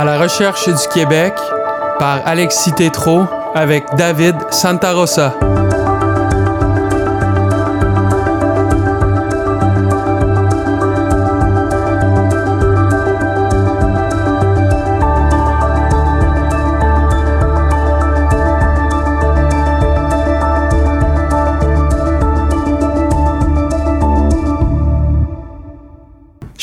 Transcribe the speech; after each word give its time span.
À 0.00 0.04
la 0.06 0.18
recherche 0.18 0.66
du 0.66 0.88
Québec 0.94 1.34
par 1.98 2.26
Alexis 2.26 2.72
Tétrault 2.72 3.26
avec 3.54 3.84
David 3.98 4.34
Santarossa. 4.50 5.34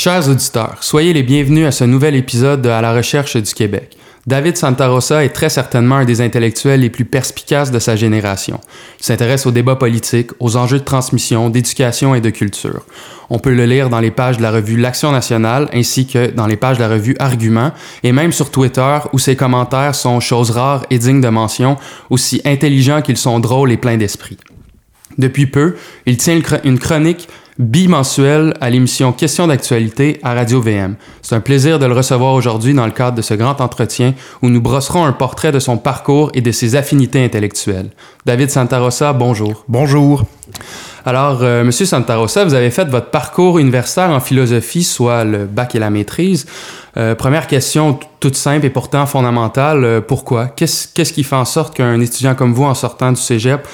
Chers 0.08 0.30
auditeurs, 0.30 0.78
soyez 0.80 1.12
les 1.12 1.22
bienvenus 1.22 1.68
à 1.68 1.72
ce 1.74 1.84
nouvel 1.84 2.16
épisode 2.16 2.62
de 2.62 2.70
À 2.70 2.80
la 2.80 2.94
recherche 2.94 3.36
du 3.36 3.54
Québec. 3.54 3.98
David 4.26 4.56
Santarossa 4.56 5.26
est 5.26 5.36
très 5.36 5.50
certainement 5.50 5.98
un 5.98 6.06
des 6.06 6.22
intellectuels 6.22 6.80
les 6.80 6.90
plus 6.90 7.04
perspicaces 7.04 7.72
de 7.72 7.80
sa 7.80 7.98
génération. 7.98 8.62
Il 9.02 9.06
s'intéresse 9.06 9.46
aux 9.46 9.52
débats 9.52 9.76
politiques, 9.76 10.32
aux 10.40 10.56
enjeux 10.56 10.80
de 10.80 10.86
transmission, 10.86 11.50
d'éducation 11.50 12.16
et 12.16 12.22
de 12.22 12.30
culture. 12.30 12.86
On 13.30 13.38
peut 13.40 13.54
le 13.54 13.66
lire 13.66 13.90
dans 13.90 14.00
les 14.00 14.12
pages 14.12 14.38
de 14.38 14.44
la 14.44 14.52
revue 14.52 14.78
L'Action 14.78 15.12
nationale 15.12 15.68
ainsi 15.74 16.08
que 16.08 16.32
dans 16.32 16.48
les 16.48 16.56
pages 16.56 16.78
de 16.78 16.84
la 16.84 16.90
revue 16.90 17.18
Argument 17.20 17.74
et 18.04 18.14
même 18.14 18.32
sur 18.32 18.50
Twitter 18.50 19.00
où 19.12 19.20
ses 19.20 19.36
commentaires 19.36 19.94
sont 19.94 20.22
choses 20.22 20.52
rares 20.52 20.86
et 20.90 21.00
dignes 21.00 21.20
de 21.20 21.28
mention, 21.28 21.76
aussi 22.10 22.42
intelligents 22.46 23.02
qu'ils 23.02 23.18
sont 23.18 23.42
drôles 23.42 23.74
et 23.74 23.78
pleins 23.78 23.98
d'esprit. 23.98 24.38
Depuis 25.18 25.48
peu, 25.48 25.76
il 26.06 26.16
tient 26.16 26.40
une 26.64 26.80
chronique 26.80 27.28
bimensuel 27.60 28.54
à 28.62 28.70
l'émission 28.70 29.12
Questions 29.12 29.48
d'actualité 29.48 30.20
à 30.24 30.34
Radio 30.34 30.62
VM. 30.62 30.96
C'est 31.22 31.36
un 31.36 31.40
plaisir 31.40 31.80
de 31.80 31.86
le 31.86 31.94
recevoir 31.94 32.34
aujourd'hui 32.34 32.74
dans 32.74 32.86
le 32.86 32.92
cadre 32.92 33.18
de 33.18 33.22
ce 33.22 33.34
grand 33.34 33.60
entretien 33.62 34.14
où 34.42 34.50
nous 34.50 34.62
brosserons 34.62 35.06
un 35.06 35.14
portrait 35.14 35.52
de 35.52 35.60
son 35.60 35.78
parcours 35.78 36.32
et 36.34 36.42
de 36.42 36.52
ses 36.52 36.76
affinités 36.76 37.24
intellectuelles. 37.24 37.90
David 38.26 38.50
Santarossa, 38.50 39.14
bonjour. 39.14 39.66
Bonjour. 39.68 40.24
Alors, 41.08 41.40
euh, 41.42 41.64
Monsieur 41.64 41.86
Santarossa, 41.86 42.44
vous 42.44 42.54
avez 42.54 42.70
fait 42.70 42.84
votre 42.84 43.10
parcours 43.12 43.60
universitaire 43.60 44.10
en 44.10 44.20
philosophie, 44.20 44.84
soit 44.84 45.24
le 45.24 45.46
bac 45.46 45.74
et 45.74 45.80
la 45.80 45.90
maîtrise. 45.90 46.46
Euh, 46.98 47.16
première 47.16 47.48
question 47.48 47.98
toute 48.20 48.36
simple 48.36 48.66
et 48.66 48.70
pourtant 48.70 49.06
fondamentale, 49.06 49.86
euh, 49.86 50.02
pourquoi? 50.02 50.48
Qu'est-ce, 50.48 51.14
qui 51.14 51.24
fait 51.24 51.38
en 51.38 51.46
sorte 51.46 51.78
qu'un 51.78 52.02
étudiant 52.02 52.36
comme 52.36 52.54
vous, 52.54 52.66
en 52.66 52.74
sortant 52.74 53.14
du 53.14 53.22
cégep, 53.22 53.66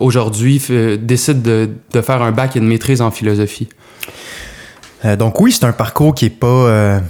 aujourd'hui, 0.00 0.60
décide 1.00 1.40
de, 1.40 1.70
de, 1.92 2.00
faire 2.00 2.20
un 2.20 2.32
bac 2.32 2.56
et 2.56 2.58
une 2.58 2.66
maîtrise 2.66 3.00
en 3.00 3.12
philosophie? 3.12 3.68
donc 5.20 5.40
oui, 5.40 5.52
c'est 5.52 5.66
un 5.66 5.72
parcours 5.72 6.16
qui 6.16 6.24
est 6.24 6.30
pas 6.30 7.00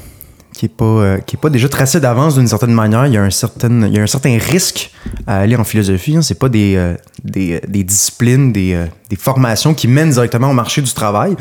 qui 0.59 0.67
est 0.67 0.69
pas 0.69 0.85
euh, 0.85 1.19
qui 1.19 1.37
est 1.37 1.39
pas 1.41 1.51
déjà 1.51 1.69
tracé 1.69 2.01
d'avance 2.01 2.35
d'une 2.35 2.49
certaine 2.49 2.73
manière. 2.73 3.07
Il 3.07 3.13
y 3.13 3.17
a 3.17 3.23
un 3.23 3.31
certain 3.31 3.87
il 3.87 3.95
y 3.95 3.99
a 3.99 4.03
un 4.03 4.09
certain 4.09 4.37
risque 4.39 4.91
à 5.25 5.39
aller 5.39 5.55
en 5.55 5.63
philosophie. 5.63 6.17
Hein. 6.17 6.23
C'est 6.23 6.39
pas 6.39 6.49
des, 6.49 6.75
euh, 6.75 6.95
des, 7.23 7.61
des, 7.69 7.85
disciplines, 7.85 8.53
des, 8.53 8.75
euh, 8.75 8.87
des, 9.09 9.15
formations 9.15 9.73
qui 9.73 9.87
mènent 9.87 10.11
directement 10.11 10.51
au 10.51 10.55
marché 10.55 10.83
du 10.83 10.93
travail. 10.93 11.37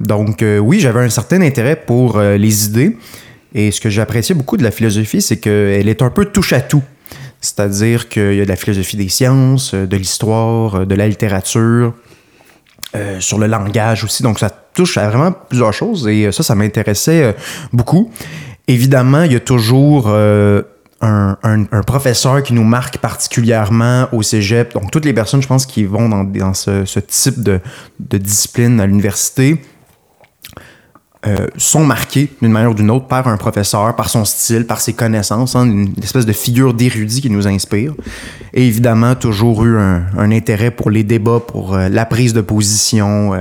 Donc 0.00 0.44
oui, 0.60 0.80
j'avais 0.80 1.00
un 1.00 1.08
certain 1.08 1.40
intérêt 1.40 1.76
pour 1.76 2.18
les 2.20 2.66
idées. 2.66 2.98
Et 3.54 3.70
ce 3.70 3.80
que 3.80 3.88
j'appréciais 3.88 4.34
beaucoup 4.34 4.56
de 4.56 4.64
la 4.64 4.72
philosophie, 4.72 5.22
c'est 5.22 5.36
qu'elle 5.36 5.88
est 5.88 6.02
un 6.02 6.10
peu 6.10 6.24
touche 6.24 6.52
à 6.52 6.60
tout. 6.60 6.82
C'est-à-dire 7.40 8.08
qu'il 8.08 8.34
y 8.34 8.40
a 8.40 8.44
de 8.44 8.48
la 8.48 8.56
philosophie 8.56 8.96
des 8.96 9.08
sciences, 9.08 9.74
de 9.74 9.96
l'histoire, 9.96 10.86
de 10.86 10.94
la 10.96 11.06
littérature, 11.06 11.94
sur 13.20 13.38
le 13.38 13.46
langage 13.46 14.04
aussi. 14.04 14.22
Donc 14.22 14.38
ça 14.38 14.50
touche 14.50 14.98
à 14.98 15.08
vraiment 15.08 15.32
plusieurs 15.32 15.72
choses 15.72 16.06
et 16.08 16.30
ça, 16.32 16.42
ça 16.42 16.54
m'intéressait 16.54 17.34
beaucoup. 17.72 18.10
Évidemment, 18.68 19.22
il 19.24 19.32
y 19.32 19.36
a 19.36 19.40
toujours 19.40 20.08
euh, 21.02 21.64
un, 21.72 21.82
professeur 21.82 22.42
qui 22.42 22.54
nous 22.54 22.64
marque 22.64 22.98
particulièrement 22.98 24.08
au 24.12 24.22
cégep. 24.22 24.72
Donc, 24.72 24.90
toutes 24.90 25.04
les 25.04 25.12
personnes, 25.12 25.42
je 25.42 25.48
pense, 25.48 25.66
qui 25.66 25.84
vont 25.84 26.08
dans, 26.08 26.54
ce, 26.54 26.98
type 27.00 27.42
de, 27.42 27.60
discipline 27.98 28.80
à 28.80 28.86
l'université 28.86 29.60
euh, 31.26 31.46
sont 31.56 31.84
marquées 31.84 32.30
d'une 32.40 32.50
manière 32.50 32.70
ou 32.70 32.74
d'une 32.74 32.90
autre 32.90 33.06
par 33.06 33.28
un 33.28 33.36
professeur, 33.36 33.94
par 33.94 34.08
son 34.08 34.24
style, 34.24 34.66
par 34.66 34.80
ses 34.80 34.92
connaissances, 34.92 35.54
hein, 35.54 35.64
une 35.64 35.92
espèce 36.02 36.26
de 36.26 36.32
figure 36.32 36.74
d'érudit 36.74 37.20
qui 37.20 37.30
nous 37.30 37.46
inspire. 37.46 37.94
Et 38.52 38.66
évidemment, 38.66 39.14
toujours 39.14 39.64
eu 39.64 39.78
un, 39.78 40.30
intérêt 40.32 40.70
pour 40.70 40.90
les 40.90 41.04
débats, 41.04 41.40
pour 41.40 41.74
euh, 41.74 41.88
la 41.88 42.06
prise 42.06 42.32
de 42.32 42.40
position. 42.40 43.32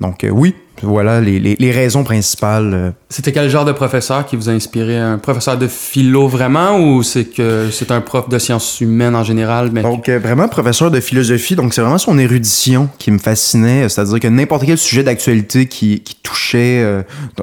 donc, 0.00 0.26
oui, 0.30 0.54
voilà 0.82 1.20
les, 1.20 1.38
les, 1.38 1.70
raisons 1.70 2.04
principales. 2.04 2.72
Euh. 2.74 2.90
C'était 3.08 3.32
quel 3.32 3.48
genre 3.48 3.64
de 3.64 3.72
professeur 3.72 4.26
qui 4.26 4.36
vous 4.36 4.48
a 4.48 4.52
inspiré? 4.52 4.98
Un 4.98 5.18
professeur 5.18 5.56
de 5.56 5.66
philo 5.68 6.28
vraiment 6.28 6.78
ou 6.78 7.02
c'est 7.02 7.24
que 7.24 7.68
c'est 7.70 7.90
un 7.90 8.00
prof 8.00 8.28
de 8.28 8.38
sciences 8.38 8.80
humaines 8.80 9.14
en 9.14 9.24
général? 9.24 9.70
Mais... 9.72 9.82
Donc, 9.82 10.08
euh, 10.08 10.18
vraiment 10.18 10.48
professeur 10.48 10.90
de 10.90 11.00
philosophie. 11.00 11.56
Donc, 11.56 11.74
c'est 11.74 11.80
vraiment 11.80 11.98
son 11.98 12.18
érudition 12.18 12.88
qui 12.98 13.10
me 13.10 13.18
fascinait. 13.18 13.88
C'est-à-dire 13.88 14.20
que 14.20 14.28
n'importe 14.28 14.64
quel 14.64 14.78
sujet 14.78 15.02
d'actualité 15.02 15.66
qui, 15.66 16.00
qui, 16.00 16.16
touchait, 16.22 16.82
euh, 16.82 17.02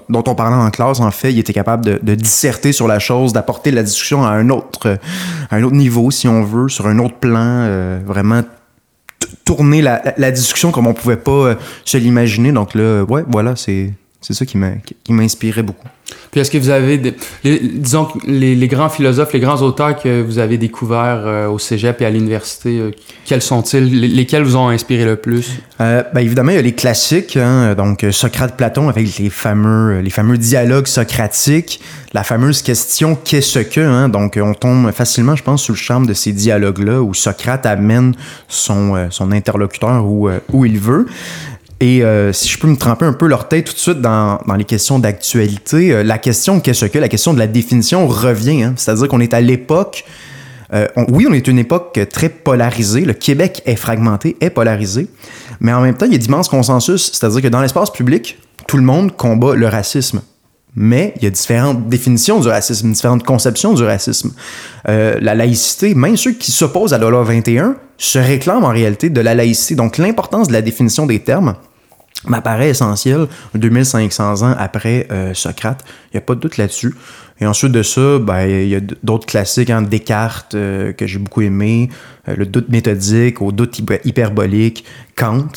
dont 0.09 0.23
on 0.27 0.35
parlait 0.35 0.55
en 0.55 0.69
classe, 0.69 0.99
en 0.99 1.11
fait, 1.11 1.31
il 1.31 1.39
était 1.39 1.53
capable 1.53 1.85
de, 1.85 1.99
de 2.01 2.15
disserter 2.15 2.71
sur 2.71 2.87
la 2.87 2.99
chose, 2.99 3.33
d'apporter 3.33 3.71
la 3.71 3.83
discussion 3.83 4.25
à 4.25 4.31
un 4.31 4.49
autre, 4.49 4.97
à 5.49 5.55
un 5.55 5.63
autre 5.63 5.75
niveau, 5.75 6.11
si 6.11 6.27
on 6.27 6.43
veut, 6.43 6.69
sur 6.69 6.87
un 6.87 6.99
autre 6.99 7.15
plan, 7.15 7.67
vraiment 8.05 8.41
tourner 9.45 9.81
la, 9.81 10.31
discussion 10.31 10.71
comme 10.71 10.87
on 10.87 10.93
pouvait 10.93 11.17
pas 11.17 11.31
euh, 11.31 11.55
se 11.85 11.97
l'imaginer. 11.97 12.51
Donc 12.51 12.75
là, 12.75 13.03
ouais, 13.03 13.23
voilà, 13.27 13.55
c'est 13.55 13.93
c'est 14.21 14.33
ça 14.33 14.45
qui 14.45 14.57
m'inspirait 15.09 15.63
beaucoup. 15.63 15.87
Puis 16.31 16.41
est-ce 16.41 16.51
que 16.51 16.57
vous 16.57 16.69
avez, 16.69 16.97
des, 16.97 17.15
disons, 17.43 18.07
les, 18.25 18.55
les, 18.55 18.67
grands 18.67 18.89
philosophes, 18.89 19.33
les 19.33 19.39
grands 19.39 19.61
auteurs 19.61 19.99
que 19.99 20.21
vous 20.21 20.37
avez 20.37 20.57
découverts 20.57 21.23
euh, 21.25 21.47
au 21.47 21.57
cégep 21.57 22.01
et 22.01 22.05
à 22.05 22.09
l'université, 22.09 22.79
euh, 22.79 22.91
quels 23.25 23.41
sont-ils? 23.41 24.13
Lesquels 24.15 24.43
vous 24.43 24.55
ont 24.55 24.69
inspiré 24.69 25.05
le 25.05 25.15
plus? 25.15 25.59
Euh, 25.81 26.03
ben 26.13 26.21
évidemment, 26.21 26.51
il 26.51 26.55
y 26.55 26.59
a 26.59 26.63
les 26.63 26.75
classiques, 26.75 27.37
hein, 27.37 27.73
donc 27.73 28.05
Socrate-Platon 28.11 28.89
avec 28.89 29.17
les 29.17 29.29
fameux, 29.29 30.01
les 30.01 30.09
fameux 30.09 30.37
dialogues 30.37 30.87
socratiques, 30.87 31.79
la 32.13 32.23
fameuse 32.23 32.61
question 32.61 33.15
«qu'est-ce 33.23 33.59
que 33.59 33.81
hein? 33.81 34.09
Donc 34.09 34.37
on 34.41 34.53
tombe 34.53 34.91
facilement, 34.91 35.35
je 35.35 35.43
pense, 35.43 35.63
sous 35.63 35.73
le 35.73 35.77
charme 35.77 36.05
de 36.05 36.13
ces 36.13 36.31
dialogues-là 36.31 37.01
où 37.01 37.13
Socrate 37.13 37.65
amène 37.65 38.13
son, 38.47 39.07
son 39.09 39.31
interlocuteur 39.31 40.05
où, 40.05 40.29
où 40.51 40.65
il 40.65 40.79
veut. 40.79 41.07
Et 41.81 42.03
euh, 42.03 42.33
si 42.33 42.49
je 42.49 42.59
peux 42.59 42.67
me 42.67 42.75
tremper 42.75 43.05
un 43.05 43.13
peu 43.13 43.27
l'orteil 43.27 43.63
tout 43.63 43.73
de 43.73 43.79
suite 43.79 44.01
dans, 44.01 44.39
dans 44.45 44.55
les 44.55 44.65
questions 44.65 44.99
d'actualité, 44.99 45.93
euh, 45.93 46.03
la 46.03 46.17
question 46.17 46.59
qu'est-ce 46.59 46.85
que, 46.85 46.99
la 46.99 47.07
question 47.07 47.33
de 47.33 47.39
la 47.39 47.47
définition 47.47 48.05
revient. 48.05 48.63
Hein? 48.63 48.73
C'est-à-dire 48.75 49.07
qu'on 49.07 49.21
est 49.21 49.33
à 49.33 49.39
l'époque, 49.39 50.03
euh, 50.73 50.87
oui, 51.07 51.25
on 51.29 51.33
est 51.33 51.47
une 51.47 51.57
époque 51.57 51.97
très 52.11 52.27
polarisée. 52.27 53.05
Le 53.05 53.13
Québec 53.13 53.61
est 53.65 53.77
fragmenté, 53.77 54.35
est 54.41 54.49
polarisé, 54.49 55.07
mais 55.61 55.71
en 55.71 55.81
même 55.81 55.95
temps, 55.95 56.05
il 56.05 56.11
y 56.11 56.15
a 56.15 56.17
d'immenses 56.17 56.49
consensus. 56.49 57.11
C'est-à-dire 57.13 57.41
que 57.41 57.47
dans 57.47 57.61
l'espace 57.61 57.91
public, 57.91 58.37
tout 58.67 58.77
le 58.77 58.83
monde 58.83 59.15
combat 59.15 59.55
le 59.55 59.67
racisme. 59.67 60.21
Mais 60.75 61.13
il 61.17 61.23
y 61.23 61.27
a 61.27 61.31
différentes 61.31 61.87
définitions 61.87 62.39
du 62.39 62.47
racisme, 62.47 62.91
différentes 62.91 63.23
conceptions 63.23 63.73
du 63.73 63.83
racisme. 63.83 64.33
la 64.85 65.33
laïcité, 65.33 65.95
même 65.95 66.15
ceux 66.15 66.33
qui 66.33 66.51
s'opposent 66.51 66.93
à 66.93 66.99
la 66.99 67.09
loi 67.09 67.23
21 67.23 67.75
se 67.97 68.19
réclament 68.19 68.65
en 68.65 68.69
réalité 68.69 69.09
de 69.09 69.19
la 69.19 69.33
laïcité. 69.33 69.73
Donc 69.73 69.97
l'importance 69.97 70.47
de 70.47 70.53
la 70.53 70.61
définition 70.61 71.07
des 71.07 71.19
termes, 71.19 71.55
m'apparaît 72.25 72.69
essentiel 72.69 73.27
2500 73.55 74.43
ans 74.43 74.55
après 74.57 75.07
euh, 75.11 75.33
Socrate. 75.33 75.83
Il 76.05 76.17
n'y 76.17 76.19
a 76.19 76.21
pas 76.21 76.35
de 76.35 76.39
doute 76.39 76.57
là-dessus. 76.57 76.95
Et 77.41 77.45
ensuite 77.45 77.71
de 77.71 77.83
ça, 77.83 78.19
ben, 78.19 78.45
il 78.45 78.67
y 78.67 78.75
a 78.75 78.81
d'autres 79.03 79.25
classiques, 79.25 79.69
hein, 79.69 79.81
Descartes, 79.81 80.55
euh, 80.55 80.91
que 80.91 81.07
j'ai 81.07 81.19
beaucoup 81.19 81.41
aimé, 81.41 81.89
euh, 82.27 82.35
le 82.35 82.45
doute 82.45 82.69
méthodique, 82.69 83.41
au 83.41 83.51
doute 83.51 83.79
hyperbolique, 84.03 84.83
Kant. 85.15 85.47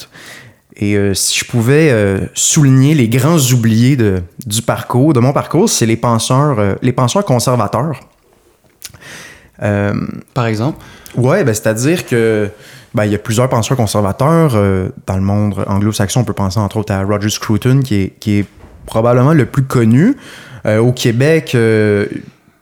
Et 0.76 0.96
si 1.12 1.38
je 1.38 1.44
pouvais 1.44 2.30
souligner 2.32 2.94
les 2.94 3.06
grands 3.06 3.36
oubliés 3.52 3.94
de, 3.94 4.22
du 4.46 4.62
parcours, 4.62 5.12
de 5.12 5.20
mon 5.20 5.34
parcours, 5.34 5.68
c'est 5.68 5.84
les 5.84 5.98
penseurs, 5.98 6.78
les 6.80 6.92
penseurs 6.92 7.26
conservateurs. 7.26 8.00
Par 9.58 10.46
exemple? 10.46 10.82
Ouais, 11.14 11.44
ben, 11.44 11.52
c'est-à-dire 11.52 12.06
que 12.06 12.48
ben, 12.94 13.04
il 13.04 13.12
y 13.12 13.14
a 13.14 13.18
plusieurs 13.18 13.48
penseurs 13.48 13.76
conservateurs. 13.76 14.52
Euh, 14.54 14.90
dans 15.06 15.16
le 15.16 15.22
monde 15.22 15.64
anglo-saxon, 15.66 16.20
on 16.20 16.24
peut 16.24 16.32
penser 16.32 16.58
entre 16.58 16.76
autres 16.76 16.92
à 16.92 17.02
Roger 17.02 17.30
Scruton, 17.30 17.80
qui 17.80 17.94
est, 17.96 18.18
qui 18.20 18.40
est 18.40 18.46
probablement 18.86 19.32
le 19.32 19.46
plus 19.46 19.64
connu. 19.64 20.16
Euh, 20.66 20.78
au 20.78 20.92
Québec, 20.92 21.54
euh, 21.54 22.06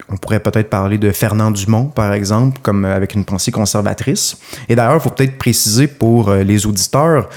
on 0.09 0.17
pourrait 0.17 0.39
peut-être 0.39 0.69
parler 0.69 0.97
de 0.97 1.11
Fernand 1.11 1.51
Dumont, 1.51 1.85
par 1.85 2.13
exemple, 2.13 2.59
comme 2.61 2.85
avec 2.85 3.13
une 3.13 3.25
pensée 3.25 3.51
conservatrice. 3.51 4.37
Et 4.69 4.75
d'ailleurs, 4.75 4.95
il 4.95 5.01
faut 5.01 5.09
peut-être 5.09 5.37
préciser 5.37 5.87
pour 5.87 6.33
les 6.33 6.65
auditeurs 6.65 7.29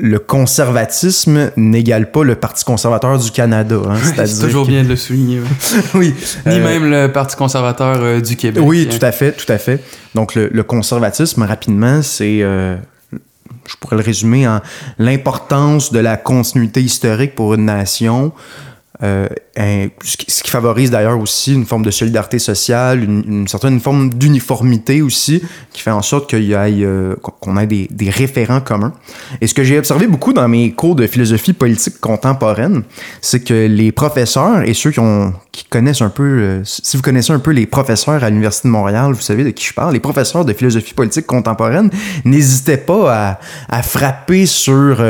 le 0.00 0.18
conservatisme 0.18 1.52
n'égale 1.56 2.10
pas 2.10 2.24
le 2.24 2.34
Parti 2.34 2.64
conservateur 2.64 3.18
du 3.18 3.30
Canada. 3.30 3.76
Hein, 3.88 3.94
c'est 4.26 4.46
toujours 4.46 4.66
bien 4.66 4.82
de 4.82 4.88
le 4.88 4.96
souligner. 4.96 5.40
oui. 5.94 6.14
Ni 6.46 6.54
euh, 6.54 6.64
même 6.64 6.90
le 6.90 7.12
Parti 7.12 7.36
conservateur 7.36 7.98
euh, 8.00 8.20
du 8.20 8.36
Québec. 8.36 8.62
Oui, 8.66 8.88
tout 8.88 9.04
à 9.04 9.12
fait, 9.12 9.32
tout 9.32 9.50
à 9.50 9.58
fait. 9.58 9.82
Donc 10.14 10.34
le, 10.34 10.62
conservatisme, 10.62 11.42
rapidement, 11.42 12.02
c'est... 12.02 12.42
Euh, 12.42 12.76
je 13.64 13.76
pourrais 13.78 13.96
le 13.96 14.02
résumer 14.02 14.48
en 14.48 14.60
l'importance 14.98 15.92
de 15.92 16.00
la 16.00 16.16
continuité 16.16 16.82
historique 16.82 17.34
pour 17.34 17.54
une 17.54 17.66
nation, 17.66 18.32
euh, 19.02 19.26
ce 20.04 20.42
qui 20.42 20.50
favorise 20.50 20.90
d'ailleurs 20.90 21.18
aussi 21.18 21.52
une 21.52 21.66
forme 21.66 21.84
de 21.84 21.90
solidarité 21.90 22.38
sociale, 22.38 23.02
une, 23.02 23.48
certaine 23.48 23.80
forme 23.80 24.10
d'uniformité 24.10 25.02
aussi, 25.02 25.42
qui 25.72 25.82
fait 25.82 25.90
en 25.90 26.02
sorte 26.02 26.30
qu'il 26.30 26.44
y 26.44 26.52
ait, 26.52 26.84
euh, 26.84 27.16
qu'on 27.16 27.56
ait 27.56 27.66
des, 27.66 28.10
référents 28.10 28.60
communs. 28.60 28.92
Et 29.40 29.46
ce 29.46 29.54
que 29.54 29.64
j'ai 29.64 29.78
observé 29.78 30.06
beaucoup 30.06 30.32
dans 30.32 30.46
mes 30.48 30.72
cours 30.72 30.94
de 30.94 31.06
philosophie 31.06 31.52
politique 31.52 31.98
contemporaine, 31.98 32.82
c'est 33.20 33.42
que 33.42 33.66
les 33.66 33.90
professeurs 33.90 34.62
et 34.62 34.74
ceux 34.74 34.90
qui 34.90 35.64
connaissent 35.64 36.02
un 36.02 36.08
peu, 36.08 36.22
euh, 36.22 36.60
si 36.64 36.96
vous 36.96 37.02
connaissez 37.02 37.32
un 37.32 37.38
peu 37.38 37.50
les 37.50 37.66
professeurs 37.66 38.22
à 38.22 38.30
l'Université 38.30 38.68
de 38.68 38.72
Montréal, 38.72 39.12
vous 39.12 39.20
savez 39.20 39.44
de 39.44 39.50
qui 39.50 39.64
je 39.64 39.74
parle, 39.74 39.94
les 39.94 40.00
professeurs 40.00 40.44
de 40.44 40.52
philosophie 40.52 40.94
politique 40.94 41.26
contemporaine 41.26 41.90
n'hésitaient 42.24 42.76
pas 42.76 43.12
à, 43.12 43.40
à, 43.68 43.82
frapper 43.82 44.46
sur 44.46 45.02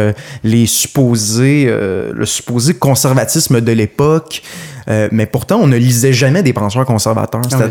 les 0.45 0.67
supposés, 0.67 1.67
le 1.67 2.25
supposé 2.25 2.75
conservatisme 2.75 3.61
de 3.61 3.73
l'époque. 3.83 4.43
Euh, 4.89 5.09
mais 5.13 5.27
pourtant, 5.27 5.59
on 5.61 5.67
ne 5.67 5.77
lisait 5.77 6.13
jamais 6.13 6.43
des 6.43 6.53
penseurs 6.53 6.85
conservateurs. 6.85 7.43
Ah 7.53 7.69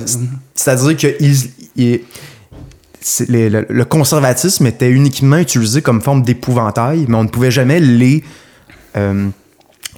c'est-à-dire 0.56 0.96
que 0.96 2.02
le, 3.28 3.84
conservatisme 3.84 4.66
était 4.66 4.90
uniquement 4.90 5.38
utilisé 5.38 5.82
comme 5.82 6.02
forme 6.02 6.22
d'épouvantail, 6.22 7.06
mais 7.08 7.16
on 7.16 7.24
ne 7.24 7.30
pouvait 7.30 7.52
jamais 7.52 7.80
les, 7.80 8.24
euh, 8.96 9.28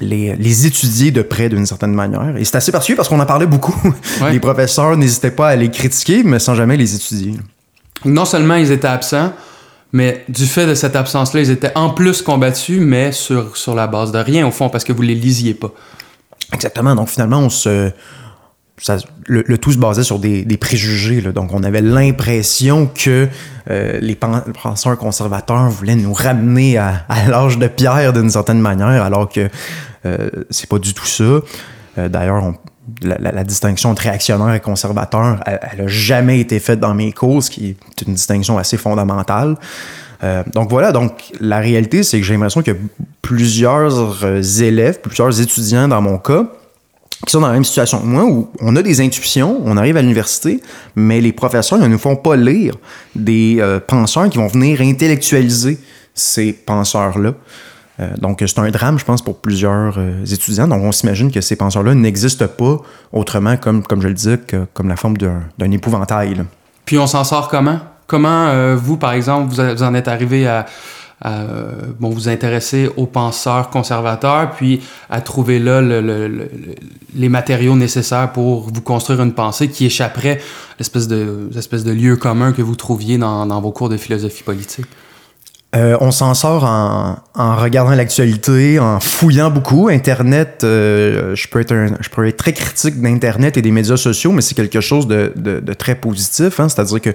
les, 0.02 0.66
étudier 0.66 1.12
de 1.12 1.22
près 1.22 1.50
d'une 1.50 1.66
certaine 1.66 1.94
manière. 1.94 2.36
Et 2.38 2.46
c'est 2.46 2.56
assez 2.56 2.72
particulier 2.72 2.96
parce 2.96 3.10
qu'on 3.10 3.20
en 3.20 3.26
parlait 3.26 3.46
beaucoup. 3.46 3.76
les 4.32 4.40
professeurs 4.40 4.98
n'hésitaient 4.98 5.32
pas 5.32 5.50
à 5.50 5.56
les 5.56 5.70
critiquer, 5.70 6.24
mais 6.24 6.40
sans 6.40 6.56
jamais 6.56 6.78
les 6.78 6.96
étudier. 6.96 7.36
Non 8.06 8.26
seulement 8.26 8.56
ils 8.56 8.72
étaient 8.72 8.88
absents, 8.88 9.34
mais 9.92 10.26
du 10.28 10.46
fait 10.46 10.66
de 10.66 10.74
cette 10.74 10.96
absence-là, 10.96 11.42
ils 11.42 11.52
étaient 11.52 11.72
en 11.76 11.92
plus 11.92 12.22
combattus, 12.22 12.80
mais 12.82 13.12
sur, 13.12 13.56
sur 13.56 13.76
la 13.76 13.88
base 13.88 14.12
de 14.12 14.18
rien, 14.18 14.48
au 14.48 14.52
fond, 14.52 14.70
parce 14.70 14.84
que 14.84 14.92
vous 14.92 15.04
les 15.04 15.16
lisiez 15.16 15.54
pas. 15.54 15.72
Exactement. 16.54 16.96
Donc 16.96 17.10
finalement, 17.10 17.40
on 17.40 17.50
se. 17.50 17.92
le, 19.26 19.58
tout 19.58 19.72
se 19.72 19.78
basait 19.78 20.04
sur 20.04 20.20
des, 20.20 20.58
préjugés. 20.58 21.22
Donc, 21.22 21.54
on 21.54 21.64
avait 21.64 21.82
l'impression 21.82 22.88
que 22.88 23.28
euh, 23.70 24.00
les 24.02 24.16
penseurs 24.16 24.98
conservateurs 24.98 25.70
voulaient 25.70 25.96
nous 25.96 26.14
ramener 26.14 26.78
à, 26.78 27.06
l'âge 27.28 27.58
de 27.58 27.68
pierre 27.68 28.14
d'une 28.14 28.30
certaine 28.30 28.60
manière, 28.60 29.04
alors 29.04 29.30
que 29.30 29.50
euh, 30.06 30.30
c'est 30.50 30.70
pas 30.70 30.80
du 30.80 30.94
tout 30.94 31.06
ça. 31.06 31.24
Euh, 31.24 32.10
d'ailleurs, 32.10 32.54
la, 33.02 33.44
distinction 33.44 33.92
entre 33.92 34.04
réactionnaire 34.04 34.54
et 34.54 34.60
conservateur, 34.60 35.40
elle, 35.46 35.60
n'a 35.78 35.88
jamais 35.88 36.40
été 36.40 36.60
faite 36.60 36.80
dans 36.80 36.94
mes 36.94 37.12
cours, 37.14 37.42
ce 37.44 37.50
qui 37.50 37.70
est 37.70 38.02
une 38.06 38.14
distinction 38.14 38.58
assez 38.58 38.78
fondamentale. 38.78 39.56
Euh, 40.24 40.44
donc 40.54 40.70
voilà, 40.70 40.92
donc 40.92 41.32
la 41.40 41.60
réalité, 41.60 42.04
c'est 42.04 42.20
que 42.20 42.26
j'ai 42.26 42.34
l'impression 42.34 42.62
qu'il 42.62 42.74
y 42.74 42.78
a 42.78 42.80
plusieurs 43.22 44.24
euh, 44.24 44.42
élèves, 44.42 45.02
plusieurs 45.02 45.42
étudiants 45.42 45.88
dans 45.88 46.02
mon 46.02 46.18
cas, 46.18 46.46
qui 47.26 47.32
sont 47.32 47.42
dans 47.42 47.48
la 47.48 47.54
même 47.54 47.66
situation 47.66 48.00
que 48.00 48.06
moi, 48.06 48.26
où 48.26 48.50
on 48.60 48.76
a 48.76 48.82
des 48.82 49.02
intuitions, 49.02 49.62
on 49.66 49.76
arrive 49.78 49.98
à 49.98 50.02
l'université, 50.02 50.62
mais 50.96 51.20
les 51.20 51.34
professeurs 51.34 51.80
ne 51.80 51.88
nous 51.88 51.98
font 51.98 52.16
pas 52.16 52.36
lire 52.36 52.76
des 53.16 53.58
euh, 53.60 53.80
penseurs 53.86 54.30
qui 54.30 54.38
vont 54.38 54.48
venir 54.48 54.82
intellectualiser 54.82 55.78
ces 56.14 56.54
penseurs-là. 56.54 57.34
donc, 58.20 58.44
c'est 58.46 58.60
un 58.60 58.70
drame, 58.70 59.00
je 59.00 59.06
pense, 59.06 59.24
pour 59.24 59.38
plusieurs 59.38 59.98
étudiants. 60.32 60.68
Donc, 60.68 60.84
on 60.84 60.92
s'imagine 60.92 61.32
que 61.32 61.42
ces 61.42 61.56
penseurs-là 61.56 61.96
n'existent 61.96 62.48
pas 62.48 62.78
autrement, 63.12 63.58
comme, 63.58 63.82
comme 63.82 64.02
je 64.02 64.10
le 64.10 64.14
disais, 64.14 64.38
que, 64.38 64.68
comme 64.76 64.90
la 64.90 64.96
forme 64.96 65.18
d'un 65.18 65.72
épouvantail. 65.72 66.44
Puis, 66.86 67.00
on 67.00 67.08
s'en 67.08 67.24
sort 67.24 67.48
comment? 67.48 67.80
Comment, 68.14 68.46
euh, 68.46 68.76
vous, 68.76 68.98
par 68.98 69.14
exemple, 69.14 69.52
vous, 69.52 69.82
en 69.82 69.96
êtes 69.96 70.08
arrivé 70.08 70.46
à, 70.46 70.68
vous 72.00 72.30
intéresser 72.30 72.92
aux 72.96 73.08
penseurs 73.08 73.72
conservateurs, 73.72 74.52
puis 74.52 74.82
à 75.10 75.20
trouver 75.20 75.58
là 75.58 75.82
les 75.82 77.30
matériaux 77.30 77.76
nécessaires 77.76 78.32
pour 78.32 78.70
vous 78.70 78.82
construire 78.82 79.24
une 79.24 79.34
pensée 79.34 79.68
qui 79.68 79.88
échapperait 79.88 80.38
à 80.38 80.76
l'espèce 80.78 81.08
de, 81.08 81.50
de 81.50 81.92
lieu 81.92 82.18
commun 82.18 82.52
que 82.52 82.62
vous 82.62 82.76
trouviez 82.76 83.18
dans, 83.18 83.48
dans 83.48 83.62
vos 83.62 83.72
cours 83.72 83.90
de 83.90 83.98
philosophie 83.98 84.44
politique? 84.44 84.86
Euh, 85.76 85.98
on 86.02 86.12
s'en 86.12 86.36
sort 86.36 86.66
en, 86.66 87.56
regardant 87.56 87.96
l'actualité, 87.96 88.80
en 88.80 89.00
fouillant 89.00 89.50
beaucoup. 89.50 89.90
Internet, 89.90 90.62
euh, 90.64 91.36
je, 91.36 91.48
peux 91.48 91.62
être 91.62 92.38
très 92.38 92.54
critique 92.54 93.02
d'Internet 93.02 93.58
et 93.58 93.62
des 93.64 93.72
médias 93.72 93.98
sociaux, 93.98 94.32
mais 94.32 94.42
c'est 94.42 94.54
quelque 94.54 94.82
chose 94.82 95.08
de, 95.08 95.74
très 95.74 95.96
positif. 95.96 96.60
Hein. 96.60 96.70
C'est-à-dire 96.70 97.02
que 97.02 97.10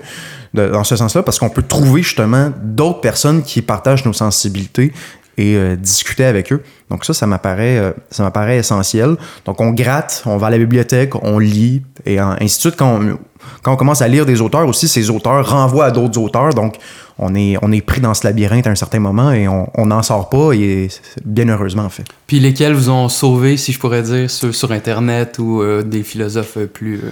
dans 0.54 0.82
ce 0.82 0.96
sens-là, 0.96 1.22
parce 1.22 1.38
qu'on 1.38 1.50
peut 1.50 1.62
trouver 1.62 2.02
justement 2.02 2.52
d'autres 2.60 3.00
personnes 3.00 3.42
qui 3.42 3.62
partagent 3.62 4.04
nos 4.04 4.12
sensibilités 4.12 4.92
et 5.38 5.56
euh, 5.56 5.76
discuter 5.76 6.24
avec 6.24 6.52
eux. 6.52 6.62
Donc 6.90 7.04
ça, 7.04 7.14
ça 7.14 7.26
m'apparaît, 7.26 7.94
ça 8.10 8.22
m'apparaît 8.22 8.58
essentiel. 8.58 9.16
Donc 9.46 9.60
on 9.60 9.70
gratte, 9.70 10.22
on 10.26 10.36
va 10.36 10.48
à 10.48 10.50
la 10.50 10.58
bibliothèque, 10.58 11.14
on 11.22 11.38
lit 11.38 11.82
et 12.04 12.18
ainsi 12.18 12.56
de 12.56 12.60
suite. 12.60 12.76
Quand 12.76 13.00
on, 13.00 13.18
quand 13.62 13.72
on 13.72 13.76
commence 13.76 14.02
à 14.02 14.08
lire 14.08 14.26
des 14.26 14.40
auteurs 14.40 14.66
aussi, 14.66 14.88
ces 14.88 15.10
auteurs 15.10 15.48
renvoient 15.48 15.86
à 15.86 15.90
d'autres 15.90 16.20
auteurs. 16.20 16.54
Donc 16.54 16.76
on 17.18 17.34
est, 17.34 17.56
on 17.62 17.72
est 17.72 17.80
pris 17.80 18.00
dans 18.00 18.14
ce 18.14 18.26
labyrinthe 18.26 18.66
à 18.66 18.70
un 18.70 18.74
certain 18.74 19.00
moment 19.00 19.32
et 19.32 19.48
on 19.48 19.86
n'en 19.86 20.02
sort 20.02 20.28
pas, 20.28 20.52
et 20.52 20.88
bien 21.24 21.48
heureusement, 21.48 21.82
en 21.82 21.88
fait. 21.88 22.04
Puis 22.26 22.38
lesquels 22.38 22.74
vous 22.74 22.90
ont 22.90 23.08
sauvé, 23.08 23.56
si 23.56 23.72
je 23.72 23.78
pourrais 23.78 24.02
dire, 24.02 24.30
sur, 24.30 24.54
sur 24.54 24.70
Internet 24.72 25.38
ou 25.38 25.60
euh, 25.60 25.82
des 25.82 26.02
philosophes 26.02 26.58
plus. 26.72 26.96
Euh? 26.96 27.10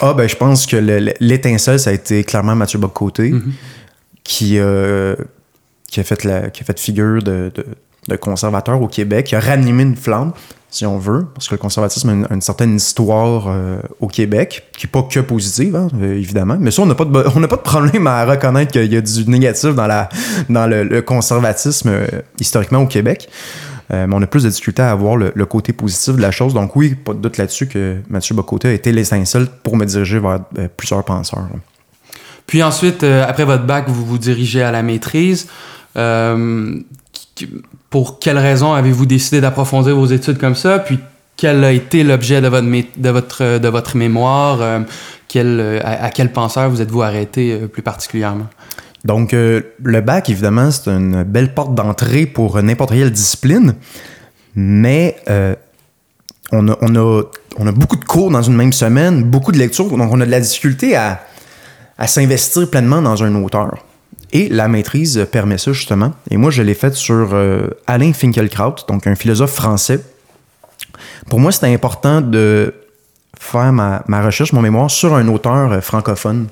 Ah, 0.00 0.12
ben, 0.12 0.28
je 0.28 0.36
pense 0.36 0.66
que 0.66 0.76
l'étincelle, 1.20 1.80
ça 1.80 1.90
a 1.90 1.92
été 1.92 2.24
clairement 2.24 2.54
Mathieu 2.54 2.78
Bocoté, 2.78 3.30
mm-hmm. 3.30 3.42
qui, 4.22 4.58
euh, 4.58 5.16
qui, 5.88 6.00
a 6.00 6.04
fait 6.04 6.24
la, 6.24 6.50
qui 6.50 6.62
a 6.62 6.64
fait 6.64 6.78
figure 6.78 7.22
de, 7.22 7.52
de, 8.08 8.16
conservateur 8.16 8.80
au 8.80 8.88
Québec, 8.88 9.26
qui 9.26 9.36
a 9.36 9.40
ranimé 9.40 9.82
une 9.82 9.96
flamme 9.96 10.32
si 10.70 10.84
on 10.84 10.98
veut, 10.98 11.26
parce 11.34 11.48
que 11.48 11.54
le 11.54 11.58
conservatisme 11.58 12.26
a 12.28 12.34
une, 12.34 12.42
certaine 12.42 12.76
histoire 12.76 13.46
euh, 13.48 13.78
au 14.00 14.06
Québec, 14.06 14.68
qui 14.76 14.86
n'est 14.86 14.90
pas 14.90 15.02
que 15.02 15.20
positive, 15.20 15.74
hein, 15.76 15.88
euh, 16.00 16.14
évidemment. 16.14 16.56
Mais 16.60 16.70
ça, 16.70 16.82
on 16.82 16.86
n'a 16.86 16.94
pas, 16.94 17.06
de, 17.06 17.10
pas 17.46 17.56
de 17.56 17.62
problème 17.62 18.06
à 18.06 18.26
reconnaître 18.26 18.72
qu'il 18.72 18.92
y 18.92 18.96
a 18.96 19.00
du 19.00 19.30
négatif 19.30 19.74
dans, 19.74 19.86
la, 19.86 20.10
dans 20.50 20.66
le, 20.66 21.00
conservatisme 21.00 21.88
euh, 21.88 22.06
historiquement 22.38 22.80
au 22.80 22.86
Québec. 22.86 23.30
mais 23.90 24.06
on 24.12 24.20
a 24.20 24.26
plus 24.26 24.42
de 24.42 24.50
difficulté 24.50 24.82
à 24.82 24.94
voir 24.94 25.16
le, 25.16 25.46
côté 25.46 25.72
positif 25.72 26.16
de 26.16 26.20
la 26.20 26.30
chose. 26.30 26.52
Donc 26.52 26.76
oui, 26.76 26.94
pas 26.94 27.14
de 27.14 27.20
doute 27.20 27.38
là-dessus 27.38 27.66
que 27.66 27.96
Mathieu 28.10 28.34
Bocoté 28.34 28.68
a 28.68 28.72
été 28.72 28.92
l'essentiel 28.92 29.46
pour 29.62 29.78
me 29.78 29.86
diriger 29.86 30.18
vers 30.18 30.40
plusieurs 30.76 31.02
penseurs. 31.02 31.48
Puis 32.46 32.62
ensuite, 32.62 33.02
après 33.02 33.46
votre 33.46 33.64
bac, 33.64 33.88
vous 33.88 34.04
vous 34.04 34.18
dirigez 34.18 34.62
à 34.62 34.70
la 34.70 34.82
maîtrise 34.82 35.48
pour 37.90 38.18
quelles 38.18 38.38
raisons 38.38 38.72
avez-vous 38.72 39.06
décidé 39.06 39.40
d'approfondir 39.40 39.96
vos 39.96 40.06
études 40.06 40.38
comme 40.38 40.54
ça? 40.54 40.78
Puis 40.78 40.98
quel 41.38 41.62
a 41.64 41.72
été 41.72 42.02
l'objet 42.02 42.40
de 42.40 42.48
votre, 42.48 42.66
de 42.96 43.08
votre, 43.10 43.58
de 43.58 43.68
votre 43.68 43.96
mémoire? 43.96 44.60
Euh, 44.60 44.80
quel, 45.28 45.60
euh, 45.60 45.80
à, 45.84 46.10
quel 46.10 46.32
penseur 46.32 46.68
vous 46.68 46.82
êtes-vous 46.82 47.02
arrêté 47.02 47.52
euh, 47.52 47.68
plus 47.68 47.82
particulièrement? 47.82 48.46
Donc, 49.04 49.32
le 49.32 50.00
bac, 50.00 50.28
évidemment, 50.28 50.72
c'est 50.72 50.90
une 50.90 51.22
belle 51.22 51.54
porte 51.54 51.72
d'entrée 51.72 52.26
pour 52.26 52.60
n'importe 52.60 52.90
quelle 52.90 53.12
discipline, 53.12 53.76
mais 54.56 55.16
on, 56.50 56.68
a, 56.68 56.76
on, 56.80 56.96
a, 56.96 57.22
on, 57.58 57.66
a, 57.68 57.72
beaucoup 57.72 57.96
de 57.96 58.04
cours 58.04 58.32
dans 58.32 58.42
une 58.42 58.56
même 58.56 58.72
semaine, 58.72 59.22
beaucoup 59.22 59.52
de 59.52 59.58
lectures, 59.58 59.88
donc 59.88 60.12
on 60.12 60.20
a 60.20 60.26
de 60.26 60.30
la 60.30 60.40
difficulté 60.40 60.96
à, 60.96 61.20
à 61.96 62.08
s'investir 62.08 62.68
pleinement 62.68 63.00
dans 63.00 63.22
un 63.22 63.32
auteur. 63.36 63.76
Et 64.32 64.48
la 64.48 64.68
maîtrise 64.68 65.26
permet 65.30 65.58
ça, 65.58 65.72
justement. 65.72 66.12
Et 66.30 66.36
moi, 66.36 66.50
je 66.50 66.62
l'ai 66.62 66.74
faite 66.74 66.94
sur 66.94 67.30
euh, 67.32 67.68
Alain 67.86 68.12
Finkielkraut, 68.12 68.76
donc 68.86 69.06
un 69.06 69.14
philosophe 69.14 69.52
français. 69.52 70.00
Pour 71.28 71.40
moi, 71.40 71.52
c'était 71.52 71.72
important 71.72 72.20
de 72.20 72.74
faire 73.38 73.72
ma, 73.72 74.02
recherche, 74.22 74.52
mon 74.52 74.60
mémoire, 74.60 74.90
sur 74.90 75.14
un 75.14 75.28
auteur 75.28 75.72
euh, 75.72 75.80
francophone. 75.80 76.48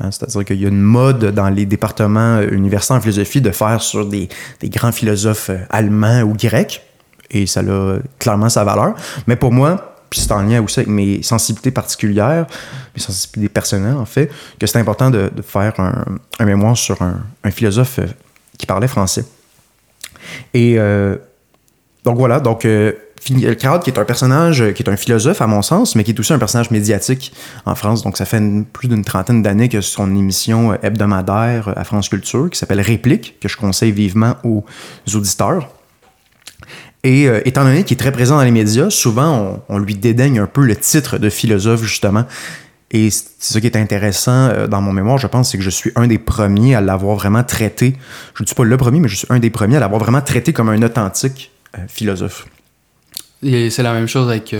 Hein, 0.00 0.10
c'est-à-dire 0.10 0.44
qu'il 0.44 0.60
y 0.60 0.66
a 0.66 0.68
une 0.68 0.82
mode 0.82 1.32
dans 1.32 1.48
les 1.48 1.64
départements 1.64 2.36
euh, 2.36 2.50
universitaires 2.50 2.98
en 2.98 3.00
philosophie 3.00 3.40
de 3.40 3.50
faire 3.50 3.80
sur 3.80 4.04
des, 4.04 4.28
des 4.60 4.68
grands 4.68 4.92
philosophes 4.92 5.50
allemands 5.70 6.20
ou 6.20 6.34
grecs. 6.34 6.82
Et 7.30 7.46
ça 7.46 7.60
a 7.60 7.96
clairement 8.18 8.50
sa 8.50 8.62
valeur. 8.62 8.94
Mais 9.26 9.36
pour 9.36 9.52
moi, 9.52 9.95
puis 10.16 10.24
c'est 10.24 10.32
en 10.32 10.42
lien 10.42 10.62
aussi 10.62 10.80
avec 10.80 10.88
mes 10.88 11.22
sensibilités 11.22 11.70
particulières, 11.70 12.46
mes 12.94 13.02
sensibilités 13.02 13.52
personnelles 13.52 13.96
en 13.96 14.06
fait, 14.06 14.30
que 14.58 14.66
c'est 14.66 14.78
important 14.78 15.10
de, 15.10 15.30
faire 15.46 15.74
un, 15.78 16.44
mémoire 16.44 16.76
sur 16.76 17.02
un, 17.02 17.50
philosophe 17.50 17.98
euh, 17.98 18.06
qui 18.58 18.64
parlait 18.66 18.88
français. 18.88 19.26
Et 20.54 20.76
euh, 20.78 21.16
donc 22.04 22.16
voilà, 22.16 22.40
donc 22.40 22.64
euh, 22.64 22.92
qui 23.20 23.44
est 23.44 23.98
un 23.98 24.04
personnage, 24.04 24.72
qui 24.72 24.82
est 24.82 24.88
un 24.88 24.96
philosophe 24.96 25.42
à 25.42 25.46
mon 25.46 25.60
sens, 25.60 25.96
mais 25.96 26.04
qui 26.04 26.12
est 26.12 26.20
aussi 26.20 26.32
un 26.32 26.38
personnage 26.38 26.70
médiatique 26.70 27.34
en 27.66 27.74
France. 27.74 28.02
Donc 28.02 28.16
ça 28.16 28.24
fait 28.24 28.42
plus 28.72 28.88
d'une 28.88 29.04
trentaine 29.04 29.42
d'années 29.42 29.68
que 29.68 29.82
son 29.82 30.14
émission 30.14 30.72
hebdomadaire 30.82 31.72
à 31.76 31.84
France 31.84 32.08
Culture, 32.08 32.48
qui 32.48 32.58
s'appelle 32.58 32.80
Réplique, 32.80 33.38
que 33.40 33.48
je 33.48 33.56
conseille 33.56 33.92
vivement 33.92 34.36
aux 34.44 34.64
auditeurs. 35.14 35.75
Et 37.06 37.28
euh, 37.28 37.40
étant 37.44 37.62
donné 37.62 37.84
qu'il 37.84 37.94
est 37.94 38.00
très 38.00 38.10
présent 38.10 38.36
dans 38.36 38.42
les 38.42 38.50
médias, 38.50 38.90
souvent 38.90 39.62
on, 39.68 39.78
lui 39.78 39.94
dédaigne 39.94 40.40
un 40.40 40.48
peu 40.48 40.62
le 40.62 40.74
titre 40.74 41.18
de 41.18 41.30
philosophe, 41.30 41.84
justement. 41.84 42.24
Et 42.90 43.10
c'est 43.10 43.54
ce 43.54 43.58
qui 43.60 43.66
est 43.68 43.76
intéressant 43.76 44.48
euh, 44.48 44.66
dans 44.66 44.80
mon 44.80 44.92
mémoire, 44.92 45.16
je 45.16 45.28
pense, 45.28 45.52
c'est 45.52 45.56
que 45.56 45.62
je 45.62 45.70
suis 45.70 45.92
un 45.94 46.08
des 46.08 46.18
premiers 46.18 46.74
à 46.74 46.80
l'avoir 46.80 47.14
vraiment 47.14 47.44
traité. 47.44 47.94
Je 48.34 48.42
ne 48.42 48.46
suis 48.46 48.56
pas 48.56 48.64
le 48.64 48.76
premier, 48.76 48.98
mais 48.98 49.06
je 49.06 49.14
suis 49.14 49.26
un 49.30 49.38
des 49.38 49.50
premiers 49.50 49.76
à 49.76 49.80
l'avoir 49.80 50.00
vraiment 50.00 50.20
traité 50.20 50.52
comme 50.52 50.68
un 50.68 50.82
authentique 50.82 51.52
euh, 51.78 51.82
philosophe. 51.86 52.48
Et 53.40 53.70
c'est 53.70 53.84
la 53.84 53.92
même 53.92 54.08
chose 54.08 54.28
avec. 54.28 54.56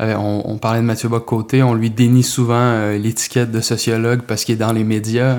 on, 0.00 0.58
parlait 0.58 0.80
de 0.80 0.84
Mathieu 0.84 1.08
Bock-Côté, 1.08 1.62
on 1.62 1.74
lui 1.74 1.90
dénie 1.90 2.24
souvent 2.24 2.90
l'étiquette 2.90 3.52
de 3.52 3.60
sociologue 3.60 4.22
parce 4.26 4.44
qu'il 4.44 4.56
est 4.56 4.58
dans 4.58 4.72
les 4.72 4.82
médias. 4.82 5.36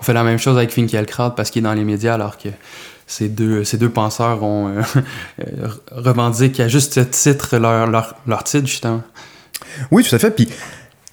On 0.00 0.02
fait 0.02 0.14
la 0.14 0.22
même 0.22 0.38
chose 0.38 0.56
avec 0.56 0.70
Finkielkraut 0.70 1.32
parce 1.36 1.50
qu'il 1.50 1.60
est 1.60 1.68
dans 1.68 1.74
les 1.74 1.84
médias 1.84 2.14
alors 2.14 2.38
que 2.38 2.48
ces 3.12 3.28
deux, 3.28 3.62
ces 3.62 3.76
deux 3.76 3.90
penseurs 3.90 4.42
ont 4.42 4.68
euh, 4.68 4.82
euh, 5.40 5.68
revendiqué 5.90 6.62
à 6.62 6.68
juste 6.68 7.10
titre 7.10 7.58
leur, 7.58 7.86
leur, 7.86 8.16
leur 8.26 8.42
titre, 8.42 8.66
justement. 8.66 9.02
Oui, 9.90 10.02
tout 10.02 10.14
à 10.14 10.18
fait. 10.18 10.30
Puis, 10.30 10.48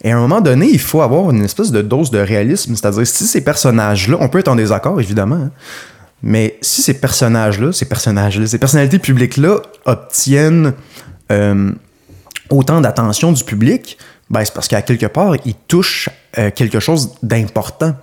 et 0.01 0.11
à 0.11 0.17
un 0.17 0.21
moment 0.21 0.39
donné, 0.39 0.69
il 0.71 0.79
faut 0.79 1.01
avoir 1.01 1.29
une 1.29 1.43
espèce 1.43 1.71
de 1.71 1.81
dose 1.81 2.09
de 2.09 2.19
réalisme. 2.19 2.73
C'est-à-dire, 2.75 3.05
si 3.05 3.27
ces 3.27 3.43
personnages-là, 3.43 4.15
on 4.21 4.29
peut 4.29 4.39
être 4.39 4.47
en 4.47 4.55
désaccord, 4.55 5.01
évidemment, 5.01 5.35
hein, 5.35 5.51
mais 6.23 6.57
si 6.61 6.81
ces 6.81 6.93
personnages-là, 6.93 7.73
ces 7.73 7.85
personnages-là, 7.85 8.47
ces 8.47 8.59
personnalités 8.59 8.99
publiques-là 8.99 9.57
obtiennent 9.83 10.73
euh, 11.33 11.71
autant 12.49 12.79
d'attention 12.79 13.33
du 13.33 13.43
public, 13.43 13.97
ben, 14.29 14.45
c'est 14.45 14.53
parce 14.53 14.69
qu'à 14.69 14.81
quelque 14.81 15.05
part, 15.05 15.35
ils 15.43 15.55
touchent 15.67 16.09
quelque 16.55 16.79
chose 16.79 17.15
d'important. 17.23 17.95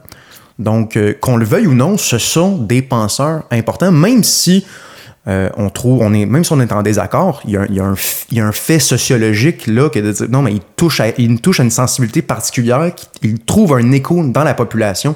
Donc, 0.58 0.96
euh, 0.96 1.12
qu'on 1.20 1.36
le 1.36 1.44
veuille 1.44 1.66
ou 1.66 1.74
non, 1.74 1.98
ce 1.98 2.18
sont 2.18 2.56
des 2.56 2.80
penseurs 2.82 3.42
importants, 3.50 3.92
même 3.92 4.24
si 4.24 4.64
euh, 5.28 5.50
on 5.56 5.70
trouve, 5.70 6.00
on 6.02 6.14
est, 6.14 6.24
même 6.24 6.44
si 6.44 6.52
on 6.52 6.60
est 6.60 6.72
en 6.72 6.82
désaccord, 6.82 7.42
il 7.44 7.50
y 7.50 7.56
a, 7.56 7.62
un- 7.62 7.66
il 7.68 7.74
y 7.74 7.80
a 7.80 7.84
un, 7.84 7.94
il 8.30 8.38
y 8.38 8.40
a 8.40 8.46
un 8.46 8.52
fait 8.52 8.78
sociologique 8.78 9.66
là 9.66 9.88
que 9.90 9.98
de 9.98 10.12
dire 10.12 10.26
non, 10.30 10.40
mais 10.40 10.52
il 10.52 10.60
touche 10.76 11.00
à, 11.00 11.08
il 11.18 11.40
touche 11.40 11.60
à 11.60 11.64
une 11.64 11.70
sensibilité 11.70 12.22
particulière, 12.22 12.92
qui- 12.94 13.06
il 13.22 13.38
trouve 13.40 13.74
un 13.74 13.90
écho 13.92 14.22
dans 14.24 14.44
la 14.44 14.54
population. 14.54 15.14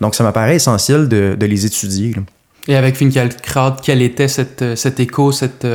Donc, 0.00 0.14
ça 0.14 0.22
m'apparaît 0.24 0.54
essentiel 0.56 1.08
de, 1.08 1.36
de 1.38 1.46
les 1.46 1.66
étudier. 1.66 2.12
là. 2.14 2.22
Et 2.68 2.76
avec 2.76 2.96
Finkielkraut, 2.96 3.76
quel 3.82 4.00
était 4.02 4.28
cette, 4.28 4.76
cet 4.76 5.00
écho, 5.00 5.32
cette, 5.32 5.66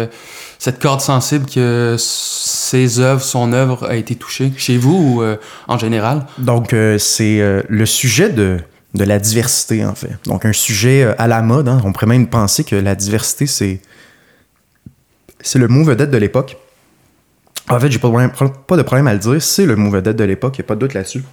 cette 0.60 0.80
corde 0.82 1.02
sensible 1.02 1.46
que 1.46 1.96
ses 2.00 3.00
œuvres, 3.00 3.22
son 3.22 3.52
œuvre 3.52 3.88
a 3.90 3.96
été 3.96 4.16
touchée 4.16 4.54
chez 4.58 4.78
vous 4.78 4.96
ou 5.18 5.22
euh, 5.24 5.36
en 5.68 5.78
général? 5.78 6.26
Donc, 6.38 6.72
euh, 6.72 6.98
c'est 7.00 7.42
le 7.68 7.86
sujet 7.86 8.30
de, 8.30 8.60
de 8.94 9.04
la 9.04 9.20
diversité, 9.20 9.86
en 9.86 9.96
fait. 9.96 10.12
Donc, 10.26 10.46
un 10.46 10.54
sujet 10.54 11.04
euh, 11.04 11.14
à 11.18 11.28
la 11.28 11.42
mode. 11.42 11.68
hein. 11.68 11.82
On 11.84 11.92
pourrait 11.94 12.06
même 12.08 12.28
penser 12.28 12.64
que 12.64 12.76
la 12.76 12.96
diversité, 12.96 13.48
c'est 13.48 13.82
c'est 15.42 15.60
le 15.60 15.68
mot 15.68 15.84
vedette 15.84 16.12
de 16.12 16.18
l'époque. 16.18 16.58
En 17.70 17.80
fait, 17.80 17.92
j'ai 17.92 18.00
pas, 18.00 18.08
de 18.08 18.14
problème- 18.14 18.32
pas 18.68 18.78
de 18.78 18.82
problème 18.82 19.08
à 19.08 19.14
le 19.14 19.20
dire. 19.20 19.42
C'est 19.42 19.66
le 19.66 19.76
mot 19.76 19.90
vedette 19.90 20.16
de 20.16 20.24
l'époque, 20.24 20.58
il 20.58 20.62
n'y 20.62 20.66
a 20.66 20.68
pas 20.68 20.76
de 20.76 20.80
doute 20.82 20.94
là-dessus. 20.94 21.24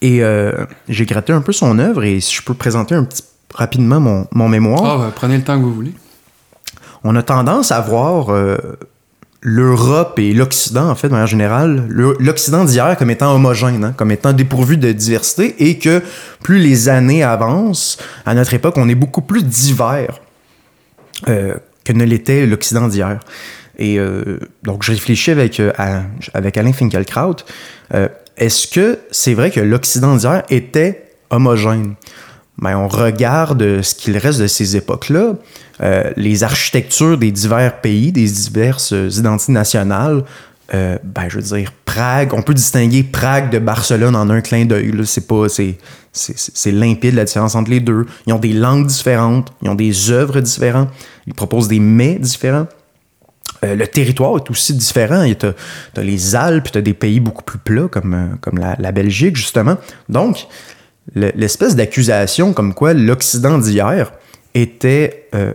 Et 0.00 0.22
euh, 0.24 0.64
j'ai 0.88 1.06
gratté 1.06 1.32
un 1.32 1.42
peu 1.42 1.52
son 1.52 1.78
œuvre 1.78 2.02
et 2.02 2.18
si 2.20 2.34
je 2.34 2.42
peux 2.42 2.54
présenter 2.54 2.94
un 2.96 3.04
petit 3.04 3.22
rapidement 3.54 4.00
mon, 4.00 4.26
mon 4.32 4.48
mémoire. 4.48 4.84
Ah, 4.84 5.04
ben, 5.04 5.12
prenez 5.14 5.36
le 5.36 5.44
temps 5.44 5.58
que 5.58 5.64
vous 5.64 5.74
voulez. 5.74 5.92
on 7.04 7.14
a 7.14 7.22
tendance 7.22 7.70
à 7.70 7.80
voir 7.80 8.30
euh, 8.30 8.56
l'Europe 9.44 10.18
et 10.20 10.32
l'Occident, 10.32 10.88
en 10.88 10.94
fait, 10.94 11.08
de 11.08 11.12
manière 11.12 11.26
générale, 11.26 11.84
le- 11.88 12.16
l'Occident 12.20 12.64
d'hier 12.64 12.96
comme 12.96 13.10
étant 13.10 13.34
homogène, 13.34 13.84
hein, 13.84 13.94
comme 13.96 14.12
étant 14.12 14.32
dépourvu 14.32 14.76
de 14.76 14.92
diversité, 14.92 15.56
et 15.58 15.78
que 15.78 16.00
plus 16.42 16.58
les 16.58 16.88
années 16.88 17.24
avancent, 17.24 17.98
à 18.24 18.34
notre 18.34 18.54
époque, 18.54 18.74
on 18.76 18.88
est 18.88 18.94
beaucoup 18.94 19.22
plus 19.22 19.42
divers 19.42 20.20
euh, 21.28 21.54
que 21.84 21.92
ne 21.92 22.04
l'était 22.04 22.46
l'Occident 22.46 22.86
d'hier. 22.86 23.18
Et 23.78 23.98
euh, 23.98 24.38
donc, 24.62 24.84
je 24.84 24.92
réfléchis 24.92 25.32
avec, 25.32 25.58
euh, 25.58 25.72
avec 26.34 26.56
Alain 26.56 26.72
Finkielkraut. 26.72 27.36
euh, 27.94 28.08
Est-ce 28.36 28.68
que 28.68 29.00
c'est 29.10 29.34
vrai 29.34 29.50
que 29.50 29.60
l'Occident 29.60 30.14
d'hier 30.16 30.42
était 30.50 31.10
homogène? 31.30 31.94
Ben, 32.62 32.76
on 32.76 32.86
regarde 32.86 33.82
ce 33.82 33.92
qu'il 33.92 34.16
reste 34.16 34.40
de 34.40 34.46
ces 34.46 34.76
époques-là, 34.76 35.34
euh, 35.82 36.10
les 36.16 36.44
architectures 36.44 37.18
des 37.18 37.32
divers 37.32 37.80
pays, 37.80 38.12
des 38.12 38.28
diverses 38.28 38.94
identités 39.10 39.52
nationales. 39.52 40.22
euh, 40.72 40.96
ben, 41.02 41.28
je 41.28 41.38
veux 41.38 41.56
dire, 41.56 41.72
Prague, 41.84 42.32
on 42.32 42.42
peut 42.42 42.54
distinguer 42.54 43.02
Prague 43.02 43.50
de 43.50 43.58
Barcelone 43.58 44.14
en 44.14 44.30
un 44.30 44.40
clin 44.40 44.64
d'œil. 44.64 44.92
C'est 45.04 45.26
pas, 45.26 45.48
c'est, 45.48 45.76
c'est, 46.12 46.70
limpide 46.70 47.16
la 47.16 47.24
différence 47.24 47.56
entre 47.56 47.70
les 47.70 47.80
deux. 47.80 48.06
Ils 48.28 48.32
ont 48.32 48.38
des 48.38 48.52
langues 48.52 48.86
différentes, 48.86 49.52
ils 49.60 49.68
ont 49.68 49.74
des 49.74 50.12
œuvres 50.12 50.40
différentes, 50.40 50.88
ils 51.26 51.34
proposent 51.34 51.68
des 51.68 51.80
mets 51.80 52.14
différents. 52.14 52.68
Euh, 53.64 53.74
le 53.74 53.88
territoire 53.88 54.36
est 54.36 54.50
aussi 54.50 54.72
différent. 54.72 55.26
Tu 55.34 55.46
as, 55.46 56.02
les 56.02 56.36
Alpes, 56.36 56.70
tu 56.70 56.78
as 56.78 56.82
des 56.82 56.94
pays 56.94 57.18
beaucoup 57.18 57.42
plus 57.42 57.58
plats, 57.58 57.88
comme, 57.88 58.38
comme 58.40 58.58
la, 58.58 58.76
la 58.78 58.92
Belgique, 58.92 59.36
justement. 59.36 59.76
Donc, 60.08 60.46
l'espèce 61.14 61.76
d'accusation 61.76 62.52
comme 62.52 62.74
quoi 62.74 62.94
l'Occident 62.94 63.58
d'hier 63.58 64.12
était 64.54 65.28
euh, 65.34 65.52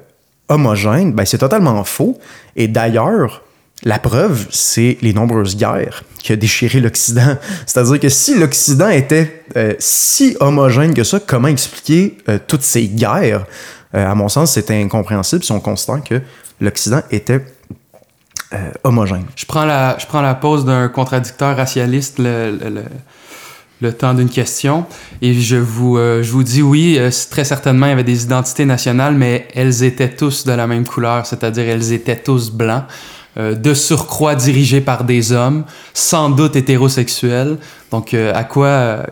homogène, 0.49 1.13
ben, 1.13 1.25
c'est 1.25 1.37
totalement 1.37 1.83
faux. 1.83 2.19
Et 2.55 2.67
d'ailleurs, 2.67 3.43
la 3.83 3.99
preuve, 3.99 4.47
c'est 4.49 4.97
les 5.01 5.13
nombreuses 5.13 5.55
guerres 5.55 6.03
qui 6.19 6.33
ont 6.33 6.37
déchiré 6.37 6.79
l'Occident. 6.79 7.37
C'est-à-dire 7.65 7.99
que 7.99 8.09
si 8.09 8.37
l'Occident 8.37 8.89
était 8.89 9.43
euh, 9.55 9.73
si 9.79 10.35
homogène 10.39 10.93
que 10.93 11.03
ça, 11.03 11.19
comment 11.19 11.47
expliquer 11.47 12.17
euh, 12.29 12.39
toutes 12.45 12.63
ces 12.63 12.87
guerres? 12.87 13.45
À 13.93 14.13
mon 14.15 14.27
sens, 14.27 14.51
c'est 14.51 14.69
incompréhensible 14.69 15.43
si 15.43 15.51
on 15.53 15.61
constate 15.61 16.03
que 16.03 16.21
l'Occident 16.59 17.01
était 17.09 17.41
homogène. 18.83 19.23
Je 19.35 19.45
prends 19.45 19.65
la, 19.65 19.97
je 19.97 20.05
prends 20.05 20.21
la 20.21 20.35
pause 20.35 20.65
d'un 20.65 20.89
contradicteur 20.89 21.55
racialiste 21.55 22.19
le 23.81 23.93
temps 23.93 24.13
d'une 24.13 24.29
question 24.29 24.85
et 25.21 25.33
je 25.33 25.55
vous, 25.55 25.97
euh, 25.97 26.23
je 26.23 26.31
vous 26.31 26.43
dis 26.43 26.61
oui, 26.61 26.97
euh, 26.97 27.09
très 27.29 27.43
certainement 27.43 27.85
il 27.85 27.89
y 27.89 27.93
avait 27.93 28.03
des 28.03 28.23
identités 28.23 28.65
nationales, 28.65 29.15
mais 29.15 29.47
elles 29.53 29.83
étaient 29.83 30.09
tous 30.09 30.45
de 30.45 30.51
la 30.51 30.67
même 30.67 30.85
couleur, 30.85 31.25
c'est-à-dire 31.25 31.65
elles 31.67 31.93
étaient 31.93 32.15
tous 32.15 32.51
blancs, 32.51 32.83
euh, 33.37 33.53
de 33.53 33.73
surcroît 33.73 34.35
dirigés 34.35 34.81
par 34.81 35.03
des 35.03 35.31
hommes, 35.31 35.65
sans 35.93 36.29
doute 36.29 36.55
hétérosexuels. 36.55 37.57
Donc 37.91 38.13
à 38.13 38.43
quoi, 38.43 39.03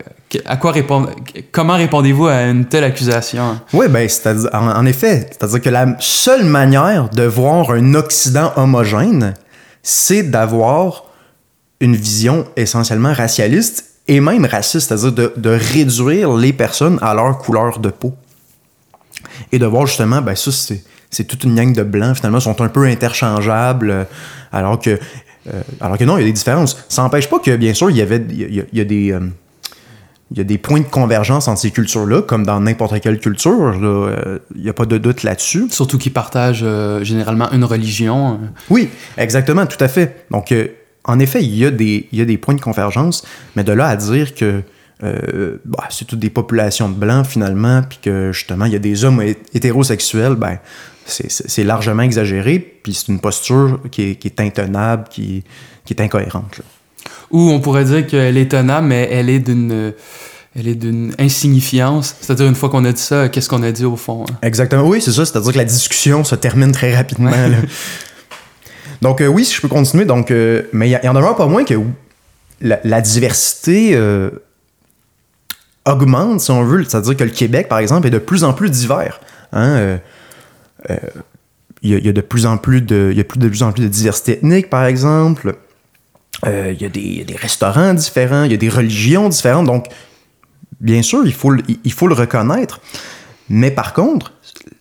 à 0.45 0.57
quoi 0.57 0.71
répondre, 0.71 1.11
comment 1.51 1.75
répondez-vous 1.75 2.27
à 2.27 2.41
une 2.43 2.65
telle 2.65 2.83
accusation? 2.83 3.59
Oui, 3.71 3.87
ben, 3.87 4.09
c'est-à-dire, 4.09 4.49
en, 4.51 4.67
en 4.67 4.85
effet, 4.85 5.29
c'est-à-dire 5.31 5.61
que 5.61 5.69
la 5.69 5.95
seule 5.99 6.43
manière 6.43 7.09
de 7.09 7.23
voir 7.23 7.71
un 7.71 7.93
Occident 7.93 8.51
homogène, 8.55 9.35
c'est 9.83 10.23
d'avoir 10.23 11.05
une 11.79 11.95
vision 11.95 12.45
essentiellement 12.55 13.13
racialiste 13.13 13.94
et 14.07 14.19
même 14.19 14.45
raciste, 14.45 14.87
c'est-à-dire 14.87 15.11
de, 15.11 15.33
de 15.35 15.49
réduire 15.49 16.33
les 16.33 16.53
personnes 16.53 16.99
à 17.01 17.13
leur 17.13 17.37
couleur 17.37 17.79
de 17.79 17.89
peau. 17.89 18.13
Et 19.51 19.59
de 19.59 19.65
voir 19.65 19.87
justement, 19.87 20.21
ben 20.21 20.35
ça, 20.35 20.51
c'est, 20.51 20.83
c'est 21.09 21.25
toute 21.25 21.43
une 21.43 21.55
gang 21.55 21.73
de 21.73 21.83
blancs, 21.83 22.15
finalement, 22.15 22.39
sont 22.39 22.61
un 22.61 22.69
peu 22.69 22.85
interchangeables, 22.85 23.89
euh, 23.91 24.03
alors 24.51 24.79
que, 24.79 24.91
euh, 25.47 25.61
alors 25.81 25.97
que 25.97 26.03
non, 26.03 26.17
il 26.17 26.21
y 26.21 26.23
a 26.23 26.27
des 26.27 26.33
différences. 26.33 26.77
Ça 26.89 27.01
n'empêche 27.01 27.29
pas 27.29 27.39
que, 27.39 27.55
bien 27.55 27.73
sûr, 27.73 27.89
il 27.89 27.97
y 27.97 28.01
avait, 28.01 28.23
il 28.29 28.55
y 28.55 28.59
a, 28.61 28.63
il 28.71 28.77
y 28.77 28.81
a 28.81 28.85
des... 28.85 29.11
euh, 29.11 29.19
il 30.31 30.39
y 30.39 30.41
a 30.41 30.43
des 30.43 30.57
points 30.57 30.79
de 30.79 30.85
convergence 30.85 31.47
entre 31.47 31.61
ces 31.61 31.69
cultures-là, 31.69 32.23
comme 32.23 32.47
dans 32.47 32.59
n'importe 32.59 32.99
quelle 32.99 33.19
culture. 33.19 33.75
Il 34.55 34.61
n'y 34.63 34.69
a 34.69 34.73
pas 34.73 34.87
de 34.87 34.97
doute 34.97 35.21
là-dessus. 35.21 35.67
Surtout 35.69 35.99
qu'ils 35.99 36.13
partagent 36.13 36.63
euh, 36.63 37.03
généralement 37.03 37.51
une 37.51 37.63
religion. 37.63 38.39
Oui, 38.71 38.89
exactement, 39.17 39.67
tout 39.67 39.81
à 39.81 39.87
fait. 39.87 40.25
Donc, 40.31 40.51
euh, 40.51 40.69
en 41.05 41.19
effet, 41.19 41.43
il 41.43 41.55
y, 41.55 41.65
a 41.65 41.71
des, 41.71 42.07
il 42.11 42.19
y 42.19 42.21
a 42.21 42.25
des 42.25 42.37
points 42.37 42.55
de 42.55 42.61
convergence, 42.61 43.23
mais 43.55 43.63
de 43.63 43.71
là 43.71 43.87
à 43.87 43.95
dire 43.95 44.33
que 44.35 44.61
euh, 45.03 45.57
bah, 45.65 45.83
c'est 45.89 46.05
toutes 46.05 46.19
des 46.19 46.29
populations 46.29 46.89
de 46.89 46.95
blancs, 46.95 47.25
finalement, 47.27 47.81
puis 47.87 47.99
que 48.01 48.31
justement, 48.31 48.65
il 48.65 48.73
y 48.73 48.75
a 48.75 48.79
des 48.79 49.03
hommes 49.03 49.21
hé- 49.21 49.37
hétérosexuels, 49.53 50.35
ben, 50.35 50.57
c'est- 51.05 51.63
largement 51.63 52.01
exagéré, 52.03 52.59
puis 52.59 52.93
c'est 52.93 53.09
une 53.09 53.19
posture 53.19 53.79
qui 53.91 54.11
est, 54.11 54.15
qui 54.15 54.27
est 54.27 54.39
intenable, 54.39 55.05
qui, 55.09 55.43
qui 55.85 55.93
est 55.93 56.01
incohérente. 56.01 56.57
là. 56.57 56.63
Ou 57.29 57.49
on 57.51 57.59
pourrait 57.59 57.85
dire 57.85 58.07
qu'elle 58.07 58.37
est 58.37 58.49
tenable, 58.51 58.87
mais 58.87 59.07
elle 59.11 59.29
est 59.29 59.39
d'une 59.39 59.93
elle 60.57 60.69
est 60.69 60.75
d'une 60.75 61.13
insignifiance. 61.19 62.15
C'est-à-dire, 62.21 62.47
une 62.47 62.55
fois 62.55 62.69
qu'on 62.69 62.85
a 62.85 62.93
dit 62.93 63.01
ça, 63.01 63.27
qu'est-ce 63.27 63.49
qu'on 63.49 63.61
a 63.63 63.73
dit 63.73 63.83
au 63.83 63.97
fond? 63.97 64.23
hein? 64.29 64.35
Exactement, 64.41 64.87
oui, 64.87 65.01
c'est 65.01 65.11
ça. 65.11 65.25
C'est-à-dire 65.25 65.51
que 65.51 65.57
la 65.57 65.65
discussion 65.65 66.23
se 66.23 66.33
termine 66.35 66.71
très 66.71 66.95
rapidement. 66.95 67.29
Ouais. 67.31 67.51
Donc, 69.01 69.21
euh, 69.21 69.27
oui, 69.27 69.45
si 69.45 69.55
je 69.55 69.61
peux 69.61 69.67
continuer. 69.67 70.05
Donc, 70.05 70.31
euh, 70.31 70.63
mais 70.73 70.87
il 70.87 70.91
y, 70.91 70.95
a- 70.95 71.09
en 71.09 71.13
demeure 71.13 71.35
pas 71.35 71.47
moins 71.47 71.63
que 71.63 71.73
la, 72.61 73.01
diversité 73.01 73.91
euh, 73.93 74.29
augmente, 75.85 76.41
si 76.41 76.51
on 76.51 76.63
veut. 76.63 76.83
C'est-à-dire 76.83 77.15
que 77.15 77.23
le 77.23 77.29
Québec, 77.29 77.67
par 77.67 77.79
exemple, 77.79 78.07
est 78.07 78.11
de 78.11 78.17
plus 78.17 78.43
en 78.43 78.53
plus 78.53 78.69
divers. 78.69 79.19
Hein, 79.51 79.99
il 81.81 81.89
y, 81.91 82.07
a, 82.07 82.09
a 82.09 82.13
de 82.13 82.21
plus 82.21 82.45
en 82.45 82.57
plus 82.57 82.81
de, 82.81 83.11
y 83.15 83.19
a 83.19 83.23
plus 83.23 83.39
de 83.39 83.47
plus 83.47 83.63
en 83.63 83.71
plus 83.71 83.83
de 83.83 83.87
diversité 83.87 84.33
ethnique, 84.33 84.69
par 84.69 84.85
exemple. 84.85 85.55
Il 86.45 86.77
y 86.79 86.85
a 86.85 86.89
des, 86.89 87.25
a 87.33 87.37
restaurants 87.39 87.93
différents, 87.93 88.43
il 88.43 88.51
y 88.51 88.55
a 88.55 88.57
des 88.57 88.69
religions 88.69 89.29
différentes. 89.29 89.65
Donc, 89.65 89.87
bien 90.79 91.01
sûr, 91.01 91.25
il 91.25 91.33
faut 91.33 91.51
le 91.51 92.13
reconnaître. 92.13 92.81
Mais 93.49 93.71
par 93.71 93.93
contre, 93.93 94.33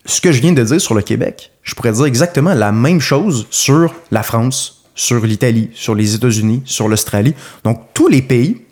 ce 0.06 0.20
que 0.20 0.32
je 0.32 0.40
viens 0.40 0.52
de 0.52 0.62
dire 0.62 0.80
sur 0.80 0.94
le 0.94 1.02
Québec, 1.02 1.52
je 1.62 1.74
pourrais 1.74 1.92
dire 1.92 2.06
exactement 2.06 2.54
la 2.54 2.72
même 2.72 3.00
chose 3.00 3.46
sur 3.50 3.94
la 4.10 4.22
France, 4.22 4.84
sur 4.94 5.24
l'Italie, 5.24 5.70
sur 5.74 5.94
les 5.94 6.14
États-Unis, 6.14 6.62
sur 6.64 6.88
l'Australie. 6.88 7.34
Donc, 7.64 7.92
tous 7.94 8.08
les 8.08 8.22
pays 8.22 8.62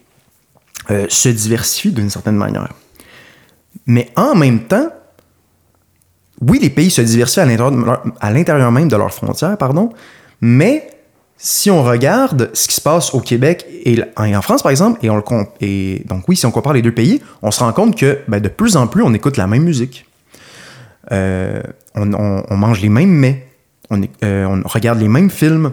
euh, 0.91 1.07
se 1.09 1.29
diversifient 1.29 1.93
d'une 1.93 2.11
certaine 2.11 2.37
manière. 2.37 2.73
Mais 3.87 4.11
en 4.17 4.35
même 4.35 4.67
temps, 4.67 4.91
oui, 6.41 6.59
les 6.61 6.71
pays 6.71 6.91
se 6.91 7.03
diversifient 7.03 7.41
à 8.21 8.31
l'intérieur, 8.33 8.73
même 8.73 8.89
de 8.89 8.97
leurs 8.97 9.13
frontières, 9.13 9.57
pardon, 9.57 9.93
Mais 10.41 10.92
si 11.45 11.73
on 11.73 11.83
regarde 11.83 12.51
ce 12.55 12.69
qui 12.69 12.75
se 12.75 12.81
passe 12.81 13.13
au 13.15 13.21
Québec 13.21 13.67
et 13.85 13.99
en 14.17 14.43
France, 14.43 14.63
par 14.63 14.71
exemple, 14.71 15.05
et, 15.05 15.11
on 15.11 15.17
le, 15.17 15.23
et 15.61 16.03
donc 16.07 16.29
oui, 16.29 16.37
si 16.37 16.47
on 16.47 16.53
compare 16.53 16.73
les 16.73 16.83
deux 16.83 16.93
pays, 16.93 17.21
on 17.43 17.51
se 17.51 17.59
rend 17.59 17.73
compte 17.73 17.99
que 17.99 18.21
ben, 18.29 18.41
de 18.41 18.49
plus 18.49 18.77
en 18.77 18.87
plus, 18.87 19.03
on 19.03 19.13
écoute 19.13 19.37
la 19.37 19.49
même 19.49 19.65
musique. 19.65 20.07
Euh, 21.11 21.61
on, 21.97 22.57
mange 22.57 22.81
les 22.81 22.89
mêmes 22.89 23.11
mets. 23.11 23.49
On, 23.91 24.01
euh, 24.23 24.63
on 24.65 24.69
regarde 24.69 25.01
les 25.01 25.09
mêmes 25.09 25.31
films 25.31 25.73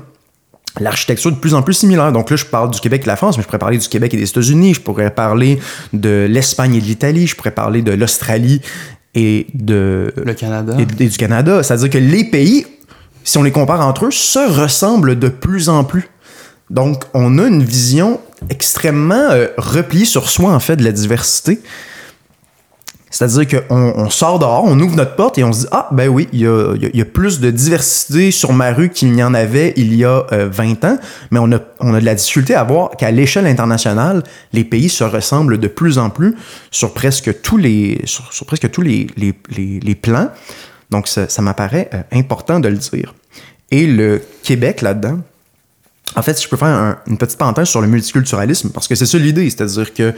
l'architecture 0.79 1.31
de 1.31 1.37
plus 1.37 1.53
en 1.53 1.61
plus 1.61 1.75
similaire. 1.75 2.11
Donc 2.11 2.31
là, 2.31 2.35
je 2.35 2.45
parle 2.45 2.71
du 2.71 2.79
Québec 2.79 3.01
et 3.01 3.03
de 3.03 3.09
la 3.09 3.15
France, 3.15 3.37
mais 3.37 3.43
je 3.43 3.47
pourrais 3.47 3.59
parler 3.59 3.77
du 3.77 3.87
Québec 3.87 4.13
et 4.13 4.17
des 4.17 4.29
États-Unis, 4.29 4.73
je 4.73 4.81
pourrais 4.81 5.11
parler 5.11 5.59
de 5.93 6.27
l'Espagne 6.29 6.75
et 6.75 6.81
de 6.81 6.85
l'Italie, 6.85 7.27
je 7.27 7.35
pourrais 7.35 7.51
parler 7.51 7.81
de 7.81 7.91
l'Australie 7.91 8.61
et 9.13 9.47
de 9.53 10.13
le 10.15 10.33
Canada 10.33 10.75
et, 10.79 10.85
du 10.85 11.17
Canada. 11.17 11.61
C'est-à-dire 11.63 11.89
que 11.89 11.97
les 11.97 12.23
pays, 12.23 12.65
si 13.23 13.37
on 13.37 13.43
les 13.43 13.51
compare 13.51 13.85
entre 13.85 14.05
eux, 14.05 14.11
se 14.11 14.39
ressemblent 14.39 15.17
de 15.17 15.29
plus 15.29 15.69
en 15.69 15.83
plus. 15.83 16.09
Donc, 16.69 17.03
on 17.13 17.37
a 17.39 17.47
une 17.47 17.63
vision 17.63 18.19
extrêmement 18.49 19.29
euh, 19.31 19.47
repliée 19.57 20.05
sur 20.05 20.29
soi, 20.29 20.51
en 20.51 20.59
fait, 20.59 20.75
de 20.75 20.83
la 20.83 20.91
diversité. 20.91 21.61
C'est-à-dire 23.11 23.63
qu'on 23.67 23.93
on 23.95 24.09
sort 24.09 24.37
dehors, 24.37 24.63
on 24.65 24.79
ouvre 24.79 24.95
notre 24.95 25.15
porte 25.15 25.37
et 25.39 25.43
on 25.43 25.51
se 25.51 25.61
dit 25.61 25.67
Ah, 25.71 25.89
ben 25.91 26.07
oui, 26.07 26.27
il 26.31 26.41
y 26.41 26.47
a, 26.47 27.05
plus 27.05 27.39
de 27.39 27.49
diversité 27.49 28.29
sur 28.29 28.53
ma 28.53 28.71
rue 28.71 28.89
qu'il 28.89 29.11
n'y 29.11 29.23
en 29.23 29.33
avait 29.33 29.73
il 29.77 29.95
y 29.95 30.05
a 30.05 30.25
20 30.31 30.83
euh, 30.83 30.87
ans, 30.87 30.97
mais 31.31 31.39
on 31.39 31.51
a, 31.51 31.57
on 31.79 31.93
a 31.95 31.99
de 31.99 32.05
la 32.05 32.13
difficulté 32.13 32.53
à 32.53 32.63
voir 32.63 32.91
qu'à 32.91 33.09
l'échelle 33.09 33.47
internationale, 33.47 34.23
les 34.53 34.63
pays 34.63 34.89
se 34.89 35.03
ressemblent 35.03 35.57
de 35.57 35.67
plus 35.67 35.97
en 35.97 36.11
plus 36.11 36.35
sur 36.69 36.93
presque 36.93 37.41
tous 37.41 37.57
les, 37.57 37.99
sur, 38.05 38.45
presque 38.45 38.69
tous 38.69 38.83
les, 38.83 39.07
les, 39.17 39.33
les, 39.81 39.95
plans. 39.95 40.29
Donc, 40.89 41.07
ça, 41.07 41.27
m'apparaît 41.41 41.89
euh, 41.93 42.01
important 42.11 42.59
de 42.59 42.67
le 42.67 42.77
dire. 42.77 43.13
Et 43.71 43.85
le 43.85 44.21
Québec 44.43 44.81
là-dedans, 44.81 45.19
en 46.15 46.21
fait, 46.23 46.35
si 46.35 46.45
je 46.45 46.49
peux 46.49 46.57
faire 46.57 46.97
une 47.05 47.17
petite 47.17 47.37
parenthèse 47.37 47.67
sur 47.67 47.81
le 47.81 47.87
multiculturalisme, 47.87 48.71
parce 48.71 48.87
que 48.87 48.95
c'est 48.95 49.05
ça 49.05 49.17
l'idée, 49.17 49.49
c'est-à-dire 49.49 49.93
que 49.93 50.13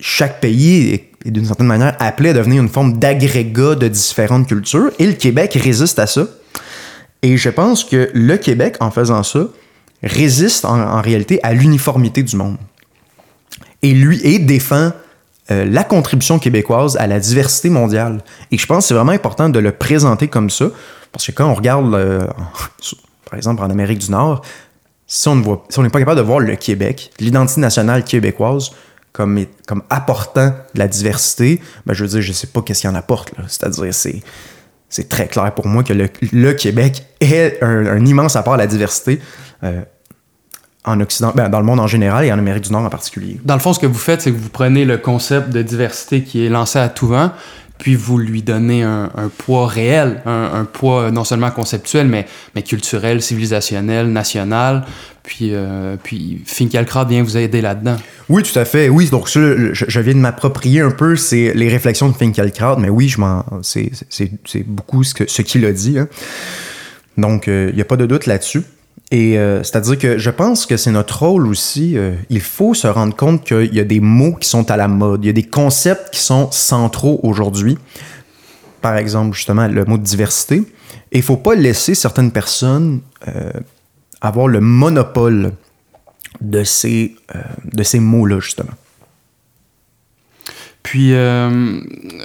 chaque 0.00 0.40
pays 0.40 0.92
est, 1.24 1.30
d'une 1.30 1.46
certaine 1.46 1.68
manière 1.68 1.96
appelé 2.00 2.30
à 2.30 2.32
devenir 2.32 2.62
une 2.62 2.68
forme 2.68 2.98
d'agrégat 2.98 3.76
de 3.76 3.86
différentes 3.86 4.48
cultures, 4.48 4.90
et 4.98 5.06
le 5.06 5.12
Québec 5.12 5.56
résiste 5.62 5.98
à 5.98 6.06
ça. 6.06 6.26
Et 7.22 7.36
je 7.36 7.48
pense 7.48 7.84
que 7.84 8.10
le 8.12 8.36
Québec, 8.36 8.76
en 8.80 8.90
faisant 8.90 9.22
ça, 9.22 9.46
résiste 10.02 10.64
en, 10.64 11.00
réalité 11.00 11.38
à 11.44 11.54
l'uniformité 11.54 12.24
du 12.24 12.36
monde. 12.36 12.56
Et 13.82 13.92
lui, 13.92 14.20
et 14.24 14.40
défend 14.40 14.92
euh, 15.50 15.64
la 15.64 15.84
contribution 15.84 16.38
québécoise 16.38 16.96
à 16.96 17.06
la 17.06 17.20
diversité 17.20 17.68
mondiale. 17.68 18.22
Et 18.50 18.58
je 18.58 18.66
pense 18.66 18.84
que 18.84 18.88
c'est 18.88 18.94
vraiment 18.94 19.12
important 19.12 19.48
de 19.48 19.58
le 19.58 19.72
présenter 19.72 20.28
comme 20.28 20.50
ça, 20.50 20.66
parce 21.10 21.26
que 21.26 21.32
quand 21.32 21.48
on 21.48 21.54
regarde, 21.54 21.90
par 23.30 23.36
exemple, 23.36 23.62
en 23.62 23.70
Amérique 23.70 23.98
du 23.98 24.10
Nord, 24.10 24.42
si 25.06 25.28
on 25.28 25.36
n'est 25.36 25.90
pas 25.90 25.98
capable 25.98 26.18
de 26.18 26.24
voir 26.24 26.38
le 26.38 26.56
Québec, 26.56 27.10
l'identité 27.18 27.60
nationale 27.60 28.04
québécoise, 28.04 28.70
comme, 29.12 29.44
comme 29.66 29.82
apportant 29.90 30.48
de 30.48 30.78
la 30.78 30.88
diversité, 30.88 31.60
ben 31.86 31.92
je 31.92 32.04
veux 32.04 32.08
dire, 32.08 32.22
je 32.22 32.32
sais 32.32 32.46
pas 32.46 32.62
qu'est-ce 32.62 32.80
qu'il 32.80 32.90
en 32.90 32.94
apporte. 32.94 33.32
C'est-à-dire, 33.46 33.92
c'est, 33.92 34.22
c'est 34.88 35.08
très 35.08 35.26
clair 35.26 35.54
pour 35.54 35.66
moi 35.66 35.82
que 35.82 35.92
le, 35.92 36.52
Québec 36.52 37.06
est 37.20 37.62
un, 37.62 38.04
immense 38.04 38.36
apport 38.36 38.54
à 38.54 38.56
la 38.56 38.66
diversité. 38.66 39.20
Euh, 39.64 39.82
en 40.84 41.00
Occident, 41.00 41.32
ben, 41.34 41.48
dans 41.48 41.60
le 41.60 41.66
monde 41.66 41.80
en 41.80 41.86
général 41.86 42.24
et 42.24 42.32
en 42.32 42.38
Amérique 42.38 42.64
du 42.64 42.72
Nord 42.72 42.82
en 42.82 42.90
particulier. 42.90 43.40
Dans 43.44 43.54
le 43.54 43.60
fond, 43.60 43.72
ce 43.72 43.78
que 43.78 43.86
vous 43.86 43.94
faites, 43.94 44.20
c'est 44.20 44.32
que 44.32 44.36
vous 44.36 44.48
prenez 44.48 44.84
le 44.84 44.98
concept 44.98 45.50
de 45.50 45.62
diversité 45.62 46.22
qui 46.22 46.44
est 46.44 46.48
lancé 46.48 46.78
à 46.78 46.88
tout 46.88 47.06
vent, 47.06 47.30
puis 47.78 47.94
vous 47.94 48.18
lui 48.18 48.42
donnez 48.42 48.82
un, 48.82 49.10
poids 49.38 49.66
réel, 49.66 50.22
un, 50.24 50.64
poids 50.64 51.10
non 51.10 51.24
seulement 51.24 51.50
conceptuel, 51.50 52.06
mais, 52.06 52.26
mais 52.54 52.62
culturel, 52.62 53.22
civilisationnel, 53.22 54.06
national. 54.06 54.84
Puis, 55.24 55.50
euh, 55.52 55.96
puis 56.02 56.42
Finkielkraut 56.44 57.06
vient 57.06 57.22
vous 57.22 57.36
aider 57.36 57.60
là-dedans. 57.60 57.96
Oui, 58.28 58.42
tout 58.42 58.56
à 58.58 58.64
fait. 58.64 58.88
Oui, 58.88 59.08
donc 59.08 59.28
je, 59.28 60.00
viens 60.00 60.14
de 60.14 60.18
m'approprier 60.18 60.80
un 60.80 60.90
peu 60.90 61.16
c'est 61.16 61.52
les 61.54 61.68
réflexions 61.68 62.08
de 62.08 62.14
Finkielkraut, 62.14 62.76
mais 62.76 62.88
oui, 62.88 63.08
je 63.08 63.20
m'en, 63.20 63.44
c'est, 63.62 63.90
beaucoup 64.66 65.02
ce, 65.04 65.14
que, 65.14 65.28
ce 65.28 65.42
qu'il 65.42 65.64
a 65.64 65.72
dit. 65.72 65.98
Hein. 65.98 66.08
Donc, 67.18 67.46
il 67.46 67.52
euh, 67.52 67.72
n'y 67.72 67.80
a 67.80 67.84
pas 67.84 67.96
de 67.96 68.06
doute 68.06 68.26
là-dessus. 68.26 68.62
Et 69.12 69.38
euh, 69.38 69.62
c'est-à-dire 69.62 69.98
que 69.98 70.16
je 70.16 70.30
pense 70.30 70.64
que 70.64 70.78
c'est 70.78 70.90
notre 70.90 71.22
rôle 71.22 71.46
aussi. 71.46 71.98
Euh, 71.98 72.14
il 72.30 72.40
faut 72.40 72.72
se 72.72 72.86
rendre 72.86 73.14
compte 73.14 73.44
qu'il 73.44 73.74
y 73.74 73.78
a 73.78 73.84
des 73.84 74.00
mots 74.00 74.34
qui 74.34 74.48
sont 74.48 74.70
à 74.70 74.76
la 74.78 74.88
mode, 74.88 75.22
il 75.22 75.26
y 75.26 75.30
a 75.30 75.34
des 75.34 75.42
concepts 75.42 76.14
qui 76.14 76.20
sont 76.20 76.50
centraux 76.50 77.20
aujourd'hui. 77.22 77.76
Par 78.80 78.96
exemple, 78.96 79.36
justement, 79.36 79.68
le 79.68 79.84
mot 79.84 79.98
de 79.98 80.02
diversité. 80.02 80.64
Et 81.12 81.18
il 81.18 81.18
ne 81.18 81.24
faut 81.24 81.36
pas 81.36 81.54
laisser 81.54 81.94
certaines 81.94 82.32
personnes 82.32 83.02
euh, 83.28 83.52
avoir 84.22 84.48
le 84.48 84.60
monopole 84.60 85.52
de 86.40 86.64
ces, 86.64 87.14
de 87.70 87.82
ces 87.82 88.00
mots-là, 88.00 88.40
justement. 88.40 88.72
Puis, 90.82 91.14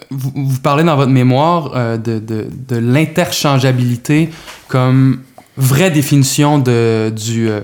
vous, 0.10 0.60
parlez 0.64 0.86
dans 0.86 0.96
votre 0.96 1.12
mémoire 1.12 2.00
de, 2.00 2.18
de, 2.20 2.48
de 2.50 2.78
l'interchangeabilité 2.78 4.30
comme 4.70 5.20
vraie 5.58 5.92
définition 5.92 6.60
de, 6.60 7.12
du. 7.16 7.50
Euh, 7.50 7.62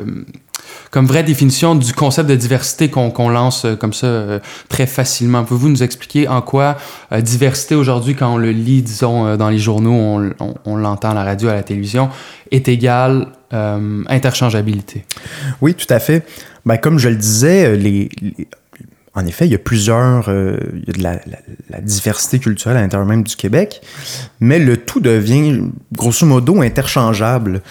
comme 0.89 1.07
vraie 1.07 1.23
définition 1.23 1.73
du 1.73 1.91
concept 1.93 2.29
de 2.29 2.35
diversité 2.35 2.89
qu'on 2.89 3.29
lance 3.29 3.65
euh, 3.65 3.75
comme 3.75 3.93
ça 3.93 4.07
euh, 4.07 4.39
très 4.69 4.85
facilement. 4.85 5.43
Pouvez-vous 5.43 5.69
nous 5.69 5.83
expliquer 5.83 6.27
en 6.27 6.41
quoi 6.41 6.77
diversité 7.11 7.75
aujourd'hui, 7.75 8.15
quand 8.15 8.33
on 8.33 8.37
le 8.37 8.51
lit, 8.51 8.81
disons, 8.81 9.35
dans 9.35 9.49
les 9.49 9.57
journaux, 9.57 9.93
on, 10.39 10.55
on, 10.65 10.75
l'entend 10.75 11.11
à 11.11 11.13
la 11.13 11.23
radio, 11.23 11.49
à 11.49 11.55
la 11.55 11.63
télévision, 11.63 12.09
est 12.51 12.67
égal 12.67 13.27
interchangeabilité? 13.51 15.05
Oui, 15.61 15.75
tout 15.75 15.91
à 15.91 15.99
fait. 15.99 16.25
Ben, 16.65 16.77
comme 16.77 16.97
je 16.97 17.09
le 17.09 17.15
disais, 17.15 17.75
les 17.75 18.09
en 19.15 19.25
effet, 19.27 19.45
il 19.45 19.51
y 19.51 19.55
a 19.55 19.59
plusieurs, 19.59 20.27
euh, 20.27 20.57
il 20.73 20.87
y 20.87 20.89
a 20.89 20.93
de 20.93 21.03
la, 21.03 21.19
la, 21.69 21.81
diversité 21.81 22.39
culturelle 22.39 22.77
à 22.77 22.81
l'intérieur 22.81 23.07
même 23.07 23.23
du 23.23 23.35
Québec, 23.35 23.81
mais 24.39 24.57
le 24.57 24.77
tout 24.77 24.99
devient 24.99 25.61
grosso 25.91 26.25
modo 26.25 26.61
interchangeable. 26.61 27.61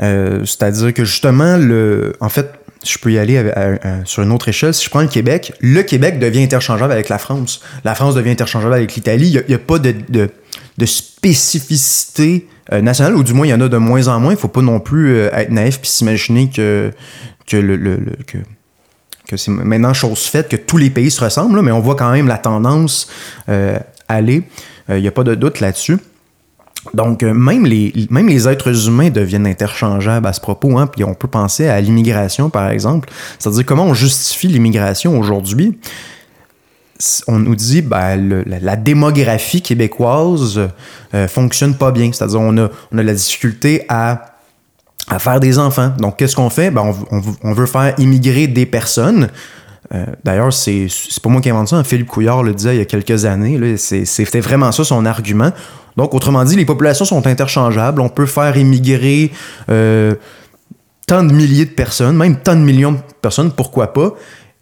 Euh, 0.00 0.44
c'est-à-dire 0.44 0.94
que 0.94 1.04
justement, 1.04 1.56
le, 1.56 2.14
en 2.20 2.28
fait, 2.28 2.52
je 2.84 2.98
peux 2.98 3.10
y 3.10 3.18
aller 3.18 3.42
sur 4.04 4.22
une 4.22 4.30
autre 4.30 4.48
échelle. 4.48 4.72
Si 4.72 4.84
je 4.84 4.90
prends 4.90 5.00
le 5.00 5.08
Québec, 5.08 5.52
le 5.60 5.82
Québec 5.82 6.20
devient 6.20 6.44
interchangeable 6.44 6.92
avec 6.92 7.08
la 7.08 7.18
France. 7.18 7.60
La 7.84 7.96
France 7.96 8.14
devient 8.14 8.30
interchangeable 8.30 8.74
avec 8.74 8.94
l'Italie. 8.94 9.28
Il 9.28 9.44
n'y 9.48 9.54
a, 9.54 9.58
pas 9.58 9.80
de, 9.80 10.28
spécificité 10.84 12.46
euh, 12.72 12.80
nationale, 12.80 13.16
ou 13.16 13.24
du 13.24 13.32
moins 13.32 13.44
il 13.44 13.50
y 13.50 13.54
en 13.54 13.60
a 13.60 13.68
de 13.68 13.76
moins 13.76 14.06
en 14.06 14.20
moins. 14.20 14.32
Il 14.32 14.36
ne 14.36 14.40
faut 14.40 14.46
pas 14.46 14.62
non 14.62 14.78
plus 14.78 15.18
être 15.18 15.50
naïf 15.50 15.80
puis 15.80 15.90
s'imaginer 15.90 16.48
que, 16.48 16.92
que 17.48 17.56
le, 17.56 17.74
le, 17.74 17.98
que 18.24 18.38
que 19.26 19.36
c'est 19.36 19.50
maintenant 19.50 19.92
chose 19.92 20.24
faite, 20.24 20.48
que 20.48 20.56
tous 20.56 20.76
les 20.76 20.90
pays 20.90 21.10
se 21.10 21.22
ressemblent, 21.22 21.60
mais 21.62 21.72
on 21.72 21.80
voit 21.80 21.96
quand 21.96 22.12
même 22.12 22.28
la 22.28 22.38
tendance 22.38 23.08
euh, 23.48 23.78
aller. 24.08 24.42
Il 24.88 24.94
euh, 24.94 25.00
n'y 25.00 25.08
a 25.08 25.12
pas 25.12 25.24
de 25.24 25.34
doute 25.34 25.60
là-dessus. 25.60 25.98
Donc, 26.94 27.24
euh, 27.24 27.34
même, 27.34 27.66
les, 27.66 27.92
même 28.10 28.28
les 28.28 28.48
êtres 28.48 28.86
humains 28.86 29.10
deviennent 29.10 29.46
interchangeables 29.46 30.26
à 30.26 30.32
ce 30.32 30.40
propos. 30.40 30.78
Hein, 30.78 30.86
puis 30.86 31.02
on 31.02 31.14
peut 31.14 31.28
penser 31.28 31.66
à 31.66 31.80
l'immigration, 31.80 32.50
par 32.50 32.70
exemple. 32.70 33.08
C'est-à-dire 33.38 33.66
comment 33.66 33.84
on 33.84 33.94
justifie 33.94 34.46
l'immigration 34.46 35.18
aujourd'hui? 35.18 35.78
On 37.26 37.40
nous 37.40 37.56
dit 37.56 37.82
ben, 37.82 38.44
la, 38.46 38.76
démographie 38.76 39.60
québécoise 39.60 40.60
fonctionne 41.28 41.74
pas 41.74 41.90
bien. 41.90 42.10
C'est-à-dire 42.10 42.40
on 42.40 42.56
a, 42.56 42.70
on 42.90 42.96
a 42.96 43.02
la 43.02 43.12
difficulté 43.12 43.84
à 43.90 44.35
à 45.08 45.18
faire 45.18 45.40
des 45.40 45.58
enfants. 45.58 45.92
Donc, 45.98 46.16
qu'est-ce 46.16 46.36
qu'on 46.36 46.50
fait? 46.50 46.70
Ben, 46.70 46.92
on, 47.42 47.52
veut 47.52 47.66
faire 47.66 47.94
immigrer 47.98 48.46
des 48.46 48.66
personnes. 48.66 49.28
Euh, 49.94 50.04
d'ailleurs, 50.24 50.52
c'est, 50.52 50.88
pas 51.22 51.28
moi 51.28 51.40
qui 51.40 51.50
invente 51.50 51.68
ça. 51.68 51.76
Hein. 51.76 51.84
Philippe 51.84 52.08
Couillard 52.08 52.42
le 52.42 52.54
disait 52.54 52.74
il 52.74 52.78
y 52.78 52.82
a 52.82 52.86
quelques 52.86 53.24
années. 53.24 53.76
c'était 53.76 54.40
vraiment 54.40 54.72
ça 54.72 54.84
son 54.84 55.06
argument. 55.06 55.52
Donc, 55.96 56.12
autrement 56.12 56.44
dit, 56.44 56.56
les 56.56 56.66
populations 56.66 57.04
sont 57.04 57.26
interchangeables. 57.26 58.00
On 58.00 58.08
peut 58.08 58.26
faire 58.26 58.56
immigrer 58.56 59.30
euh, 59.70 60.14
tant 61.06 61.22
de 61.22 61.32
milliers 61.32 61.64
de 61.64 61.70
personnes, 61.70 62.16
même 62.16 62.36
tant 62.36 62.56
de 62.56 62.60
millions 62.60 62.92
de 62.92 62.98
personnes, 63.22 63.52
pourquoi 63.52 63.92
pas. 63.92 64.14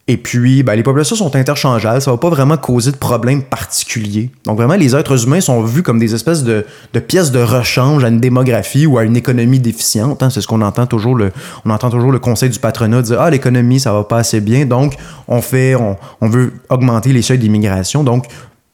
Et 0.07 0.19
puis, 0.19 0.63
ben, 0.63 0.75
les 0.75 0.83
populations 0.83 1.17
sont 1.17 1.35
interchangeables, 1.35 2.03
ça 2.03 2.11
va 2.11 2.19
pas 2.19 2.29
vraiment 2.29 2.59
causer 2.59 2.93
de 2.93 2.97
problèmes 2.97 3.43
particuliers. 3.43 4.31
Donc 4.45 4.59
vraiment, 4.59 4.75
les 4.75 4.95
êtres 4.95 5.25
humains 5.25 5.41
sont 5.41 5.63
vus 5.63 5.83
comme 5.83 5.99
des 5.99 6.15
espèces 6.15 6.45
de, 6.45 6.67
pièces 7.09 7.31
de 7.31 7.41
rechange 7.41 8.05
à 8.05 8.09
une 8.09 8.21
démographie 8.21 8.85
ou 8.85 8.99
à 8.99 9.05
une 9.05 9.17
économie 9.17 9.61
déficiente. 9.61 10.23
Hein. 10.23 10.29
C'est 10.29 10.43
ce 10.43 10.47
qu'on 10.47 10.61
entend 10.61 10.87
toujours 10.87 11.15
le, 11.15 11.33
on 11.65 11.71
entend 11.71 11.89
toujours 11.89 12.13
le 12.13 12.19
conseil 12.19 12.51
du 12.51 12.59
patronat 12.59 13.01
dire 13.01 13.19
ah 13.19 13.31
l'économie 13.31 13.81
ça 13.81 13.95
va 13.95 14.05
pas 14.05 14.19
assez 14.19 14.43
bien, 14.43 14.67
donc 14.67 14.95
on 15.27 15.41
fait, 15.41 15.75
on, 15.75 15.97
on 16.21 16.29
veut 16.29 16.53
augmenter 16.69 17.15
les 17.15 17.23
seuils 17.23 17.39
d'immigration. 17.39 18.05
Donc 18.05 18.27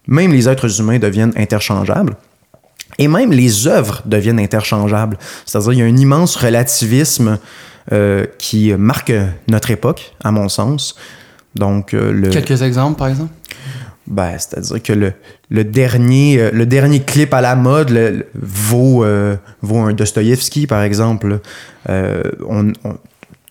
même 0.08 0.32
les 0.32 0.48
êtres 0.48 0.80
humains 0.80 0.98
deviennent 0.98 1.32
interchangeables. 1.36 2.16
Et 2.98 3.06
même 3.06 3.30
les 3.30 3.68
œuvres 3.68 4.02
deviennent 4.04 4.40
interchangeables. 4.40 5.16
C'est-à-dire, 5.46 5.72
il 5.72 5.78
y 5.78 5.82
a 5.82 5.84
un 5.84 5.96
immense 5.96 6.34
relativisme 6.34 7.38
euh, 7.92 8.26
qui 8.38 8.72
marque 8.74 9.12
notre 9.48 9.70
époque, 9.70 10.12
à 10.22 10.32
mon 10.32 10.48
sens. 10.48 10.96
Donc, 11.54 11.94
euh, 11.94 12.12
le... 12.12 12.30
Quelques 12.30 12.62
exemples, 12.62 12.98
par 12.98 13.08
exemple? 13.08 13.32
Ben, 14.10 14.32
c'est-à-dire 14.38 14.82
que 14.82 14.92
le, 14.92 15.12
le, 15.50 15.62
dernier, 15.62 16.40
euh, 16.40 16.50
le 16.52 16.66
dernier 16.66 17.00
clip 17.00 17.32
à 17.32 17.40
la 17.40 17.54
mode 17.54 17.90
le, 17.90 18.26
vaut, 18.34 19.04
euh, 19.04 19.36
vaut 19.62 19.78
un 19.78 19.92
Dostoïevski, 19.92 20.66
par 20.66 20.82
exemple. 20.82 21.38
Euh, 21.88 22.22
on, 22.48 22.72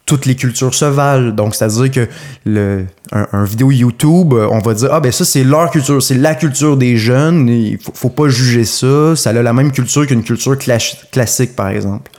toutes 0.06 0.26
les 0.26 0.36
cultures 0.36 0.74
se 0.74 0.84
valent. 0.84 1.32
Donc, 1.32 1.56
c'est-à-dire 1.56 1.92
que 1.92 2.08
le, 2.46 2.86
un, 3.12 3.44
vidéo 3.46 3.72
YouTube, 3.72 4.34
on 4.34 4.60
va 4.60 4.74
dire, 4.74 4.90
ah 4.92 5.00
ben 5.00 5.14
ça, 5.14 5.24
c'est 5.24 5.46
leur 5.46 5.70
culture, 5.72 6.04
c'est 6.04 6.16
la 6.16 6.36
culture 6.36 6.76
des 6.76 6.98
jeunes, 6.98 7.48
il 7.48 7.78
faut, 7.78 7.94
faut 7.94 8.10
pas 8.10 8.28
juger 8.28 8.66
ça, 8.66 9.16
ça 9.16 9.30
a 9.30 9.34
la 9.34 9.54
même 9.54 9.72
culture 9.72 10.08
qu'une 10.08 10.24
culture 10.24 10.58
classique, 10.58 11.56
par 11.56 11.70
exemple. 11.70 12.12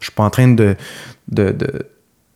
Je 0.00 0.06
suis 0.06 0.14
pas 0.14 0.24
en 0.24 0.30
train 0.30 0.48
de, 0.48 0.74
de, 1.28 1.52
de 1.52 1.86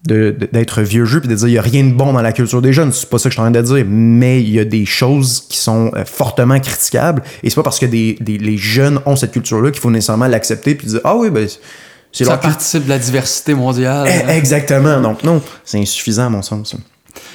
d'être 0.04 0.82
vieux 0.82 1.04
jeu 1.04 1.20
puis 1.20 1.28
de 1.28 1.34
dire 1.34 1.48
il 1.48 1.54
y 1.54 1.58
a 1.58 1.62
rien 1.62 1.84
de 1.84 1.92
bon 1.92 2.12
dans 2.12 2.22
la 2.22 2.32
culture 2.32 2.62
des 2.62 2.72
jeunes. 2.72 2.92
C'est 2.92 3.08
pas 3.08 3.18
ça 3.18 3.24
que 3.24 3.30
je 3.30 3.34
suis 3.34 3.40
en 3.40 3.50
train 3.50 3.50
de 3.50 3.62
dire. 3.62 3.84
Mais 3.86 4.40
il 4.40 4.50
y 4.50 4.60
a 4.60 4.64
des 4.64 4.86
choses 4.86 5.44
qui 5.48 5.58
sont 5.58 5.90
euh, 5.94 6.04
fortement 6.04 6.58
critiquables. 6.60 7.22
Et 7.42 7.50
c'est 7.50 7.56
pas 7.56 7.62
parce 7.62 7.78
que 7.78 7.86
des, 7.86 8.16
les 8.20 8.56
jeunes 8.56 9.00
ont 9.06 9.16
cette 9.16 9.32
culture 9.32 9.60
là 9.60 9.70
qu'il 9.70 9.80
faut 9.80 9.90
nécessairement 9.90 10.28
l'accepter 10.28 10.74
puis 10.74 10.86
dire 10.86 11.00
ah 11.04 11.16
oui 11.16 11.30
ben 11.30 11.48
c'est 12.10 12.24
ça 12.24 12.38
participe 12.38 12.84
de 12.84 12.88
la 12.88 12.98
diversité 12.98 13.54
mondiale 13.54 14.08
eh, 14.08 14.30
exactement. 14.30 15.00
Donc 15.00 15.24
non 15.24 15.42
c'est 15.64 15.78
insuffisant 15.78 16.26
à 16.26 16.30
mon 16.30 16.42
sens 16.42 16.74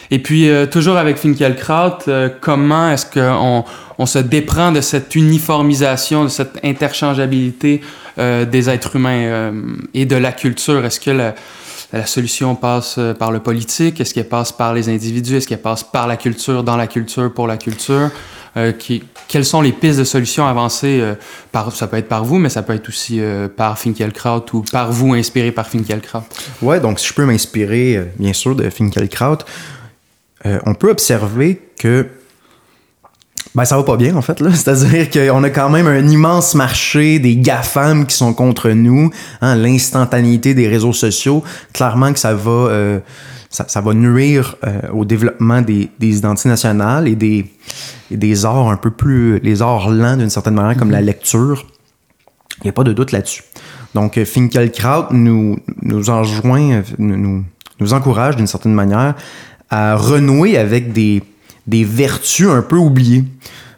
et 0.10 0.20
puis 0.20 0.50
euh, 0.50 0.66
toujours 0.66 0.98
avec 0.98 1.18
Finkielkraut 1.18 2.08
euh, 2.08 2.30
comment 2.42 2.90
est-ce 2.90 3.06
qu'on 3.06 3.66
on 3.98 4.06
se 4.06 4.20
déprend 4.20 4.72
de 4.72 4.82
cette 4.82 5.16
uniformisation 5.16 6.24
de 6.24 6.30
cette 6.30 6.60
interchangeabilité 6.64 7.82
des 8.18 8.70
êtres 8.70 8.96
humains 8.96 9.52
et 9.96 10.06
de 10.06 10.16
la 10.16 10.32
culture? 10.32 10.86
Est-ce 10.86 11.00
que 11.00 11.10
la 11.10 11.34
la 11.94 12.08
solution 12.08 12.56
passe 12.56 12.96
euh, 12.98 13.14
par 13.14 13.32
le 13.32 13.40
politique? 13.40 14.02
Est-ce 14.02 14.14
qu'elle 14.14 14.28
passe 14.28 14.52
par 14.52 14.74
les 14.74 14.90
individus? 14.90 15.38
Est-ce 15.38 15.48
qu'elle 15.48 15.62
passe 15.62 15.84
par 15.84 16.08
la 16.08 16.18
culture, 16.18 16.64
dans 16.64 16.76
la 16.76 16.88
culture, 16.88 17.32
pour 17.32 17.48
la 17.48 17.58
culture? 17.58 18.10
Euh, 18.58 18.72
quelles 19.28 19.46
sont 19.46 19.62
les 19.62 19.72
pistes 19.72 20.00
de 20.00 20.04
solutions 20.04 20.46
avancées 20.46 21.00
euh, 21.02 21.16
ça 21.74 21.88
peut 21.88 21.98
être 21.98 22.08
par 22.08 22.24
vous, 22.24 22.38
mais 22.38 22.50
ça 22.50 22.62
peut 22.62 22.74
être 22.74 22.90
aussi 22.90 23.20
par 23.56 23.80
Finkielkraut 23.80 24.46
ou 24.54 24.62
par 24.72 24.92
vous 24.92 25.14
inspiré 25.14 25.52
par 25.52 25.68
Finkielkraut? 25.68 26.24
Ouais, 26.62 26.80
donc 26.80 27.00
si 27.00 27.08
je 27.08 27.14
peux 27.14 27.26
m'inspirer, 27.26 28.12
bien 28.18 28.34
sûr, 28.34 28.56
de 28.56 28.70
Finkielkraut, 28.70 29.40
on 30.46 30.74
peut 30.76 30.90
observer 30.90 31.62
que 31.80 32.08
ben, 33.56 33.66
ça 33.66 33.78
va 33.78 33.84
pas 33.84 33.98
bien, 33.98 34.16
en 34.16 34.22
fait. 34.22 34.42
C'est-à-dire 34.54 35.10
qu'on 35.10 35.44
a 35.44 35.50
quand 35.50 35.70
même 35.70 35.88
un 35.88 36.08
immense 36.08 36.56
marché 36.56 37.20
des 37.20 37.36
GAFAM 37.36 38.06
qui 38.06 38.16
sont 38.16 38.34
contre 38.34 38.70
nous. 38.72 39.12
Hein, 39.42 39.56
L'instantanéité 39.56 40.54
des 40.54 40.68
réseaux 40.68 40.94
sociaux, 40.94 41.44
clairement 41.72 42.14
que 42.14 42.20
ça 42.20 42.34
va, 42.34 42.52
euh, 42.52 43.00
ça, 43.50 43.82
va 43.82 43.94
nuire 43.94 44.56
euh, 44.66 44.80
au 44.92 45.06
développement 45.06 45.62
des, 45.62 45.90
des, 46.00 46.18
identités 46.18 46.50
nationales 46.50 47.08
et 47.08 47.16
des, 47.16 47.46
des 48.10 48.46
arts 48.46 48.70
un 48.70 48.78
peu 48.78 48.90
plus... 48.90 49.40
les 49.40 49.62
arts 49.62 49.90
lents, 49.90 50.18
d'une 50.18 50.32
certaine 50.32 50.56
manière, 50.56 50.78
comme 50.78 50.92
la 50.92 51.02
mm-hmm. 51.02 51.06
lecture. 51.06 51.66
Il 52.60 52.64
n'y 52.66 52.70
a 52.70 52.74
pas 52.74 52.84
de 52.84 52.94
doute 52.94 53.12
là-dessus. 53.12 53.44
Donc, 53.94 54.24
Finkelkraut 54.24 55.12
nous, 55.12 55.60
nous 55.84 56.10
enjoint, 56.10 56.82
nous, 56.98 57.44
nous 57.80 57.94
encourage 57.94 58.36
d'une 58.36 58.48
certaine 58.48 58.74
manière 58.74 59.14
à 59.70 59.96
renouer 59.96 60.58
avec 60.58 60.94
des 60.94 61.22
des 61.68 61.84
vertus 61.84 62.48
un 62.48 62.62
peu 62.62 62.78
oubliées. 62.78 63.24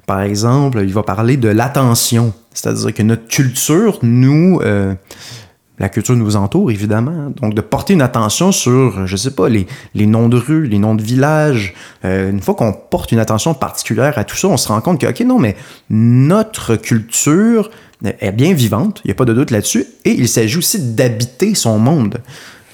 Par 0.05 0.21
exemple, 0.21 0.81
il 0.83 0.93
va 0.93 1.03
parler 1.03 1.37
de 1.37 1.49
l'attention, 1.49 2.33
c'est-à-dire 2.53 2.93
que 2.93 3.03
notre 3.03 3.27
culture, 3.27 3.97
nous, 4.03 4.59
euh, 4.63 4.93
la 5.79 5.89
culture 5.89 6.15
nous 6.15 6.35
entoure 6.35 6.71
évidemment, 6.71 7.31
donc 7.41 7.53
de 7.53 7.61
porter 7.61 7.93
une 7.93 8.01
attention 8.01 8.51
sur, 8.51 9.07
je 9.07 9.15
sais 9.15 9.31
pas, 9.31 9.49
les, 9.49 9.65
noms 10.05 10.29
de 10.29 10.37
rues, 10.37 10.67
les 10.67 10.77
noms 10.77 10.95
de 10.95 11.01
villages. 11.01 11.73
Euh, 12.05 12.29
une 12.29 12.39
fois 12.39 12.53
qu'on 12.53 12.71
porte 12.71 13.11
une 13.11 13.19
attention 13.19 13.53
particulière 13.55 14.17
à 14.17 14.23
tout 14.23 14.37
ça, 14.37 14.47
on 14.47 14.57
se 14.57 14.67
rend 14.67 14.79
compte 14.81 15.01
que, 15.01 15.07
ok, 15.07 15.19
non, 15.21 15.39
mais 15.39 15.55
notre 15.89 16.75
culture 16.75 17.71
est 18.03 18.31
bien 18.31 18.53
vivante, 18.53 19.01
il 19.03 19.07
n'y 19.07 19.11
a 19.11 19.15
pas 19.15 19.25
de 19.25 19.33
doute 19.33 19.51
là-dessus, 19.51 19.85
et 20.03 20.11
il 20.11 20.29
s'agit 20.29 20.57
aussi 20.57 20.93
d'habiter 20.93 21.55
son 21.55 21.79
monde. 21.79 22.19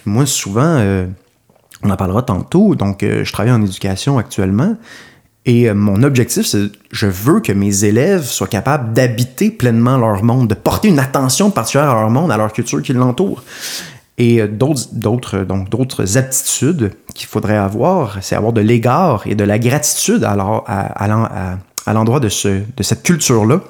Moi, 0.05 0.25
souvent, 0.25 0.61
euh, 0.65 1.07
on 1.83 1.89
en 1.89 1.95
parlera 1.95 2.21
tantôt. 2.21 2.75
Donc, 2.75 3.03
euh, 3.03 3.23
je 3.23 3.31
travaille 3.33 3.51
en 3.51 3.61
éducation 3.61 4.17
actuellement. 4.17 4.75
Et 5.45 5.69
euh, 5.69 5.73
mon 5.73 6.03
objectif, 6.03 6.45
c'est 6.45 6.69
je 6.91 7.07
veux 7.07 7.39
que 7.39 7.51
mes 7.51 7.83
élèves 7.83 8.23
soient 8.23 8.47
capables 8.47 8.93
d'habiter 8.93 9.49
pleinement 9.49 9.97
leur 9.97 10.23
monde, 10.23 10.47
de 10.47 10.53
porter 10.53 10.89
une 10.89 10.99
attention 10.99 11.49
particulière 11.49 11.89
à 11.89 12.01
leur 12.01 12.09
monde, 12.09 12.31
à 12.31 12.37
leur 12.37 12.53
culture 12.53 12.81
qui 12.81 12.93
l'entoure. 12.93 13.43
Et 14.17 14.41
euh, 14.41 14.47
d'autres, 14.47 15.39
donc 15.39 15.69
d'autres 15.69 16.17
aptitudes 16.17 16.91
qu'il 17.15 17.27
faudrait 17.27 17.57
avoir, 17.57 18.19
c'est 18.21 18.35
avoir 18.35 18.53
de 18.53 18.61
l'égard 18.61 19.23
et 19.25 19.35
de 19.35 19.43
la 19.43 19.57
gratitude 19.57 20.23
à, 20.23 20.35
l'endroit 21.93 22.19
de, 22.19 22.29
ce, 22.29 22.61
cette 22.81 23.03
culture-là. 23.03 23.61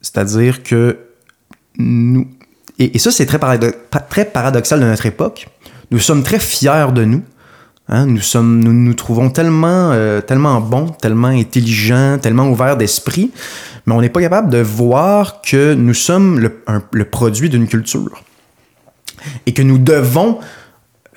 C'est-à-dire 0.00 0.62
que 0.62 0.98
nous. 1.78 2.28
Et, 2.78 2.98
ça, 2.98 3.10
c'est 3.10 3.26
très 3.26 3.38
paradoxal 3.38 4.80
de 4.80 4.84
notre 4.84 5.06
époque. 5.06 5.48
Nous 5.92 5.98
sommes 5.98 6.22
très 6.22 6.38
fiers 6.38 6.90
de 6.94 7.04
nous. 7.04 7.22
Hein. 7.88 8.06
Nous, 8.06 8.22
sommes, 8.22 8.60
nous 8.60 8.72
nous 8.72 8.94
trouvons 8.94 9.28
tellement, 9.28 9.92
euh, 9.92 10.22
tellement 10.22 10.58
bons, 10.60 10.88
tellement 10.88 11.28
intelligents, 11.28 12.18
tellement 12.18 12.48
ouverts 12.48 12.78
d'esprit, 12.78 13.30
mais 13.84 13.94
on 13.94 14.00
n'est 14.00 14.08
pas 14.08 14.22
capable 14.22 14.48
de 14.48 14.58
voir 14.58 15.42
que 15.42 15.74
nous 15.74 15.92
sommes 15.92 16.40
le, 16.40 17.04
produit 17.04 17.50
d'une 17.50 17.68
culture. 17.68 18.22
Et 19.44 19.52
que 19.52 19.60
nous 19.60 19.76
devons, 19.76 20.38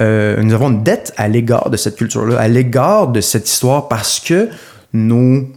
euh, 0.02 0.44
nous 0.44 0.54
avons 0.54 0.70
une 0.70 0.84
dette 0.84 1.14
à 1.16 1.30
l'égard 1.30 1.70
de 1.70 1.78
cette 1.78 1.96
culture-là, 1.96 2.38
à 2.38 2.50
l'égard 2.50 3.08
de 3.08 3.22
cette 3.22 3.50
histoire, 3.50 3.88
parce 3.88 4.20
que 4.20 4.50
nos, 4.92 5.48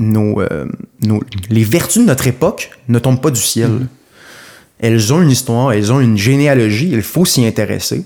nos, 0.00 0.40
euh, 0.40 0.66
nos, 1.02 1.22
les 1.50 1.62
vertus 1.62 2.02
de 2.02 2.08
notre 2.08 2.26
époque 2.26 2.72
ne 2.88 2.98
tombent 2.98 3.20
pas 3.20 3.30
du 3.30 3.40
ciel. 3.40 3.70
Mm-hmm. 3.70 3.86
Elles 4.80 5.12
ont 5.12 5.22
une 5.22 5.30
histoire, 5.30 5.72
elles 5.72 5.92
ont 5.92 6.00
une 6.00 6.18
généalogie, 6.18 6.90
il 6.90 7.02
faut 7.02 7.24
s'y 7.24 7.46
intéresser. 7.46 8.04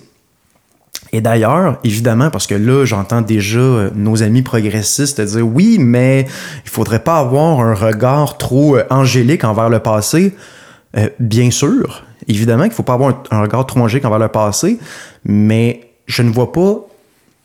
Et 1.13 1.21
d'ailleurs, 1.21 1.79
évidemment, 1.85 2.31
parce 2.31 2.47
que 2.47 2.55
là, 2.55 2.85
j'entends 2.85 3.23
déjà 3.23 3.59
euh, 3.59 3.91
nos 3.95 4.23
amis 4.23 4.43
progressistes 4.43 5.21
dire 5.21 5.47
oui, 5.47 5.79
mais 5.81 6.27
il 6.65 6.71
faudrait 6.71 7.03
pas 7.03 7.19
avoir 7.19 7.61
un 7.61 7.75
regard 7.75 8.37
trop 8.37 8.77
euh, 8.77 8.85
angélique 8.91 9.45
envers 9.45 9.71
le 9.71 9.79
passé. 9.79 10.35
Euh, 10.97 11.09
bien 11.19 11.51
sûr, 11.51 12.05
évidemment 12.27 12.65
qu'il 12.65 12.73
faut 12.73 12.83
pas 12.83 12.95
avoir 12.95 13.23
un, 13.31 13.41
regard 13.41 13.67
trop 13.67 13.81
angélique 13.81 14.05
envers 14.05 14.19
le 14.19 14.29
passé, 14.29 14.79
mais 15.25 15.93
je 16.07 16.23
ne 16.23 16.31
vois 16.31 16.53
pas 16.53 16.87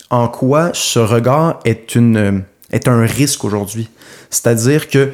en 0.10 0.28
quoi 0.28 0.72
ce 0.74 1.00
regard 1.00 1.60
est, 1.64 1.96
une, 1.96 2.44
est 2.72 2.88
un 2.88 3.02
risque 3.02 3.46
aujourd'hui. 3.46 3.90
C'est-à-dire 4.30 4.90
que 4.90 5.12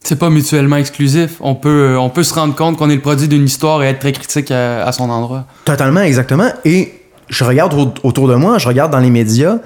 c'est 0.00 0.18
pas 0.18 0.30
mutuellement 0.30 0.76
exclusif. 0.76 1.36
On 1.40 1.54
peut, 1.54 1.96
on 1.98 2.10
peut 2.10 2.22
se 2.22 2.32
rendre 2.32 2.54
compte 2.54 2.76
qu'on 2.76 2.90
est 2.90 2.94
le 2.94 3.00
produit 3.00 3.28
d'une 3.28 3.44
histoire 3.44 3.82
et 3.82 3.88
être 3.88 3.98
très 3.98 4.12
critique 4.12 4.50
à, 4.50 4.86
à 4.86 4.92
son 4.92 5.10
endroit. 5.10 5.46
Totalement, 5.64 6.02
exactement. 6.02 6.50
Et 6.64 6.92
je 7.28 7.44
regarde 7.44 7.74
autour 8.02 8.28
de 8.28 8.34
moi, 8.34 8.58
je 8.58 8.68
regarde 8.68 8.92
dans 8.92 9.00
les 9.00 9.10
médias 9.10 9.58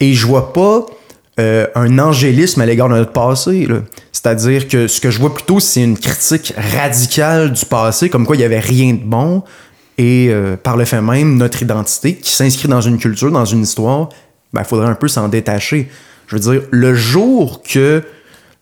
et 0.00 0.14
je 0.14 0.26
vois 0.26 0.52
pas 0.52 0.86
euh, 1.40 1.66
un 1.74 1.98
angélisme 1.98 2.60
à 2.60 2.66
l'égard 2.66 2.88
de 2.88 2.94
notre 2.94 3.12
passé. 3.12 3.66
C'est-à-dire 4.12 4.68
que 4.68 4.86
ce 4.86 5.00
que 5.00 5.10
je 5.10 5.18
vois 5.18 5.34
plutôt, 5.34 5.60
c'est 5.60 5.82
une 5.82 5.98
critique 5.98 6.52
radicale 6.56 7.52
du 7.52 7.64
passé, 7.64 8.08
comme 8.08 8.26
quoi 8.26 8.36
il 8.36 8.40
n'y 8.40 8.44
avait 8.44 8.60
rien 8.60 8.94
de 8.94 9.02
bon, 9.02 9.42
et 9.98 10.28
euh, 10.30 10.56
par 10.56 10.76
le 10.76 10.84
fait 10.84 11.00
même, 11.00 11.36
notre 11.36 11.62
identité, 11.62 12.14
qui 12.16 12.32
s'inscrit 12.32 12.68
dans 12.68 12.80
une 12.80 12.98
culture, 12.98 13.30
dans 13.30 13.44
une 13.44 13.62
histoire, 13.62 14.08
il 14.52 14.56
ben, 14.56 14.64
faudrait 14.64 14.88
un 14.88 14.94
peu 14.94 15.08
s'en 15.08 15.28
détacher. 15.28 15.88
Je 16.26 16.36
veux 16.36 16.40
dire, 16.40 16.62
le 16.70 16.94
jour 16.94 17.62
que 17.62 18.02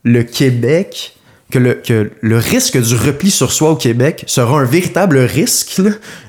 le 0.02 0.22
Québec 0.22 1.16
que 1.50 1.58
le, 1.58 1.74
que 1.74 2.10
le 2.20 2.38
risque 2.38 2.80
du 2.80 2.94
repli 2.94 3.30
sur 3.30 3.52
soi 3.52 3.70
au 3.70 3.76
Québec 3.76 4.24
sera 4.26 4.60
un 4.60 4.64
véritable 4.64 5.18
risque. 5.18 5.80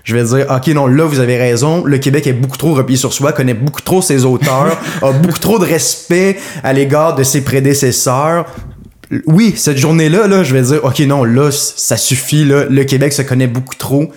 Je 0.03 0.15
vais 0.15 0.23
dire, 0.23 0.47
OK, 0.49 0.67
non, 0.67 0.87
là, 0.87 1.05
vous 1.05 1.19
avez 1.19 1.37
raison, 1.37 1.85
le 1.85 1.97
Québec 1.97 2.27
est 2.27 2.33
beaucoup 2.33 2.57
trop 2.57 2.73
replié 2.73 2.97
sur 2.97 3.13
soi, 3.13 3.31
connaît 3.31 3.53
beaucoup 3.53 3.81
trop 3.81 4.01
ses 4.01 4.25
auteurs, 4.25 4.77
a 5.01 5.11
beaucoup 5.11 5.39
trop 5.39 5.59
de 5.59 5.65
respect 5.65 6.37
à 6.63 6.73
l'égard 6.73 7.15
de 7.15 7.23
ses 7.23 7.41
prédécesseurs. 7.41 8.45
Oui, 9.27 9.53
cette 9.57 9.77
journée-là, 9.77 10.27
là, 10.27 10.43
je 10.43 10.53
vais 10.53 10.61
dire, 10.61 10.83
OK, 10.83 10.99
non, 11.01 11.23
là, 11.23 11.51
ça 11.51 11.97
suffit, 11.97 12.45
là, 12.45 12.65
le 12.69 12.83
Québec 12.83 13.13
se 13.13 13.21
connaît 13.21 13.47
beaucoup 13.47 13.75
trop. 13.75 14.11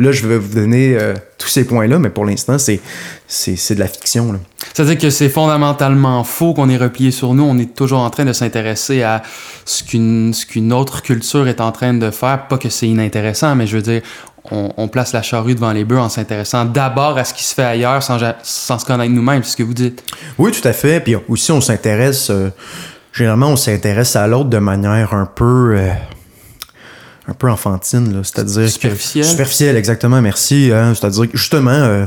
Là, 0.00 0.12
je 0.12 0.28
vais 0.28 0.38
vous 0.38 0.54
donner 0.54 0.96
euh, 0.96 1.14
tous 1.38 1.48
ces 1.48 1.64
points-là, 1.64 1.98
mais 1.98 2.10
pour 2.10 2.24
l'instant, 2.24 2.56
c'est, 2.56 2.80
c'est, 3.26 3.74
de 3.74 3.80
la 3.80 3.88
fiction. 3.88 4.32
Là. 4.32 4.38
C'est-à-dire 4.72 4.96
que 4.96 5.10
c'est 5.10 5.28
fondamentalement 5.28 6.22
faux 6.22 6.54
qu'on 6.54 6.68
est 6.68 6.76
replié 6.76 7.10
sur 7.10 7.34
nous. 7.34 7.42
On 7.42 7.58
est 7.58 7.74
toujours 7.74 7.98
en 7.98 8.10
train 8.10 8.24
de 8.24 8.32
s'intéresser 8.32 9.02
à 9.02 9.22
ce 9.64 9.82
qu'une, 9.82 10.32
ce 10.32 10.46
qu'une 10.46 10.72
autre 10.72 11.02
culture 11.02 11.48
est 11.48 11.60
en 11.60 11.72
train 11.72 11.94
de 11.94 12.12
faire. 12.12 12.46
Pas 12.46 12.58
que 12.58 12.68
c'est 12.68 12.86
inintéressant, 12.86 13.56
mais 13.56 13.66
je 13.66 13.76
veux 13.76 13.82
dire, 13.82 14.02
on, 14.52 14.88
place 14.88 15.12
la 15.12 15.22
charrue 15.22 15.56
devant 15.56 15.72
les 15.72 15.84
bœufs 15.84 15.98
en 15.98 16.08
s'intéressant 16.08 16.64
d'abord 16.64 17.18
à 17.18 17.24
ce 17.24 17.34
qui 17.34 17.42
se 17.42 17.54
fait 17.54 17.64
ailleurs 17.64 18.02
sans, 18.02 18.18
sans 18.42 18.78
se 18.78 18.86
connaître 18.86 19.12
nous-mêmes, 19.12 19.42
c'est 19.42 19.50
ce 19.50 19.56
que 19.56 19.62
vous 19.64 19.74
dites. 19.74 20.04
Oui, 20.38 20.52
tout 20.52 20.66
à 20.66 20.72
fait. 20.72 21.00
Puis 21.00 21.16
aussi, 21.28 21.50
on 21.50 21.60
s'intéresse... 21.60 22.30
Euh, 22.30 22.50
généralement, 23.12 23.48
on 23.48 23.56
s'intéresse 23.56 24.14
à 24.14 24.28
l'autre 24.28 24.48
de 24.48 24.58
manière 24.58 25.12
un 25.12 25.26
peu... 25.26 25.74
Euh, 25.76 25.90
un 27.28 27.34
peu 27.34 27.50
enfantine, 27.50 28.12
là. 28.12 28.20
C'est-à-dire. 28.24 28.68
Superficielle. 28.68 29.24
Superficielle, 29.24 29.76
exactement, 29.76 30.20
merci. 30.22 30.70
Hein. 30.72 30.94
C'est-à-dire 30.94 31.30
que 31.30 31.36
justement, 31.36 31.70
euh, 31.70 32.06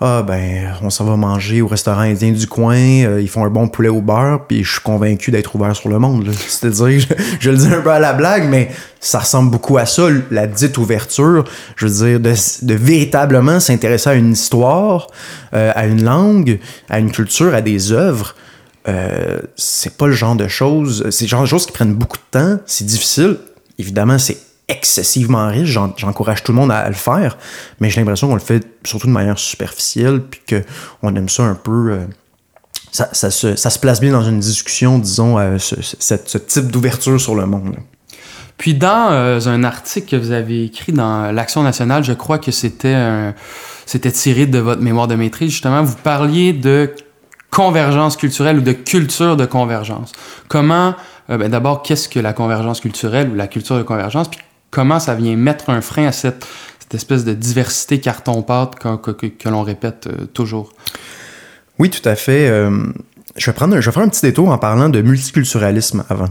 ah 0.00 0.24
ben, 0.26 0.72
on 0.82 0.90
s'en 0.90 1.04
va 1.04 1.16
manger 1.16 1.60
au 1.60 1.68
restaurant 1.68 2.00
indien 2.00 2.32
du 2.32 2.46
coin, 2.46 2.76
euh, 2.76 3.20
ils 3.20 3.28
font 3.28 3.44
un 3.44 3.50
bon 3.50 3.68
poulet 3.68 3.90
au 3.90 4.00
beurre, 4.00 4.46
puis 4.48 4.64
je 4.64 4.72
suis 4.72 4.80
convaincu 4.80 5.30
d'être 5.30 5.54
ouvert 5.54 5.76
sur 5.76 5.90
le 5.90 5.98
monde. 5.98 6.26
là. 6.26 6.32
C'est-à-dire, 6.48 7.00
je, 7.00 7.06
je 7.38 7.50
le 7.50 7.56
dis 7.56 7.66
un 7.66 7.82
peu 7.82 7.90
à 7.90 8.00
la 8.00 8.14
blague, 8.14 8.48
mais 8.48 8.70
ça 8.98 9.18
ressemble 9.18 9.50
beaucoup 9.50 9.76
à 9.76 9.84
ça, 9.84 10.08
la 10.30 10.46
dite 10.46 10.78
ouverture. 10.78 11.44
Je 11.76 11.86
veux 11.86 12.06
dire, 12.06 12.20
de, 12.20 12.34
de 12.62 12.74
véritablement 12.74 13.60
s'intéresser 13.60 14.10
à 14.10 14.14
une 14.14 14.32
histoire, 14.32 15.08
euh, 15.54 15.70
à 15.74 15.86
une 15.86 16.02
langue, 16.02 16.58
à 16.88 16.98
une 16.98 17.12
culture, 17.12 17.54
à 17.54 17.60
des 17.60 17.92
œuvres. 17.92 18.34
Euh, 18.88 19.38
c'est 19.54 19.96
pas 19.96 20.06
le 20.06 20.14
genre 20.14 20.34
de 20.34 20.48
choses, 20.48 21.08
c'est 21.10 21.26
le 21.26 21.28
genre 21.28 21.42
de 21.42 21.46
choses 21.46 21.66
qui 21.66 21.72
prennent 21.72 21.94
beaucoup 21.94 22.16
de 22.16 22.38
temps, 22.38 22.58
c'est 22.66 22.86
difficile. 22.86 23.36
Évidemment, 23.78 24.18
c'est 24.18 24.38
excessivement 24.72 25.46
riche, 25.48 25.68
j'en- 25.68 25.94
j'encourage 25.96 26.42
tout 26.42 26.52
le 26.52 26.56
monde 26.56 26.72
à, 26.72 26.88
le 26.88 26.94
faire, 26.94 27.36
mais 27.78 27.90
j'ai 27.90 28.00
l'impression 28.00 28.28
qu'on 28.28 28.34
le 28.34 28.40
fait 28.40 28.66
surtout 28.84 29.06
de 29.06 29.12
manière 29.12 29.38
superficielle, 29.38 30.20
puis 30.22 30.40
qu'on 31.00 31.14
aime 31.14 31.28
ça 31.28 31.44
un 31.44 31.54
peu. 31.54 31.92
euh, 31.92 32.06
ça, 32.90 33.30
se, 33.30 33.56
ça 33.56 33.70
se 33.70 33.78
place 33.78 34.00
bien 34.00 34.12
dans 34.12 34.22
une 34.22 34.40
discussion, 34.40 34.98
disons, 34.98 35.38
euh, 35.38 35.56
ce, 35.58 36.36
type 36.36 36.66
d'ouverture 36.70 37.18
sur 37.18 37.34
le 37.34 37.46
monde. 37.46 37.76
Puis 38.58 38.74
dans 38.74 39.10
euh, 39.10 39.40
un 39.46 39.64
article 39.64 40.10
que 40.10 40.16
vous 40.16 40.30
avez 40.30 40.64
écrit 40.64 40.92
dans 40.92 41.32
l'Action 41.32 41.62
nationale, 41.62 42.04
je 42.04 42.12
crois 42.12 42.38
que 42.38 42.50
c'était 42.50 43.32
c'était 43.86 44.12
tiré 44.12 44.46
de 44.46 44.58
votre 44.58 44.82
mémoire 44.82 45.08
de 45.08 45.14
maîtrise, 45.14 45.50
justement, 45.50 45.82
vous 45.82 45.96
parliez 45.96 46.52
de 46.52 46.90
convergence 47.50 48.16
culturelle 48.16 48.58
ou 48.58 48.62
de 48.62 48.72
culture 48.72 49.36
de 49.36 49.46
convergence. 49.46 50.12
Comment, 50.48 50.94
ben, 51.28 51.48
d'abord, 51.48 51.82
qu'est-ce 51.82 52.08
que 52.08 52.20
la 52.20 52.32
convergence 52.34 52.80
culturelle 52.80 53.30
ou 53.30 53.34
la 53.34 53.46
culture 53.46 53.76
de 53.78 53.82
convergence, 53.82 54.28
puis 54.28 54.40
comment 54.72 54.98
ça 54.98 55.14
vient 55.14 55.36
mettre 55.36 55.70
un 55.70 55.80
frein 55.80 56.06
à 56.08 56.12
cette, 56.12 56.44
espèce 56.92 57.24
de 57.24 57.32
diversité 57.32 58.00
carton-pâte 58.00 58.74
que, 58.78 59.48
l'on 59.48 59.62
répète 59.62 60.08
euh, 60.08 60.26
toujours? 60.26 60.72
Oui, 61.78 61.88
tout 61.88 62.06
à 62.06 62.16
fait. 62.16 62.48
euh, 62.50 62.84
je, 63.36 63.46
vais 63.46 63.54
prendre, 63.54 63.80
je 63.80 63.88
vais 63.88 63.94
faire 63.94 64.02
un 64.02 64.08
petit 64.08 64.20
détour 64.20 64.50
en 64.50 64.58
parlant 64.58 64.90
de 64.90 65.00
multiculturalisme 65.00 66.04
avant. 66.10 66.28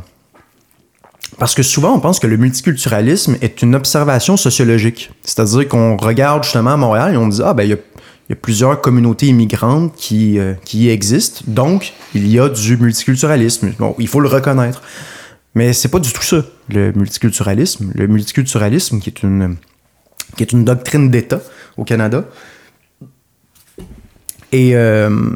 Parce 1.40 1.56
que 1.56 1.64
souvent, 1.64 1.96
on 1.96 2.00
pense 2.00 2.20
que 2.20 2.28
le 2.28 2.38
multiculturalisme 2.38 3.38
est 3.42 3.64
une 3.64 3.74
observation 3.74 4.38
sociologique. 4.38 5.12
C'est-à-dire 5.24 5.68
qu'on 5.68 5.98
regarde 5.98 6.44
justement 6.44 6.74
à 6.74 6.78
Montréal 6.78 7.14
et 7.16 7.18
on 7.18 7.28
dit 7.28 7.42
Ah, 7.44 7.56
ben, 7.56 7.64
il 7.64 7.70
y 7.70 7.74
a, 7.74 8.36
plusieurs 8.36 8.80
communautés 8.80 9.28
immigrantes 9.28 9.94
qui, 9.96 10.40
euh, 10.40 10.54
qui 10.64 10.90
existent, 10.90 11.42
donc 11.48 11.92
il 12.16 12.28
y 12.28 12.40
a 12.40 12.48
du 12.48 12.78
multiculturalisme. 12.78 13.74
Bon, 13.78 13.96
il 13.98 14.08
faut 14.08 14.22
le 14.22 14.30
reconnaître. 14.30 14.82
Mais 15.54 15.74
c'est 15.74 15.90
pas 15.90 16.00
du 16.00 16.12
tout 16.14 16.24
ça, 16.24 16.46
le 16.70 16.92
multiculturalisme. 16.94 17.92
Le 17.94 18.08
multiculturalisme, 18.08 19.00
qui 19.00 19.10
est 19.10 19.24
une, 19.24 19.58
qui 20.38 20.44
est 20.44 20.52
une 20.52 20.64
doctrine 20.64 21.10
d'État 21.10 21.42
au 21.78 21.84
Canada. 21.84 22.26
Et 24.52 24.76
euh, 24.76 25.30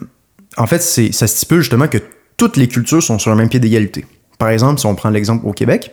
en 0.58 0.68
fait, 0.68 0.82
ça 0.82 1.28
stipule 1.28 1.60
justement 1.60 1.88
que 1.88 1.98
toutes 2.38 2.58
les 2.58 2.68
cultures 2.68 3.04
sont 3.04 3.20
sur 3.20 3.32
un 3.32 3.36
même 3.36 3.50
pied 3.50 3.60
d'égalité. 3.60 4.06
Par 4.38 4.50
exemple, 4.50 4.80
si 4.80 4.86
on 4.86 4.96
prend 4.96 5.10
l'exemple 5.10 5.46
au 5.48 5.54
Québec, 5.54 5.92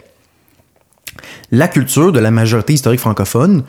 la 1.51 1.69
culture 1.69 2.13
de 2.13 2.21
la 2.21 2.31
majorité 2.31 2.73
historique 2.73 3.01
francophone 3.01 3.65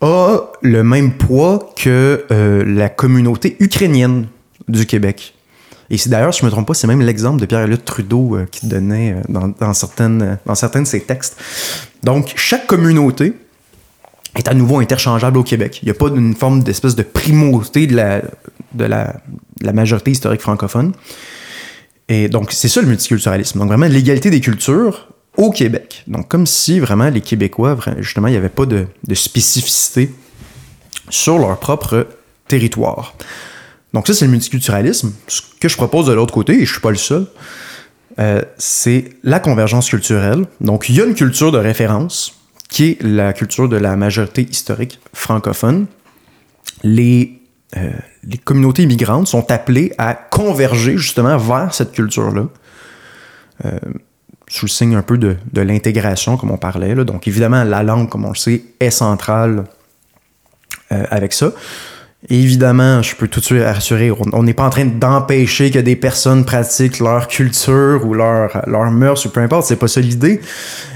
a 0.00 0.38
le 0.62 0.82
même 0.82 1.14
poids 1.14 1.70
que 1.76 2.24
euh, 2.30 2.64
la 2.66 2.88
communauté 2.88 3.56
ukrainienne 3.60 4.28
du 4.68 4.86
Québec. 4.86 5.35
Et 5.90 5.98
c'est 5.98 6.10
d'ailleurs, 6.10 6.34
si 6.34 6.40
je 6.40 6.44
ne 6.44 6.50
me 6.50 6.52
trompe 6.52 6.66
pas, 6.66 6.74
c'est 6.74 6.86
même 6.86 7.00
l'exemple 7.00 7.40
de 7.40 7.46
Pierre-Éliott 7.46 7.84
Trudeau 7.84 8.36
euh, 8.36 8.46
qui 8.50 8.66
donnait 8.66 9.14
euh, 9.14 9.50
dans, 9.60 9.74
certaines, 9.74 10.22
euh, 10.22 10.34
dans 10.44 10.54
certains 10.54 10.82
de 10.82 10.86
ses 10.86 11.00
textes. 11.00 11.36
Donc, 12.02 12.32
chaque 12.36 12.66
communauté 12.66 13.34
est 14.36 14.48
à 14.48 14.54
nouveau 14.54 14.80
interchangeable 14.80 15.38
au 15.38 15.42
Québec. 15.42 15.80
Il 15.82 15.86
n'y 15.86 15.90
a 15.92 15.94
pas 15.94 16.08
une 16.08 16.34
forme 16.34 16.62
d'espèce 16.62 16.94
de 16.94 17.02
primauté 17.02 17.86
de 17.86 17.96
la, 17.96 18.22
de 18.74 18.84
la, 18.84 19.72
majorité 19.72 20.10
historique 20.10 20.42
francophone. 20.42 20.92
Et 22.08 22.28
donc, 22.28 22.52
c'est 22.52 22.68
ça 22.68 22.80
le 22.80 22.88
multiculturalisme. 22.88 23.58
Donc, 23.58 23.68
vraiment, 23.68 23.86
l'égalité 23.86 24.30
des 24.30 24.40
cultures 24.40 25.08
au 25.36 25.50
Québec. 25.50 26.04
Donc, 26.06 26.28
comme 26.28 26.46
si 26.46 26.80
vraiment 26.80 27.08
les 27.08 27.20
Québécois, 27.20 27.78
justement, 27.98 28.28
il 28.28 28.32
n'y 28.32 28.36
avait 28.36 28.48
pas 28.48 28.66
de 28.66 28.86
spécificité 29.14 30.10
sur 31.08 31.38
leur 31.38 31.58
propre 31.58 32.06
territoire. 32.48 33.14
Donc, 33.96 34.06
ça, 34.08 34.12
c'est 34.12 34.26
le 34.26 34.30
multiculturalisme. 34.30 35.14
Ce 35.26 35.40
que 35.58 35.70
je 35.70 35.76
propose 35.78 36.04
de 36.04 36.12
l'autre 36.12 36.34
côté, 36.34 36.60
et 36.60 36.66
je 36.66 36.70
suis 36.70 36.82
pas 36.82 36.90
le 36.90 36.98
seul, 36.98 37.24
euh, 38.18 38.42
c'est 38.58 39.08
la 39.22 39.40
convergence 39.40 39.88
culturelle. 39.88 40.44
Donc, 40.60 40.90
il 40.90 40.96
y 40.96 41.00
a 41.00 41.06
une 41.06 41.14
culture 41.14 41.50
de 41.50 41.56
référence 41.56 42.38
qui 42.68 42.90
est 42.90 43.02
la 43.02 43.32
culture 43.32 43.70
de 43.70 43.76
la 43.78 43.96
majorité 43.96 44.42
historique 44.42 45.00
francophone. 45.14 45.86
Les, 46.82 47.40
euh, 47.78 47.90
communautés 48.44 48.82
immigrantes 48.82 49.28
sont 49.28 49.50
appelées 49.50 49.94
à 49.96 50.12
converger 50.12 50.98
justement 50.98 51.38
vers 51.38 51.72
cette 51.72 51.92
culture-là. 51.92 52.48
Euh, 53.64 53.78
sous 54.46 54.66
le 54.66 54.70
signe 54.70 54.94
un 54.94 55.00
peu 55.00 55.16
de, 55.16 55.38
l'intégration, 55.54 56.36
comme 56.36 56.50
on 56.50 56.58
parlait. 56.58 56.94
là. 56.94 57.04
Donc, 57.04 57.26
évidemment, 57.26 57.64
la 57.64 57.82
langue, 57.82 58.10
comme 58.10 58.26
on 58.26 58.32
le 58.32 58.34
sait, 58.34 58.62
est 58.78 58.90
centrale 58.90 59.64
avec 60.90 61.32
ça. 61.32 61.50
Évidemment, 62.28 63.02
je 63.02 63.14
peux 63.14 63.28
tout 63.28 63.40
de 63.40 63.44
suite 63.44 63.62
rassurer, 63.62 64.10
on- 64.10 64.42
n'est 64.42 64.54
pas 64.54 64.64
en 64.66 64.70
train 64.70 64.86
d'empêcher 64.86 65.70
que 65.70 65.78
des 65.78 65.96
personnes 65.96 66.44
pratiquent 66.44 66.98
leur 66.98 67.28
culture 67.28 68.00
ou 68.04 68.14
leur, 68.14 68.62
leur 68.66 68.90
mœurs 68.90 69.24
ou 69.26 69.28
peu 69.30 69.40
importe, 69.40 69.66
c'est 69.66 69.76
pas 69.76 69.86
ça 69.86 70.00
l'idée. 70.00 70.40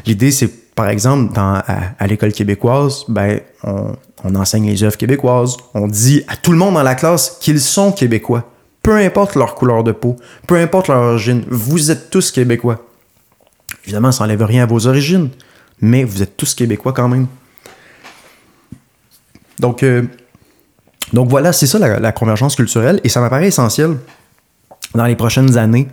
L'idée, 0.06 0.30
c'est, 0.33 0.48
par 0.74 0.88
exemple, 0.88 1.33
à, 1.38 2.06
l'école 2.06 2.33
québécoise, 2.33 3.04
ben, 3.06 3.40
on, 3.62 3.94
on 4.24 4.35
enseigne 4.35 4.66
les 4.70 4.83
œuvres 4.83 4.96
québécoises. 4.96 5.56
On 5.74 5.87
dit 5.87 6.24
à 6.26 6.37
tout 6.37 6.52
le 6.52 6.59
monde 6.59 6.74
dans 6.74 6.83
la 6.83 6.94
classe 6.94 7.37
qu'ils 7.40 7.61
sont 7.61 7.92
québécois. 7.92 8.50
Peu 8.83 8.96
importe 8.96 9.35
leur 9.37 9.54
couleur 9.54 9.85
de 9.85 9.92
peau, 9.92 10.16
peu 10.46 10.56
importe 10.56 10.88
leur 10.88 11.02
origine, 11.02 11.44
vous 11.48 11.90
êtes 11.90 12.09
tous 12.11 12.33
québécois. 12.33 12.83
Évidemment, 13.85 14.11
ça 14.11 14.24
n'enlève 14.24 14.42
rien 14.42 14.62
à 14.64 14.66
vos 14.66 14.87
origines, 14.87 15.28
mais 15.80 16.02
vous 16.02 16.22
êtes 16.22 16.37
tous 16.37 16.54
québécois 16.54 16.92
quand 16.94 17.09
même. 17.09 17.26
Donc, 19.59 19.83
euh, 19.83 20.02
donc 21.12 21.29
voilà, 21.29 21.53
c'est 21.53 21.66
ça 21.66 21.79
la, 21.79 22.12
convergence 22.12 22.57
culturelle, 22.57 23.01
et 23.05 23.09
ça 23.09 23.20
m'apparaît 23.20 23.49
essentiel 23.49 23.96
dans 24.94 25.07
les 25.07 25.16
prochaines 25.16 25.57
années 25.57 25.88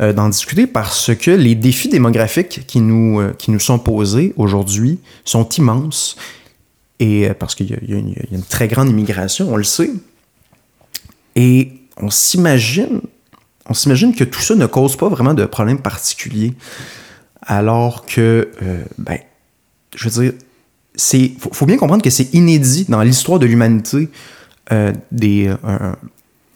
euh, 0.00 0.12
d'en 0.12 0.28
discuter 0.28 0.66
parce 0.66 1.14
que 1.14 1.30
les 1.30 1.54
défis 1.54 1.88
démographiques 1.88 2.66
qui 2.66 2.80
nous, 2.80 3.20
euh, 3.20 3.32
qui 3.38 3.50
nous 3.50 3.58
sont 3.60 3.78
posés 3.78 4.34
aujourd'hui 4.36 4.98
sont 5.24 5.48
immenses, 5.50 6.16
et 7.00 7.28
euh, 7.28 7.34
parce 7.38 7.54
qu'il 7.54 7.70
y, 7.70 7.74
a- 7.74 7.78
il 7.82 7.94
une- 7.94 8.14
il 8.30 8.42
très 8.44 8.68
grande 8.68 8.88
immigration, 8.88 9.52
on 9.52 9.56
le 9.56 9.64
sait, 9.64 9.90
et 11.34 11.72
on 11.98 12.10
s'imagine, 12.10 13.00
on 13.68 13.74
s'imagine 13.74 14.14
que 14.14 14.24
tout 14.24 14.40
ça 14.40 14.54
ne 14.54 14.66
cause 14.66 14.96
pas 14.96 15.08
vraiment 15.08 15.34
de 15.34 15.44
problème 15.46 15.78
particulier, 15.80 16.54
alors 17.42 18.04
que, 18.06 18.48
ben, 18.98 19.18
je 19.94 20.08
veux 20.08 20.22
dire, 20.22 20.32
c'est, 20.94 21.32
faut, 21.52 21.66
bien 21.66 21.76
comprendre 21.76 22.02
que 22.02 22.10
c'est 22.10 22.32
inédit 22.34 22.86
dans 22.88 23.02
l'histoire 23.02 23.38
de 23.38 23.46
l'humanité 23.46 24.08
des, 25.12 25.48
euh, 25.48 25.56
un- 25.66 25.96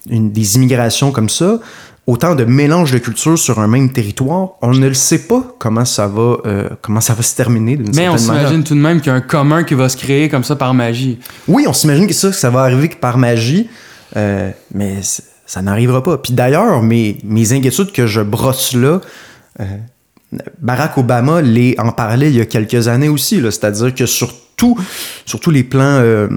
une- 0.09 0.33
des 0.33 0.57
immigrations 0.57 1.13
comme 1.13 1.29
ça, 1.29 1.59
autant 2.07 2.35
de 2.35 2.45
mélange 2.45 2.91
de 2.93 2.99
cultures 2.99 3.39
sur 3.39 3.61
un 3.61 3.69
même 3.69 3.93
territoire. 3.93 4.51
On 4.63 4.73
ne 4.73 4.89
le 4.89 4.95
sait 4.95 5.27
pas 5.29 5.45
comment 5.59 5.85
ça 5.85 6.07
va, 6.09 6.39
euh, 6.47 6.69
comment 6.83 7.01
ça 7.01 7.15
va 7.15 7.23
se 7.23 7.37
terminer 7.37 7.77
d'une 7.77 7.95
Mais 7.95 8.09
on 8.09 8.17
certaine 8.17 8.39
s'imagine 8.41 8.65
tout 8.65 8.75
de 8.75 8.81
même 8.81 8.99
qu'il 9.01 9.09
y 9.09 9.11
a 9.13 9.15
un 9.17 9.21
commun 9.21 9.63
qui 9.63 9.75
va 9.75 9.89
se 9.89 9.97
créer 9.97 10.29
comme 10.29 10.43
ça 10.43 10.57
par 10.57 10.75
magie. 10.75 11.19
Oui, 11.47 11.67
on 11.69 11.73
s'imagine 11.73 12.07
que 12.07 12.15
ça, 12.15 12.29
que 12.31 12.35
ça 12.37 12.51
va 12.51 12.63
arriver 12.63 12.89
que 12.89 12.97
par 12.97 13.17
magie, 13.19 13.69
euh, 14.17 14.51
mais 14.75 14.97
ça 15.47 15.63
n'arrivera 15.63 16.03
pas. 16.03 16.19
Puis 16.19 16.33
d'ailleurs, 16.33 16.83
mes, 16.83 17.19
mes 17.23 17.53
inquiétudes 17.53 17.93
que 17.93 18.07
je 18.07 18.23
brosse 18.23 18.73
là, 18.75 19.01
euh, 19.61 19.65
Barack 20.61 20.97
Obama 20.99 21.43
les, 21.43 21.75
en 21.79 21.91
parlait 21.91 22.31
il 22.31 22.37
y 22.37 22.41
a 22.41 22.47
quelques 22.47 22.89
années 22.89 23.09
aussi. 23.09 23.41
C'est-à-dire 23.41 23.95
que 23.95 24.07
sur, 24.07 24.33
tous 24.57 25.51
les 25.51 25.65
plans 25.65 25.99
euh, 26.01 26.29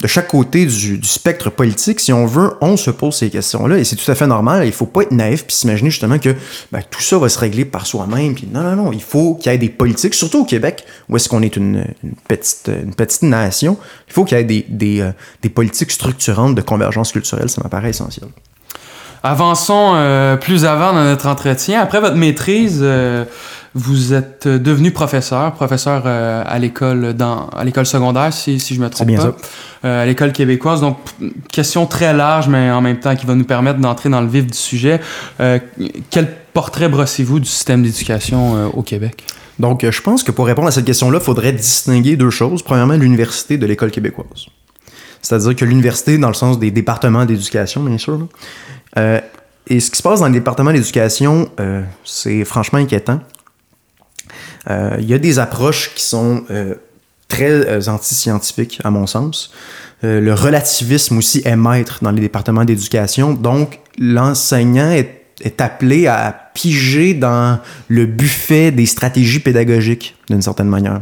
de 0.00 0.06
chaque 0.06 0.28
côté 0.28 0.64
du, 0.64 1.02
spectre 1.02 1.50
politique, 1.50 2.00
si 2.00 2.12
on 2.12 2.24
veut, 2.24 2.52
on 2.60 2.76
se 2.76 2.90
pose 2.90 3.16
ces 3.16 3.30
questions-là. 3.30 3.78
Et 3.78 3.84
c'est 3.84 3.96
tout 3.96 4.10
à 4.10 4.14
fait 4.14 4.26
normal. 4.26 4.64
Il 4.64 4.72
faut 4.72 4.86
pas 4.86 5.02
être 5.02 5.10
naïf 5.10 5.44
puis 5.44 5.54
s'imaginer 5.56 5.90
justement 5.90 6.18
que 6.18 6.34
ben, 6.72 6.82
tout 6.88 7.02
ça 7.02 7.18
va 7.18 7.28
se 7.28 7.38
régler 7.38 7.64
par 7.64 7.86
soi-même. 7.86 8.34
Non, 8.52 8.62
non, 8.62 8.76
non. 8.76 8.92
Il 8.92 9.02
faut 9.02 9.34
qu'il 9.34 9.50
y 9.52 9.54
ait 9.54 9.58
des 9.58 9.68
politiques, 9.68 10.14
surtout 10.14 10.42
au 10.42 10.44
Québec, 10.44 10.84
où 11.08 11.16
est-ce 11.16 11.28
qu'on 11.28 11.42
est 11.42 11.56
une, 11.56 11.84
une 12.02 12.14
petite, 12.28 12.70
une 12.82 12.94
petite 12.94 13.22
nation. 13.22 13.76
Il 14.08 14.12
faut 14.12 14.24
qu'il 14.24 14.38
y 14.38 14.40
ait 14.40 14.44
des, 14.44 14.64
des, 14.68 15.00
euh, 15.00 15.10
des 15.42 15.48
politiques 15.50 15.90
structurantes 15.90 16.54
de 16.54 16.62
convergence 16.62 17.12
culturelle. 17.12 17.50
Ça 17.50 17.60
m'apparaît 17.62 17.90
essentiel. 17.90 18.28
Avançons 19.26 19.92
euh, 19.94 20.36
plus 20.36 20.66
avant 20.66 20.92
dans 20.92 21.02
notre 21.02 21.26
entretien. 21.26 21.80
Après 21.80 21.98
votre 21.98 22.14
maîtrise, 22.16 22.80
euh, 22.82 23.24
vous 23.74 24.12
êtes 24.12 24.46
devenu 24.46 24.90
professeur, 24.90 25.52
professeur 25.52 26.02
euh, 26.04 26.44
à 26.46 26.58
l'école 26.58 27.14
dans 27.14 27.46
à 27.48 27.64
l'école 27.64 27.86
secondaire, 27.86 28.34
si, 28.34 28.60
si 28.60 28.74
je 28.74 28.82
me 28.82 28.90
trompe 28.90 29.08
bien 29.08 29.18
pas, 29.18 29.34
Euh, 29.86 30.02
à 30.02 30.06
l'école 30.06 30.32
québécoise. 30.32 30.82
Donc, 30.82 30.98
question 31.50 31.86
très 31.86 32.12
large, 32.12 32.48
mais 32.48 32.70
en 32.70 32.82
même 32.82 33.00
temps 33.00 33.16
qui 33.16 33.24
va 33.24 33.34
nous 33.34 33.46
permettre 33.46 33.78
d'entrer 33.78 34.10
dans 34.10 34.20
le 34.20 34.28
vif 34.28 34.46
du 34.46 34.58
sujet. 34.58 35.00
Quel 36.10 36.26
portrait 36.52 36.90
brossez-vous 36.90 37.40
du 37.40 37.48
système 37.48 37.82
d'éducation 37.82 38.70
au 38.74 38.82
Québec? 38.82 39.24
Donc, 39.58 39.88
je 39.88 40.02
pense 40.02 40.22
que 40.22 40.32
pour 40.32 40.46
répondre 40.46 40.68
à 40.68 40.70
cette 40.70 40.84
question-là, 40.84 41.18
il 41.18 41.24
faudrait 41.24 41.52
distinguer 41.52 42.16
deux 42.16 42.30
choses. 42.30 42.62
Premièrement, 42.62 42.94
l'université 42.94 43.56
de 43.56 43.66
l'école 43.66 43.90
québécoise. 43.90 44.48
C'est-à-dire 45.20 45.56
que 45.56 45.64
l'université, 45.64 46.18
dans 46.18 46.28
le 46.28 46.34
sens 46.34 46.58
des 46.58 46.70
départements 46.70 47.24
d'éducation, 47.24 47.82
bien 47.82 47.96
sûr. 47.96 48.18
Euh, 48.98 49.20
et 49.66 49.80
ce 49.80 49.90
qui 49.90 49.96
se 49.96 50.02
passe 50.02 50.20
dans 50.20 50.26
les 50.26 50.32
départements 50.32 50.72
d'éducation, 50.72 51.50
euh, 51.60 51.82
c'est 52.04 52.44
franchement 52.44 52.78
inquiétant. 52.78 53.20
Euh, 54.70 54.96
il 54.98 55.08
y 55.08 55.14
a 55.14 55.18
des 55.18 55.38
approches 55.38 55.94
qui 55.94 56.02
sont 56.02 56.44
très 57.28 57.88
anti-scientifiques, 57.88 58.80
à 58.84 58.90
mon 58.90 59.06
sens. 59.06 59.52
le 60.02 60.32
relativisme 60.32 61.16
aussi 61.18 61.42
est 61.44 61.56
maître 61.56 61.98
dans 62.02 62.10
les 62.10 62.20
départements 62.20 62.64
d'éducation. 62.64 63.32
Donc, 63.32 63.80
l'enseignant 63.98 64.90
est, 64.90 65.26
est 65.40 65.60
appelé 65.60 66.06
à 66.06 66.50
piger 66.54 67.14
dans 67.14 67.58
le 67.88 68.06
buffet 68.06 68.70
des 68.70 68.86
stratégies 68.86 69.40
pédagogiques, 69.40 70.14
d'une 70.28 70.42
certaine 70.42 70.68
manière. 70.68 71.00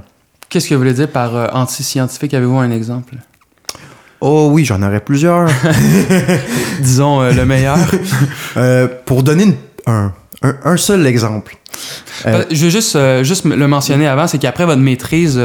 Qu'est-ce 0.48 0.68
que 0.68 0.74
vous 0.74 0.80
voulez 0.80 0.94
dire 0.94 1.10
par 1.10 1.54
anti-scientifique? 1.54 2.32
Avez-vous 2.32 2.58
un 2.58 2.70
exemple? 2.70 3.16
Oh 4.24 4.50
oui, 4.52 4.64
j'en 4.64 4.80
aurais 4.82 5.00
plusieurs. 5.00 5.48
Disons 6.80 7.20
euh, 7.20 7.32
le 7.32 7.44
meilleur. 7.44 7.78
Euh, 8.56 8.86
pour 9.06 9.22
donner 9.22 9.56
un, 9.86 10.12
seul 10.76 11.06
exemple. 11.06 11.56
Euh, 12.26 12.44
je 12.50 12.66
vais 12.66 12.70
juste, 12.70 12.98
juste 13.22 13.46
le 13.46 13.66
mentionner 13.66 14.06
avant, 14.06 14.26
c'est 14.26 14.36
qu'après 14.36 14.66
votre 14.66 14.82
maîtrise, 14.82 15.38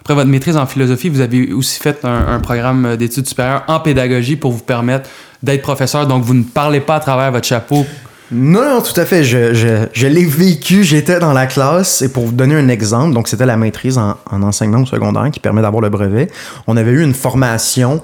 après 0.00 0.14
votre 0.14 0.28
maîtrise 0.28 0.56
en 0.56 0.66
philosophie, 0.66 1.08
vous 1.08 1.20
avez 1.20 1.52
aussi 1.52 1.78
fait 1.78 2.04
un, 2.04 2.40
programme 2.40 2.96
d'études 2.96 3.28
supérieures 3.28 3.62
en 3.68 3.78
pédagogie 3.78 4.34
pour 4.34 4.50
vous 4.50 4.64
permettre 4.64 5.08
d'être 5.42 5.62
professeur. 5.62 6.08
Donc, 6.08 6.24
vous 6.24 6.34
ne 6.34 6.42
parlez 6.42 6.80
pas 6.80 6.96
à 6.96 7.00
travers 7.00 7.30
votre 7.30 7.46
chapeau 7.46 7.86
non, 8.30 8.62
non, 8.62 8.82
tout 8.82 8.98
à 9.00 9.06
fait. 9.06 9.24
Je, 9.24 10.06
l'ai 10.06 10.24
vécu, 10.24 10.84
j'étais 10.84 11.18
dans 11.18 11.32
la 11.32 11.46
classe. 11.46 12.02
Et 12.02 12.12
pour 12.12 12.26
vous 12.26 12.32
donner 12.32 12.56
un 12.56 12.68
exemple, 12.68 13.14
donc 13.14 13.28
c'était 13.28 13.46
la 13.46 13.56
maîtrise 13.56 13.96
en, 13.96 14.16
en 14.30 14.42
enseignement 14.42 14.84
secondaire 14.84 15.30
qui 15.30 15.40
permet 15.40 15.62
d'avoir 15.62 15.80
le 15.80 15.88
brevet. 15.88 16.28
On 16.66 16.76
avait 16.76 16.90
eu 16.90 17.02
une 17.02 17.14
formation 17.14 18.02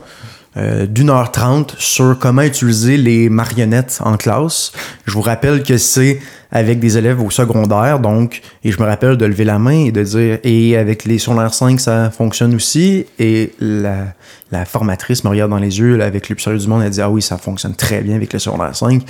euh, 0.56 0.86
d'une 0.86 1.10
heure 1.10 1.32
trente 1.32 1.74
sur 1.78 2.18
comment 2.18 2.42
utiliser 2.42 2.96
les 2.96 3.28
marionnettes 3.28 3.98
en 4.04 4.16
classe. 4.16 4.72
Je 5.04 5.12
vous 5.12 5.20
rappelle 5.20 5.62
que 5.62 5.76
c'est 5.78 6.20
avec 6.52 6.78
des 6.78 6.96
élèves 6.96 7.20
au 7.20 7.30
secondaire, 7.30 7.98
donc, 7.98 8.40
et 8.62 8.70
je 8.70 8.80
me 8.80 8.86
rappelle 8.86 9.16
de 9.16 9.26
lever 9.26 9.44
la 9.44 9.58
main 9.58 9.86
et 9.86 9.90
de 9.90 10.02
dire, 10.04 10.38
et 10.44 10.76
avec 10.76 11.04
les 11.04 11.18
sur 11.18 11.34
5, 11.52 11.80
ça 11.80 12.10
fonctionne 12.10 12.54
aussi. 12.54 13.06
Et 13.18 13.52
la, 13.58 14.14
la 14.52 14.64
formatrice 14.64 15.24
me 15.24 15.30
regarde 15.30 15.50
dans 15.50 15.58
les 15.58 15.80
yeux, 15.80 16.00
avec 16.00 16.28
sérieux 16.38 16.60
du 16.60 16.68
monde, 16.68 16.82
elle 16.84 16.90
dit, 16.90 17.00
ah 17.00 17.10
oui, 17.10 17.22
ça 17.22 17.38
fonctionne 17.38 17.74
très 17.74 18.02
bien 18.02 18.14
avec 18.14 18.32
le 18.32 18.38
5. 18.38 19.02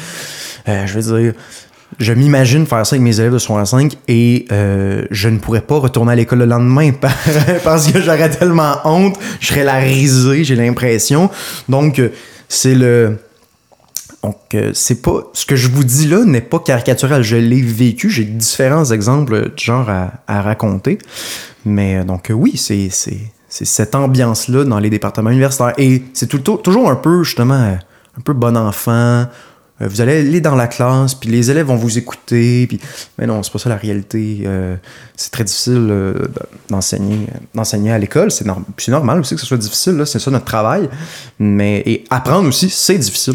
Euh, 0.66 0.86
je 0.86 0.98
veux 0.98 1.20
dire, 1.20 1.34
je 1.98 2.12
m'imagine 2.12 2.66
faire 2.66 2.86
ça 2.86 2.94
avec 2.94 3.02
mes 3.02 3.20
élèves 3.20 3.32
de 3.32 3.38
secondaire 3.38 3.66
5 3.66 3.96
et 4.08 4.46
euh, 4.52 5.04
je 5.10 5.28
ne 5.28 5.38
pourrais 5.38 5.60
pas 5.60 5.78
retourner 5.78 6.12
à 6.12 6.14
l'école 6.14 6.40
le 6.40 6.46
lendemain 6.46 6.90
parce 7.64 7.90
que 7.90 8.00
j'aurais 8.00 8.30
tellement 8.30 8.76
honte, 8.84 9.18
je 9.40 9.48
serais 9.48 9.64
la 9.64 9.76
risée, 9.76 10.44
j'ai 10.44 10.56
l'impression. 10.56 11.30
Donc, 11.68 11.98
euh, 11.98 12.10
c'est 12.48 12.74
le. 12.74 13.18
Donc, 14.22 14.36
euh, 14.54 14.70
c'est 14.74 15.02
pas. 15.02 15.30
Ce 15.32 15.46
que 15.46 15.56
je 15.56 15.68
vous 15.68 15.84
dis 15.84 16.06
là 16.08 16.24
n'est 16.24 16.40
pas 16.40 16.58
caricatural. 16.58 17.22
Je 17.22 17.36
l'ai 17.36 17.62
vécu. 17.62 18.10
J'ai 18.10 18.24
différents 18.24 18.90
exemples 18.90 19.50
du 19.54 19.64
genre 19.64 19.88
à, 19.88 20.42
raconter. 20.42 20.98
Mais 21.64 22.04
donc, 22.04 22.30
oui, 22.34 22.56
c'est, 22.56 22.88
cette 23.48 23.94
ambiance-là 23.94 24.64
dans 24.64 24.78
les 24.78 24.90
départements 24.90 25.30
universitaires. 25.30 25.74
Et 25.78 26.02
c'est 26.12 26.28
toujours 26.28 26.90
un 26.90 26.96
peu, 26.96 27.22
justement, 27.22 27.54
un 27.54 28.20
peu 28.22 28.32
bon 28.32 28.56
enfant, 28.56 29.26
vous 29.80 30.00
allez 30.00 30.20
aller 30.20 30.40
dans 30.40 30.54
la 30.54 30.68
classe, 30.68 31.14
puis 31.16 31.28
les 31.28 31.50
élèves 31.50 31.66
vont 31.66 31.74
vous 31.74 31.98
écouter, 31.98 32.66
puis 32.68 32.80
mais 33.18 33.26
non, 33.26 33.42
c'est 33.42 33.52
pas 33.52 33.58
ça 33.58 33.68
la 33.68 33.76
réalité. 33.76 34.42
Euh, 34.46 34.76
c'est 35.16 35.32
très 35.32 35.42
difficile 35.42 35.88
euh, 35.90 36.14
d'enseigner, 36.68 37.26
d'enseigner 37.54 37.90
à 37.90 37.98
l'école. 37.98 38.30
C'est, 38.30 38.46
normal 38.88 39.18
aussi 39.18 39.34
que 39.34 39.40
ce 39.40 39.46
soit 39.46 39.56
difficile, 39.56 40.00
c'est 40.06 40.20
ça 40.20 40.30
notre 40.30 40.44
travail. 40.44 40.88
Mais 41.40 41.82
et 41.86 42.04
apprendre 42.10 42.48
aussi, 42.48 42.70
c'est 42.70 42.98
difficile. 42.98 43.34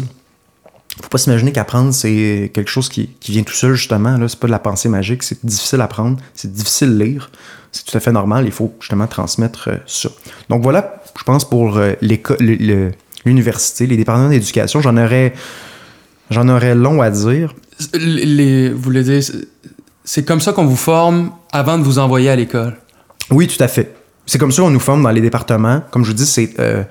Faut 1.02 1.08
pas 1.08 1.18
s'imaginer 1.18 1.52
qu'apprendre 1.52 1.92
c'est 1.92 2.50
quelque 2.54 2.70
chose 2.70 2.88
qui, 2.88 3.10
vient 3.28 3.42
tout 3.42 3.54
seul 3.54 3.74
justement. 3.74 4.16
Là, 4.16 4.26
c'est 4.26 4.38
pas 4.40 4.46
de 4.46 4.52
la 4.52 4.58
pensée 4.58 4.88
magique, 4.88 5.22
c'est 5.22 5.44
difficile 5.44 5.82
à 5.82 5.84
apprendre, 5.84 6.18
c'est 6.34 6.52
difficile 6.52 6.98
à 7.00 7.04
lire. 7.04 7.30
C'est 7.70 7.84
tout 7.84 7.96
à 7.96 8.00
fait 8.00 8.12
normal. 8.12 8.46
Il 8.46 8.52
faut 8.52 8.72
justement 8.80 9.06
transmettre 9.06 9.68
ça. 9.86 10.08
Donc 10.48 10.62
voilà, 10.62 11.02
je 11.18 11.22
pense 11.22 11.48
pour 11.48 11.78
l'université, 13.26 13.86
les 13.86 13.96
départements 13.98 14.30
d'éducation, 14.30 14.80
j'en 14.80 14.96
aurais 14.96 15.34
J'en 16.30 16.48
aurais 16.48 16.74
long 16.74 17.02
à 17.02 17.10
dire. 17.10 17.54
Les, 17.94 18.70
vous 18.70 18.80
voulez 18.80 19.02
dire, 19.02 19.22
c'est 20.04 20.24
comme 20.24 20.40
ça 20.40 20.52
qu'on 20.52 20.66
vous 20.66 20.76
forme 20.76 21.30
avant 21.52 21.78
de 21.78 21.82
vous 21.82 21.98
envoyer 21.98 22.30
à 22.30 22.36
l'école? 22.36 22.76
Oui, 23.30 23.46
tout 23.46 23.62
à 23.62 23.68
fait. 23.68 23.94
C'est 24.26 24.38
comme 24.38 24.52
ça 24.52 24.62
qu'on 24.62 24.70
nous 24.70 24.80
forme 24.80 25.02
dans 25.02 25.10
les 25.10 25.20
départements. 25.20 25.82
Comme 25.90 26.04
je 26.04 26.10
vous 26.10 26.16
dis, 26.16 26.26
c'est 26.26 26.54
euh, 26.58 26.84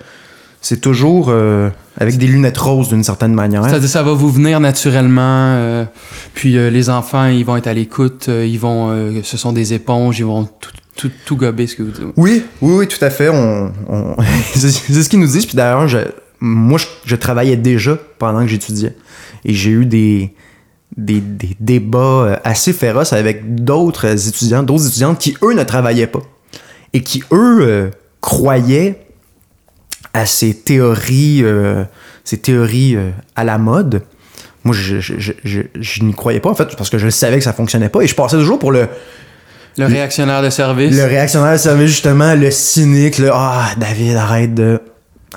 c'est 0.62 0.82
toujours 0.82 1.28
euh, 1.30 1.69
avec 1.97 2.17
des 2.17 2.28
lunettes 2.28 2.58
roses 2.58 2.89
d'une 2.89 3.04
certaine 3.04 3.34
manière. 3.34 3.63
C'est-à-dire 3.63 3.88
ça 3.88 4.04
va 4.04 4.12
vous 4.12 4.30
venir 4.30 4.60
naturellement. 4.60 5.21
Euh, 5.56 5.86
puis 6.34 6.54
les 6.54 6.89
enfants, 6.89 7.28
ils 7.28 7.45
vont 7.45 7.56
être 7.56 7.67
à 7.67 7.73
l'écoute. 7.73 8.28
ils 8.28 8.60
vont, 8.60 9.21
ce 9.23 9.38
sont 9.38 9.54
des 9.54 9.73
éponges. 9.73 10.19
Ils 10.19 10.25
vont 10.25 10.49
tout, 10.95 11.12
tout, 11.25 11.38
gober 11.38 11.65
ce 11.67 11.75
que 11.75 11.84
vous 11.84 11.91
dites. 11.91 12.04
Oui, 12.17 12.43
oui, 12.62 12.73
oui, 12.80 12.88
tout 12.88 13.04
à 13.04 13.10
fait. 13.10 13.30
On, 13.30 13.71
c'est 14.54 14.69
ce 14.69 15.10
qu'ils 15.10 15.19
nous 15.19 15.28
disent. 15.28 15.45
Puis 15.45 15.56
d'ailleurs, 15.56 15.88
moi, 16.41 16.80
je, 17.06 17.15
travaillais 17.15 17.58
déjà 17.58 17.97
pendant 18.17 18.41
que 18.41 18.47
j'étudiais. 18.47 18.95
Et 19.45 19.54
j'ai 19.54 19.71
eu 19.71 19.86
des, 19.86 20.34
des, 20.97 21.21
débats 21.60 21.99
euh, 21.99 22.36
assez 22.43 22.73
féroces 22.73 23.13
avec 23.13 23.56
d'autres 23.63 24.28
étudiants, 24.28 24.63
d'autres 24.63 24.88
étudiantes 24.88 25.19
qui, 25.19 25.36
eux, 25.43 25.54
ne 25.54 25.63
travaillaient 25.63 26.08
pas. 26.08 26.21
Et 26.93 27.02
qui, 27.02 27.23
eux, 27.32 27.60
euh, 27.62 27.89
croyaient 28.21 29.06
à 30.13 30.25
ces 30.25 30.54
théories, 30.54 31.41
euh, 31.43 31.84
ces 32.23 32.38
théories 32.38 32.97
à 33.36 33.43
la 33.43 33.58
mode. 33.58 34.04
Moi, 34.63 34.75
je, 34.75 34.99
je, 34.99 36.04
n'y 36.04 36.13
croyais 36.13 36.39
pas, 36.39 36.49
en 36.49 36.56
fait, 36.56 36.75
parce 36.75 36.89
que 36.89 36.97
je 36.97 37.10
savais 37.10 37.38
que 37.38 37.43
ça 37.43 37.54
fonctionnait 37.54 37.89
pas. 37.89 38.02
Et 38.02 38.08
je 38.08 38.15
passais 38.15 38.36
toujours 38.36 38.60
pour 38.60 38.71
le, 38.71 38.88
le 39.78 39.86
réactionnaire 39.86 40.41
de 40.41 40.49
service. 40.49 40.95
Le 40.95 41.06
réactionnaire 41.06 41.54
de 41.54 41.58
service, 41.58 41.88
justement, 41.88 42.36
le 42.36 42.52
cynique, 42.52 43.19
le 43.19 43.30
Ah, 43.32 43.69
David, 43.78 44.17
arrête 44.17 44.54
de 44.54 44.82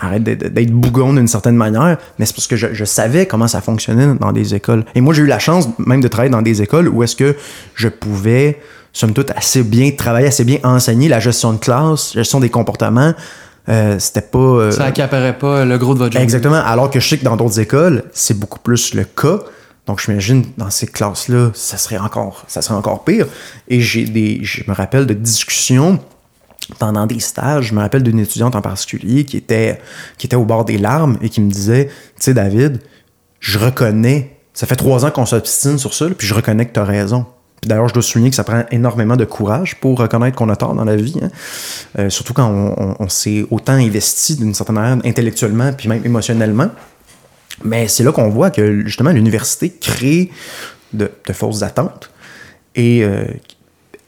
arrête 0.01 0.23
d'être 0.23 0.71
bougon 0.71 1.13
d'une 1.13 1.29
certaine 1.29 1.57
manière, 1.57 1.99
mais 2.19 2.27
c'est 2.27 2.35
parce 2.35 2.47
que 2.47 2.57
je, 2.57 2.85
savais 2.85 3.27
comment 3.27 3.49
ça 3.49 3.61
fonctionnait 3.61 4.15
dans 4.15 4.33
des 4.33 4.55
écoles. 4.55 4.85
Et 4.95 5.01
moi, 5.01 5.15
j'ai 5.15 5.23
eu 5.23 5.27
la 5.27 5.39
chance 5.39 5.69
même 5.79 6.01
de 6.01 6.09
travailler 6.09 6.31
dans 6.31 6.43
des 6.43 6.63
écoles 6.63 6.89
où 6.89 7.03
est-ce 7.03 7.17
que 7.17 7.37
je 7.75 7.89
pouvais, 7.89 8.61
somme 8.93 9.13
toute, 9.13 9.31
assez 9.31 9.63
bien 9.63 9.91
travailler, 9.93 10.29
assez 10.29 10.45
bien 10.45 10.59
enseigner 10.65 11.09
la 11.09 11.21
gestion 11.21 11.53
de 11.53 11.59
classe, 11.59 12.15
la 12.15 12.23
gestion 12.23 12.41
des 12.41 12.51
comportements. 12.51 13.15
Euh, 13.69 13.99
c'était 13.99 14.23
pas. 14.23 14.39
Euh, 14.39 14.71
ça 14.73 14.87
accaparait 14.87 15.39
pas 15.39 15.65
le 15.65 15.79
gros 15.79 15.95
de 15.95 16.01
votre 16.01 16.13
journée. 16.13 16.25
Exactement. 16.25 16.63
Alors 16.65 16.91
que 16.91 16.99
je 16.99 17.09
sais 17.09 17.19
que 17.19 17.25
dans 17.25 17.37
d'autres 17.37 17.61
écoles, 17.61 18.05
c'est 18.13 18.39
beaucoup 18.39 18.59
plus 18.59 18.95
le 18.95 19.05
cas. 19.05 19.39
Donc, 19.87 20.01
je 20.01 20.11
m'imagine, 20.11 20.45
dans 20.59 20.71
ces 20.71 20.87
classes-là, 20.87 21.51
ça 21.55 21.77
serait 21.77 21.99
encore, 21.99 22.45
ça 22.47 22.63
serait 22.63 22.75
encore 22.75 23.05
pire. 23.05 23.27
Et 23.69 23.81
j'ai 23.81 24.05
des, 24.05 24.39
je 24.43 24.63
me 24.69 24.75
rappelle 24.75 25.07
de 25.07 25.15
discussions 25.15 25.99
pendant 26.79 27.07
des 27.07 27.21
stages, 27.21 27.67
je 27.67 27.75
me 27.75 27.81
rappelle 27.81 28.03
d'une 28.03 28.19
étudiante 28.19 28.57
en 28.57 28.63
particulier 28.63 29.25
qui 29.25 29.37
était, 29.37 29.81
qui 30.19 30.27
était 30.27 30.37
au 30.37 30.45
bord 30.45 30.65
des 30.65 30.79
larmes 30.79 31.19
et 31.23 31.29
qui 31.29 31.41
me 31.41 31.51
disait, 31.51 31.87
tu 31.87 31.93
sais 32.19 32.35
David, 32.35 32.81
je 33.41 33.59
reconnais, 33.59 34.37
ça 34.55 34.67
fait 34.67 34.77
trois 34.77 35.05
ans 35.05 35.11
qu'on 35.11 35.27
s'obstine 35.27 35.79
sur 35.79 35.95
ça, 35.95 36.07
puis 36.17 36.27
je 36.27 36.35
reconnais 36.35 36.67
que 36.67 36.73
tu 36.73 36.81
as 36.81 36.85
raison. 36.85 37.27
D'ailleurs, 37.65 37.89
je 37.89 37.95
dois 37.95 38.03
souligner 38.03 38.31
que 38.31 38.37
ça 38.37 38.43
prend 38.43 38.65
énormément 38.73 39.17
de 39.17 39.25
courage 39.25 39.77
pour 39.77 39.99
reconnaître 39.99 40.37
qu'on 40.37 40.49
a 40.49 40.57
tort 40.57 40.75
dans 40.75 40.85
la 40.85 40.97
vie, 40.97 41.17
hein. 41.23 41.31
euh, 41.99 42.11
surtout 42.11 42.35
quand 42.35 42.75
on, 42.99 43.09
s'est 43.09 43.47
autant 43.51 43.75
investi 43.75 44.35
d'une 44.35 44.53
certaine 44.53 44.75
manière 44.75 45.05
intellectuellement 45.05 45.73
puis 45.73 45.89
même 45.89 46.05
émotionnellement. 46.05 46.71
Mais 47.65 47.87
c'est 47.87 48.03
là 48.03 48.11
qu'on 48.11 48.31
voit 48.31 48.51
que 48.51 48.85
justement 48.85 49.11
l'université 49.11 49.71
crée 49.71 50.31
de, 50.93 51.11
fausses 51.33 51.63
attentes 51.63 52.11
et 52.75 53.05
euh, 53.05 53.25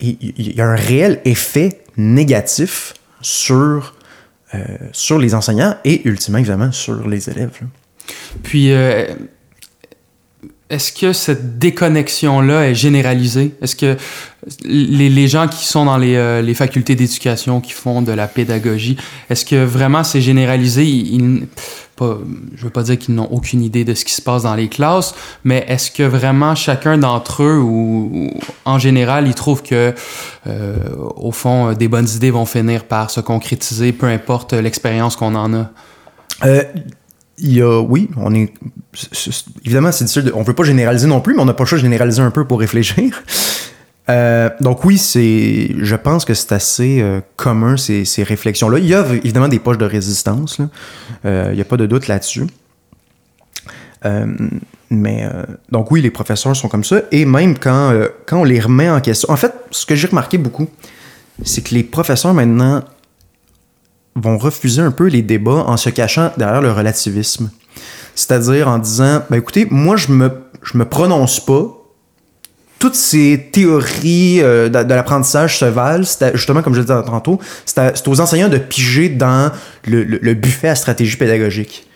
il 0.00 0.56
y 0.56 0.60
a 0.60 0.66
un 0.66 0.76
réel 0.76 1.20
effet 1.24 1.82
négatif 1.96 2.94
sur, 3.20 3.94
euh, 4.54 4.58
sur 4.92 5.18
les 5.18 5.34
enseignants 5.34 5.76
et 5.84 6.06
ultimement, 6.06 6.38
évidemment, 6.38 6.72
sur 6.72 7.08
les 7.08 7.30
élèves. 7.30 7.50
Puis, 8.42 8.72
euh, 8.72 9.06
est-ce 10.70 10.92
que 10.92 11.12
cette 11.12 11.58
déconnexion-là 11.58 12.68
est 12.68 12.74
généralisée? 12.74 13.54
Est-ce 13.62 13.76
que 13.76 13.96
les, 14.64 15.28
gens 15.28 15.48
qui 15.48 15.64
sont 15.64 15.84
dans 15.84 15.96
les, 15.96 16.16
euh, 16.16 16.42
les 16.42 16.54
facultés 16.54 16.94
d'éducation, 16.94 17.60
qui 17.60 17.72
font 17.72 18.02
de 18.02 18.12
la 18.12 18.26
pédagogie, 18.26 18.96
est-ce 19.30 19.44
que 19.44 19.64
vraiment 19.64 20.04
c'est 20.04 20.20
généralisé? 20.20 20.84
Ils, 20.84 21.46
pas, 21.96 22.18
je 22.56 22.64
veux 22.64 22.70
pas 22.70 22.82
dire 22.82 22.98
qu'ils 22.98 23.14
n'ont 23.14 23.28
aucune 23.30 23.62
idée 23.62 23.84
de 23.84 23.94
ce 23.94 24.04
qui 24.04 24.12
se 24.12 24.22
passe 24.22 24.42
dans 24.42 24.54
les 24.54 24.68
classes, 24.68 25.14
mais 25.44 25.64
est-ce 25.68 25.90
que 25.90 26.02
vraiment 26.02 26.54
chacun 26.54 26.98
d'entre 26.98 27.44
eux 27.44 27.58
ou, 27.58 28.30
en 28.64 28.78
général 28.78 29.28
ils 29.28 29.34
trouvent 29.34 29.62
que 29.62 29.94
euh, 30.46 30.76
au 31.16 31.30
fond 31.30 31.72
des 31.72 31.88
bonnes 31.88 32.08
idées 32.08 32.30
vont 32.30 32.46
finir 32.46 32.84
par 32.84 33.10
se 33.10 33.20
concrétiser, 33.20 33.92
peu 33.92 34.06
importe 34.06 34.54
l'expérience 34.54 35.16
qu'on 35.16 35.34
en 35.34 35.54
a? 35.54 35.70
Euh, 36.44 36.64
y 37.38 37.60
a, 37.60 37.80
oui, 37.80 38.10
on 38.16 38.34
est, 38.34 38.52
évidemment 39.64 39.92
c'est 39.92 40.34
on 40.34 40.42
veut 40.42 40.54
pas 40.54 40.64
généraliser 40.64 41.06
non 41.06 41.20
plus, 41.20 41.34
mais 41.34 41.42
on 41.42 41.46
n'a 41.46 41.54
pas 41.54 41.64
le 41.64 41.68
choix 41.68 41.78
de 41.78 41.82
généraliser 41.82 42.22
un 42.22 42.30
peu 42.30 42.44
pour 42.44 42.60
réfléchir. 42.60 43.22
Euh, 44.10 44.50
donc 44.60 44.84
oui, 44.84 44.98
c'est, 44.98 45.74
je 45.78 45.96
pense 45.96 46.24
que 46.24 46.34
c'est 46.34 46.52
assez 46.52 47.00
euh, 47.00 47.20
commun 47.36 47.76
ces, 47.76 48.04
réflexions-là. 48.22 48.78
Il 48.78 48.86
y 48.86 48.94
a 48.94 49.06
évidemment 49.14 49.48
des 49.48 49.58
poches 49.58 49.78
de 49.78 49.86
résistance. 49.86 50.58
Euh, 51.24 51.48
il 51.52 51.56
n'y 51.56 51.62
a 51.62 51.64
pas 51.64 51.76
de 51.76 51.86
doute 51.86 52.08
là-dessus. 52.08 52.46
Mais 54.90 55.26
donc 55.72 55.90
oui, 55.90 56.02
les 56.02 56.10
professeurs 56.10 56.54
sont 56.54 56.68
comme 56.68 56.84
ça. 56.84 57.00
Et 57.10 57.24
même 57.24 57.58
quand, 57.58 57.98
quand 58.26 58.40
on 58.40 58.44
les 58.44 58.60
remet 58.60 58.90
en 58.90 59.00
question. 59.00 59.30
En 59.30 59.36
fait, 59.36 59.52
ce 59.70 59.86
que 59.86 59.94
j'ai 59.94 60.08
remarqué 60.08 60.36
beaucoup, 60.36 60.68
c'est 61.42 61.62
que 61.62 61.74
les 61.74 61.82
professeurs 61.82 62.34
maintenant 62.34 62.84
vont 64.14 64.36
refuser 64.36 64.82
un 64.82 64.90
peu 64.90 65.06
les 65.06 65.22
débats 65.22 65.64
en 65.66 65.78
se 65.78 65.88
cachant 65.88 66.32
derrière 66.36 66.60
le 66.60 66.70
relativisme. 66.70 67.50
C'est-à-dire 68.14 68.68
en 68.68 68.78
disant, 68.78 69.22
ben 69.30 69.38
écoutez, 69.38 69.66
moi 69.70 69.96
je 69.96 70.12
me, 70.12 70.30
je 70.62 70.76
me 70.76 70.84
prononce 70.84 71.40
pas. 71.40 71.83
Toutes 72.84 72.96
ces 72.96 73.48
théories 73.50 74.42
euh, 74.42 74.68
de, 74.68 74.82
de 74.82 74.92
l'apprentissage 74.92 75.58
se 75.58 75.64
valent, 75.64 76.04
justement 76.34 76.60
comme 76.60 76.74
je 76.74 76.80
le 76.80 76.84
disais 76.84 77.02
tantôt, 77.06 77.40
c'est 77.64 78.06
aux 78.08 78.20
enseignants 78.20 78.50
de 78.50 78.58
piger 78.58 79.08
dans 79.08 79.50
le, 79.86 80.04
le- 80.04 80.18
le 80.20 80.34
buffet 80.34 80.68
à 80.68 80.74
stratégie 80.74 81.16
pédagogique. 81.16 81.88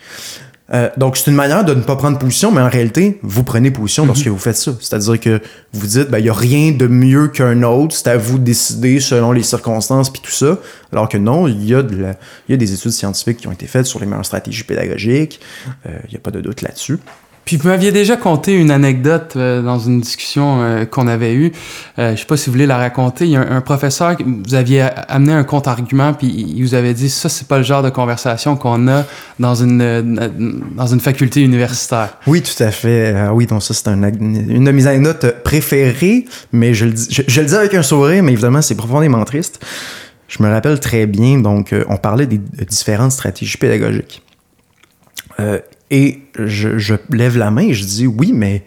Euh, 0.73 0.89
donc, 0.97 1.19
c'est 1.19 1.31
une 1.31 1.37
manière 1.37 1.63
de 1.63 1.75
ne 1.75 1.83
pas 1.83 1.97
prendre 1.97 2.17
position, 2.19 2.51
mais 2.53 2.63
en 2.63 2.71
réalité, 2.71 3.19
vous 3.23 3.43
prenez 3.45 3.71
position 3.71 4.07
lorsque 4.07 4.29
vous 4.29 4.39
faites 4.39 4.57
ça. 4.57 4.71
C'est-à-dire 4.81 5.21
que 5.21 5.41
vous 5.75 5.87
dites, 5.87 6.09
ben, 6.09 6.21
il 6.21 6.25
n'y 6.25 6.31
a 6.31 6.35
rien 6.35 6.73
de 6.73 6.87
mieux 6.87 7.29
qu'un 7.29 7.63
autre, 7.65 7.95
c'est 7.95 8.09
à 8.09 8.17
vous 8.17 8.39
de 8.39 8.45
décider 8.45 8.99
selon 8.99 9.33
les 9.33 9.43
circonstances 9.43 10.09
puis 10.11 10.23
tout 10.25 10.31
ça. 10.33 10.57
Alors 10.91 11.11
que 11.11 11.19
non, 11.19 11.49
il 11.49 11.67
y, 11.67 11.75
a 11.75 11.83
de 11.83 11.97
la- 12.01 12.17
il 12.49 12.53
y 12.53 12.55
a 12.55 12.57
des 12.57 12.73
études 12.73 12.93
scientifiques 12.93 13.37
qui 13.37 13.47
ont 13.47 13.53
été 13.53 13.67
faites 13.67 13.85
sur 13.85 14.01
les 14.01 14.07
meilleures 14.07 14.25
stratégies 14.25 14.65
pédagogiques. 14.65 15.39
Euh, 15.87 15.91
Il 16.07 16.13
n'y 16.13 16.17
a 16.17 16.21
pas 16.21 16.31
de 16.31 16.41
doute 16.41 16.63
là-dessus. 16.63 16.99
Puis 17.49 17.57
vous 17.57 17.69
m'aviez 17.69 17.93
déjà 17.93 18.19
conté 18.19 18.53
une 18.53 18.71
anecdote 18.71 19.33
euh, 19.37 19.63
dans 19.63 19.79
une 19.79 20.03
discussion 20.03 20.61
euh, 20.61 20.85
qu'on 20.85 21.09
avait 21.09 21.33
eue. 21.33 21.51
Euh, 21.99 22.15
je 22.15 22.21
sais 22.21 22.27
pas 22.27 22.37
si 22.37 22.51
vous 22.51 22.53
voulez 22.53 22.67
la 22.67 22.77
raconter. 22.77 23.25
Il 23.25 23.31
y 23.31 23.37
a 23.37 23.41
un, 23.41 23.57
un 23.57 23.61
professeur, 23.63 24.17
vous 24.23 24.55
aviez 24.55 24.83
amené 24.83 25.33
un 25.33 25.45
contre-argument, 25.45 26.13
puis 26.13 26.27
il 26.27 26.63
vous 26.63 26.75
avait 26.75 26.93
dit 26.93 27.09
ça, 27.09 27.31
c'est 27.31 27.49
pas 27.49 27.57
le 27.57 27.63
genre 27.65 27.83
de 27.83 27.89
conversation 27.89 28.55
qu'on 28.57 28.87
a 28.89 29.07
dans 29.39 29.55
une, 29.55 29.81
euh, 29.81 30.29
dans 30.77 30.89
une 30.89 31.01
faculté 31.01 31.41
universitaire. 31.41 32.19
Oui, 32.27 32.43
tout 32.43 32.63
à 32.63 32.71
fait. 32.71 33.15
Oui, 33.33 33.47
donc 33.47 33.63
ça, 33.63 33.73
c'est 33.73 33.89
une 33.89 34.65
de 34.65 34.71
mes 34.71 34.87
anecdotes 34.87 35.43
préférées, 35.43 36.27
mais 36.53 36.75
je 36.75 36.85
le, 36.85 36.93
dis, 36.93 37.55
avec 37.55 37.73
un 37.73 37.83
sourire, 37.83 38.23
mais 38.23 38.33
évidemment, 38.33 38.61
c'est 38.61 38.75
profondément 38.75 39.25
triste. 39.25 39.65
Je 40.29 40.43
me 40.43 40.51
rappelle 40.51 40.79
très 40.81 41.07
bien, 41.07 41.39
donc, 41.39 41.75
on 41.89 41.97
parlait 41.97 42.27
des 42.27 42.37
de 42.37 42.65
différentes 42.65 43.13
stratégies 43.13 43.57
pédagogiques. 43.57 44.23
Et 45.91 46.21
je, 46.39 46.95
lève 47.11 47.37
la 47.37 47.51
main 47.51 47.63
et 47.63 47.75
je 47.75 47.85
dis 47.85 48.07
oui, 48.07 48.33
mais 48.33 48.65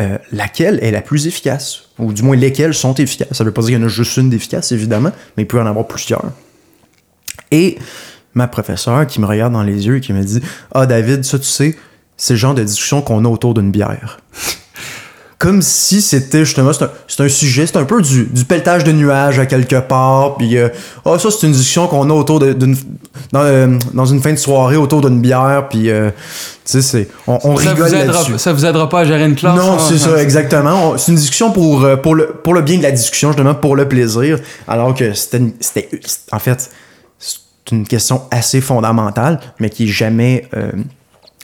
euh, 0.00 0.18
laquelle 0.32 0.78
est 0.82 0.90
la 0.90 1.02
plus 1.02 1.26
efficace? 1.26 1.90
Ou 1.98 2.12
du 2.12 2.22
moins, 2.22 2.36
lesquelles 2.36 2.74
sont 2.74 2.94
efficaces? 2.94 3.28
Ça 3.32 3.44
veut 3.44 3.52
pas 3.52 3.62
dire 3.62 3.70
qu'il 3.70 3.80
y 3.80 3.82
en 3.82 3.86
a 3.86 3.88
juste 3.88 4.16
une 4.16 4.30
d'efficace, 4.30 4.72
évidemment, 4.72 5.12
mais 5.36 5.44
il 5.44 5.46
peut 5.46 5.58
y 5.58 5.60
en 5.60 5.66
avoir 5.66 5.86
plusieurs. 5.86 6.24
Et 7.50 7.78
ma 8.34 8.48
professeure 8.48 9.06
qui 9.06 9.20
me 9.20 9.26
regarde 9.26 9.52
dans 9.52 9.62
les 9.62 9.86
yeux 9.86 9.96
et 9.96 10.00
qui 10.00 10.12
me 10.12 10.22
dit 10.24 10.40
Ah, 10.72 10.86
David, 10.86 11.24
ça, 11.24 11.38
tu 11.38 11.46
sais, 11.46 11.76
c'est 12.16 12.34
le 12.34 12.38
genre 12.38 12.54
de 12.54 12.64
discussion 12.64 13.02
qu'on 13.02 13.24
a 13.24 13.28
autour 13.28 13.54
d'une 13.54 13.70
bière. 13.70 14.18
Comme 15.44 15.60
si 15.60 16.00
c'était 16.00 16.46
justement, 16.46 16.70
c'est 16.72 17.20
un, 17.20 17.28
sujet, 17.28 17.66
c'est 17.66 17.76
un 17.76 17.84
peu 17.84 18.00
du, 18.00 18.24
du 18.24 18.46
pelletage 18.46 18.82
de 18.82 18.92
nuages 18.92 19.38
à 19.38 19.44
quelque 19.44 19.78
part, 19.78 20.36
puis 20.38 20.56
euh, 20.56 20.70
ah, 21.04 21.18
ça, 21.18 21.30
c'est 21.30 21.46
une 21.46 21.52
discussion 21.52 21.86
qu'on 21.86 22.08
a 22.08 22.14
autour 22.14 22.40
d'une. 22.40 22.74
Dans, 23.30 23.40
euh, 23.40 23.78
dans 23.92 24.06
une 24.06 24.22
fin 24.22 24.32
de 24.32 24.38
soirée 24.38 24.76
autour 24.76 25.02
d'une 25.02 25.20
bière, 25.20 25.66
puis 25.68 25.90
euh, 25.90 26.08
tu 26.08 26.14
sais, 26.64 26.80
c'est. 26.80 27.08
On, 27.26 27.38
on 27.44 27.58
ça, 27.58 27.72
rigole 27.72 27.88
vous 27.88 27.94
aidera, 27.94 28.12
là-dessus. 28.22 28.38
ça 28.38 28.54
vous 28.54 28.64
aidera 28.64 28.88
pas 28.88 29.00
à 29.00 29.04
gérer 29.04 29.26
une 29.26 29.34
classe? 29.34 29.54
Non, 29.54 29.74
hein? 29.74 29.78
c'est 29.86 29.98
ça, 29.98 30.16
exactement. 30.22 30.96
C'est 30.96 31.12
une 31.12 31.18
discussion 31.18 31.50
pour, 31.52 31.84
euh, 31.84 31.96
pour, 31.96 32.14
le, 32.14 32.28
pour 32.42 32.54
le 32.54 32.62
bien 32.62 32.78
de 32.78 32.82
la 32.82 32.92
discussion, 32.92 33.28
justement, 33.28 33.54
pour 33.54 33.76
le 33.76 33.86
plaisir. 33.86 34.38
Alors 34.66 34.94
que 34.94 35.12
c'était 35.12 35.42
en 36.32 36.38
fait, 36.38 36.70
c'est 37.18 37.36
une 37.70 37.86
question 37.86 38.22
assez 38.30 38.62
fondamentale, 38.62 39.40
mais 39.60 39.68
qui 39.68 39.84
est 39.84 39.88
jamais, 39.88 40.48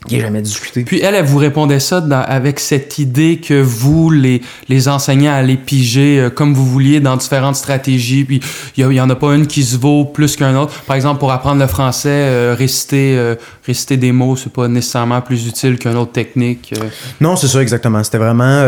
euh, 0.05 0.09
qui 0.09 0.17
est 0.17 0.21
jamais 0.21 0.41
discutée. 0.43 0.83
Puis 0.85 1.01
elle, 1.01 1.15
elle 1.15 1.25
vous 1.25 1.39
répondait 1.39 1.81
ça 1.81 2.01
dans- 2.01 2.23
avec 2.23 2.59
cette 2.59 2.99
idée 2.99 3.39
que 3.39 3.61
vous, 3.61 4.11
les, 4.11 4.41
les 4.69 4.89
enseignants, 4.89 5.33
allez 5.35 5.57
piger 5.57 6.21
euh, 6.21 6.31
comme 6.31 6.55
vous 6.55 6.65
vouliez 6.67 7.01
dans 7.01 7.17
différentes 7.17 7.57
stratégies. 7.57 8.25
Puis 8.25 8.41
il 8.77 8.87
n'y 8.89 9.01
en 9.01 9.11
a 9.11 9.15
pas 9.17 9.35
une 9.35 9.47
qui 9.47 9.63
se 9.63 9.77
vaut 9.77 10.05
plus 10.05 10.37
qu'un 10.37 10.57
autre. 10.57 10.73
Par 10.87 10.97
exemple, 10.97 11.21
pour 11.21 11.33
apprendre 11.33 11.61
le 11.61 11.67
français, 11.67 12.09
euh, 12.11 12.55
réciter, 12.59 13.17
euh, 13.19 13.35
réciter 13.67 13.97
des 13.97 14.13
mots, 14.13 14.37
c'est 14.37 14.53
pas 14.53 14.69
nécessairement 14.69 15.21
plus 15.21 15.47
utile 15.47 15.79
qu'une 15.79 15.97
autre 15.97 16.13
technique. 16.13 16.75
Non, 17.21 17.37
c'est 17.37 17.49
ça, 17.49 17.61
exactement. 17.61 18.03
C'était 18.03 18.19
vraiment, 18.19 18.65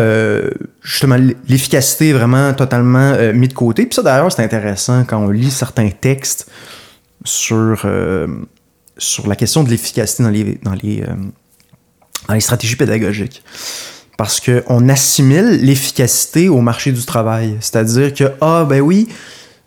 justement, 0.82 1.16
l'efficacité 1.48 2.10
est 2.10 2.12
vraiment 2.12 2.52
totalement 2.52 3.12
euh, 3.16 3.32
mis 3.32 3.48
de 3.48 3.54
côté. 3.54 3.86
Puis 3.86 3.94
ça, 3.94 4.02
d'ailleurs, 4.02 4.30
c'est 4.30 4.42
intéressant 4.44 5.04
quand 5.04 5.18
on 5.18 5.30
lit 5.30 5.50
certains 5.50 5.88
textes 5.90 6.50
sur, 7.24 7.82
euh, 7.84 8.26
sur 8.98 9.26
la 9.26 9.36
question 9.36 9.62
de 9.64 9.70
l'efficacité 9.70 10.22
dans 10.22 10.30
les, 10.30 10.58
dans, 10.62 10.74
les, 10.82 11.02
euh, 11.02 11.14
dans 12.28 12.34
les 12.34 12.40
stratégies 12.40 12.76
pédagogiques. 12.76 13.42
Parce 14.18 14.40
qu'on 14.40 14.88
assimile 14.88 15.58
l'efficacité 15.62 16.48
au 16.48 16.60
marché 16.60 16.92
du 16.92 17.02
travail. 17.04 17.56
C'est-à-dire 17.60 18.12
que, 18.14 18.24
ah, 18.40 18.64
ben 18.68 18.80
oui, 18.80 19.08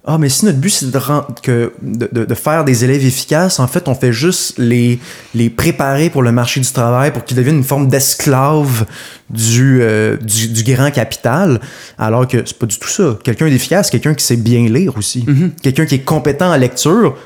ah, 0.07 0.19
mais 0.19 0.30
si 0.30 0.45
notre 0.45 0.59
but 0.59 0.69
c'est 0.69 0.91
de, 0.91 0.99
que, 1.41 1.73
de, 1.82 2.07
de- 2.11 2.26
de 2.26 2.36
faire 2.36 2.63
des 2.63 2.84
élèves 2.86 3.03
efficaces, 3.03 3.59
en 3.59 3.67
fait, 3.67 3.88
on 3.88 3.95
fait 3.95 4.13
juste 4.13 4.59
les, 4.59 4.99
les 5.34 5.49
préparer 5.49 6.11
pour 6.11 6.21
le 6.21 6.32
marché 6.32 6.59
du 6.59 6.71
travail, 6.71 7.11
pour 7.11 7.26
qu'ils 7.26 7.36
deviennent 7.36 7.57
une 7.57 7.63
forme 7.63 7.88
d'esclave 7.88 8.86
du, 9.32 9.80
euh, 9.82 10.15
du, 10.17 10.47
du 10.49 10.63
grand 10.63 10.91
capital, 10.91 11.59
alors 11.97 12.28
que 12.28 12.38
c'est 12.45 12.57
pas 12.59 12.67
du 12.67 12.78
tout 12.78 12.88
ça. 12.88 13.17
Quelqu'un 13.23 13.49
d'efficace, 13.49 13.89
quelqu'un 13.89 14.13
qui 14.13 14.23
sait 14.23 14.38
bien 14.38 14.69
lire 14.69 14.95
aussi. 14.95 15.26
Quelqu'un 15.63 15.88
qui 15.88 15.95
est 15.95 16.03
compétent 16.05 16.51
en 16.53 16.57
lecture, 16.57 17.17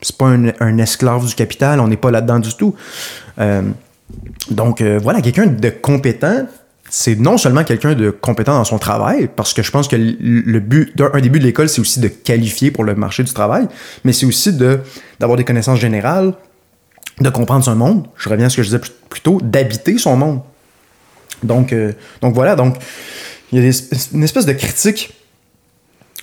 c'est 0.00 0.16
pas 0.16 0.26
un, 0.26 0.78
esclave 0.78 1.26
du 1.26 1.34
capital, 1.34 1.80
on 1.80 1.88
n'est 1.88 1.96
pas 1.96 2.10
là-dedans 2.10 2.38
du 2.38 2.54
tout. 2.54 2.74
Euh, 3.38 3.62
donc 4.50 4.80
euh, 4.80 4.98
voilà, 5.02 5.20
quelqu'un 5.20 5.46
de 5.46 5.70
compétent, 5.70 6.46
c'est 6.88 7.16
non 7.16 7.36
seulement 7.36 7.64
quelqu'un 7.64 7.94
de 7.94 8.10
compétent 8.10 8.54
dans 8.54 8.64
son 8.64 8.78
travail, 8.78 9.28
parce 9.34 9.52
que 9.52 9.62
je 9.62 9.70
pense 9.70 9.88
que 9.88 9.96
le- 9.96 10.60
but, 10.60 10.96
d'un 10.96 11.10
buts 11.10 11.38
de 11.38 11.44
l'école, 11.44 11.68
c'est 11.68 11.80
aussi 11.80 12.00
de 12.00 12.08
qualifier 12.08 12.70
pour 12.70 12.84
le 12.84 12.94
marché 12.94 13.24
du 13.24 13.32
travail, 13.32 13.68
mais 14.04 14.12
c'est 14.12 14.24
aussi 14.24 14.52
d'avoir 14.52 15.36
des 15.36 15.44
connaissances 15.44 15.80
générales, 15.80 16.32
de 17.20 17.28
comprendre 17.28 17.64
son 17.64 17.74
monde. 17.74 18.06
Je 18.16 18.28
reviens 18.28 18.46
à 18.46 18.48
ce 18.48 18.56
que 18.56 18.62
je 18.62 18.68
disais 18.68 18.80
plus, 19.10 19.20
tôt, 19.20 19.40
d'habiter 19.42 19.98
son 19.98 20.16
monde. 20.16 20.40
Donc, 21.42 21.72
euh, 21.72 21.92
donc 22.22 22.34
voilà, 22.34 22.56
donc 22.56 22.76
il 23.52 23.58
y 23.58 23.66
a 23.66 23.72
une 24.12 24.22
espèce 24.22 24.46
de 24.46 24.52
critique 24.52 25.14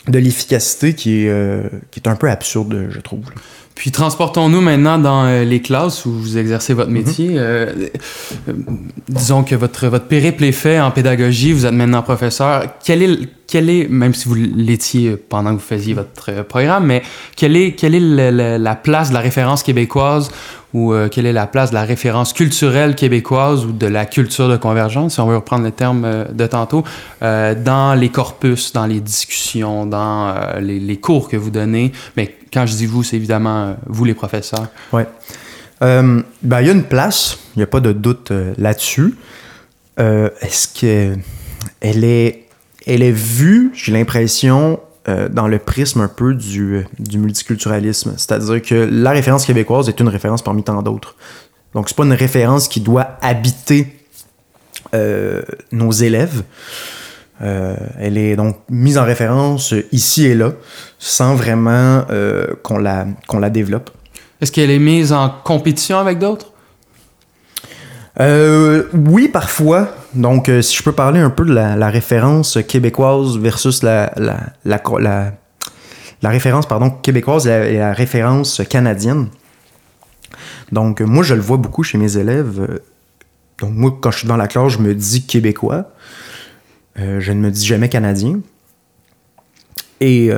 de 0.07 0.19
l'efficacité 0.19 0.93
qui 0.93 1.27
qui 1.91 1.99
est 1.99 2.07
un 2.07 2.15
peu 2.15 2.29
absurde, 2.29 2.87
je 2.89 2.99
trouve. 2.99 3.25
Puis 3.75 3.91
transportons-nous 3.91 4.61
maintenant 4.61 4.97
dans 4.97 5.25
euh, 5.25 5.43
les 5.43 5.61
classes 5.61 6.05
où 6.05 6.11
vous 6.11 6.37
exercez 6.37 6.73
votre 6.73 6.89
métier. 6.91 7.31
Euh, 7.33 7.73
euh, 8.47 8.53
disons 9.09 9.43
que 9.43 9.53
votre, 9.53 9.87
votre 9.87 10.05
périple 10.05 10.45
est 10.45 10.53
fait 10.53 10.79
en 10.79 10.91
pédagogie, 10.91 11.51
vous 11.51 11.65
êtes 11.65 11.73
maintenant 11.73 12.01
professeur. 12.01 12.63
Quel 12.83 13.03
est, 13.03 13.19
quel 13.47 13.69
est 13.69 13.87
même 13.89 14.13
si 14.13 14.29
vous 14.29 14.35
l'étiez 14.35 15.17
pendant 15.17 15.49
que 15.51 15.55
vous 15.61 15.67
faisiez 15.67 15.93
votre 15.93 16.43
programme, 16.43 16.85
mais 16.85 17.01
quelle 17.35 17.57
est, 17.57 17.73
quelle 17.73 17.95
est 17.95 17.99
le- 17.99 18.31
le- 18.31 18.57
la 18.57 18.75
place 18.75 19.09
de 19.09 19.13
la 19.13 19.19
référence 19.19 19.61
québécoise 19.61 20.31
ou 20.75 20.91
euh, 20.91 21.07
quelle 21.07 21.25
est 21.25 21.31
la 21.31 21.47
place 21.47 21.69
de 21.69 21.75
la 21.75 21.85
référence 21.85 22.33
culturelle 22.33 22.95
québécoise 22.95 23.63
ou 23.63 23.71
de 23.71 23.87
la 23.87 24.05
culture 24.05 24.49
de 24.49 24.57
convergence, 24.57 25.13
si 25.13 25.19
on 25.21 25.27
veut 25.27 25.37
reprendre 25.37 25.63
le 25.63 25.71
terme 25.71 26.03
euh, 26.03 26.25
de 26.25 26.45
tantôt, 26.47 26.83
euh, 27.23 27.55
dans 27.55 27.93
les 27.93 28.09
corpus, 28.09 28.73
dans 28.73 28.85
les 28.85 28.99
discussions, 28.99 29.85
dans 29.85 30.35
les, 30.59 30.97
cours 30.97 31.29
que 31.29 31.37
vous 31.37 31.49
donnez? 31.49 31.93
Mais 32.17 32.35
quand 32.51 32.65
je 32.65 32.75
dis 32.75 32.87
vous, 32.87 33.03
c'est 33.03 33.15
évidemment 33.15 33.77
vous 33.85 34.03
les 34.03 34.13
professeurs. 34.13 34.67
Euh, 35.81 36.21
ben, 36.43 36.59
il 36.59 36.67
y 36.67 36.69
a 36.69 36.73
une 36.73 36.83
place, 36.83 37.39
il 37.55 37.59
n'y 37.59 37.63
a 37.63 37.67
pas 37.67 37.79
de 37.79 37.93
doute 37.93 38.33
là-dessus. 38.57 39.15
Est-ce 39.97 40.67
que 40.67 41.15
elle 41.79 42.03
est, 42.03 42.47
elle 42.85 43.01
est 43.01 43.11
vue, 43.11 43.71
j'ai 43.75 43.93
l'impression, 43.93 44.81
euh, 45.07 45.29
dans 45.29 45.47
le 45.47 45.59
prisme 45.59 46.01
un 46.01 46.07
peu 46.07 46.33
du, 46.33 46.77
euh, 46.77 46.83
du 46.97 47.19
multiculturalisme. 47.19 48.13
C'est-à-dire 48.17 48.61
que 48.61 48.89
la 48.91 49.11
référence 49.11 49.45
québécoise 49.45 49.87
est 49.87 49.99
une 49.99 50.07
référence 50.07 50.41
parmi 50.41 50.63
tant 50.63 50.81
d'autres. 50.81 51.15
Donc, 51.75 51.89
c'est 51.89 51.95
pas 51.95 52.05
une 52.05 52.13
référence 52.13 52.67
qui 52.67 52.79
doit 52.79 53.17
habiter 53.21 53.95
euh, 54.95 55.43
nos 55.71 55.91
élèves. 55.91 56.43
Elle 57.39 58.17
est 58.17 58.37
donc 58.37 58.55
mise 58.69 58.97
en 58.97 59.03
référence 59.03 59.73
ici 59.91 60.25
et 60.25 60.35
là, 60.35 60.53
sans 60.97 61.35
vraiment 61.35 62.05
qu'on 62.63 62.77
la, 62.77 63.05
qu'on 63.27 63.39
la 63.39 63.49
développe. 63.49 63.89
Est-ce 64.39 64.53
qu'elle 64.53 64.71
est 64.71 64.79
mise 64.79 65.11
en 65.11 65.29
compétition 65.43 65.99
avec 65.99 66.17
d'autres? 66.17 66.53
Euh, 68.19 68.83
oui, 68.93 69.27
parfois. 69.27 69.95
Donc, 70.13 70.49
euh, 70.49 70.61
si 70.61 70.75
je 70.75 70.83
peux 70.83 70.93
parler 70.93 71.19
un 71.19 71.29
peu 71.29 71.45
de 71.45 71.53
la, 71.53 71.89
référence 71.89 72.57
québécoise 72.67 73.37
versus 73.37 73.83
la, 73.83 74.13
la, 74.15 74.39
la, 74.63 76.29
référence 76.29 76.65
pardon, 76.67 76.89
québécoise 76.89 77.47
et 77.47 77.77
la, 77.77 77.93
référence 77.93 78.61
canadienne. 78.69 79.27
Donc, 80.71 81.01
moi, 81.01 81.23
je 81.23 81.35
le 81.35 81.41
vois 81.41 81.57
beaucoup 81.57 81.83
chez 81.83 81.97
mes 81.97 82.17
élèves. 82.17 82.79
Donc, 83.59 83.73
moi, 83.73 83.97
quand 84.01 84.11
je 84.11 84.19
suis 84.19 84.27
dans 84.27 84.37
la 84.37 84.47
classe, 84.47 84.73
je 84.73 84.79
me 84.79 84.95
dis 84.95 85.25
québécois. 85.25 85.91
Euh, 86.97 87.19
je 87.19 87.33
ne 87.33 87.39
me 87.39 87.51
dis 87.51 87.65
jamais 87.65 87.89
canadien. 87.89 88.39
Et, 89.99 90.29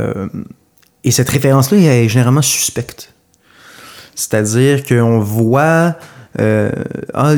et 1.03 1.11
cette 1.11 1.29
référence-là 1.29 1.77
est 1.77 2.07
généralement 2.07 2.43
suspecte. 2.43 3.13
C'est-à-dire 4.15 4.83
qu'on 4.85 5.19
voit. 5.19 5.95
Ah, 6.37 7.33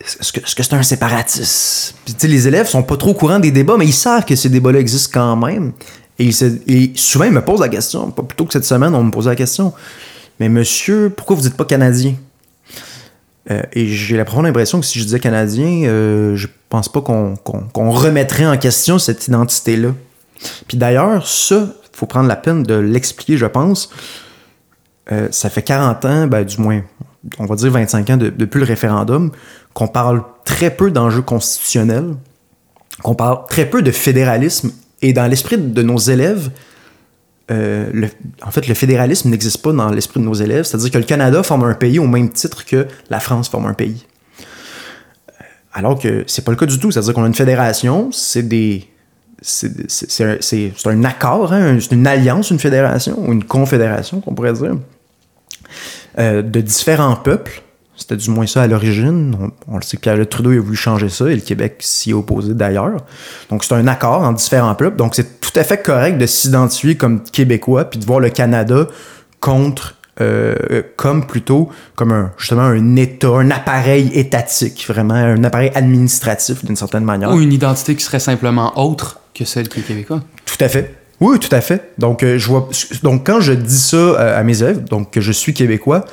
est-ce 0.00 0.32
que 0.32 0.62
c'est 0.62 0.74
un 0.74 0.82
séparatiste? 0.82 1.94
Puis, 2.04 2.28
les 2.28 2.48
élèves 2.48 2.66
sont 2.66 2.82
pas 2.82 2.96
trop 2.96 3.10
au 3.10 3.14
courant 3.14 3.38
des 3.38 3.50
débats, 3.50 3.76
mais 3.78 3.86
ils 3.86 3.92
savent 3.92 4.24
que 4.24 4.34
ces 4.34 4.48
débats-là 4.48 4.80
existent 4.80 5.10
quand 5.20 5.36
même. 5.36 5.72
Et, 6.18 6.30
et, 6.66 6.92
souvent, 6.96 7.24
ils 7.24 7.32
me 7.32 7.44
posent 7.44 7.60
la 7.60 7.68
question. 7.68 8.10
Pas 8.10 8.22
plutôt 8.22 8.44
que 8.44 8.52
cette 8.52 8.64
semaine, 8.64 8.94
on 8.94 9.04
me 9.04 9.10
posait 9.10 9.30
la 9.30 9.36
question. 9.36 9.72
Mais 10.40 10.48
monsieur, 10.48 11.12
pourquoi 11.14 11.36
vous 11.36 11.42
dites 11.42 11.56
pas 11.56 11.64
canadien? 11.64 12.14
Euh, 13.50 13.62
et 13.72 13.86
j'ai 13.86 14.16
la 14.16 14.24
profonde 14.24 14.46
impression 14.46 14.80
que 14.80 14.86
si 14.86 14.98
je 14.98 15.04
disais 15.04 15.20
canadien, 15.20 15.84
euh, 15.84 16.36
je 16.36 16.48
pense 16.68 16.88
pas 16.88 17.00
qu'on 17.00 17.90
remettrait 17.90 18.46
en 18.46 18.56
question 18.58 18.98
cette 18.98 19.26
identité-là. 19.26 19.94
Puis 20.66 20.76
d'ailleurs, 20.76 21.26
ça, 21.26 21.56
il 21.56 21.96
faut 21.96 22.06
prendre 22.06 22.28
la 22.28 22.36
peine 22.36 22.62
de 22.62 22.74
l'expliquer, 22.74 23.36
je 23.36 23.46
pense. 23.46 23.90
Euh, 25.10 25.28
ça 25.30 25.48
fait 25.48 25.62
40 25.62 26.04
ans, 26.04 26.26
ben, 26.26 26.44
du 26.44 26.60
moins, 26.60 26.82
on 27.38 27.46
va 27.46 27.56
dire 27.56 27.70
25 27.70 28.10
ans 28.10 28.16
depuis 28.16 28.58
le 28.58 28.64
référendum, 28.64 29.30
qu'on 29.74 29.88
parle 29.88 30.22
très 30.44 30.70
peu 30.70 30.90
d'enjeux 30.90 31.22
constitutionnels, 31.22 32.14
qu'on 33.02 33.14
parle 33.14 33.46
très 33.48 33.66
peu 33.66 33.82
de 33.82 33.90
fédéralisme. 33.90 34.72
Et 35.02 35.12
dans 35.12 35.26
l'esprit 35.26 35.58
de 35.58 35.82
nos 35.82 35.98
élèves, 35.98 36.50
euh, 37.50 38.08
en 38.42 38.50
fait, 38.50 38.66
le 38.66 38.74
fédéralisme 38.74 39.30
n'existe 39.30 39.62
pas 39.62 39.72
dans 39.72 39.90
l'esprit 39.90 40.20
de 40.20 40.24
nos 40.24 40.34
élèves. 40.34 40.64
C'est-à-dire 40.64 40.90
que 40.90 40.98
le 40.98 41.04
Canada 41.04 41.42
forme 41.42 41.64
un 41.64 41.74
pays 41.74 41.98
au 41.98 42.06
même 42.06 42.30
titre 42.30 42.64
que 42.64 42.86
la 43.08 43.20
France 43.20 43.48
forme 43.48 43.66
un 43.66 43.74
pays. 43.74 44.06
Euh, 44.40 45.44
alors 45.72 45.98
que 45.98 46.24
c'est 46.26 46.44
pas 46.44 46.50
le 46.50 46.56
cas 46.56 46.66
du 46.66 46.78
tout. 46.78 46.90
C'est-à-dire 46.90 47.14
qu'on 47.14 47.24
a 47.24 47.28
une 47.28 47.34
fédération, 47.34 48.10
c'est 48.12 48.42
des. 48.42 48.88
C'est 49.40 50.24
un, 50.24 51.04
accord, 51.04 51.52
hein, 51.52 51.78
c'est 51.80 51.92
une 51.92 52.08
alliance, 52.08 52.50
une 52.50 52.58
fédération, 52.58 53.14
ou 53.24 53.32
une 53.32 53.44
confédération, 53.44 54.20
qu'on 54.20 54.34
pourrait 54.34 54.52
dire, 54.52 54.74
euh, 56.18 56.42
de 56.42 56.60
différents 56.60 57.16
peuples 57.16 57.62
c'était 57.98 58.16
du 58.16 58.30
moins 58.30 58.46
ça 58.46 58.62
à 58.62 58.66
l'origine. 58.68 59.50
On, 59.66 59.76
le 59.76 59.82
sait 59.82 59.96
que 59.96 60.02
Pierre 60.02 60.28
Trudeau 60.28 60.52
a 60.52 60.60
voulu 60.60 60.76
changer 60.76 61.08
ça 61.08 61.28
et 61.30 61.34
le 61.34 61.40
Québec 61.40 61.78
s'y 61.80 62.10
est 62.10 62.14
opposé 62.14 62.54
d'ailleurs. 62.54 62.96
Donc 63.50 63.64
c'est 63.64 63.74
un 63.74 63.88
accord 63.88 64.22
en 64.22 64.32
différents 64.32 64.76
peuples. 64.76 64.96
Donc 64.96 65.16
c'est 65.16 65.40
tout 65.40 65.50
à 65.56 65.64
fait 65.64 65.82
correct 65.82 66.16
de 66.16 66.26
s'identifier 66.26 66.96
comme 66.96 67.22
Québécois 67.24 67.86
puis 67.86 67.98
de 67.98 68.06
voir 68.06 68.20
le 68.20 68.30
Canada 68.30 68.86
contre 69.40 69.96
euh, 70.20 70.82
comme 70.96 71.26
plutôt 71.26 71.70
comme 71.96 72.12
un, 72.12 72.32
justement 72.38 72.62
un 72.62 72.96
État, 72.96 73.28
un 73.28 73.50
appareil 73.50 74.10
étatique, 74.14 74.84
vraiment 74.88 75.14
un 75.14 75.42
appareil 75.42 75.70
administratif 75.74 76.64
d'une 76.64 76.76
certaine 76.76 77.04
manière. 77.04 77.32
Ou 77.32 77.40
une 77.40 77.52
identité 77.52 77.96
qui 77.96 78.04
serait 78.04 78.20
simplement 78.20 78.78
autre 78.78 79.20
que 79.34 79.44
celle 79.44 79.68
qui 79.68 79.80
est 79.80 79.82
québécois. 79.82 80.22
Tout 80.44 80.64
à 80.64 80.68
fait. 80.68 80.97
Oui, 81.20 81.38
tout 81.38 81.54
à 81.54 81.60
fait. 81.60 81.92
Donc, 81.98 82.22
euh, 82.22 82.38
je 82.38 82.46
vois, 82.46 82.68
donc 83.02 83.26
quand 83.26 83.40
je 83.40 83.52
dis 83.52 83.78
ça 83.78 83.96
euh, 83.96 84.38
à 84.38 84.42
mes 84.44 84.62
élèves, 84.62 84.84
donc 84.84 85.10
que 85.10 85.20
je 85.20 85.32
suis 85.32 85.52
québécois, 85.52 86.04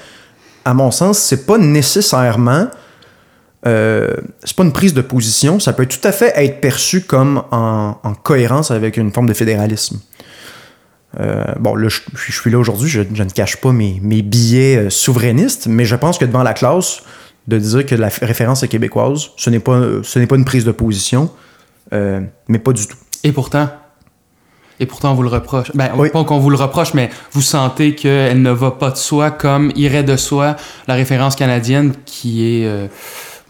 à 0.64 0.74
mon 0.74 0.90
sens, 0.92 1.20
c'est 1.20 1.46
pas 1.46 1.58
nécessairement. 1.58 2.68
Euh, 3.68 4.16
c'est 4.44 4.56
pas 4.56 4.64
une 4.64 4.74
prise 4.74 4.94
de 4.94 5.02
position, 5.02 5.60
ça 5.60 5.74
peut 5.74 5.88
tout 5.88 6.00
à 6.04 6.12
fait 6.12 6.32
être 6.36 6.62
perçu 6.62 7.02
comme 7.02 7.42
en, 7.52 7.96
cohérence 8.22 8.70
avec 8.70 8.96
une 8.98 9.12
forme 9.12 9.28
de 9.28 9.34
fédéralisme. 9.34 10.00
Euh, 11.20 11.44
bon, 11.60 11.74
là, 11.76 11.88
je, 11.90 12.32
suis 12.32 12.52
là 12.52 12.60
aujourd'hui, 12.60 12.90
je, 12.90 13.02
ne 13.02 13.30
cache 13.30 13.58
pas 13.58 13.72
mes, 13.72 14.00
mes 14.04 14.22
billets 14.22 14.92
souverainistes, 14.92 15.66
mais 15.66 15.84
je 15.84 15.96
pense 15.96 16.20
que 16.20 16.26
devant 16.26 16.44
la 16.44 16.54
classe, 16.54 17.02
de 17.48 17.58
dire 17.58 17.86
que 17.88 17.96
la 17.96 18.10
référence 18.10 18.62
est 18.62 18.68
québécoise, 18.68 19.32
ce 19.36 19.50
n'est 19.50 19.60
pas, 19.60 19.82
ce 20.04 20.20
n'est 20.20 20.28
pas 20.28 20.36
une 20.36 20.46
prise 20.46 20.66
de 20.66 20.72
position, 20.72 21.32
mais 21.92 22.60
pas 22.64 22.72
du 22.72 22.86
tout. 22.86 22.98
Et 23.24 23.32
pourtant, 23.32 23.70
et 24.80 24.86
pourtant, 24.86 25.12
on 25.12 25.16
vous 25.16 25.24
le 25.24 25.30
reproche. 25.30 25.72
Ben, 25.74 25.90
pas 26.12 26.24
qu'on 26.24 26.40
vous 26.40 26.50
le 26.50 26.58
reproche, 26.58 26.94
mais 26.94 27.10
vous 27.32 27.42
sentez 27.42 27.96
qu'elle 27.96 28.42
ne 28.42 28.52
va 28.52 28.72
pas 28.72 28.92
de 28.92 28.98
soi 28.98 29.32
comme 29.32 29.72
irait 29.76 30.04
de 30.04 30.18
soi 30.18 30.56
la 30.88 30.96
référence 30.96 31.36
canadienne 31.36 31.94
qui 32.06 32.44
est, 32.44 32.66
euh, 32.66 32.88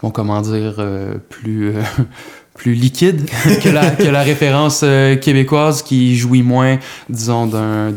bon, 0.02 0.10
comment 0.10 0.40
dire, 0.40 0.76
euh, 0.78 1.14
plus, 1.28 1.70
euh, 1.70 1.82
plus 2.54 2.74
liquide 2.74 3.28
que, 3.62 3.68
la, 3.68 3.90
que 3.90 4.08
la 4.08 4.22
référence 4.22 4.84
québécoise 5.20 5.82
qui 5.82 6.16
jouit 6.16 6.42
moins, 6.42 6.78
disons, 7.08 7.46
d'un, 7.46 7.92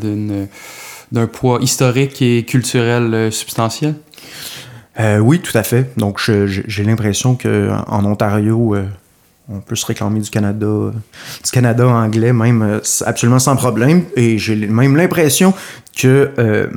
d'un 1.12 1.28
poids 1.28 1.60
historique 1.62 2.22
et 2.22 2.44
culturel 2.44 3.32
substantiel? 3.32 3.96
oui, 5.22 5.40
tout 5.40 5.58
à 5.58 5.64
fait. 5.64 5.98
Donc, 5.98 6.20
j'ai 6.20 6.84
l'impression 6.84 7.36
qu'en 7.36 8.04
Ontario, 8.04 8.76
on 9.52 9.60
peut 9.60 9.76
se 9.76 9.86
réclamer 9.86 10.20
du 10.20 10.30
Canada, 10.30 10.68
du 11.44 11.52
Canada 11.52 11.88
anglais, 11.88 12.34
même 12.34 12.62
euh, 12.62 12.80
absolument 13.06 13.40
sans 13.40 13.56
problème. 13.56 14.04
Et 14.16 14.38
j'ai 14.38 14.56
même 14.56 14.96
l'impression 14.96 15.54
que 15.98 16.32
euh, 16.38 16.68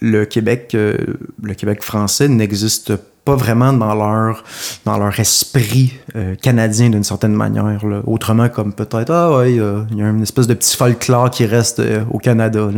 le 0.00 0.24
Québec, 0.24 0.72
euh, 0.74 0.96
le 1.42 1.54
Québec 1.54 1.82
français 1.82 2.28
n'existe 2.28 2.94
pas 3.24 3.34
vraiment 3.34 3.72
dans 3.72 3.94
leur, 3.94 4.44
dans 4.86 4.96
leur 4.96 5.20
esprit 5.20 5.92
canadien 6.40 6.88
d'une 6.88 7.04
certaine 7.04 7.34
manière. 7.34 7.66
Autrement, 8.06 8.48
comme 8.48 8.72
peut-être, 8.72 9.10
ah 9.10 9.36
ouais, 9.36 9.52
il 9.52 9.98
y 9.98 10.02
a 10.02 10.08
une 10.08 10.22
espèce 10.22 10.46
de 10.46 10.54
petit 10.54 10.74
folklore 10.74 11.28
qui 11.30 11.44
reste 11.44 11.82
au 12.10 12.18
Canada. 12.18 12.70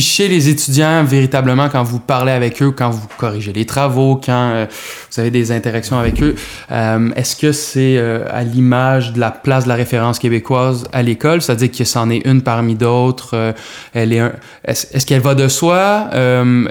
Chez 0.00 0.26
les 0.26 0.48
étudiants, 0.48 1.04
véritablement, 1.04 1.68
quand 1.68 1.84
vous 1.84 2.00
parlez 2.00 2.32
avec 2.32 2.60
eux, 2.62 2.72
quand 2.72 2.90
vous 2.90 3.06
corrigez 3.16 3.52
les 3.52 3.64
travaux, 3.64 4.16
quand 4.16 4.50
euh, 4.50 4.66
vous 5.10 5.20
avez 5.20 5.30
des 5.30 5.52
interactions 5.52 5.98
avec 5.98 6.20
eux, 6.20 6.34
euh, 6.72 7.10
est-ce 7.14 7.36
que 7.36 7.52
c'est 7.52 7.96
euh, 7.96 8.24
à 8.30 8.42
l'image 8.42 9.12
de 9.12 9.20
la 9.20 9.30
place 9.30 9.64
de 9.64 9.68
la 9.68 9.76
référence 9.76 10.18
québécoise 10.18 10.84
à 10.92 11.02
l'école, 11.02 11.42
c'est-à-dire 11.42 11.70
que 11.70 11.84
c'en 11.84 12.10
est 12.10 12.26
une 12.26 12.42
parmi 12.42 12.74
d'autres, 12.74 13.54
elle 13.92 14.12
est, 14.12 14.22
est-ce, 14.64 15.06
qu'elle 15.06 15.20
va 15.20 15.36
de 15.36 15.46
soi, 15.46 16.10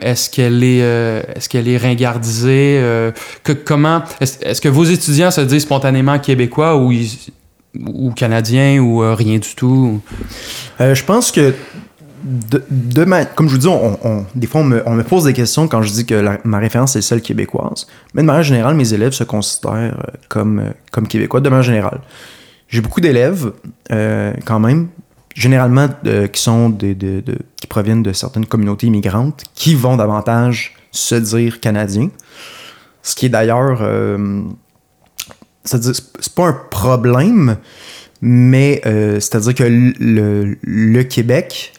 est-ce 0.01 0.29
qu'elle 0.29 0.63
est, 0.63 0.79
est-ce 0.79 1.47
qu'elle 1.47 1.67
est 1.67 1.77
ringardisée, 1.77 2.81
que, 3.43 3.53
comment, 3.53 4.03
est-ce, 4.19 4.59
que 4.59 4.69
vos 4.69 4.83
étudiants 4.83 5.31
se 5.31 5.41
disent 5.41 5.63
spontanément 5.63 6.19
québécois 6.19 6.75
ou 6.77 6.93
ou 7.75 8.11
canadiens 8.11 8.79
ou 8.79 8.99
rien 9.15 9.39
du 9.39 9.55
tout? 9.55 10.01
je 10.79 11.03
pense 11.03 11.31
que 11.31 11.53
comme 13.35 13.49
je 13.49 13.55
vous 13.55 13.57
dis, 13.57 13.67
des 14.35 14.47
fois, 14.47 14.61
on 14.61 14.63
me, 14.63 15.03
pose 15.03 15.25
des 15.25 15.33
questions 15.33 15.67
quand 15.67 15.81
je 15.81 15.91
dis 15.91 16.05
que 16.05 16.37
ma 16.43 16.59
référence 16.59 16.95
est 16.95 17.01
celle 17.01 17.21
québécoise. 17.21 17.87
Mais 18.13 18.21
de 18.21 18.27
manière 18.27 18.43
générale, 18.43 18.75
mes 18.75 18.93
élèves 18.93 19.11
se 19.11 19.23
considèrent 19.23 19.73
euh, 19.73 20.11
comme, 20.29 20.59
euh, 20.59 20.69
comme 20.91 21.07
québécois, 21.07 21.41
de 21.41 21.49
manière 21.49 21.63
générale. 21.63 22.01
J'ai 22.67 22.81
beaucoup 22.81 23.01
d'élèves, 23.01 23.51
euh, 23.91 24.33
quand 24.45 24.59
même, 24.59 24.87
généralement 25.35 25.89
qui 26.31 27.67
proviennent 27.67 28.03
de 28.03 28.13
certaines 28.13 28.45
communautés 28.45 28.87
immigrantes, 28.87 29.43
qui 29.53 29.75
vont 29.75 29.97
davantage 29.97 30.75
se 30.91 31.15
dire 31.15 31.59
canadiens. 31.59 32.09
Ce 33.01 33.15
qui 33.15 33.25
est 33.25 33.29
d'ailleurs. 33.29 33.81
c'est 35.65 36.35
pas 36.35 36.47
un 36.47 36.57
problème, 36.69 37.57
mais 38.25 38.81
euh, 38.85 39.19
c'est-à-dire 39.19 39.53
que 39.53 39.63
le, 39.65 41.03
Québec, 41.03 41.73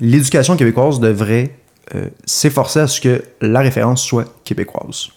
l'éducation 0.00 0.56
québécoise 0.56 1.00
devrait 1.00 1.50
euh, 1.94 2.08
s'efforcer 2.24 2.80
à 2.80 2.86
ce 2.86 2.98
que 2.98 3.22
la 3.42 3.60
référence 3.60 4.02
soit 4.02 4.24
québécoise, 4.44 5.08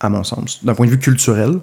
à 0.00 0.08
mon 0.08 0.24
sens. 0.24 0.64
D'un 0.64 0.74
point 0.74 0.86
de 0.86 0.90
vue 0.90 0.98
culturel, 0.98 1.58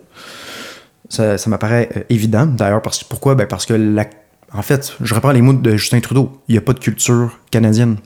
ça, 1.09 1.35
m'apparaît 1.47 1.89
euh, 1.97 2.03
évident. 2.09 2.45
D'ailleurs, 2.45 2.83
parce, 2.83 3.03
pourquoi? 3.03 3.33
Ben 3.33 3.47
parce 3.47 3.65
que, 3.65 3.73
la, 3.73 4.05
en 4.53 4.61
fait, 4.61 4.93
je 5.01 5.15
reprends 5.15 5.31
les 5.31 5.41
mots 5.41 5.53
de 5.53 5.75
Justin 5.75 5.99
Trudeau, 5.99 6.43
il 6.47 6.51
n'y 6.51 6.59
a 6.59 6.61
pas 6.61 6.73
de 6.73 6.79
culture 6.79 7.39
canadienne. 7.49 7.97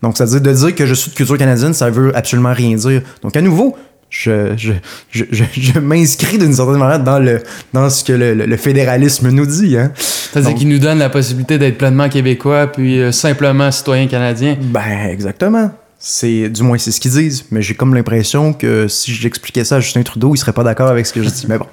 Donc, 0.00 0.16
c'est-à-dire 0.16 0.40
de 0.40 0.52
dire 0.54 0.74
que 0.74 0.86
je 0.86 0.94
suis 0.94 1.10
de 1.10 1.16
culture 1.16 1.36
canadienne, 1.36 1.74
ça 1.74 1.90
veut 1.90 2.16
absolument 2.16 2.54
rien 2.54 2.76
dire. 2.76 3.02
Donc, 3.20 3.36
à 3.36 3.42
nouveau, 3.42 3.76
je, 4.10 4.56
je, 4.56 4.72
je, 5.12 5.44
je 5.52 5.78
m'inscris 5.78 6.36
d'une 6.36 6.52
certaine 6.52 6.78
manière 6.78 7.02
dans, 7.02 7.20
le, 7.20 7.42
dans 7.72 7.88
ce 7.88 8.02
que 8.02 8.12
le, 8.12 8.34
le, 8.34 8.56
fédéralisme 8.56 9.30
nous 9.30 9.46
dit. 9.46 9.78
Hein. 9.78 9.92
C'est-à-dire 9.94 10.54
qu'il 10.56 10.68
nous 10.68 10.80
donne 10.80 10.98
la 10.98 11.08
possibilité 11.08 11.58
d'être 11.58 11.78
pleinement 11.78 12.08
québécois 12.08 12.66
puis 12.66 13.00
euh, 13.00 13.12
simplement 13.12 13.70
citoyen 13.70 14.08
canadien. 14.08 14.56
Ben, 14.60 15.08
exactement. 15.08 15.70
C'est, 16.00 16.48
du 16.48 16.62
moins, 16.62 16.76
c'est 16.76 16.90
ce 16.90 17.00
qu'ils 17.00 17.12
disent. 17.12 17.44
Mais 17.52 17.62
j'ai 17.62 17.74
comme 17.74 17.94
l'impression 17.94 18.52
que 18.52 18.88
si 18.88 19.14
j'expliquais 19.14 19.64
ça 19.64 19.76
à 19.76 19.80
Justin 19.80 20.02
Trudeau, 20.02 20.34
il 20.34 20.38
serait 20.38 20.52
pas 20.52 20.64
d'accord 20.64 20.88
avec 20.88 21.06
ce 21.06 21.12
que 21.12 21.22
je 21.22 21.28
dis. 21.28 21.46
Mais 21.48 21.58
bon. 21.58 21.66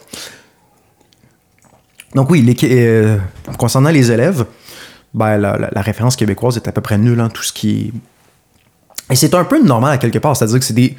Donc 2.14 2.30
oui, 2.30 2.42
les, 2.42 2.56
euh, 2.64 3.18
concernant 3.58 3.90
les 3.90 4.12
élèves, 4.12 4.46
ben, 5.14 5.38
la, 5.38 5.70
la, 5.72 5.82
référence 5.82 6.16
québécoise 6.16 6.56
est 6.58 6.68
à 6.68 6.72
peu 6.72 6.82
près 6.82 7.00
nulle. 7.00 7.20
Hein, 7.20 7.30
tout 7.34 7.44
ce 7.44 7.52
qui... 7.52 7.92
Et 9.10 9.16
c'est 9.16 9.34
un 9.34 9.46
peu 9.46 9.64
normal 9.64 9.94
à 9.94 9.98
quelque 9.98 10.20
part. 10.20 10.36
C'est-à-dire 10.38 10.60
que 10.60 10.66
c'est 10.66 10.74
des 10.74 10.96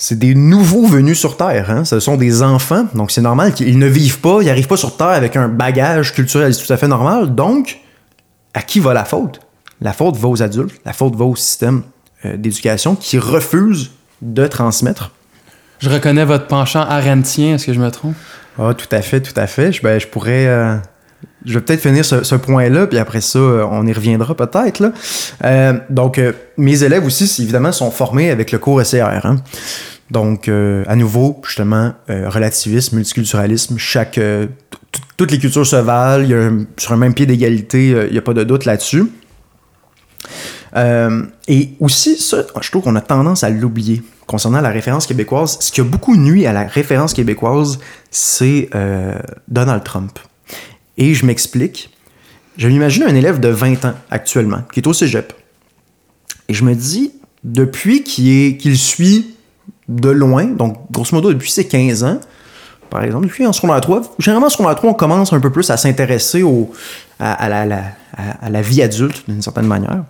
c'est 0.00 0.18
des 0.18 0.34
nouveaux 0.34 0.86
venus 0.86 1.18
sur 1.18 1.36
Terre. 1.36 1.70
Hein? 1.70 1.84
Ce 1.84 2.00
sont 2.00 2.16
des 2.16 2.42
enfants, 2.42 2.86
donc 2.94 3.10
c'est 3.10 3.20
normal 3.20 3.52
qu'ils 3.52 3.78
ne 3.78 3.86
vivent 3.86 4.20
pas, 4.20 4.38
ils 4.40 4.46
n'arrivent 4.46 4.66
pas 4.66 4.78
sur 4.78 4.96
Terre 4.96 5.08
avec 5.08 5.36
un 5.36 5.48
bagage 5.48 6.14
culturel, 6.14 6.54
c'est 6.54 6.66
tout 6.66 6.72
à 6.72 6.78
fait 6.78 6.88
normal. 6.88 7.34
Donc, 7.34 7.80
à 8.54 8.62
qui 8.62 8.80
va 8.80 8.94
la 8.94 9.04
faute? 9.04 9.40
La 9.82 9.92
faute 9.92 10.16
va 10.16 10.28
aux 10.28 10.42
adultes, 10.42 10.74
la 10.86 10.94
faute 10.94 11.14
va 11.16 11.26
au 11.26 11.36
système 11.36 11.82
euh, 12.24 12.38
d'éducation 12.38 12.96
qui 12.96 13.18
refuse 13.18 13.90
de 14.22 14.46
transmettre. 14.46 15.10
Je 15.80 15.90
reconnais 15.90 16.24
votre 16.24 16.46
penchant 16.46 16.80
arendtien, 16.80 17.56
est-ce 17.56 17.66
que 17.66 17.74
je 17.74 17.80
me 17.80 17.90
trompe? 17.90 18.16
Ah, 18.58 18.72
tout 18.72 18.88
à 18.92 19.02
fait, 19.02 19.20
tout 19.20 19.38
à 19.38 19.46
fait. 19.46 19.70
Je, 19.70 19.82
ben, 19.82 20.00
je 20.00 20.06
pourrais... 20.06 20.46
Euh, 20.46 20.76
je 21.44 21.54
vais 21.54 21.60
peut-être 21.60 21.80
finir 21.80 22.04
ce, 22.04 22.34
point-là, 22.34 22.86
puis 22.86 22.98
après 22.98 23.20
ça, 23.20 23.38
on 23.38 23.86
y 23.86 23.92
reviendra 23.92 24.34
peut-être. 24.34 24.92
donc, 25.90 26.20
mes 26.56 26.82
élèves 26.82 27.04
aussi, 27.04 27.42
évidemment, 27.42 27.72
sont 27.72 27.90
formés 27.90 28.30
avec 28.30 28.52
le 28.52 28.58
cours 28.58 28.84
SCR. 28.84 29.24
Hein. 29.24 29.36
Donc, 30.10 30.48
à 30.48 30.96
nouveau, 30.96 31.40
justement, 31.46 31.94
relativisme, 32.08 32.96
multiculturalisme, 32.96 33.78
chaque, 33.78 34.18
toutes 35.16 35.30
les 35.30 35.38
cultures 35.38 35.66
se 35.66 35.76
valent, 35.76 36.64
sur 36.76 36.92
un 36.92 36.96
même 36.96 37.14
pied 37.14 37.26
d'égalité, 37.26 37.90
il 38.06 38.12
n'y 38.12 38.18
a 38.18 38.22
pas 38.22 38.34
de 38.34 38.42
doute 38.42 38.64
là-dessus. 38.64 39.04
Euh, 40.76 41.22
et 41.48 41.70
aussi, 41.80 42.16
ça, 42.16 42.44
je 42.60 42.70
trouve 42.70 42.82
qu'on 42.82 42.96
a 42.96 43.00
tendance 43.00 43.44
à 43.44 43.50
l'oublier 43.50 44.02
concernant 44.26 44.60
la 44.60 44.70
référence 44.70 45.06
québécoise. 45.06 45.58
Ce 45.60 45.72
qui 45.72 45.80
a 45.80 45.84
beaucoup 45.84 46.16
nuit 46.16 46.46
à 46.46 46.52
la 46.52 46.64
référence 46.64 47.14
québécoise, 47.14 47.78
c'est 48.10 48.68
euh, 48.74 49.14
Donald 49.48 49.82
Trump. 49.84 50.18
Et 50.96 51.14
je 51.14 51.26
m'explique. 51.26 51.90
Je 52.56 52.68
m'imagine 52.68 53.04
un 53.04 53.14
élève 53.14 53.40
de 53.40 53.48
20 53.48 53.84
ans 53.84 53.94
actuellement, 54.10 54.62
qui 54.72 54.80
est 54.80 54.86
au 54.86 54.92
cégep. 54.92 55.32
Et 56.48 56.54
je 56.54 56.64
me 56.64 56.74
dis, 56.74 57.12
depuis 57.42 58.02
qu'il 58.02 58.78
suit 58.78 59.34
de 59.90 60.08
loin, 60.08 60.44
donc 60.46 60.78
grosso 60.90 61.14
modo 61.14 61.32
depuis 61.32 61.50
ses 61.50 61.66
15 61.66 62.04
ans, 62.04 62.20
par 62.88 63.04
exemple, 63.04 63.26
depuis 63.26 63.46
en 63.46 63.52
secondaire 63.52 63.80
3, 63.80 64.16
généralement 64.18 64.46
en 64.46 64.50
secondaire 64.50 64.76
3, 64.76 64.90
on 64.90 64.94
commence 64.94 65.32
un 65.32 65.40
peu 65.40 65.50
plus 65.50 65.70
à 65.70 65.76
s'intéresser 65.76 66.44
à, 67.18 67.32
à, 67.32 68.50
la 68.50 68.62
vie 68.62 68.82
adulte 68.82 69.24
d'une 69.28 69.42
certaine 69.42 69.66
manière 69.66 70.04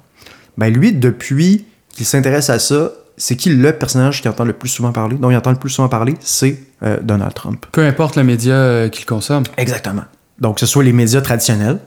ben 0.60 0.72
lui, 0.72 0.92
depuis 0.92 1.64
qu'il 1.88 2.06
s'intéresse 2.06 2.50
à 2.50 2.58
ça, 2.58 2.92
c'est 3.16 3.36
qui 3.36 3.50
le 3.50 3.72
personnage 3.72 4.22
qui 4.22 4.28
entend 4.28 4.44
le 4.44 4.52
plus 4.52 4.68
souvent 4.68 4.92
parler, 4.92 5.16
dont 5.16 5.30
il 5.30 5.36
entend 5.36 5.50
le 5.50 5.58
plus 5.58 5.70
souvent 5.70 5.88
parler, 5.88 6.14
c'est 6.20 6.58
euh, 6.82 6.98
Donald 7.02 7.34
Trump. 7.34 7.66
Peu 7.72 7.84
importe 7.84 8.16
le 8.16 8.24
média 8.24 8.54
euh, 8.54 8.88
qu'il 8.88 9.06
consomme. 9.06 9.44
Exactement. 9.56 10.04
Donc, 10.38 10.56
que 10.56 10.60
ce 10.60 10.66
soit 10.66 10.84
les 10.84 10.92
médias 10.92 11.20
traditionnels, 11.20 11.78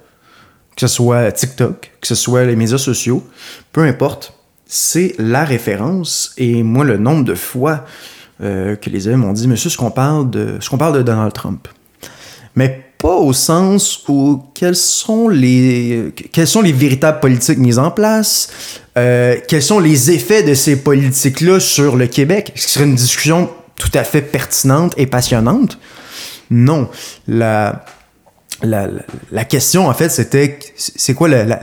que 0.76 0.82
ce 0.82 0.88
soit 0.88 1.32
TikTok, 1.32 1.92
que 2.02 2.08
ce 2.08 2.16
soit 2.16 2.46
les 2.46 2.56
médias 2.56 2.78
sociaux, 2.78 3.28
peu 3.72 3.82
importe, 3.82 4.34
c'est 4.66 5.16
la 5.18 5.44
référence. 5.46 6.34
Et 6.38 6.64
moi, 6.64 6.86
le 6.86 6.98
nombre 6.98 7.24
de 7.24 7.36
fois 7.36 7.86
euh, 8.42 8.76
que 8.76 8.90
les 8.90 9.08
élèves 9.08 9.20
m'ont 9.20 9.34
dit, 9.34 9.48
monsieur, 9.48 9.70
ce 9.70 9.78
qu'on 9.78 9.92
parle 9.92 10.30
de, 10.30 10.58
ce 10.60 10.70
qu'on 10.70 10.78
parle 10.78 10.98
de 10.98 11.02
Donald 11.02 11.34
Trump. 11.34 11.68
Mais 12.56 12.84
pas 12.98 13.16
au 13.16 13.34
sens 13.34 14.04
où 14.08 14.42
quelles 14.54 14.76
sont 14.76 15.28
les, 15.28 16.14
quelles 16.32 16.48
sont 16.48 16.62
les 16.62 16.72
véritables 16.72 17.20
politiques 17.20 17.58
mises 17.58 17.80
en 17.80 17.92
place, 17.92 18.80
euh, 18.98 19.36
quels 19.48 19.62
sont 19.62 19.80
les 19.80 20.12
effets 20.12 20.42
de 20.44 20.54
ces 20.54 20.78
politiques-là 20.78 21.60
sur 21.60 21.96
le 21.98 22.08
Québec. 22.08 22.54
Ce 22.56 22.70
serait 22.70 22.86
une 22.86 22.96
discussion 22.96 23.50
tout 23.76 23.92
à 23.94 24.04
fait 24.04 24.22
pertinente 24.22 24.94
et 24.98 25.06
passionnante. 25.06 25.78
Non. 26.50 26.90
La, 27.28 27.84
la, 28.62 29.46
question, 29.46 29.88
en 29.90 29.94
fait, 29.94 30.10
c'était 30.10 30.60
c'est 30.78 31.14
quoi 31.14 31.28
la, 31.28 31.60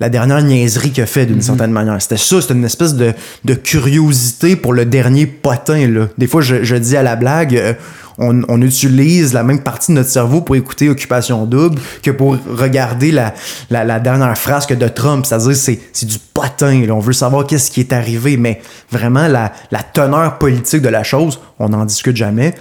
dernière 0.00 0.42
niaiserie 0.42 0.90
qu'il 0.90 1.02
a 1.02 1.06
fait 1.06 1.26
d'une 1.26 1.38
mm-hmm. 1.38 1.42
certaine 1.42 1.70
manière. 1.70 2.00
C'était 2.02 2.16
ça, 2.16 2.40
c'était 2.40 2.54
une 2.54 2.64
espèce 2.64 2.94
de, 2.94 3.12
de, 3.44 3.54
curiosité 3.54 4.56
pour 4.56 4.72
le 4.72 4.84
dernier 4.84 5.26
potin. 5.26 5.88
Là. 5.88 6.08
Des 6.18 6.26
fois, 6.26 6.40
je, 6.40 6.64
je 6.64 6.76
dis 6.76 6.96
à 6.96 7.02
la 7.02 7.16
blague, 7.16 7.56
euh, 7.56 7.74
on, 8.18 8.62
utilise 8.62 9.32
la 9.32 9.42
même 9.42 9.60
partie 9.60 9.92
de 9.92 9.96
notre 9.96 10.08
cerveau 10.08 10.40
pour 10.40 10.56
écouter 10.56 10.88
Occupation 10.88 11.46
Double 11.46 11.80
que 12.02 12.10
pour 12.10 12.36
regarder 12.46 13.10
la, 13.10 13.34
la, 13.70 14.00
dernière 14.00 14.36
frasque 14.38 14.76
de 14.76 14.88
Trump. 14.88 15.26
C'est-à-dire, 15.26 15.56
c'est, 15.56 15.80
c'est 15.92 16.06
du 16.06 16.18
potin. 16.18 16.86
On 16.90 17.00
veut 17.00 17.12
savoir 17.12 17.46
qu'est-ce 17.46 17.70
qui 17.70 17.80
est 17.80 17.92
arrivé, 17.92 18.36
mais 18.36 18.60
vraiment, 18.90 19.28
la, 19.28 19.52
la 19.70 19.82
teneur 19.82 20.38
politique 20.38 20.82
de 20.82 20.88
la 20.88 21.02
chose, 21.02 21.40
on 21.58 21.68
n'en 21.68 21.84
discute 21.84 22.16
jamais, 22.16 22.54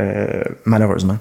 euh, 0.00 0.42
malheureusement. 0.64 1.18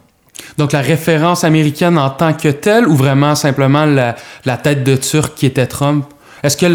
Donc 0.57 0.71
la 0.71 0.81
référence 0.81 1.43
américaine 1.43 1.97
en 1.97 2.09
tant 2.09 2.33
que 2.33 2.49
telle 2.49 2.87
ou 2.87 2.95
vraiment 2.95 3.35
simplement 3.35 3.85
la, 3.85 4.57
tête 4.57 4.83
de 4.83 4.95
Turc 4.95 5.33
qui 5.35 5.45
était 5.45 5.67
Trump? 5.67 6.05
Est-ce 6.43 6.57
que, 6.57 6.65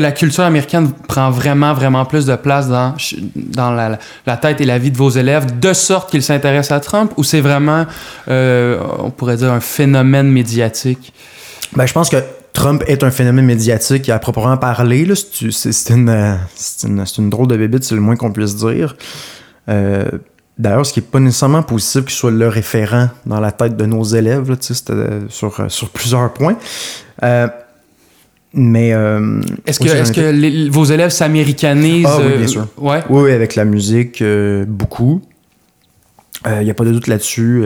la, 0.00 0.12
culture 0.12 0.44
américaine 0.44 0.90
prend 1.06 1.30
vraiment, 1.30 1.74
vraiment 1.74 2.06
plus 2.06 2.24
de 2.24 2.34
place 2.34 2.68
dans, 2.68 3.70
la, 3.70 4.36
tête 4.38 4.60
et 4.60 4.64
la 4.64 4.78
vie 4.78 4.90
de 4.90 4.96
vos 4.96 5.10
élèves 5.10 5.58
de 5.58 5.72
sorte 5.74 6.10
qu'ils 6.10 6.22
s'intéressent 6.22 6.76
à 6.76 6.80
Trump 6.80 7.12
ou 7.18 7.24
c'est 7.24 7.42
vraiment, 7.42 7.84
euh, 8.28 8.80
on 9.00 9.10
pourrait 9.10 9.36
dire, 9.36 9.52
un 9.52 9.60
phénomène 9.60 10.28
médiatique? 10.28 11.12
Ben, 11.76 11.84
je 11.84 11.92
pense 11.92 12.08
que 12.08 12.16
Trump 12.52 12.82
est 12.86 13.02
un 13.02 13.10
phénomène 13.10 13.46
médiatique 13.46 14.08
à 14.08 14.18
proprement 14.18 14.56
parler. 14.56 15.00
Une, 15.00 15.14
c'est 15.52 17.18
une 17.18 17.30
drôle 17.30 17.48
de 17.48 17.56
bébite, 17.56 17.84
c'est 17.84 17.94
le 17.94 18.00
moins 18.00 18.16
qu'on 18.16 18.32
puisse 18.32 18.56
dire. 18.56 18.96
Euh, 19.68 20.06
d'ailleurs, 20.62 20.86
ce 20.86 20.92
qui 20.92 21.00
n'est 21.00 21.06
pas 21.06 21.20
nécessairement 21.20 21.62
possible 21.62 22.04
qu'il 22.04 22.14
soit 22.14 22.30
le 22.30 22.48
référent 22.48 23.08
dans 23.26 23.40
la 23.40 23.52
tête 23.52 23.76
de 23.76 23.84
nos 23.84 24.04
élèves, 24.04 24.48
là, 24.48 24.56
euh, 24.90 25.20
sur, 25.28 25.70
sur 25.70 25.90
plusieurs 25.90 26.32
points. 26.32 26.56
Euh, 27.22 27.48
mais. 28.54 28.92
Euh, 28.92 29.40
est-ce 29.66 29.80
que, 29.80 29.88
est 29.88 30.14
que 30.14 30.70
vos 30.70 30.84
élèves 30.84 31.10
s'américanisent 31.10 32.06
ah, 32.08 32.18
oui, 32.20 32.36
bien 32.36 32.44
euh, 32.44 32.46
sûr. 32.46 32.68
Ouais? 32.78 33.02
Oui, 33.08 33.22
oui, 33.24 33.32
avec 33.32 33.56
la 33.56 33.64
musique, 33.64 34.22
euh, 34.22 34.64
beaucoup. 34.66 35.20
Il 36.44 36.64
n'y 36.64 36.70
a 36.70 36.74
pas 36.74 36.84
de 36.84 36.90
doute 36.90 37.06
là-dessus. 37.06 37.62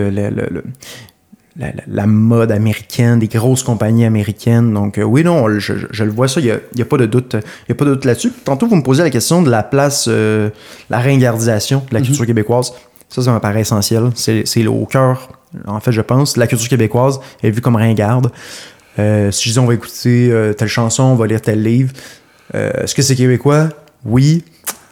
La, 1.59 1.69
la, 1.87 2.07
mode 2.07 2.53
américaine, 2.53 3.19
des 3.19 3.29
grosses 3.29 3.63
compagnies 3.63 4.05
américaines. 4.05 4.73
Donc, 4.73 5.01
oui, 5.03 5.25
non, 5.25 5.49
je, 5.59 5.73
je, 5.91 6.05
le 6.05 6.11
vois 6.11 6.29
ça, 6.29 6.41
il 6.41 6.47
n'y 6.47 6.51
a, 6.51 6.59
y 6.77 6.83
a, 6.83 6.85
pas 6.85 6.97
de 6.97 7.07
doute, 7.07 7.37
y 7.69 7.73
a 7.73 7.75
pas 7.75 7.85
de 7.85 7.95
doute 7.95 8.05
là-dessus. 8.05 8.33
Tantôt, 8.45 8.67
vous 8.67 8.77
me 8.77 8.83
posez 8.83 9.03
la 9.03 9.11
question 9.11 9.43
de 9.43 9.51
la 9.51 9.63
place, 9.63 10.09
la 10.09 10.99
ringardisation 10.99 11.83
de 11.89 11.95
la 11.95 12.01
culture 12.01 12.25
mm-hmm. 12.25 12.27
québécoise. 12.27 12.73
Ça, 13.09 13.23
ça 13.23 13.33
me 13.33 13.39
paraît 13.39 13.61
essentiel. 13.61 14.11
C'est 14.15 14.67
au 14.67 14.85
cœur, 14.87 15.31
en 15.67 15.81
fait, 15.81 15.93
je 15.93 16.03
pense. 16.03 16.37
La 16.37 16.47
culture 16.47 16.69
québécoise 16.69 17.21
est 17.43 17.51
vue 17.51 17.61
comme 17.61 17.77
ringarde. 17.77 18.31
Euh, 18.99 19.31
si 19.31 19.49
je 19.49 19.55
dis 19.55 19.59
on 19.59 19.67
va 19.67 19.75
écouter 19.75 20.31
euh, 20.31 20.53
telle 20.53 20.69
chanson, 20.69 21.03
on 21.03 21.15
va 21.17 21.27
lire 21.27 21.41
tel 21.41 21.63
livre, 21.63 21.93
euh, 22.55 22.71
est-ce 22.83 22.95
que 22.95 23.03
c'est 23.03 23.15
québécois? 23.15 23.69
Oui. 24.05 24.45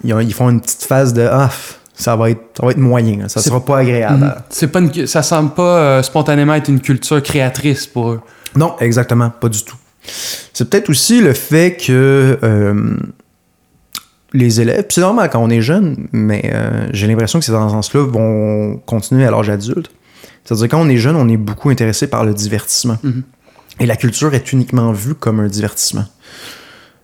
Ils, 0.04 0.34
font 0.34 0.50
une 0.50 0.60
petite 0.60 0.82
phase 0.82 1.14
de 1.14 1.26
ah, 1.30 1.50
ça 1.94 2.16
va 2.16 2.30
être, 2.30 2.42
ça 2.56 2.66
va 2.66 2.72
être 2.72 2.78
moyen, 2.78 3.28
ça 3.28 3.40
sera 3.40 3.64
pas 3.64 3.78
agréable. 3.78 4.24
Mhm. 4.24 4.34
C'est 4.50 4.68
pas 4.68 4.80
une, 4.80 5.06
ça 5.06 5.22
semble 5.22 5.54
pas 5.54 6.02
spontanément 6.02 6.54
être 6.54 6.68
une 6.68 6.80
culture 6.80 7.22
créatrice 7.22 7.86
pour 7.86 8.10
eux. 8.10 8.20
Non, 8.56 8.76
exactement, 8.80 9.30
pas 9.30 9.48
du 9.48 9.62
tout. 9.62 9.76
C'est 10.52 10.68
peut-être 10.68 10.90
aussi 10.90 11.20
le 11.20 11.32
fait 11.32 11.76
que 11.76 12.38
les 14.32 14.60
élèves, 14.60 14.86
c'est 14.88 15.00
normal 15.00 15.30
quand 15.30 15.40
on 15.40 15.50
est 15.50 15.60
jeune, 15.60 16.08
mais 16.12 16.52
j'ai 16.92 17.06
l'impression 17.06 17.38
que 17.38 17.44
ces 17.44 17.52
tendances-là 17.52 18.02
vont 18.02 18.76
continuer 18.84 19.24
à 19.26 19.30
l'âge 19.30 19.48
adulte. 19.48 19.90
C'est-à-dire 20.44 20.68
quand 20.68 20.80
on 20.80 20.88
est 20.88 20.98
jeune, 20.98 21.16
on 21.16 21.28
est 21.28 21.36
beaucoup 21.36 21.70
intéressé 21.70 22.06
par 22.06 22.24
le 22.24 22.34
divertissement. 22.34 22.98
Mhm. 23.02 23.22
Et 23.80 23.86
la 23.86 23.96
culture 23.96 24.34
est 24.34 24.52
uniquement 24.52 24.92
vue 24.92 25.14
comme 25.14 25.40
un 25.40 25.46
divertissement. 25.46 26.04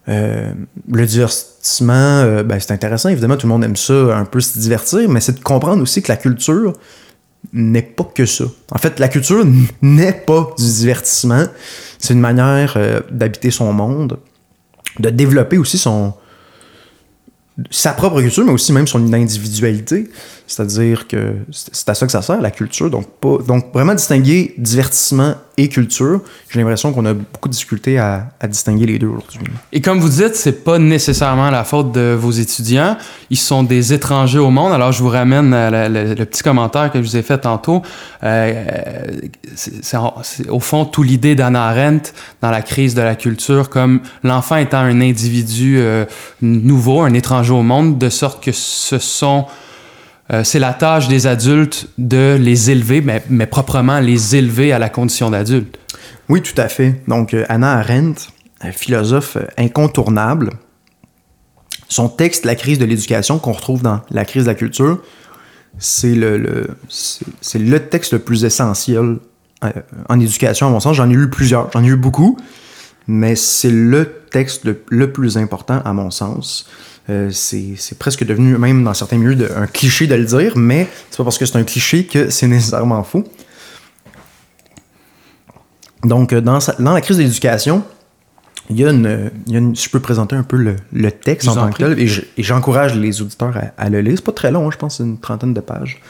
Euh, 0.09 0.53
le 0.91 1.07
divertissement, 1.07 1.93
euh, 1.93 2.43
ben, 2.43 2.59
c'est 2.59 2.73
intéressant, 2.73 3.11
évidemment, 3.11 3.37
tout 3.37 3.47
le 3.47 3.53
monde 3.53 3.65
aime 3.65 3.77
ça, 3.77 4.17
un 4.17 4.25
peu 4.25 4.41
se 4.41 4.59
divertir, 4.59 5.09
mais 5.09 5.21
c'est 5.21 5.39
de 5.39 5.41
comprendre 5.41 5.83
aussi 5.83 6.03
que 6.03 6.09
la 6.09 6.17
culture 6.17 6.73
n'est 7.53 7.83
pas 7.83 8.05
que 8.05 8.27
ça. 8.27 8.45
En 8.73 8.79
fait, 8.79 8.99
la 8.99 9.09
culture 9.09 9.45
n'est 9.83 10.13
pas 10.13 10.55
du 10.59 10.65
divertissement, 10.65 11.45
c'est 11.99 12.15
une 12.15 12.21
manière 12.21 12.75
euh, 12.77 13.01
d'habiter 13.11 13.51
son 13.51 13.73
monde, 13.73 14.19
de 14.99 15.11
développer 15.11 15.59
aussi 15.59 15.79
son, 15.79 16.15
sa 17.71 17.93
propre 17.93 18.21
culture, 18.21 18.45
mais 18.45 18.53
aussi 18.53 18.73
même 18.73 18.87
son 18.87 19.13
individualité. 19.13 20.11
C'est-à-dire 20.51 21.07
que 21.07 21.37
c'est 21.53 21.89
à 21.89 21.95
ça 21.95 22.07
que 22.07 22.11
ça 22.11 22.23
sert, 22.23 22.41
la 22.41 22.51
culture. 22.51 22.91
Donc, 22.91 23.07
pas, 23.21 23.39
donc 23.47 23.73
vraiment 23.73 23.95
distinguer 23.95 24.53
divertissement 24.59 25.37
et 25.57 25.69
culture, 25.69 26.23
j'ai 26.49 26.59
l'impression 26.59 26.93
qu'on 26.93 27.07
a 27.07 27.15
beaucoup 27.15 27.49
de 27.49 27.53
difficultés 27.53 28.01
à, 28.01 28.33
distinguer 28.49 28.87
les 28.87 28.99
deux 28.99 29.07
aujourd'hui. 29.07 29.47
Et 29.73 29.81
comme 29.81 30.01
vous 30.01 30.09
dites, 30.09 30.35
c'est 30.35 30.65
pas 30.65 30.81
nécessairement 30.81 31.51
la 31.51 31.63
faute 31.63 31.93
de 31.93 32.17
vos 32.19 32.33
étudiants. 32.33 32.97
Ils 33.31 33.39
sont 33.39 33.63
des 33.63 33.93
étrangers 33.93 34.41
au 34.41 34.51
monde. 34.51 34.73
Alors, 34.73 34.91
je 34.91 35.05
vous 35.05 35.09
ramène 35.09 35.53
le, 35.53 36.25
petit 36.25 36.43
commentaire 36.43 36.91
que 36.91 37.01
je 37.01 37.09
vous 37.09 37.17
ai 37.17 37.23
fait 37.23 37.39
tantôt. 37.39 37.83
Euh, 38.25 39.05
c'est 39.55 39.99
au 40.49 40.59
fond 40.59 40.85
tout 40.85 41.05
l'idée 41.05 41.37
d'Anna 41.37 41.69
Arendt 41.69 42.11
dans 42.43 42.51
la 42.51 42.63
crise 42.63 42.97
de 42.97 43.03
la 43.03 43.15
culture, 43.15 43.71
comme 43.71 44.01
l'enfant 44.25 44.57
étant 44.57 44.79
un 44.79 45.01
individu 45.01 45.77
euh, 45.79 46.07
nouveau, 46.43 47.03
un 47.03 47.15
étranger 47.15 47.53
au 47.53 47.63
monde, 47.63 47.99
de 47.99 48.09
sorte 48.09 48.43
que 48.43 48.51
ce 48.51 48.99
sont 48.99 49.47
euh, 50.33 50.45
c'est 50.45 50.59
la 50.59 50.73
tâche 50.73 51.09
des 51.09 51.27
adultes 51.27 51.89
de 51.99 52.37
les 52.41 52.71
élever, 52.71 53.01
mais, 53.01 53.47
proprement 53.47 54.01
les 54.01 54.37
élever 54.37 54.73
à 54.73 54.79
la 54.79 54.89
condition 54.89 55.31
d'adulte. 55.31 55.79
Oui, 56.29 56.41
tout 56.43 56.59
à 56.61 56.69
fait. 56.69 57.03
Donc, 57.09 57.35
euh, 57.35 57.45
Anna 57.49 57.79
Arendt, 57.79 58.29
philosophe 58.73 59.37
incontournable, 59.57 60.51
son 61.89 62.09
texte 62.09 62.45
La 62.45 62.55
crise 62.55 62.79
de 62.79 62.85
l'éducation 62.85 63.39
qu'on 63.39 63.53
retrouve 63.53 63.83
dans 63.83 64.01
La 64.11 64.25
crise 64.25 64.45
de 64.45 64.49
la 64.49 64.55
culture, 64.55 65.03
c'est 65.79 66.15
le, 66.15 66.69
c'est 66.89 67.59
le 67.59 67.81
texte 67.81 68.13
le 68.13 68.19
plus 68.21 68.45
essentiel 68.45 69.19
euh, 69.65 69.71
en 70.09 70.21
éducation, 70.21 70.69
à 70.69 70.71
mon 70.71 70.81
sens. 70.81 70.97
J'en 70.97 71.11
ai 71.11 71.15
lu 71.15 71.29
plusieurs, 71.29 71.71
j'en 71.73 71.83
ai 71.83 71.89
lu 71.89 71.97
beaucoup, 71.97 72.39
mais 73.11 73.35
c'est 73.35 73.71
le 73.71 74.09
texte 74.31 74.65
le, 74.91 75.11
plus 75.13 75.37
important, 75.37 75.81
à 75.85 75.93
mon 75.93 76.11
sens. 76.11 76.69
Euh, 77.09 77.31
c'est 77.33 77.99
presque 77.99 78.25
devenu, 78.25 78.57
même 78.57 78.85
dans 78.85 78.95
certains 78.95 79.19
milieux, 79.19 79.49
un 79.57 79.67
cliché 79.67 80.07
de 80.07 80.15
le 80.15 80.25
dire, 80.25 80.53
mais 80.57 80.87
c'est 81.11 81.17
pas 81.17 81.25
parce 81.25 81.39
que 81.39 81.45
c'est 81.47 81.59
un 81.59 81.65
cliché 81.65 82.05
que 82.07 82.31
c'est 82.31 82.47
nécessairement 82.47 83.03
faux. 83.03 83.25
Donc, 86.05 86.33
euh, 86.33 86.41
dans, 86.41 86.61
sa- 86.61 86.75
dans 86.79 86.93
la 86.93 87.01
crise 87.01 87.17
de 87.19 87.23
l'éducation, 87.23 87.83
il 88.71 88.79
y 88.79 88.85
a 88.87 88.91
une, 88.91 89.31
il 89.47 89.53
y 89.53 89.57
a 89.57 89.59
une- 89.59 89.75
Je 89.77 89.89
peux 89.91 90.01
présenter 90.01 90.37
un 90.37 90.43
peu 90.45 90.57
le, 90.57 90.77
le 90.93 91.11
texte 91.11 91.49
en 91.49 91.55
tant 91.55 91.71
que 91.73 91.79
tel, 91.79 91.99
et 91.99 92.07
je- 92.07 92.23
et 92.37 92.43
j'encourage 92.43 92.95
les 92.97 93.21
auditeurs 93.21 93.57
à, 93.57 93.83
à 93.85 93.89
le 93.91 94.01
lire. 94.01 94.15
C'est 94.17 94.25
pas 94.25 94.33
très 94.33 94.51
long, 94.53 94.69
hein, 94.69 94.71
je 94.73 94.79
pense 94.79 95.01
une 95.01 95.19
trentaine 95.19 95.53
de 95.53 95.61
pages. 95.61 96.01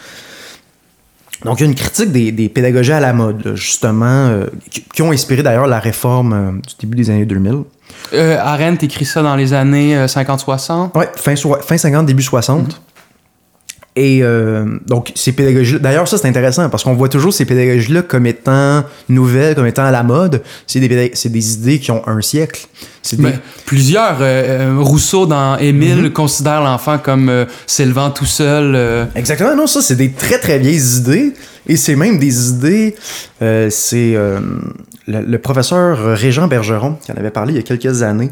Donc, 1.45 1.59
il 1.61 1.63
y 1.63 1.67
a 1.67 1.69
une 1.71 1.75
critique 1.75 2.13
des, 2.13 2.33
des 2.33 2.49
pédagogies 2.49 2.93
à 2.93 3.01
la 3.01 3.13
mode, 3.13 3.45
là, 3.45 3.55
justement, 3.55 4.05
euh, 4.29 4.47
qui, 4.71 4.83
qui 4.83 5.03
ont 5.03 5.11
inspiré 5.11 5.43
d'ailleurs 5.43 5.67
la 5.67 5.79
réforme 5.81 6.33
euh, 6.33 6.51
du 6.53 6.75
début 6.81 6.97
des 6.97 7.11
années 7.11 7.25
2000. 7.25 7.63
Euh, 8.13 8.39
Arendt 8.39 8.85
écrit 8.85 9.05
ça 9.05 9.23
dans 9.23 9.37
les 9.37 9.53
années 9.53 9.97
euh, 9.97 10.07
50-60. 10.07 10.97
Ouais, 10.97 11.09
fin, 11.17 11.35
soi- 11.37 11.61
fin 11.63 11.79
50, 11.79 12.07
début 12.07 12.23
60. 12.23 12.81
Et 13.97 14.21
euh, 14.23 14.79
donc, 14.87 15.13
ces 15.17 15.33
pédagogies 15.33 15.81
D'ailleurs, 15.81 16.07
ça, 16.07 16.17
c'est 16.17 16.29
intéressant 16.29 16.69
parce 16.71 16.85
qu'on 16.85 16.95
voit 16.95 17.09
toujours 17.09 17.33
ces 17.35 17.45
pédagogies-là 17.45 18.03
comme 18.03 18.25
étant 18.27 18.85
nouvelles, 19.09 19.57
comme 19.57 19.67
étant 19.67 19.85
à 19.85 19.91
la 19.91 20.05
mode. 20.05 20.43
C'est 20.67 20.79
des, 20.79 21.11
c'est 21.15 21.29
des 21.29 21.55
idées 21.55 21.81
qui 21.81 21.91
ont 21.91 22.07
un 22.07 22.21
siècle. 22.21 22.67
C'est 23.03 23.17
des- 23.17 23.23
Mais 23.25 23.39
plusieurs, 23.67 24.19
euh, 24.21 24.77
euh, 24.77 24.79
Rousseau 24.79 25.27
dans 25.27 25.57
Émile 25.59 26.13
considère 26.13 26.61
l'enfant 26.63 26.99
comme 26.99 27.29
euh, 27.29 27.47
s'élevant 27.67 28.11
tout 28.11 28.27
seul. 28.27 29.09
Exactement, 29.17 29.57
non, 29.57 29.67
ça, 29.67 29.83
c'est 29.83 29.97
des 29.97 30.13
très, 30.13 30.39
très 30.39 30.59
vieilles 30.61 30.99
idées. 30.99 31.33
Et 31.67 31.77
c'est 31.77 31.97
même 31.97 32.19
des 32.19 32.49
idées. 32.51 32.95
c'est 33.41 34.13
le, 34.15 34.61
le 35.07 35.39
professeur 35.39 36.17
Régent 36.17 36.47
Bergeron 36.47 36.95
qui 37.05 37.11
en 37.13 37.17
avait 37.17 37.31
parlé 37.33 37.53
il 37.55 37.57
y 37.57 37.59
a 37.59 37.63
quelques 37.63 38.03
années. 38.03 38.31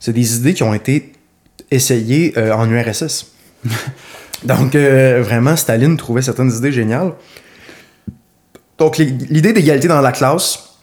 C'est 0.00 0.12
des 0.12 0.36
idées 0.36 0.54
qui 0.54 0.62
ont 0.64 0.74
été 0.74 1.12
essayées 1.70 2.34
en 2.52 2.68
URSS. 2.68 3.26
Donc, 4.44 4.74
euh, 4.74 5.22
vraiment, 5.22 5.56
Staline 5.56 5.96
trouvait 5.96 6.22
certaines 6.22 6.52
idées 6.52 6.72
géniales. 6.72 7.12
Donc, 8.78 8.96
l'idée 8.96 9.52
d'égalité 9.52 9.88
dans 9.88 10.00
la 10.00 10.12
classe 10.12 10.76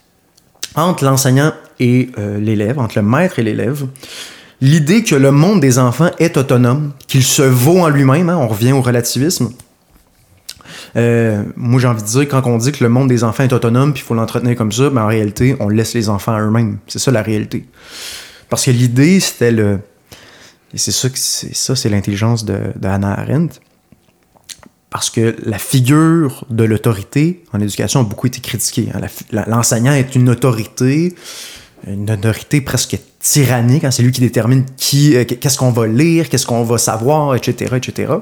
entre 0.74 1.04
l'enseignant 1.04 1.52
et 1.80 2.10
euh, 2.18 2.38
l'élève, 2.38 2.78
entre 2.78 2.98
le 2.98 3.02
maître 3.02 3.38
et 3.38 3.42
l'élève. 3.42 3.86
L'idée 4.60 5.02
que 5.02 5.14
le 5.14 5.30
monde 5.30 5.60
des 5.60 5.78
enfants 5.78 6.10
est 6.18 6.36
autonome, 6.36 6.92
qu'il 7.06 7.22
se 7.22 7.42
vaut 7.42 7.80
en 7.80 7.88
lui-même, 7.88 8.28
hein, 8.28 8.36
on 8.36 8.48
revient 8.48 8.72
au 8.72 8.82
relativisme. 8.82 9.50
Euh, 10.96 11.42
moi, 11.56 11.80
j'ai 11.80 11.86
envie 11.86 12.02
de 12.02 12.08
dire, 12.08 12.28
quand 12.28 12.46
on 12.46 12.58
dit 12.58 12.72
que 12.72 12.82
le 12.82 12.90
monde 12.90 13.08
des 13.08 13.24
enfants 13.24 13.44
est 13.44 13.52
autonome 13.52 13.92
puis 13.92 14.02
il 14.02 14.06
faut 14.06 14.14
l'entretenir 14.14 14.56
comme 14.56 14.72
ça, 14.72 14.90
ben, 14.90 15.02
en 15.02 15.06
réalité, 15.06 15.56
on 15.60 15.68
laisse 15.68 15.94
les 15.94 16.08
enfants 16.08 16.34
à 16.34 16.40
eux-mêmes. 16.40 16.78
C'est 16.86 16.98
ça 16.98 17.10
la 17.10 17.22
réalité. 17.22 17.66
Parce 18.48 18.64
que 18.64 18.70
l'idée, 18.70 19.20
c'était 19.20 19.52
le. 19.52 19.80
Et 20.74 20.78
c'est 20.78 20.92
ça, 20.92 21.76
c'est 21.76 21.88
l'intelligence 21.88 22.44
de, 22.44 22.58
Hannah 22.82 23.18
Arendt. 23.18 23.60
Parce 24.90 25.10
que 25.10 25.36
la 25.44 25.58
figure 25.58 26.46
de 26.48 26.64
l'autorité 26.64 27.44
en 27.52 27.60
éducation 27.60 28.00
a 28.00 28.04
beaucoup 28.04 28.26
été 28.26 28.40
critiquée. 28.40 28.88
hein. 28.94 29.00
L'enseignant 29.46 29.92
est 29.92 30.14
une 30.14 30.30
autorité, 30.30 31.14
une 31.86 32.10
autorité 32.10 32.62
presque 32.62 32.98
tyrannique. 33.20 33.84
hein. 33.84 33.90
C'est 33.90 34.02
lui 34.02 34.12
qui 34.12 34.22
détermine 34.22 34.64
qui, 34.76 35.14
euh, 35.14 35.24
qu'est-ce 35.24 35.58
qu'on 35.58 35.72
va 35.72 35.86
lire, 35.86 36.30
qu'est-ce 36.30 36.46
qu'on 36.46 36.64
va 36.64 36.78
savoir, 36.78 37.34
etc., 37.34 37.76
etc. 37.76 38.14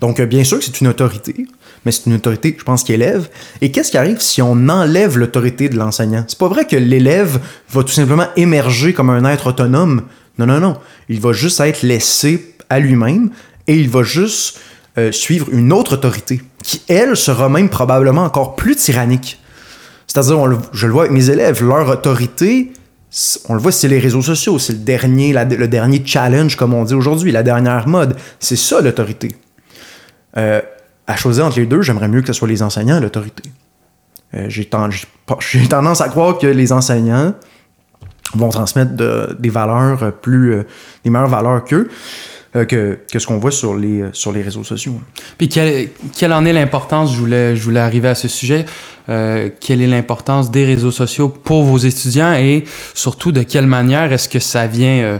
Donc, 0.00 0.20
euh, 0.20 0.26
bien 0.26 0.44
sûr 0.44 0.58
que 0.58 0.64
c'est 0.64 0.80
une 0.80 0.88
autorité, 0.88 1.46
mais 1.84 1.92
c'est 1.92 2.06
une 2.06 2.14
autorité, 2.14 2.56
je 2.58 2.64
pense, 2.64 2.84
qui 2.84 2.92
élève. 2.92 3.28
Et 3.60 3.70
qu'est-ce 3.70 3.90
qui 3.90 3.98
arrive 3.98 4.20
si 4.20 4.40
on 4.42 4.68
enlève 4.68 5.18
l'autorité 5.18 5.68
de 5.68 5.76
l'enseignant? 5.76 6.24
C'est 6.26 6.38
pas 6.38 6.48
vrai 6.48 6.66
que 6.66 6.76
l'élève 6.76 7.40
va 7.70 7.82
tout 7.82 7.92
simplement 7.92 8.26
émerger 8.36 8.92
comme 8.92 9.10
un 9.10 9.24
être 9.30 9.48
autonome. 9.48 10.02
Non, 10.38 10.46
non, 10.46 10.60
non. 10.60 10.76
Il 11.08 11.20
va 11.20 11.32
juste 11.32 11.60
être 11.60 11.82
laissé 11.82 12.54
à 12.70 12.78
lui-même 12.78 13.30
et 13.66 13.76
il 13.76 13.88
va 13.88 14.02
juste 14.02 14.60
euh, 14.96 15.12
suivre 15.12 15.48
une 15.50 15.72
autre 15.72 15.94
autorité 15.94 16.40
qui, 16.62 16.82
elle, 16.88 17.16
sera 17.16 17.48
même 17.48 17.68
probablement 17.68 18.24
encore 18.24 18.56
plus 18.56 18.76
tyrannique. 18.76 19.40
C'est-à-dire, 20.06 20.38
je 20.72 20.86
le 20.86 20.92
vois 20.92 21.02
avec 21.02 21.12
mes 21.12 21.30
élèves, 21.30 21.62
leur 21.62 21.88
autorité, 21.88 22.72
on 23.48 23.54
le 23.54 23.60
voit, 23.60 23.72
c'est 23.72 23.88
les 23.88 23.98
réseaux 23.98 24.22
sociaux, 24.22 24.58
c'est 24.58 24.72
le 24.74 24.78
dernier, 24.80 25.32
le 25.32 25.68
dernier 25.68 26.02
challenge, 26.04 26.56
comme 26.56 26.74
on 26.74 26.84
dit 26.84 26.94
aujourd'hui, 26.94 27.32
la 27.32 27.42
dernière 27.42 27.88
mode. 27.88 28.16
C'est 28.38 28.56
ça 28.56 28.80
l'autorité. 28.80 29.34
Euh, 30.36 30.60
à 31.06 31.16
choisir 31.16 31.46
entre 31.46 31.58
les 31.58 31.66
deux, 31.66 31.82
j'aimerais 31.82 32.08
mieux 32.08 32.20
que 32.20 32.26
ce 32.26 32.32
soit 32.32 32.48
les 32.48 32.62
enseignants 32.62 33.00
l'autorité. 33.00 33.44
Euh, 34.34 34.46
j'ai 34.48 34.68
tendance 34.68 36.00
à 36.00 36.08
croire 36.08 36.38
que 36.38 36.46
les 36.46 36.72
enseignants 36.72 37.34
vont 38.34 38.48
transmettre 38.50 38.94
de- 38.94 39.36
des 39.38 39.50
valeurs 39.50 40.12
plus. 40.20 40.52
euh, 40.54 40.62
des 41.04 41.10
meilleures 41.10 41.28
valeurs 41.28 41.64
qu'eux. 41.64 41.88
euh, 42.56 42.64
que, 42.64 42.98
que 43.12 43.18
ce 43.18 43.26
qu'on 43.26 43.36
voit 43.38 43.50
sur 43.50 43.74
les, 43.76 44.00
euh, 44.00 44.08
sur 44.14 44.32
les 44.32 44.40
réseaux 44.40 44.64
sociaux. 44.64 44.98
Puis 45.36 45.50
quelle, 45.50 45.90
quelle 46.16 46.32
en 46.32 46.46
est 46.46 46.54
l'importance, 46.54 47.12
je 47.12 47.18
voulais, 47.18 47.54
je 47.54 47.62
voulais 47.62 47.78
arriver 47.78 48.08
à 48.08 48.14
ce 48.14 48.26
sujet, 48.26 48.64
euh, 49.10 49.50
quelle 49.60 49.82
est 49.82 49.86
l'importance 49.86 50.50
des 50.50 50.64
réseaux 50.64 50.90
sociaux 50.90 51.28
pour 51.28 51.62
vos 51.64 51.76
étudiants 51.76 52.32
et 52.32 52.64
surtout 52.94 53.32
de 53.32 53.42
quelle 53.42 53.66
manière 53.66 54.10
est-ce 54.14 54.30
que 54.30 54.38
ça 54.38 54.66
vient 54.66 54.98
euh, 55.02 55.18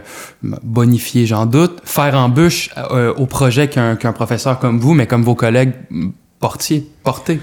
bonifier, 0.62 1.26
j'en 1.26 1.44
doute, 1.44 1.80
faire 1.84 2.14
embûche 2.16 2.70
euh, 2.92 3.12
au 3.14 3.26
projet 3.26 3.68
qu'un 3.68 3.96
qu'un 3.96 4.12
professeur 4.14 4.58
comme 4.58 4.78
vous, 4.80 4.94
mais 4.94 5.06
comme 5.06 5.22
vos 5.22 5.34
collègues 5.34 5.74
portiez, 6.40 6.88
portez? 7.04 7.40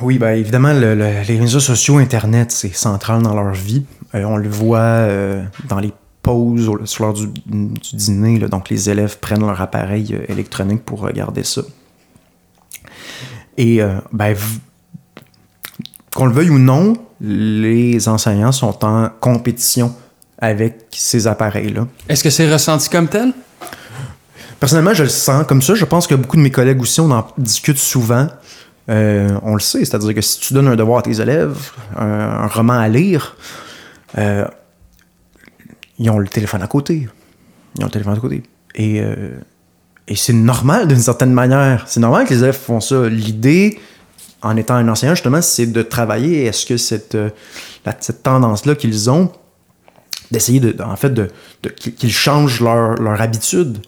Oui, 0.00 0.16
ben 0.18 0.30
évidemment, 0.30 0.72
le- 0.72 0.94
le- 0.94 1.22
les 1.28 1.38
réseaux 1.38 1.60
sociaux, 1.60 1.98
Internet, 1.98 2.52
c'est 2.52 2.74
central 2.74 3.20
dans 3.20 3.34
leur 3.34 3.52
vie. 3.52 3.84
Euh, 4.14 4.24
on 4.24 4.36
le 4.36 4.48
voit 4.48 4.78
euh, 4.78 5.42
dans 5.68 5.78
les 5.80 5.92
pauses 6.22 6.68
au- 6.68 6.84
sur 6.86 7.04
l'heure 7.04 7.14
du, 7.14 7.26
du 7.26 7.96
dîner. 7.96 8.38
là. 8.38 8.48
donc, 8.48 8.68
les 8.70 8.88
élèves 8.90 9.18
prennent 9.18 9.46
leur 9.46 9.60
appareil 9.60 10.14
euh, 10.14 10.24
électronique 10.32 10.84
pour 10.84 11.00
regarder 11.00 11.44
ça. 11.44 11.62
Et, 13.56 13.80
ben, 14.12 14.36
qu'on 16.14 16.26
le 16.26 16.32
veuille 16.32 16.50
ou 16.50 16.58
non, 16.60 16.94
les 17.20 18.08
enseignants 18.08 18.52
sont 18.52 18.84
en 18.84 19.08
compétition 19.20 19.94
avec 20.38 20.86
ces 20.92 21.26
appareils-là. 21.26 21.86
Est-ce 22.08 22.22
que 22.22 22.30
c'est 22.30 22.50
ressenti 22.50 22.88
comme 22.88 23.08
tel? 23.08 23.32
Personnellement, 24.60 24.94
je 24.94 25.02
le 25.02 25.08
sens 25.08 25.44
comme 25.46 25.60
ça. 25.60 25.74
Je 25.74 25.84
pense 25.84 26.06
que 26.06 26.14
beaucoup 26.14 26.36
de 26.36 26.42
mes 26.42 26.50
collègues 26.52 26.80
aussi, 26.80 27.00
on 27.00 27.10
en 27.10 27.26
discute 27.36 27.78
souvent. 27.78 28.28
Euh, 28.88 29.36
on 29.42 29.54
le 29.54 29.60
sait, 29.60 29.84
c'est-à-dire 29.84 30.14
que 30.14 30.20
si 30.20 30.38
tu 30.40 30.54
donnes 30.54 30.68
un 30.68 30.76
devoir 30.76 31.00
à 31.00 31.02
tes 31.02 31.20
élèves, 31.20 31.56
un, 31.96 32.06
un 32.06 32.46
roman 32.46 32.74
à 32.78 32.88
lire, 32.88 33.36
euh, 34.16 34.46
ils 35.98 36.08
ont 36.10 36.18
le 36.18 36.28
téléphone 36.28 36.62
à 36.62 36.66
côté. 36.66 37.08
Ils 37.76 37.82
ont 37.82 37.86
le 37.86 37.90
téléphone 37.90 38.14
à 38.14 38.20
côté. 38.20 38.42
Et, 38.74 39.00
euh, 39.00 39.36
et 40.06 40.16
c'est 40.16 40.32
normal 40.32 40.88
d'une 40.88 40.98
certaine 40.98 41.32
manière. 41.32 41.84
C'est 41.88 42.00
normal 42.00 42.26
que 42.26 42.34
les 42.34 42.40
élèves 42.42 42.58
font 42.58 42.80
ça. 42.80 43.08
L'idée, 43.08 43.78
en 44.42 44.56
étant 44.56 44.74
un 44.74 44.88
enseignant, 44.88 45.14
justement, 45.14 45.42
c'est 45.42 45.66
de 45.66 45.82
travailler. 45.82 46.46
Est-ce 46.46 46.64
que 46.64 46.76
cette, 46.76 47.14
euh, 47.14 47.30
cette 48.00 48.22
tendance-là 48.22 48.74
qu'ils 48.74 49.10
ont, 49.10 49.32
d'essayer 50.30 50.60
de, 50.60 50.80
en 50.82 50.96
fait, 50.96 51.10
de, 51.10 51.28
qu'ils 51.70 52.12
changent 52.12 52.60
leur, 52.60 52.94
leur 52.96 53.20
habitude. 53.20 53.78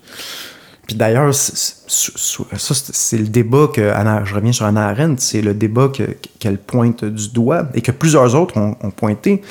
Puis 0.87 0.97
d'ailleurs, 0.97 1.33
ça, 1.35 1.55
c'est 1.87 3.19
le 3.19 3.29
débat 3.29 3.69
que 3.73 3.93
je 4.25 4.35
reviens 4.35 4.53
sur 4.53 4.65
Anna 4.67 4.89
Arendt, 4.89 5.21
c'est 5.23 5.43
le 5.43 5.55
débat 5.55 5.89
que- 5.89 6.17
qu'elle 6.41 6.59
pointe 6.59 7.05
du 7.05 7.29
doigt 7.29 7.69
et 7.75 7.81
que 7.83 7.93
plusieurs 7.93 8.35
autres 8.35 8.57
ont 8.57 8.91
pointé. 8.91 9.43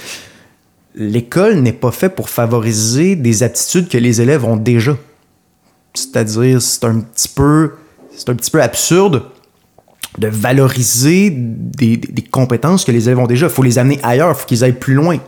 L'école 1.00 1.62
n'est 1.62 1.72
pas 1.74 1.91
faite 1.91 2.14
pour 2.14 2.30
favoriser 2.30 3.16
des 3.16 3.41
aptitudes 3.41 3.88
que 3.88 3.97
les 3.97 4.20
élèves 4.20 4.43
ont 4.43 4.58
déjà. 4.58 4.97
C'est-à-dire, 5.93 6.62
c'est 6.62 6.84
un 6.84 7.00
petit 7.00 7.30
peu, 7.30 7.72
c'est 8.16 8.28
un 8.28 8.36
petit 8.36 8.52
peu 8.52 8.62
absurde 8.62 9.24
de 10.18 10.28
valoriser 10.28 11.30
des, 11.32 12.02
compétences 12.30 12.84
que 12.84 12.91
les 12.91 13.08
élèves 13.08 13.20
ont 13.20 13.28
déjà. 13.28 13.45
Il 13.47 13.52
faut 13.52 13.64
les 13.64 13.80
amener 13.80 13.97
ailleurs, 14.04 14.32
il 14.32 14.36
faut 14.36 14.45
qu'ils 14.45 14.62
aillent 14.64 14.74
plus 14.74 14.93
loin. 14.93 15.20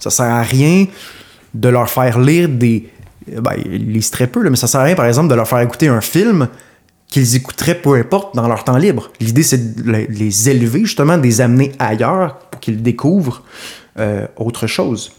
Ça 0.00 0.10
sert 0.10 0.26
à 0.26 0.42
rien 0.42 0.86
de 1.54 1.68
leur 1.68 1.88
faire 1.88 2.18
lire 2.18 2.48
des. 2.48 2.88
Ben, 3.28 3.52
ils 3.64 3.92
lisent 3.92 4.10
très 4.10 4.26
peu, 4.26 4.42
là, 4.42 4.50
mais 4.50 4.56
ça 4.56 4.66
sert 4.66 4.80
à 4.80 4.84
rien, 4.84 4.96
par 4.96 5.06
exemple, 5.06 5.28
de 5.28 5.34
leur 5.36 5.46
faire 5.46 5.60
écouter 5.60 5.86
un 5.86 6.00
film 6.00 6.48
qu'ils 7.06 7.36
écouteraient 7.36 7.80
peu 7.80 7.94
importe 7.94 8.34
dans 8.34 8.48
leur 8.48 8.64
temps 8.64 8.78
libre. 8.78 9.12
L'idée, 9.20 9.44
c'est 9.44 9.76
de 9.76 9.82
le- 9.92 10.06
les 10.08 10.48
élever, 10.48 10.80
justement, 10.80 11.18
de 11.18 11.22
les 11.22 11.40
amener 11.40 11.70
ailleurs 11.78 12.38
pour 12.50 12.60
qu'ils 12.60 12.82
découvrent 12.82 13.44
euh, 13.98 14.26
autre 14.36 14.66
chose. 14.66 15.12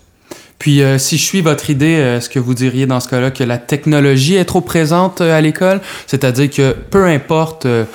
Puis, 0.62 0.84
euh, 0.84 1.00
si 1.00 1.18
je 1.18 1.24
suis 1.24 1.42
votre 1.42 1.72
idée, 1.72 1.96
euh, 1.98 2.18
est-ce 2.18 2.30
que 2.30 2.38
vous 2.38 2.54
diriez 2.54 2.86
dans 2.86 3.00
ce 3.00 3.10
cas-là 3.10 3.32
que 3.32 3.44
la 3.44 3.58
technologie 3.58 4.36
est 4.36 4.46
trop 4.46 4.62
présente 4.62 5.20
euh, 5.20 5.36
à 5.36 5.42
l'école? 5.42 5.82
C'est-à-dire 6.06 6.52
que 6.52 6.74
peu 6.92 7.08
importe, 7.08 7.66
euh, 7.66 7.86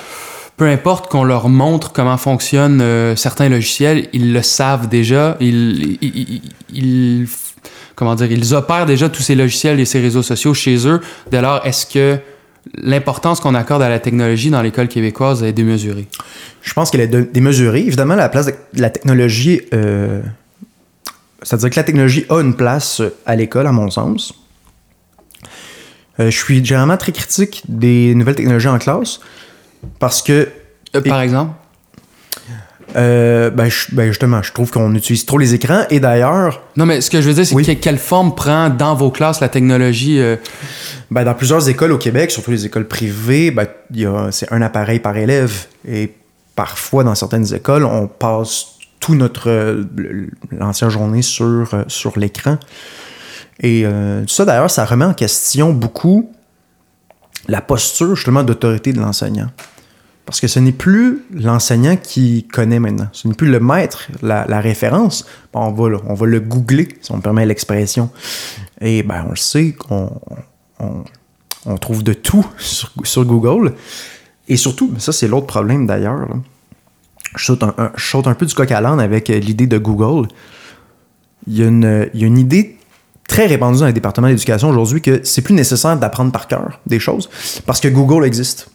peu 0.57 0.65
importe 0.67 1.09
qu'on 1.09 1.23
leur 1.23 1.49
montre 1.49 1.93
comment 1.93 2.17
fonctionnent 2.17 2.83
certains 3.15 3.49
logiciels, 3.49 4.09
ils 4.13 4.33
le 4.33 4.43
savent 4.43 4.89
déjà. 4.89 5.37
Ils, 5.39 5.97
ils, 6.03 6.19
ils- 6.19 6.43
ils- 6.75 7.29
comment 7.95 8.17
dire, 8.17 8.33
ils 8.33 8.53
opèrent 8.53 8.87
déjà 8.87 9.09
tous 9.11 9.23
ces 9.23 9.37
logiciels 9.37 9.79
et 9.79 9.85
ces 9.85 10.01
réseaux 10.01 10.25
sociaux 10.25 10.53
chez 10.53 10.89
eux. 10.89 11.01
Dès 11.31 11.43
lors, 11.43 11.65
est-ce 11.65 11.87
que 11.87 12.19
l'importance 12.83 13.39
qu'on 13.39 13.55
accorde 13.55 13.83
à 13.83 13.89
la 13.89 14.01
technologie 14.01 14.51
dans 14.51 14.61
l'école 14.63 14.89
québécoise 14.89 15.45
est 15.45 15.53
démesurée? 15.53 16.09
Je 16.63 16.73
pense 16.73 16.91
qu'elle 16.91 17.03
est 17.03 17.33
démesurée. 17.33 17.83
Évidemment, 17.87 18.17
la 18.17 18.29
place 18.29 18.47
de 18.47 18.55
la 18.83 18.91
technologie, 18.91 19.61
euh, 19.73 20.21
c'est-à-dire 21.47 21.71
que 21.71 21.77
la 21.77 21.85
technologie 21.85 22.27
a 22.29 22.41
une 22.41 22.55
place 22.55 23.01
euh, 23.01 23.15
à 23.25 23.37
l'école, 23.37 23.67
à 23.69 23.73
mon 23.73 23.89
sens. 23.91 24.35
Euh, 26.19 26.31
je 26.31 26.37
suis 26.37 26.65
généralement 26.65 26.97
très 26.97 27.13
critique 27.13 27.63
des 27.69 28.15
nouvelles 28.17 28.35
technologies 28.35 28.69
en 28.69 28.79
classe 28.79 29.21
parce 30.01 30.23
que 30.23 30.49
Euh, 30.97 31.01
par 31.03 31.21
exemple? 31.21 31.53
Euh, 32.97 33.51
ben, 33.51 33.69
je- 33.69 33.95
ben, 33.95 34.07
justement, 34.09 34.43
je 34.43 34.53
trouve 34.53 34.71
qu'on 34.71 34.95
utilise 34.95 35.27
trop 35.27 35.39
les 35.39 35.55
écrans. 35.55 35.83
Et 35.91 36.01
d'ailleurs, 36.01 36.63
Non, 36.77 36.87
mais 36.87 37.01
ce 37.01 37.11
que 37.11 37.21
je 37.21 37.29
veux 37.29 37.35
dire, 37.35 37.45
c'est 37.47 37.55
Oui. 37.55 37.65
que- 37.67 37.73
quelle 37.73 37.99
forme 37.99 38.35
prend 38.35 38.71
dans 38.71 38.95
vos 38.95 39.11
classes 39.11 39.41
la 39.41 39.49
technologie 39.49 40.21
ben, 41.11 41.25
dans 41.25 41.35
plusieurs 41.35 41.69
écoles 41.69 41.93
au 41.93 41.99
Québec, 41.99 42.31
surtout 42.31 42.51
les 42.53 42.65
écoles 42.65 42.87
privées, 42.89 43.51
ben, 43.51 43.67
c'est 44.31 44.51
un 44.53 44.63
appareil 44.63 45.01
par 45.01 45.17
élève. 45.17 45.67
Et 45.87 46.13
parfois, 46.55 47.05
dans 47.05 47.15
certaines 47.15 47.53
écoles, 47.55 47.85
on 47.85 48.07
passe 48.07 48.67
tout 49.01 49.15
notre 49.15 49.51
euh, 49.51 49.85
l'ancienne 50.51 50.91
journée 50.91 51.23
sur, 51.23 51.75
euh, 51.75 52.11
l'écran. 52.17 52.59
Et 53.61 53.87
euh, 53.87 54.27
ça, 54.27 54.45
d'ailleurs, 54.45 54.71
ça 54.71 54.85
remet 54.85 55.05
en 55.05 55.15
question 55.15 55.73
beaucoup 55.73 56.31
la 57.49 57.61
posture 57.61 58.17
justement 58.17 58.43
d'autorité 58.43 58.93
de 58.93 59.01
l'enseignant. 59.01 59.51
Parce 60.25 60.41
que 60.41 60.49
ce 60.49 60.59
n'est 60.59 60.73
plus 60.73 61.25
l'enseignant 61.33 61.97
qui 61.97 62.49
connaît 62.49 62.81
maintenant. 62.81 63.09
Ce 63.13 63.29
n'est 63.29 63.35
plus 63.35 63.49
le 63.49 63.61
maître, 63.61 64.09
la, 64.23 64.61
référence. 64.61 65.25
On, 65.53 65.71
va, 65.71 65.89
le- 65.89 66.01
on 66.05 66.15
googler, 66.41 66.89
si 67.01 67.13
on 67.13 67.19
me 67.19 67.23
permet 67.23 67.47
l'expression. 67.47 68.11
Et 68.81 69.05
ben, 69.05 69.25
on 69.27 69.31
le 69.31 69.37
sait 69.37 69.73
qu'on 69.73 70.21
on, 70.81 71.05
on 71.65 71.77
trouve 71.79 72.03
de 72.03 72.13
tout 72.13 72.45
sur 72.59 73.25
Google. 73.25 73.75
Et 74.49 74.57
surtout, 74.57 74.93
ça 74.99 75.13
c'est 75.13 75.29
l'autre 75.29 75.47
problème 75.47 75.87
d'ailleurs. 75.87 76.27
Je 77.35 77.45
saute 77.45 77.63
un, 78.27 78.35
peu 78.35 78.47
du 78.47 78.55
coq 78.55 78.71
à 78.71 78.81
l'âne 78.81 79.01
avec 79.01 79.31
euh, 79.31 79.39
l'idée 79.39 79.67
de 79.67 79.79
Google. 79.79 80.29
Il 81.47 81.57
y, 81.57 81.63
a 81.63 81.67
une, 81.67 82.39
idée 82.39 82.77
très 83.29 83.47
répandue 83.47 83.79
dans 83.79 83.87
les 83.87 83.93
départements 83.93 84.29
d'éducation 84.29 84.69
aujourd'hui 84.69 85.01
que 85.01 85.21
c'est 85.23 85.43
plus 85.43 85.55
nécessaire 85.55 85.97
d'apprendre 85.97 86.33
par 86.33 86.49
cœur 86.49 86.81
des 86.87 86.99
choses 86.99 87.31
parce 87.67 87.79
que 87.79 87.87
Google 87.87 88.25
existe. 88.25 88.69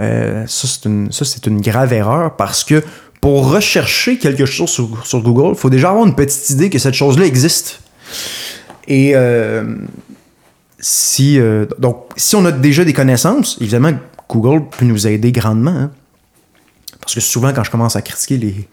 Euh, 0.00 0.44
ça, 0.46 1.24
c'est 1.24 1.46
une, 1.46 1.60
grave 1.60 1.92
erreur 1.94 2.36
parce 2.36 2.64
que 2.64 2.84
pour 3.22 3.50
rechercher 3.50 4.18
quelque 4.18 4.44
chose 4.44 4.70
sur, 4.70 5.22
Google, 5.22 5.54
il 5.54 5.58
faut 5.58 5.70
déjà 5.70 5.90
avoir 5.90 6.06
une 6.06 6.14
petite 6.14 6.50
idée 6.50 6.68
que 6.68 6.78
cette 6.78 6.94
chose-là 6.94 7.24
existe. 7.24 7.80
Et 8.86 9.12
euh, 9.14 9.74
si, 10.78 11.40
donc, 11.78 12.08
si 12.16 12.36
on 12.36 12.44
a 12.44 12.52
déjà 12.52 12.84
des 12.84 12.92
connaissances, 12.92 13.56
évidemment, 13.60 13.92
Google 14.28 14.68
peut 14.68 14.84
nous 14.84 15.06
aider 15.06 15.32
grandement. 15.32 15.70
hein. 15.70 15.90
Parce 17.08 17.14
que 17.14 17.20
souvent, 17.22 17.54
quand 17.54 17.64
je 17.64 17.70
commence 17.70 17.96
à 17.96 18.02
critiquer 18.02 18.36
les, 18.36 18.68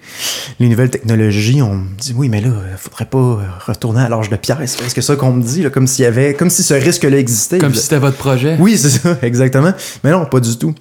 les 0.59 0.67
nouvelles 0.67 0.89
technologies, 0.89 1.61
on 1.61 1.75
me 1.75 1.95
dit 1.97 2.13
oui, 2.17 2.27
mais 2.27 2.41
là, 2.41 2.49
il 2.69 2.77
faudrait 2.77 3.05
pas 3.05 3.17
euh, 3.17 3.37
retourner 3.65 4.01
à 4.01 4.09
l'âge 4.09 4.29
de 4.29 4.35
pierre. 4.35 4.59
C'est 4.65 4.77
presque 4.77 5.01
ça 5.01 5.15
qu'on 5.15 5.31
me 5.31 5.41
dit, 5.41 5.63
là, 5.63 5.69
comme 5.69 5.87
s'il 5.87 6.03
y 6.03 6.05
avait, 6.05 6.33
comme 6.33 6.49
si 6.49 6.61
ce 6.61 6.73
risque-là 6.73 7.17
existait? 7.17 7.59
comme 7.59 7.73
si 7.73 7.83
c'était 7.83 7.97
votre 7.97 8.17
projet? 8.17 8.57
Oui, 8.59 8.77
c'est 8.77 8.89
ça, 8.89 9.17
exactement. 9.21 9.71
Mais 10.03 10.11
non, 10.11 10.25
pas 10.25 10.41
du 10.41 10.57
tout. 10.57 10.75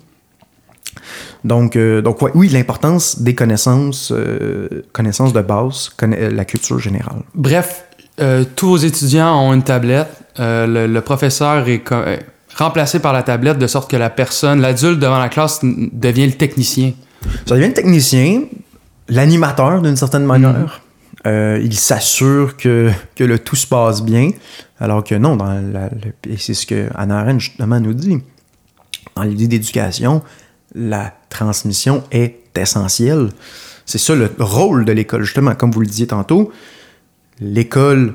Donc, 1.44 1.76
euh, 1.76 2.02
donc 2.02 2.22
ouais, 2.22 2.32
oui, 2.34 2.48
l'importance 2.48 3.20
des 3.20 3.36
connaissances, 3.36 4.10
euh, 4.12 4.68
connaissances 4.92 5.32
de 5.32 5.40
base, 5.40 5.90
conna- 5.96 6.16
euh, 6.18 6.30
la 6.32 6.44
culture 6.44 6.80
générale. 6.80 7.20
Bref, 7.36 7.84
euh, 8.20 8.44
tous 8.56 8.66
vos 8.70 8.76
étudiants 8.78 9.40
ont 9.48 9.52
une 9.52 9.62
tablette. 9.62 10.08
Euh, 10.40 10.66
le, 10.66 10.86
le 10.92 11.00
professeur 11.02 11.68
est 11.68 11.82
euh, 11.92 12.16
remplacé 12.56 12.98
par 12.98 13.12
la 13.12 13.22
tablette 13.22 13.58
de 13.58 13.66
sorte 13.68 13.88
que 13.90 13.96
la 13.96 14.10
personne, 14.10 14.60
l'adulte 14.60 14.98
devant 14.98 15.18
la 15.20 15.28
classe, 15.28 15.60
devient 15.62 16.26
le 16.26 16.32
technicien. 16.32 16.92
Ça 17.46 17.54
devient 17.54 17.68
le 17.68 17.74
technicien, 17.74 18.42
l'animateur 19.08 19.82
d'une 19.82 19.96
certaine 19.96 20.24
manière. 20.24 20.80
Euh, 21.26 21.58
il 21.62 21.74
s'assure 21.74 22.56
que, 22.56 22.90
que 23.16 23.24
le 23.24 23.38
tout 23.38 23.56
se 23.56 23.66
passe 23.66 24.02
bien, 24.02 24.30
alors 24.78 25.02
que 25.02 25.14
non, 25.14 25.36
dans 25.36 25.46
la, 25.46 25.88
le- 25.88 26.30
et 26.30 26.36
c'est 26.36 26.52
ce 26.54 26.66
que 26.66 26.88
Anna 26.94 27.20
Arendt 27.20 27.40
justement 27.40 27.80
nous 27.80 27.94
dit. 27.94 28.18
Dans 29.16 29.22
l'idée 29.22 29.48
d'éducation, 29.48 30.22
la 30.74 31.14
transmission 31.30 32.02
est 32.10 32.36
essentielle. 32.58 33.30
C'est 33.86 33.98
ça 33.98 34.14
le 34.14 34.30
rôle 34.38 34.84
de 34.84 34.92
l'école, 34.92 35.22
justement, 35.22 35.54
comme 35.54 35.70
vous 35.70 35.80
le 35.80 35.86
disiez 35.86 36.06
tantôt. 36.06 36.50
L'école, 37.40 38.14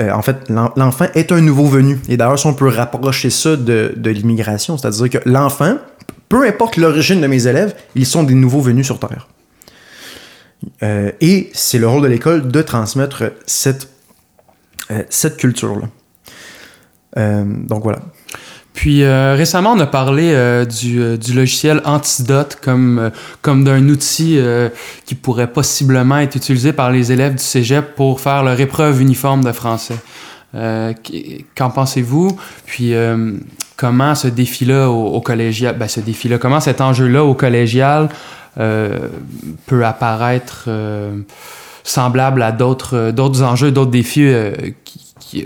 euh, 0.00 0.10
en 0.12 0.22
fait, 0.22 0.48
l'en- 0.48 0.72
l'enfant 0.76 1.06
est 1.14 1.30
un 1.32 1.40
nouveau 1.40 1.66
venu. 1.66 1.98
Et 2.08 2.16
d'ailleurs, 2.16 2.38
si 2.38 2.46
on 2.46 2.54
peut 2.54 2.68
rapprocher 2.68 3.30
ça 3.30 3.56
de, 3.56 3.92
l'immigration, 4.10 4.78
c'est-à-dire 4.78 5.10
que 5.10 5.28
l'enfant, 5.28 5.76
peu 6.28 6.46
importe 6.46 6.76
l'origine 6.76 7.20
de 7.20 7.26
mes 7.26 7.46
élèves, 7.46 7.74
ils 7.94 8.06
sont 8.06 8.22
des 8.22 8.34
nouveaux 8.34 8.60
venus 8.60 8.86
sur 8.86 8.98
Terre. 8.98 9.28
Euh, 10.82 11.10
et 11.20 11.50
c'est 11.54 11.78
le 11.78 11.88
rôle 11.88 12.02
de 12.02 12.08
l'école 12.08 12.48
de 12.48 12.62
transmettre 12.62 13.32
cette, 13.46 13.88
euh, 14.90 15.02
cette 15.10 15.36
culture-là. 15.36 15.88
Donc 17.16 17.82
voilà. 17.82 18.00
Puis 18.72 19.02
euh, 19.02 19.34
récemment, 19.36 19.72
on 19.72 19.80
a 19.80 19.86
parlé 19.86 20.32
euh, 20.32 20.64
du, 20.64 21.00
euh, 21.02 21.16
du 21.16 21.34
logiciel 21.34 21.82
Antidote 21.84 22.56
comme, 22.62 23.10
comme 23.42 23.64
d'un 23.64 23.88
outil 23.88 24.38
qui 25.06 25.14
pourrait 25.14 25.52
possiblement 25.52 26.18
être 26.18 26.36
utilisé 26.36 26.72
par 26.72 26.90
les 26.90 27.12
élèves 27.12 27.34
du 27.34 27.42
cégep 27.42 27.94
pour 27.94 28.20
faire 28.20 28.42
leur 28.42 28.58
épreuve 28.60 29.00
uniforme 29.02 29.44
de 29.44 29.52
français. 29.52 29.96
Qu- 30.54 31.44
Qu'en 31.56 31.70
pensez-vous? 31.70 32.36
Puis 32.66 32.92
comment 33.76 34.14
ce 34.14 34.28
défi-là 34.28 34.88
au, 34.88 35.20
collégial, 35.20 35.76
ben, 35.76 35.88
ce 35.88 36.00
défi-là, 36.00 36.38
comment 36.38 36.60
cet 36.60 36.80
enjeu-là 36.80 37.24
au 37.24 37.34
collégial 37.34 38.08
peut 38.56 39.84
apparaître 39.84 40.68
semblable 41.84 42.42
à 42.42 42.52
d'autres 42.52 43.10
d'autres 43.10 43.42
enjeux, 43.42 43.70
d'autres 43.70 43.90
défis 43.90 44.32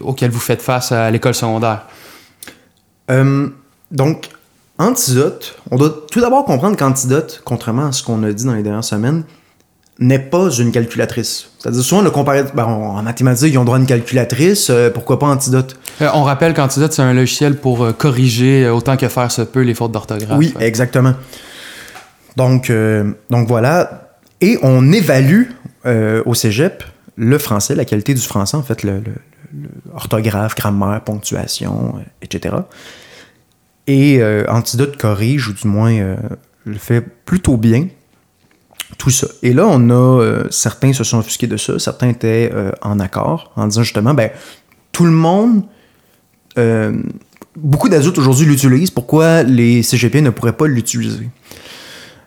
auxquels 0.02 0.30
vous 0.30 0.40
faites 0.40 0.62
face 0.62 0.92
à 0.92 1.10
l'école 1.10 1.34
secondaire? 1.34 1.82
Euh, 3.10 3.48
donc, 3.90 4.28
Antidote, 4.78 5.56
on 5.70 5.76
doit 5.76 6.04
tout 6.10 6.20
d'abord 6.20 6.44
comprendre 6.44 6.76
qu'Antidote, 6.76 7.42
contrairement 7.44 7.86
à 7.86 7.92
ce 7.92 8.02
qu'on 8.02 8.22
a 8.24 8.32
dit 8.32 8.44
dans 8.44 8.54
les 8.54 8.62
dernières 8.62 8.84
semaines, 8.84 9.22
n'est 10.00 10.18
pas 10.18 10.50
une 10.50 10.72
calculatrice. 10.72 11.50
C'est-à-dire, 11.58 11.82
souvent, 11.82 12.02
le 12.02 12.10
comparé, 12.10 12.42
ben, 12.54 12.64
en 12.64 13.00
mathématiques, 13.02 13.52
ils 13.54 13.58
ont 13.58 13.64
droit 13.64 13.76
à 13.76 13.80
une 13.80 13.86
calculatrice, 13.86 14.68
euh, 14.70 14.90
pourquoi 14.90 15.20
pas 15.20 15.26
Antidote? 15.26 15.76
Euh, 16.02 16.08
on 16.14 16.24
rappelle 16.24 16.52
qu'Antidote, 16.54 16.92
c'est 16.92 17.02
un 17.02 17.14
logiciel 17.14 17.56
pour 17.56 17.84
euh, 17.84 17.92
corriger 17.92 18.68
autant 18.68 18.96
que 18.96 19.06
faire 19.08 19.30
se 19.30 19.42
peut 19.42 19.60
les 19.62 19.74
fautes 19.74 19.92
d'orthographe. 19.92 20.36
Oui, 20.36 20.52
exactement. 20.58 21.14
Donc, 22.36 22.72
donc 23.30 23.46
voilà. 23.46 24.08
Et 24.40 24.58
on 24.62 24.90
évalue 24.92 25.44
au 25.84 26.34
cégep 26.34 26.82
le 27.16 27.38
français, 27.38 27.76
la 27.76 27.84
qualité 27.84 28.12
du 28.12 28.20
français, 28.20 28.56
en 28.56 28.62
fait, 28.64 28.82
le, 28.82 28.94
le- 28.94 29.02
orthographe, 29.92 30.54
grammaire, 30.54 31.02
ponctuation, 31.02 31.94
euh, 31.96 32.02
etc. 32.22 32.56
Et 33.86 34.22
euh, 34.22 34.44
Antidote 34.48 34.96
corrige, 34.96 35.48
ou 35.48 35.52
du 35.52 35.68
moins 35.68 35.92
euh, 35.92 36.16
le 36.64 36.78
fait 36.78 37.00
plutôt 37.00 37.56
bien, 37.56 37.88
tout 38.98 39.10
ça. 39.10 39.26
Et 39.42 39.52
là, 39.52 39.66
on 39.66 39.90
a 39.90 39.94
euh, 39.94 40.44
certains 40.50 40.92
se 40.92 41.04
sont 41.04 41.18
offusqués 41.18 41.46
de 41.46 41.56
ça, 41.56 41.78
certains 41.78 42.08
étaient 42.08 42.50
euh, 42.54 42.72
en 42.82 43.00
accord, 43.00 43.52
en 43.56 43.66
disant 43.66 43.82
justement, 43.82 44.14
ben, 44.14 44.30
tout 44.92 45.04
le 45.04 45.10
monde 45.10 45.64
euh, 46.56 47.02
beaucoup 47.56 47.88
d'adultes 47.88 48.18
aujourd'hui 48.18 48.46
l'utilisent. 48.46 48.90
Pourquoi 48.90 49.42
les 49.42 49.82
CGP 49.82 50.20
ne 50.20 50.30
pourraient 50.30 50.56
pas 50.56 50.66
l'utiliser? 50.66 51.28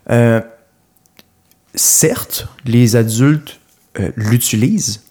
Euh, 0.10 0.42
certes, 1.76 2.48
les 2.66 2.96
adultes 2.96 3.60
euh, 4.00 4.12
l'utilisent, 4.16 5.04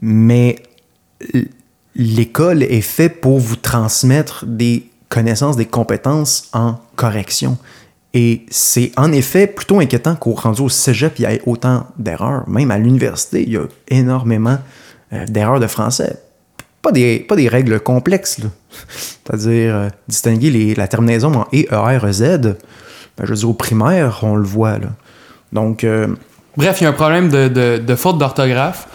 mais 0.00 0.56
l'école 1.96 2.62
est 2.62 2.82
faite 2.82 3.20
pour 3.20 3.38
vous 3.38 3.56
transmettre 3.56 4.44
des 4.46 4.88
connaissances, 5.08 5.56
des 5.56 5.66
compétences 5.66 6.48
en 6.52 6.76
correction. 6.94 7.58
Et 8.14 8.46
c'est 8.50 8.92
en 8.96 9.12
effet 9.12 9.46
plutôt 9.46 9.80
inquiétant 9.80 10.14
qu'au 10.14 10.32
rendu 10.32 10.62
au 10.62 10.68
cégep, 10.68 11.18
il 11.18 11.22
y 11.22 11.24
ait 11.26 11.42
autant 11.46 11.86
d'erreurs. 11.98 12.48
Même 12.48 12.70
à 12.70 12.78
l'université, 12.78 13.42
il 13.42 13.52
y 13.52 13.56
a 13.56 13.66
énormément 13.88 14.58
euh, 15.12 15.26
d'erreurs 15.26 15.60
de 15.60 15.66
français. 15.66 16.16
Pas 16.82 16.92
des, 16.92 17.48
règles 17.48 17.80
complexes. 17.80 18.40
C'est-à-dire 18.88 19.74
euh, 19.74 19.88
distinguer 20.08 20.74
la 20.74 20.88
terminaison 20.88 21.34
en 21.34 21.46
E, 21.52 21.66
E, 21.70 21.98
R, 21.98 22.12
Z. 22.12 22.22
Ben, 23.18 23.24
je 23.24 23.30
veux 23.30 23.36
dire, 23.36 23.50
au 23.50 23.54
primaire, 23.54 24.20
on 24.22 24.36
le 24.36 24.44
voit. 24.44 24.78
Donc, 25.52 25.84
euh, 25.84 26.08
Bref, 26.56 26.80
il 26.80 26.84
y 26.84 26.86
a 26.86 26.90
un 26.90 26.94
problème 26.94 27.28
de 27.28 27.94
faute 27.96 28.18
d'orthographe. 28.18 28.86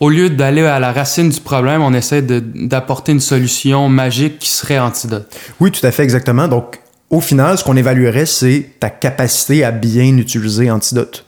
Au 0.00 0.08
lieu 0.08 0.30
d'aller 0.30 0.62
à 0.62 0.80
la 0.80 0.92
racine 0.92 1.28
du 1.28 1.40
problème, 1.40 1.82
on 1.82 1.92
essaie 1.92 2.22
d'apporter 2.22 3.12
une 3.12 3.20
solution 3.20 3.88
magique 3.88 4.38
qui 4.38 4.48
serait 4.48 4.78
antidote. 4.78 5.30
Oui, 5.60 5.70
tout 5.70 5.86
à 5.86 5.90
fait, 5.90 6.02
exactement. 6.02 6.48
Donc, 6.48 6.80
au 7.10 7.20
final, 7.20 7.58
ce 7.58 7.64
qu'on 7.64 7.76
évaluerait, 7.76 8.24
c'est 8.24 8.70
ta 8.78 8.88
capacité 8.88 9.64
à 9.64 9.72
bien 9.72 10.16
utiliser 10.16 10.70
Antidote. 10.70 11.26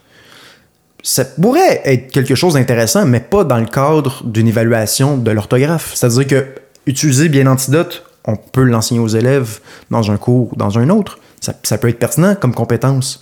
Ça 1.02 1.24
pourrait 1.24 1.82
être 1.84 2.12
quelque 2.12 2.36
chose 2.36 2.54
d'intéressant, 2.54 3.04
mais 3.04 3.18
pas 3.18 3.42
dans 3.42 3.58
le 3.58 3.66
cadre 3.66 4.22
d'une 4.24 4.46
évaluation 4.46 5.16
de 5.16 5.30
l'orthographe. 5.32 5.90
C'est-à-dire 5.94 6.26
que 6.28 6.46
utiliser 6.86 7.28
bien 7.28 7.48
Antidote, 7.48 8.04
on 8.24 8.36
peut 8.36 8.62
l'enseigner 8.62 9.00
aux 9.00 9.08
élèves 9.08 9.58
dans 9.90 10.12
un 10.12 10.16
cours 10.16 10.52
ou 10.52 10.56
dans 10.56 10.78
un 10.78 10.88
autre. 10.88 11.18
Ça, 11.40 11.54
ça 11.64 11.78
peut 11.78 11.88
être 11.88 11.98
pertinent 11.98 12.36
comme 12.36 12.54
compétence. 12.54 13.20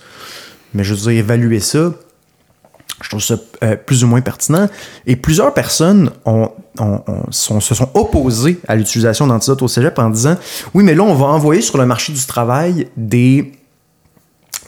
Mais 0.75 0.83
je 0.83 0.93
veux 0.93 0.99
dire, 1.11 1.19
évaluer 1.19 1.59
ça, 1.59 1.91
je 3.01 3.09
trouve 3.09 3.21
ça 3.21 3.35
euh, 3.63 3.75
plus 3.75 4.03
ou 4.03 4.07
moins 4.07 4.21
pertinent. 4.21 4.67
Et 5.05 5.15
plusieurs 5.15 5.53
personnes 5.53 6.11
se 7.31 7.73
sont 7.75 7.89
opposées 7.93 8.59
à 8.67 8.75
l'utilisation 8.75 9.27
d'antidote 9.27 9.61
au 9.61 9.67
cégep 9.67 9.97
en 9.99 10.09
disant 10.09 10.37
Oui, 10.73 10.83
mais 10.83 10.95
là, 10.95 11.03
on 11.03 11.15
va 11.15 11.27
envoyer 11.27 11.61
sur 11.61 11.77
le 11.77 11.85
marché 11.85 12.13
du 12.13 12.25
travail 12.25 12.87
des 12.95 13.53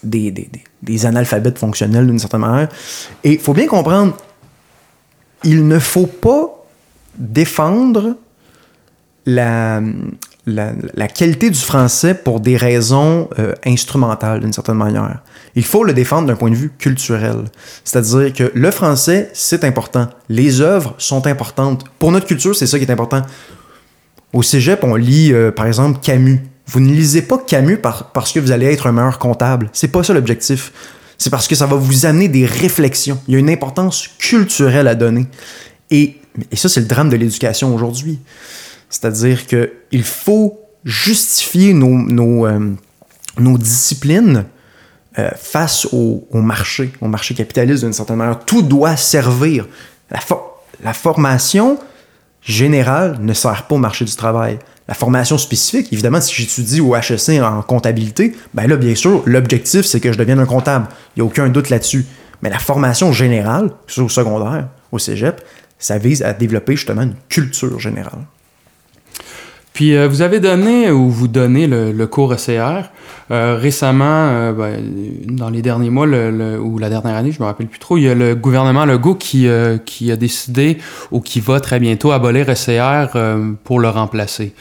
des, 0.03 0.31
des, 0.31 0.49
des 0.81 1.05
analphabètes 1.05 1.57
fonctionnels 1.57 2.07
d'une 2.07 2.19
certaine 2.19 2.41
manière. 2.41 2.67
Et 3.23 3.33
il 3.33 3.39
faut 3.39 3.53
bien 3.53 3.67
comprendre, 3.67 4.17
il 5.43 5.65
ne 5.65 5.79
faut 5.79 6.07
pas 6.07 6.65
défendre 7.17 8.17
la, 9.25 9.81
la, 10.45 11.07
qualité 11.07 11.49
du 11.49 11.59
français 11.59 12.13
pour 12.13 12.39
des 12.39 12.57
raisons 12.57 13.29
euh, 13.39 13.53
instrumentales 13.65 14.41
d'une 14.41 14.53
certaine 14.53 14.75
manière. 14.75 15.21
Il 15.55 15.63
faut 15.63 15.83
le 15.83 15.93
défendre 15.93 16.27
d'un 16.27 16.35
point 16.35 16.49
de 16.49 16.55
vue 16.55 16.71
culturel. 16.77 17.45
C'est-à-dire 17.83 18.33
que 18.33 18.51
le 18.53 18.71
français, 18.71 19.29
c'est 19.33 19.63
important. 19.63 20.09
Les 20.29 20.61
œuvres 20.61 20.95
sont 20.97 21.27
importantes. 21.27 21.85
Pour 21.99 22.11
notre 22.11 22.25
culture, 22.25 22.55
c'est 22.55 22.67
ça 22.67 22.77
qui 22.77 22.85
est 22.85 22.91
important. 22.91 23.21
Au 24.33 24.41
cégep, 24.41 24.83
on 24.83 24.95
lit, 24.95 25.31
euh, 25.31 25.51
par 25.51 25.67
exemple, 25.67 25.99
Camus. 26.01 26.41
Vous 26.65 26.79
ne 26.79 26.91
lisez 26.91 27.21
pas 27.21 27.37
Camus 27.37 27.77
parce 27.77 28.31
que 28.31 28.39
vous 28.39 28.51
allez 28.51 28.65
être 28.67 28.87
un 28.87 28.93
meilleur 28.93 29.19
comptable. 29.19 29.69
C'est 29.73 29.89
pas 29.89 30.01
ça 30.01 30.13
l'objectif. 30.13 30.71
C'est 31.17 31.29
parce 31.29 31.47
que 31.47 31.55
ça 31.55 31.67
va 31.67 31.75
vous 31.75 32.05
amener 32.05 32.29
des 32.29 32.45
réflexions. 32.45 33.19
Il 33.27 33.33
y 33.33 33.37
a 33.37 33.39
une 33.39 33.49
importance 33.49 34.09
culturelle 34.17 34.87
à 34.87 34.95
donner. 34.95 35.27
Et, 35.91 36.17
et 36.51 36.55
ça, 36.55 36.69
c'est 36.69 36.79
le 36.79 36.87
drame 36.87 37.09
de 37.09 37.17
l'éducation 37.17 37.75
aujourd'hui. 37.75 38.19
C'est-à-dire 38.93 39.47
qu'il 39.47 40.03
faut 40.03 40.61
justifier 40.85 41.73
nos, 41.73 41.97
nos, 41.97 42.45
euh, 42.45 42.75
nos 43.39 43.57
disciplines 43.57 44.45
euh, 45.17 45.31
face 45.35 45.87
au, 45.91 46.27
marché, 46.31 46.93
au 47.01 47.07
marché 47.07 47.33
capitaliste 47.33 47.83
d'une 47.83 47.93
certaine 47.93 48.17
manière. 48.17 48.45
Tout 48.45 48.61
doit 48.61 48.95
servir. 48.95 49.65
La, 50.11 50.19
la 50.83 50.93
formation 50.93 51.79
générale 52.43 53.17
ne 53.19 53.33
sert 53.33 53.65
pas 53.65 53.73
au 53.73 53.79
marché 53.79 54.05
du 54.05 54.15
travail. 54.15 54.59
La 54.87 54.93
formation 54.93 55.39
spécifique, 55.39 55.91
évidemment, 55.91 56.21
si 56.21 56.35
j'étudie 56.35 56.79
au 56.79 56.95
HEC 56.95 57.41
en 57.41 57.63
comptabilité, 57.63 58.35
ben 58.53 58.67
là, 58.67 58.75
bien 58.75 58.93
sûr, 58.93 59.23
l'objectif, 59.25 59.87
c'est 59.87 60.01
que 60.01 60.13
je 60.13 60.19
devienne 60.19 60.39
un 60.39 60.45
comptable. 60.45 60.85
Il 61.15 61.23
n'y 61.23 61.27
a 61.27 61.31
aucun 61.31 61.49
doute 61.49 61.71
là-dessus. 61.71 62.05
Mais 62.43 62.51
la 62.51 62.59
formation 62.59 63.11
générale, 63.11 63.71
au 63.97 64.09
secondaire, 64.09 64.67
au 64.91 64.99
cégep, 64.99 65.41
ça 65.79 65.97
vise 65.97 66.21
à 66.21 66.33
développer 66.33 66.75
justement 66.75 67.01
une 67.01 67.15
culture 67.27 67.79
générale. 67.79 68.19
Puis 69.73 69.95
euh, 69.95 70.07
vous 70.07 70.21
avez 70.21 70.39
donné 70.39 70.91
ou 70.91 71.09
vous 71.09 71.27
donnez 71.27 71.65
le, 71.67 72.05
cours 72.05 72.33
ECR. 72.33 72.89
Euh, 73.31 73.57
récemment, 73.59 74.27
euh, 74.29 74.51
ben, 74.53 74.79
dans 75.27 75.49
les 75.49 75.63
derniers 75.63 75.89
mois 75.89 76.05
ou 76.05 76.77
la 76.77 76.89
dernière 76.89 77.15
année, 77.15 77.31
je 77.31 77.39
me 77.39 77.45
rappelle 77.45 77.67
plus 77.67 77.79
trop, 77.79 77.97
il 77.97 78.03
y 78.03 78.09
a 78.09 78.13
le 78.13 78.35
gouvernement 78.35 78.85
Legault 78.85 79.15
qui, 79.15 79.47
qui 79.85 80.11
a 80.11 80.15
décidé 80.15 80.77
ou 81.11 81.19
qui 81.21 81.39
va 81.39 81.59
très 81.59 81.79
bientôt 81.79 82.11
abolir 82.11 82.47
ECR 82.49 83.17
pour 83.63 83.79
le 83.79 83.89
remplacer. 83.89 84.53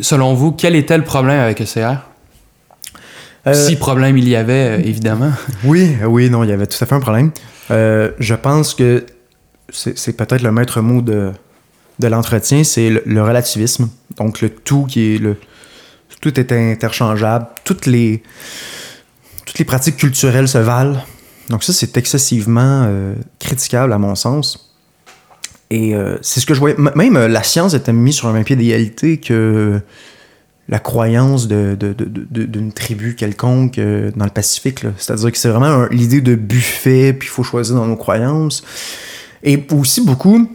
selon 0.00 0.34
vous, 0.34 0.52
quel 0.52 0.74
était 0.74 0.96
le 0.96 1.04
problème 1.04 1.40
avec 1.40 1.60
ECR? 1.60 1.98
si 3.52 3.76
problème 3.76 4.16
il 4.16 4.28
y 4.28 4.34
avait, 4.34 4.80
évidemment. 4.80 5.30
Oui, 5.64 5.96
oui, 6.04 6.30
non, 6.30 6.42
il 6.42 6.50
y 6.50 6.52
avait 6.52 6.66
tout 6.66 6.82
à 6.82 6.86
fait 6.86 6.94
un 6.94 7.00
problème. 7.00 7.30
je 7.68 8.34
pense 8.34 8.74
que 8.74 9.04
c'est 9.70 10.16
peut-être 10.16 10.42
le 10.42 10.52
maître 10.52 10.80
mot 10.80 11.02
de, 11.02 11.32
de 11.98 12.08
l'entretien, 12.08 12.64
c'est 12.64 12.90
le, 12.90 13.22
relativisme. 13.22 13.88
Donc 14.16 14.40
le 14.40 14.50
tout 14.50 14.84
qui 14.84 15.14
est 15.14 15.18
le 15.18 15.36
tout 16.20 16.38
est 16.40 16.52
interchangeable, 16.52 17.46
toutes 17.64 17.86
les 17.86 18.22
toutes 19.44 19.58
les 19.58 19.64
pratiques 19.64 19.96
culturelles 19.96 20.48
se 20.48 20.58
valent. 20.58 21.00
Donc 21.48 21.62
ça 21.62 21.72
c'est 21.72 21.96
excessivement 21.96 22.84
euh, 22.86 23.14
critiquable 23.38 23.92
à 23.92 23.98
mon 23.98 24.14
sens. 24.14 24.74
Et 25.70 25.94
euh, 25.94 26.16
c'est 26.22 26.40
ce 26.40 26.46
que 26.46 26.54
je 26.54 26.60
voyais. 26.60 26.76
Même 26.76 27.16
euh, 27.16 27.28
la 27.28 27.42
science 27.42 27.74
était 27.74 27.92
mise 27.92 28.16
sur 28.16 28.28
un 28.28 28.32
même 28.32 28.44
pied 28.44 28.56
d'égalité 28.56 29.18
que 29.18 29.80
la 30.68 30.78
croyance 30.80 31.46
d'une 31.46 31.76
de, 31.76 31.94
de, 31.94 32.70
tribu 32.72 33.14
quelconque 33.14 33.76
dans 33.78 34.24
le 34.24 34.30
Pacifique. 34.30 34.80
C'est-à-dire 34.96 35.30
que 35.30 35.38
c'est 35.38 35.48
vraiment 35.48 35.86
l'idée 35.92 36.20
de 36.20 36.34
buffet, 36.34 37.12
puis 37.12 37.28
il 37.28 37.30
faut 37.30 37.44
choisir 37.44 37.76
dans 37.76 37.86
nos 37.86 37.94
croyances. 37.94 38.64
Et 39.44 39.64
aussi 39.72 40.00
beaucoup, 40.00 40.48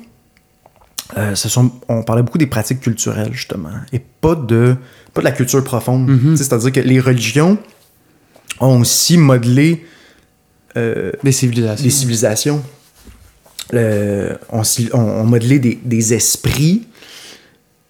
euh, 1.17 1.35
sont, 1.35 1.71
on 1.89 2.03
parlait 2.03 2.23
beaucoup 2.23 2.37
des 2.37 2.47
pratiques 2.47 2.79
culturelles, 2.79 3.33
justement, 3.33 3.69
et 3.91 3.99
pas 3.99 4.35
de, 4.35 4.75
pas 5.13 5.21
de 5.21 5.25
la 5.25 5.31
culture 5.31 5.63
profonde. 5.63 6.07
Mhm. 6.07 6.37
C'est-à-dire 6.37 6.71
que 6.71 6.79
les 6.79 6.99
religions 6.99 7.57
ont 8.59 8.81
aussi 8.81 9.17
modelé 9.17 9.85
euh, 10.77 11.11
des 11.23 11.31
civilisations. 11.31 11.83
Des 11.83 11.89
civilisations. 11.89 12.63
on, 13.73 15.23
modelé 15.25 15.59
des, 15.59 16.13
esprits, 16.13 16.87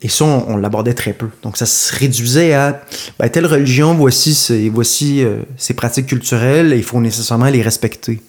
et 0.02 0.10
ça, 0.10 0.26
on, 0.26 0.58
l'abordait 0.58 0.96
très 0.96 1.14
peu. 1.14 1.30
Donc, 1.44 1.58
ça 1.58 1.68
se 1.68 1.96
réduisait 1.96 2.54
à 2.54 2.82
ben, 3.20 3.30
telle 3.30 3.46
religion, 3.46 3.94
voici, 3.94 4.34
ses, 4.34 4.70
voici 4.70 5.24
euh, 5.24 5.42
ses 5.58 5.76
pratiques 5.76 6.08
culturelles, 6.08 6.74
et 6.74 6.78
il 6.78 6.84
faut 6.84 7.00
nécessairement 7.00 7.50
les 7.50 7.62
respecter. 7.62 8.20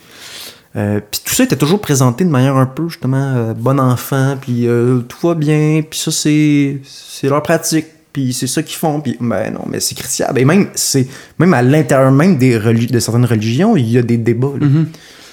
Euh, 0.74 1.00
puis 1.10 1.20
tout 1.24 1.34
ça 1.34 1.44
était 1.44 1.56
toujours 1.56 1.80
présenté 1.80 2.24
de 2.24 2.30
manière 2.30 2.56
un 2.56 2.66
peu 2.66 2.88
justement 2.88 3.34
euh, 3.36 3.52
bon 3.54 3.78
enfant, 3.78 4.36
puis 4.40 4.66
euh, 4.66 5.00
tout 5.00 5.26
va 5.26 5.34
bien, 5.34 5.82
puis 5.88 5.98
ça 5.98 6.10
c'est 6.10 6.80
c'est 6.82 7.28
leur 7.28 7.42
pratique, 7.42 7.86
puis 8.12 8.32
c'est 8.32 8.46
ça 8.46 8.62
qu'ils 8.62 8.78
font, 8.78 9.00
puis 9.00 9.18
ben 9.20 9.52
non, 9.52 9.64
mais 9.68 9.80
c'est 9.80 9.94
critiquable. 9.94 10.38
Et 10.38 10.46
même 10.46 10.68
c'est 10.74 11.06
même 11.38 11.52
à 11.52 11.60
l'intérieur 11.60 12.10
même 12.10 12.38
des 12.38 12.58
de 12.58 12.98
certaines 13.00 13.26
religions, 13.26 13.76
il 13.76 13.90
y 13.90 13.98
a 13.98 14.02
des 14.02 14.16
débats. 14.16 14.54
Mm-hmm. 14.58 14.86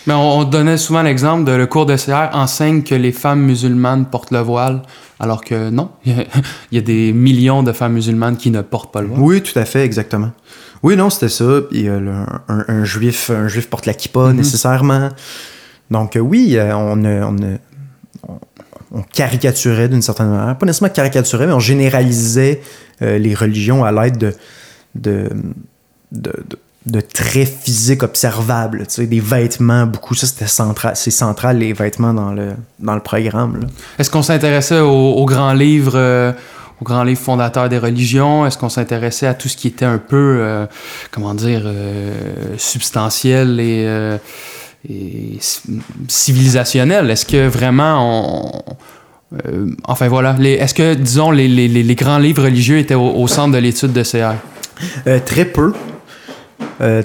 Mais 0.08 0.14
on, 0.14 0.44
donnait 0.44 0.78
souvent 0.78 1.04
l'exemple 1.04 1.44
de 1.44 1.52
le 1.52 1.68
cours 1.68 1.86
de 1.86 1.96
CR 1.96 2.36
enseigne 2.36 2.84
que 2.84 2.96
les 2.96 3.12
femmes 3.12 3.42
musulmanes 3.42 4.06
portent 4.06 4.32
le 4.32 4.40
voile, 4.40 4.82
alors 5.20 5.44
que 5.44 5.70
non, 5.70 5.90
il 6.06 6.16
y 6.72 6.78
a 6.78 6.82
des 6.82 7.14
millions 7.14 7.64
de 7.64 7.72
femmes 7.72 7.94
musulmanes 7.94 8.36
qui 8.36 8.50
ne 8.50 8.62
portent 8.62 8.92
pas 8.92 9.02
le 9.02 9.08
voile. 9.08 9.22
Oui, 9.22 9.42
tout 9.42 9.58
à 9.58 9.66
fait, 9.66 9.86
exactement. 9.86 10.32
Oui, 10.84 10.96
non, 10.96 11.10
c'était 11.10 11.30
ça. 11.30 11.62
Puis, 11.70 11.88
un, 11.88 12.26
un, 12.48 12.84
juif, 12.86 13.30
un 13.30 13.48
juif 13.48 13.70
porte 13.70 13.86
la 13.86 13.94
kippa 13.94 14.30
mhm. 14.30 14.38
nécessairement. 14.38 15.10
Donc 15.92 16.16
euh, 16.16 16.20
oui, 16.20 16.56
euh, 16.56 16.76
on, 16.76 17.04
on, 17.04 17.36
on, 18.92 19.02
caricaturait 19.02 19.90
d'une 19.90 20.02
certaine 20.02 20.30
manière, 20.30 20.58
pas 20.58 20.66
nécessairement 20.66 20.94
caricaturait, 20.94 21.48
mais 21.48 21.54
on 21.54 21.60
généralisait 21.60 22.62
euh, 23.02 23.18
les 23.18 23.34
religions 23.34 23.84
à 23.84 23.92
l'aide 23.92 24.18
de, 24.18 24.34
de, 24.96 25.30
de, 26.12 26.34
de, 26.86 27.02
traits 27.02 27.48
physiques 27.48 28.04
observables, 28.04 28.86
tu 28.88 28.96
sais, 28.96 29.08
des 29.08 29.20
vêtements, 29.20 29.88
beaucoup. 29.88 30.14
Ça, 30.14 30.28
c'était 30.28 30.48
central, 30.48 30.96
c'est 30.96 31.12
central, 31.12 31.58
les 31.58 31.74
vêtements 31.74 32.14
dans 32.14 32.34
le, 32.34 32.52
dans 32.80 32.96
le 32.96 33.02
programme. 33.02 33.68
Est-ce 33.98 34.12
qu'on 34.12 34.24
s'intéressait 34.24 34.80
aux, 34.80 35.26
grands 35.26 35.54
livres 35.54 36.36
aux 36.82 36.86
grands 36.86 37.04
livres 37.04 37.20
fondateurs 37.20 37.70
des 37.70 37.78
religions? 37.78 38.46
Est-ce 38.46 38.58
qu'on 38.58 38.70
s'intéressait 38.70 39.28
à 39.28 39.34
tout 39.34 39.48
ce 39.50 39.58
qui 39.58 39.68
était 39.68 39.86
un 39.86 39.98
peu, 39.98 40.38
euh, 40.40 40.66
comment 41.12 41.34
dire, 41.34 41.64
euh, 41.66 42.14
substantiel 42.58 43.60
et, 43.60 43.86
euh, 43.86 44.18
civilisationnel? 46.08 47.10
Est-ce 47.10 47.26
que 47.26 47.48
vraiment 47.48 48.56
on... 48.56 49.40
enfin 49.84 50.08
voilà, 50.08 50.36
est-ce 50.40 50.74
que, 50.74 50.94
disons, 50.94 51.32
les, 51.32 51.48
les, 51.48 51.96
grands 51.96 52.18
livres 52.18 52.44
religieux 52.44 52.78
étaient 52.80 52.96
au, 52.96 53.28
centre 53.28 53.54
de 53.54 53.58
l'étude 53.60 53.94
de 53.94 54.04
CR? 54.04 54.36
très 55.26 55.46
peu. 55.46 55.74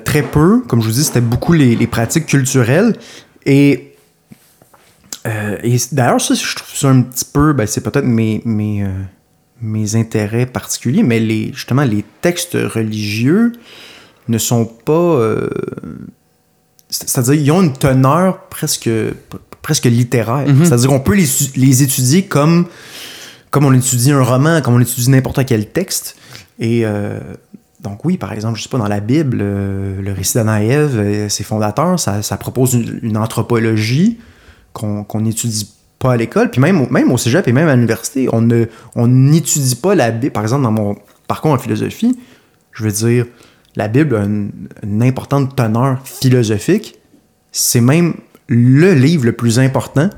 très 0.04 0.22
peu. 0.22 0.62
Comme 0.68 0.80
je 0.80 0.86
vous 0.86 0.94
dis, 0.94 1.04
c'était 1.04 1.20
beaucoup 1.20 1.52
les, 1.52 1.86
pratiques 1.86 2.26
culturelles. 2.26 2.96
Et 3.44 3.96
d'ailleurs, 5.92 6.20
ça, 6.20 6.34
je 6.34 6.54
trouve 6.54 6.74
ça 6.74 6.88
un 6.88 7.02
petit 7.02 7.26
peu, 7.30 7.52
ben, 7.52 7.66
c'est 7.66 7.82
peut-être 7.82 8.06
mes, 8.06 8.40
mes 9.64 9.96
intérêts 9.96 10.46
particuliers, 10.46 11.02
mais 11.02 11.18
les, 11.20 11.52
justement, 11.52 11.84
les 11.84 12.04
textes 12.20 12.54
religieux 12.54 13.52
ne 14.28 14.38
sont 14.38 14.66
pas. 14.66 14.92
Euh, 14.92 15.48
c'est-à-dire, 16.88 17.34
ils 17.34 17.50
ont 17.50 17.62
une 17.62 17.72
teneur 17.72 18.46
presque, 18.48 18.90
presque 19.62 19.86
littéraire. 19.86 20.46
Mhm. 20.46 20.64
C'est-à-dire 20.64 20.88
qu'on 20.90 21.00
peut 21.00 21.14
les, 21.14 21.26
les, 21.56 21.82
étudier 21.82 22.24
comme, 22.24 22.66
comme 23.50 23.64
on 23.64 23.72
étudie 23.72 24.12
un 24.12 24.22
roman, 24.22 24.60
comme 24.60 24.74
on 24.74 24.80
étudie 24.80 25.10
n'importe 25.10 25.44
quel 25.46 25.70
texte. 25.70 26.16
Et 26.60 26.82
euh, 26.84 27.18
donc, 27.80 28.04
oui, 28.04 28.16
par 28.16 28.32
exemple, 28.32 28.58
je 28.58 28.62
sais 28.62 28.68
pas, 28.68 28.78
dans 28.78 28.88
la 28.88 29.00
Bible, 29.00 29.38
euh, 29.40 30.00
le 30.00 30.12
récit 30.12 30.34
d'Anaïve, 30.34 31.28
ses 31.28 31.42
fondateurs, 31.42 31.98
ça, 31.98 32.22
ça 32.22 32.36
propose 32.36 32.74
une, 32.74 33.16
anthropologie 33.16 34.18
qu'on 34.72 35.24
étudie 35.24 35.73
à 36.12 36.16
l'école, 36.16 36.50
puis 36.50 36.60
même, 36.60 37.12
au 37.12 37.18
cégep 37.18 37.46
et 37.48 37.52
même 37.52 37.68
à 37.68 37.74
l'université, 37.74 38.28
on 38.32 39.06
n'étudie 39.06 39.76
pas 39.76 39.94
la 39.94 40.10
Bible. 40.10 40.32
Par 40.32 40.42
exemple, 40.42 40.62
dans 40.62 40.72
mon 40.72 40.96
parcours 41.26 41.52
en 41.52 41.58
philosophie, 41.58 42.18
je 42.72 42.84
veux 42.84 42.92
dire, 42.92 43.26
la 43.76 43.88
Bible 43.88 44.16
a 44.16 44.24
une, 44.24 45.02
importante 45.02 45.56
teneur 45.56 45.98
philosophique. 46.04 46.98
C'est 47.52 47.80
même 47.80 48.14
le 48.46 48.94
livre 48.94 49.24
le 49.24 49.32
plus 49.32 49.58
important 49.58 50.10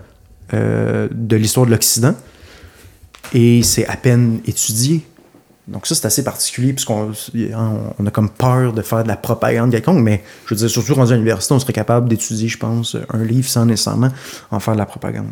euh, 0.55 1.09
de 1.11 1.37
l'histoire 1.37 1.66
de 1.66 1.70
l'Occident. 1.70 2.14
Et 3.32 3.62
c'est 3.62 3.87
à 3.87 3.97
peine 3.97 4.41
étudié. 4.47 5.05
Donc 5.68 5.87
ça, 5.87 5.97
c'est 5.97 6.07
assez 6.07 6.22
particulier, 6.22 6.72
puisqu'on 6.72 7.11
on 7.99 8.07
a 8.07 8.11
comme 8.11 8.30
peur 8.30 8.72
de 8.72 8.82
faire 8.82 9.03
de 9.03 9.09
la 9.09 9.16
propagande 9.16 9.72
quelconque, 9.72 10.01
mais 10.01 10.22
je 10.45 10.55
veux 10.55 10.59
dire, 10.61 10.70
surtout 10.70 10.95
rendu 10.95 11.12
à 11.12 11.16
l'université, 11.16 11.55
on 11.55 11.59
serait 11.59 11.72
capable 11.72 12.09
d'étudier, 12.09 12.47
je 12.47 12.57
pense, 12.57 12.97
un 13.12 13.24
livre 13.24 13.49
sans 13.49 13.66
nécessairement 13.66 14.11
en 14.53 14.61
faire 14.61 14.74
de 14.74 14.78
la 14.78 14.87
propagande. 14.87 15.26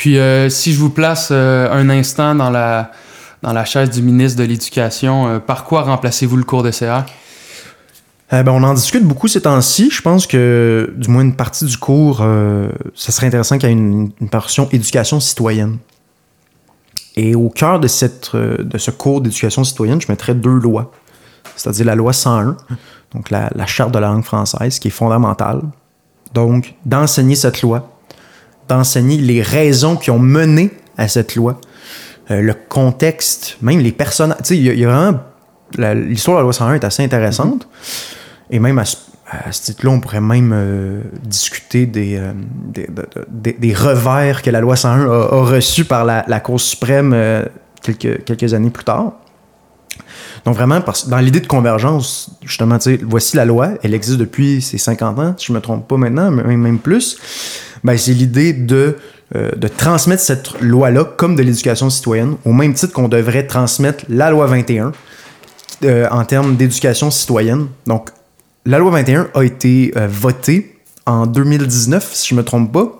Puis 0.00 0.16
euh, 0.16 0.48
si 0.48 0.72
je 0.72 0.78
vous 0.78 0.88
place 0.88 1.28
euh, 1.30 1.70
un 1.70 1.90
instant 1.90 2.34
dans 2.34 2.48
la, 2.48 2.90
dans 3.42 3.52
la 3.52 3.66
chaise 3.66 3.90
du 3.90 4.00
ministre 4.00 4.38
de 4.38 4.44
l'Éducation, 4.44 5.28
euh, 5.28 5.38
par 5.40 5.64
quoi 5.64 5.82
remplacez-vous 5.82 6.38
le 6.38 6.44
cours 6.44 6.62
de 6.62 6.70
CA? 6.70 7.04
ben, 8.30 8.48
on 8.48 8.62
en 8.62 8.72
discute 8.72 9.04
beaucoup 9.04 9.28
ces 9.28 9.42
temps-ci. 9.42 9.90
Je 9.90 10.00
pense 10.00 10.26
que, 10.26 10.90
du 10.96 11.10
moins 11.10 11.20
une 11.20 11.36
partie 11.36 11.66
du 11.66 11.76
cours, 11.76 12.24
ça 12.94 13.12
serait 13.12 13.26
intéressant 13.26 13.58
qu'il 13.58 13.68
y 13.68 13.72
ait 13.72 13.76
une, 13.76 14.10
une 14.22 14.30
portion 14.30 14.70
éducation 14.72 15.20
citoyenne. 15.20 15.76
Et 17.16 17.34
au 17.34 17.50
cœur 17.50 17.78
de, 17.78 17.88
cette, 17.88 18.34
de 18.34 18.78
ce 18.78 18.90
cours 18.90 19.20
d'éducation 19.20 19.64
citoyenne, 19.64 20.00
je 20.00 20.06
mettrais 20.08 20.34
deux 20.34 20.48
lois. 20.48 20.92
C'est-à-dire 21.56 21.84
la 21.84 21.94
loi 21.94 22.14
101, 22.14 22.56
donc 23.12 23.28
la, 23.28 23.50
la, 23.54 23.66
charte 23.66 23.92
de 23.92 23.98
la 23.98 24.08
langue 24.08 24.24
française, 24.24 24.78
qui 24.78 24.88
est 24.88 24.92
fondamentale. 24.92 25.60
Donc, 26.32 26.74
d'enseigner 26.86 27.34
cette 27.34 27.60
loi, 27.60 27.99
d'enseigner 28.70 29.18
les 29.18 29.42
raisons 29.42 29.96
qui 29.96 30.10
ont 30.10 30.18
mené 30.18 30.70
à 30.96 31.08
cette 31.08 31.34
loi, 31.34 31.60
euh, 32.30 32.40
le 32.40 32.54
contexte, 32.54 33.56
même 33.60 33.80
les 33.80 33.92
personnes. 33.92 34.34
Tu 34.38 34.44
sais, 34.44 34.56
il 34.56 34.78
y, 34.78 34.84
a 34.84 34.88
vraiment. 34.88 35.20
L'histoire 35.76 36.36
de 36.36 36.40
la 36.40 36.44
loi 36.44 36.52
101 36.52 36.74
est 36.74 36.84
assez 36.84 37.04
intéressante. 37.04 37.68
Et 38.50 38.58
même 38.58 38.78
à 38.78 38.84
ce, 38.84 38.96
titre-là, 39.62 39.90
on 39.90 40.00
pourrait 40.00 40.20
même 40.20 40.52
euh, 40.52 41.00
discuter 41.24 41.86
des, 41.86 42.16
euh, 42.16 42.32
des, 43.28 43.52
des, 43.52 43.74
revers 43.74 44.42
que 44.42 44.50
la 44.50 44.60
loi 44.60 44.76
101 44.76 45.02
a, 45.02 45.06
a 45.06 45.44
reçus 45.44 45.84
par 45.84 46.04
la, 46.04 46.24
la, 46.26 46.40
Cour 46.40 46.60
suprême 46.60 47.14
quelques, 47.82 48.24
quelques 48.24 48.52
années 48.54 48.70
plus 48.70 48.84
tard. 48.84 49.12
Donc 50.44 50.56
vraiment, 50.56 50.80
dans 51.08 51.18
l'idée 51.18 51.40
de 51.40 51.46
convergence, 51.46 52.30
justement, 52.42 52.78
voici 53.02 53.36
la 53.36 53.44
loi, 53.44 53.70
elle 53.82 53.94
existe 53.94 54.18
depuis 54.18 54.62
ses 54.62 54.78
50 54.78 55.18
ans, 55.18 55.34
si 55.36 55.46
je 55.46 55.52
me 55.52 55.60
trompe 55.60 55.86
pas 55.86 55.96
maintenant, 55.96 56.30
mais 56.30 56.56
même 56.56 56.78
plus. 56.78 57.18
Ben, 57.84 57.96
c'est 57.96 58.12
l'idée 58.12 58.52
de 58.52 58.96
euh, 59.36 59.52
de 59.52 59.68
transmettre 59.68 60.24
cette 60.24 60.60
loi-là 60.60 61.04
comme 61.04 61.36
de 61.36 61.42
l'éducation 61.42 61.88
citoyenne, 61.88 62.34
au 62.44 62.52
même 62.52 62.74
titre 62.74 62.92
qu'on 62.92 63.06
devrait 63.06 63.46
transmettre 63.46 64.04
la 64.08 64.28
loi 64.28 64.46
21 64.46 64.90
euh, 65.84 66.08
en 66.10 66.24
termes 66.24 66.56
d'éducation 66.56 67.12
citoyenne. 67.12 67.68
Donc, 67.86 68.10
la 68.66 68.80
loi 68.80 68.90
21 68.90 69.28
a 69.34 69.42
été 69.42 69.92
euh, 69.96 70.08
votée 70.08 70.80
en 71.06 71.28
2019, 71.28 72.12
si 72.12 72.30
je 72.30 72.34
ne 72.34 72.40
me 72.40 72.44
trompe 72.44 72.72
pas. 72.72 72.92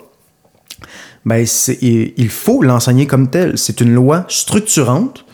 Ben, 1.25 1.45
il 1.81 2.29
faut 2.29 2.63
l'enseigner 2.63 3.07
comme 3.07 3.29
tel. 3.29 3.57
C'est 3.57 3.81
une 3.81 3.93
loi 3.93 4.23
structurante. 4.29 5.25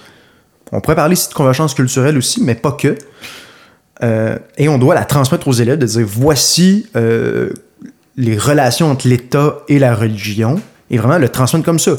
On 0.71 0.81
pourrait 0.81 0.95
parler 0.95 1.13
ici 1.13 1.29
de 1.29 1.35
convergence 1.35 1.75
culturelle 1.75 2.17
aussi, 2.17 2.41
mais 2.41 2.55
pas 2.55 2.71
que. 2.71 2.95
et 4.57 4.67
on 4.67 4.79
doit 4.79 4.95
la 4.95 5.05
transmettre 5.05 5.47
aux 5.47 5.53
élèves, 5.53 5.77
de 5.77 5.85
dire 5.85 6.05
voici 6.05 6.87
les 8.17 8.37
relations 8.37 8.91
entre 8.91 9.07
l'État 9.07 9.59
et 9.67 9.79
la 9.79 9.95
religion 9.95 10.59
et 10.89 10.97
vraiment 10.97 11.19
le 11.19 11.29
transmettre 11.29 11.65
comme 11.65 11.79
ça. 11.79 11.93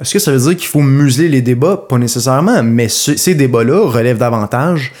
Est-ce 0.00 0.12
que 0.14 0.18
ça 0.18 0.32
veut 0.32 0.38
dire 0.38 0.56
qu'il 0.56 0.68
faut 0.68 0.80
museler 0.80 1.28
les 1.28 1.42
débats? 1.42 1.76
Pas 1.88 1.98
nécessairement, 1.98 2.62
mais 2.62 2.88
ces 2.88 3.34
débats-là 3.34 3.88
relèvent 3.88 4.18
davantage 4.18 4.92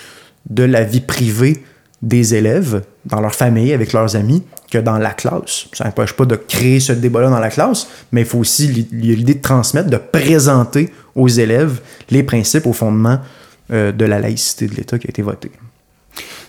de 0.50 0.64
la 0.64 0.82
vie 0.82 1.00
privée 1.00 1.62
des 2.02 2.34
élèves, 2.34 2.82
dans 3.06 3.20
leur 3.20 3.34
famille, 3.34 3.72
avec 3.72 3.92
leurs 3.92 4.14
amis, 4.16 4.42
que 4.70 4.78
dans 4.78 4.98
la 4.98 5.10
classe. 5.10 5.66
Ça 5.72 5.84
n'empêche 5.84 6.12
pas 6.12 6.24
de 6.24 6.36
créer 6.36 6.80
ce 6.80 6.92
débat-là 6.92 7.30
dans 7.30 7.40
la 7.40 7.48
classe, 7.48 7.88
mais 8.12 8.22
il 8.22 8.26
faut 8.26 8.38
aussi 8.38 8.68
l'idée 8.92 9.34
de 9.34 9.40
transmettre, 9.40 9.88
de 9.88 9.96
présenter 9.96 10.92
aux 11.14 11.28
élèves 11.28 11.80
les 12.10 12.22
principes 12.22 12.66
au 12.66 12.72
fondement 12.72 13.18
euh, 13.72 13.92
de 13.92 14.04
la 14.04 14.20
laïcité 14.20 14.66
de 14.66 14.74
l'État 14.74 14.98
qui 14.98 15.06
a 15.06 15.10
été 15.10 15.22
votée. 15.22 15.50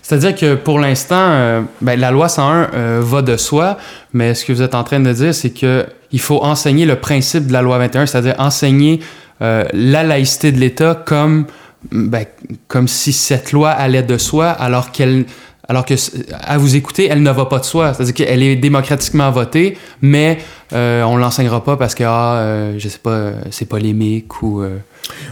C'est-à-dire 0.02 0.34
que 0.34 0.54
pour 0.54 0.78
l'instant, 0.78 1.16
euh, 1.30 1.62
ben, 1.80 1.98
la 1.98 2.10
loi 2.10 2.28
101 2.28 2.70
euh, 2.74 3.00
va 3.02 3.22
de 3.22 3.36
soi, 3.36 3.76
mais 4.12 4.34
ce 4.34 4.44
que 4.44 4.52
vous 4.52 4.62
êtes 4.62 4.74
en 4.74 4.84
train 4.84 5.00
de 5.00 5.12
dire, 5.12 5.34
c'est 5.34 5.50
que 5.50 5.86
il 6.12 6.20
faut 6.20 6.42
enseigner 6.42 6.86
le 6.86 6.96
principe 6.96 7.46
de 7.46 7.52
la 7.52 7.62
loi 7.62 7.78
21, 7.78 8.06
c'est-à-dire 8.06 8.34
enseigner 8.38 9.00
euh, 9.42 9.64
la 9.72 10.02
laïcité 10.02 10.50
de 10.50 10.58
l'État 10.58 10.94
comme, 10.94 11.46
ben, 11.92 12.24
comme 12.66 12.88
si 12.88 13.12
cette 13.12 13.52
loi 13.52 13.70
allait 13.70 14.02
de 14.02 14.18
soi, 14.18 14.48
alors 14.48 14.90
qu'elle 14.90 15.26
alors 15.70 15.84
que 15.84 15.94
à 16.32 16.58
vous 16.58 16.76
écouter, 16.76 17.08
elle 17.10 17.22
ne 17.22 17.30
va 17.30 17.46
pas 17.46 17.60
de 17.60 17.64
soi. 17.64 17.94
C'est-à-dire 17.94 18.14
qu'elle 18.14 18.42
est 18.42 18.56
démocratiquement 18.56 19.30
votée, 19.30 19.78
mais 20.02 20.38
euh, 20.72 21.02
on 21.04 21.16
l'enseignera 21.16 21.62
pas 21.64 21.76
parce 21.76 21.94
que 21.94 22.04
ah, 22.06 22.72
je 22.76 22.88
sais 22.88 22.98
pas, 22.98 23.32
c'est 23.50 23.66
polémique 23.66 24.42
ou. 24.42 24.62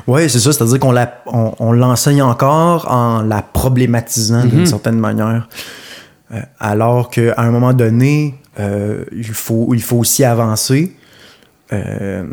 Oui, 0.07 0.29
c'est 0.31 0.39
ça. 0.39 0.53
C'est-à-dire 0.53 0.81
qu'on 0.81 0.95
on, 1.59 1.73
l'enseigne 1.73 2.23
encore 2.23 2.91
en 2.91 3.23
la 3.23 3.43
problématisant 3.43 4.45
d'une 4.45 4.61
mhm. 4.61 4.67
certaine 4.67 4.99
manière. 4.99 5.49
Euh, 6.33 6.41
alors 6.59 7.11
qu'à 7.11 7.35
un 7.39 7.51
moment 7.51 7.73
donné, 7.73 8.35
euh, 8.61 9.05
il, 9.13 9.25
faut, 9.25 9.75
il 9.75 9.83
faut 9.83 9.97
aussi 9.97 10.25
avancer. 10.25 10.95
Euh, 11.73 12.25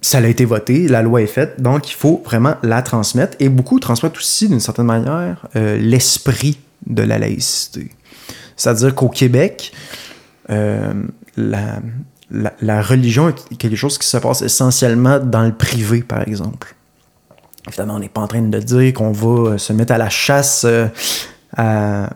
ça 0.00 0.18
a 0.18 0.26
été 0.26 0.44
voté, 0.44 0.86
la 0.86 1.02
loi 1.02 1.22
est 1.22 1.26
faite, 1.26 1.60
donc 1.60 1.90
il 1.90 1.94
faut 1.94 2.22
vraiment 2.24 2.54
la 2.62 2.82
transmettre. 2.82 3.36
Et 3.40 3.48
beaucoup 3.48 3.80
transmettent 3.80 4.16
aussi, 4.16 4.48
d'une 4.48 4.60
certaine 4.60 4.86
manière, 4.86 5.46
l'esprit 5.54 6.58
de 6.88 7.02
la 7.02 7.18
laïcité. 7.18 7.90
C'est-à-dire 8.56 8.94
qu'au 8.94 9.08
Québec, 9.08 9.72
la, 10.48 11.80
la, 12.30 12.82
religion 12.82 13.28
est 13.28 13.56
quelque 13.56 13.76
chose 13.76 13.98
qui 13.98 14.06
se 14.06 14.16
passe 14.16 14.42
essentiellement 14.42 15.18
dans 15.18 15.44
le 15.44 15.54
privé, 15.54 16.02
par 16.02 16.26
exemple. 16.26 16.74
Évidemment, 17.68 17.96
on 17.96 17.98
n'est 17.98 18.08
pas 18.08 18.22
en 18.22 18.26
train 18.26 18.42
de 18.42 18.58
dire 18.58 18.92
qu'on 18.94 19.12
va 19.12 19.50
euh, 19.52 19.58
se 19.58 19.72
mettre 19.72 19.92
à 19.92 19.98
la 19.98 20.08
chasse 20.08 20.66
euh, 20.66 22.06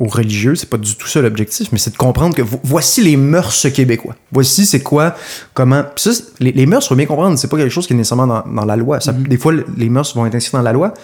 aux 0.00 0.06
religieux, 0.06 0.54
c'est 0.54 0.68
pas 0.68 0.76
du 0.76 0.96
tout 0.96 1.06
ça 1.06 1.20
l'objectif, 1.20 1.68
mais 1.72 1.78
c'est 1.78 1.92
de 1.92 1.96
comprendre 1.96 2.34
que 2.34 2.42
voici 2.42 3.02
les 3.02 3.16
mœurs 3.16 3.66
québécois. 3.72 4.16
Voici 4.32 4.66
c'est 4.66 4.82
quoi, 4.82 5.14
comment. 5.54 5.84
Ça, 5.96 6.10
les, 6.40 6.66
mœurs, 6.66 6.86
faut 6.86 6.96
bien 6.96 7.06
comprendre, 7.06 7.38
c'est 7.38 7.48
pas 7.48 7.56
quelque 7.56 7.70
chose 7.70 7.86
qui 7.86 7.92
est 7.92 7.96
nécessairement 7.96 8.42
dans, 8.44 8.64
la 8.64 8.76
loi. 8.76 8.98
Mm-hmm. 8.98 9.28
Des 9.28 9.38
fois, 9.38 9.52
les 9.76 9.88
mœurs 9.88 10.14
vont 10.14 10.26
être 10.26 10.34
inscrites 10.34 10.54
dans 10.54 10.62
la 10.62 10.72
loi, 10.72 10.94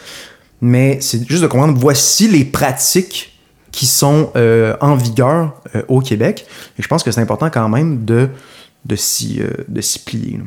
mais 0.61 0.99
c'est 1.01 1.27
juste 1.29 1.43
de 1.43 1.47
comprendre 1.47 1.79
voici 1.79 2.29
les 2.29 2.45
pratiques 2.45 3.31
qui 3.73 3.87
sont 3.87 4.31
euh, 4.37 4.77
en 4.81 4.95
vigueur 4.95 5.55
euh, 5.75 5.83
au 5.89 6.01
Québec. 6.01 6.47
Et 6.79 6.83
je 6.83 6.89
pense 6.89 7.03
que 7.03 7.11
c'est 7.11 7.21
important 7.21 7.51
quand 7.51 7.69
même 7.69 8.05
de, 8.05 8.29
de 8.85 8.97
s'y 8.97 9.41
euh, 9.41 9.81
plier. 10.05 10.41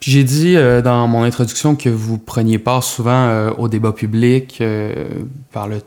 J'ai 0.00 0.24
dit 0.24 0.56
dans 0.82 1.06
mon 1.06 1.22
introduction 1.22 1.76
que 1.76 1.88
vous 1.88 2.18
preniez 2.18 2.58
part 2.58 2.82
souvent 2.82 3.50
au 3.50 3.68
débat 3.68 3.92
public 3.92 4.60
par 5.52 5.68
le, 5.68 5.80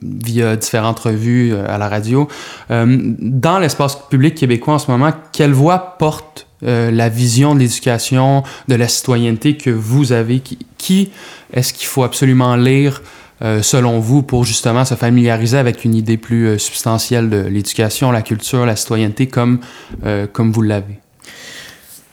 via 0.00 0.56
différentes 0.56 0.98
revues 1.00 1.54
à 1.54 1.76
la 1.76 1.90
radio. 1.90 2.26
dans 2.70 3.58
l'espace 3.58 3.98
public 4.08 4.34
québécois 4.34 4.72
en 4.72 4.78
ce 4.78 4.90
moment, 4.90 5.12
quelle 5.32 5.52
voix 5.52 5.98
porte 5.98 6.46
la 6.62 7.08
vision 7.08 7.54
de 7.54 7.60
l'éducation, 7.60 8.42
de 8.68 8.74
la 8.74 8.88
citoyenneté 8.88 9.56
que 9.56 9.70
vous 9.70 10.12
avez? 10.12 10.42
Qui, 10.78 11.10
est-ce 11.52 11.72
qu'il 11.72 11.86
faut 11.86 12.04
absolument 12.04 12.56
lire 12.56 13.02
euh, 13.42 13.62
selon 13.62 14.00
vous, 14.00 14.22
pour 14.22 14.44
justement 14.44 14.84
se 14.84 14.94
familiariser 14.94 15.56
avec 15.56 15.84
une 15.86 15.94
idée 15.94 16.18
plus 16.18 16.46
euh, 16.46 16.58
substantielle 16.58 17.30
de 17.30 17.38
l'éducation, 17.38 18.12
la 18.12 18.20
culture, 18.20 18.66
la 18.66 18.76
citoyenneté, 18.76 19.28
comme, 19.28 19.60
euh, 20.04 20.26
comme 20.30 20.52
vous 20.52 20.62
l'avez? 20.62 20.98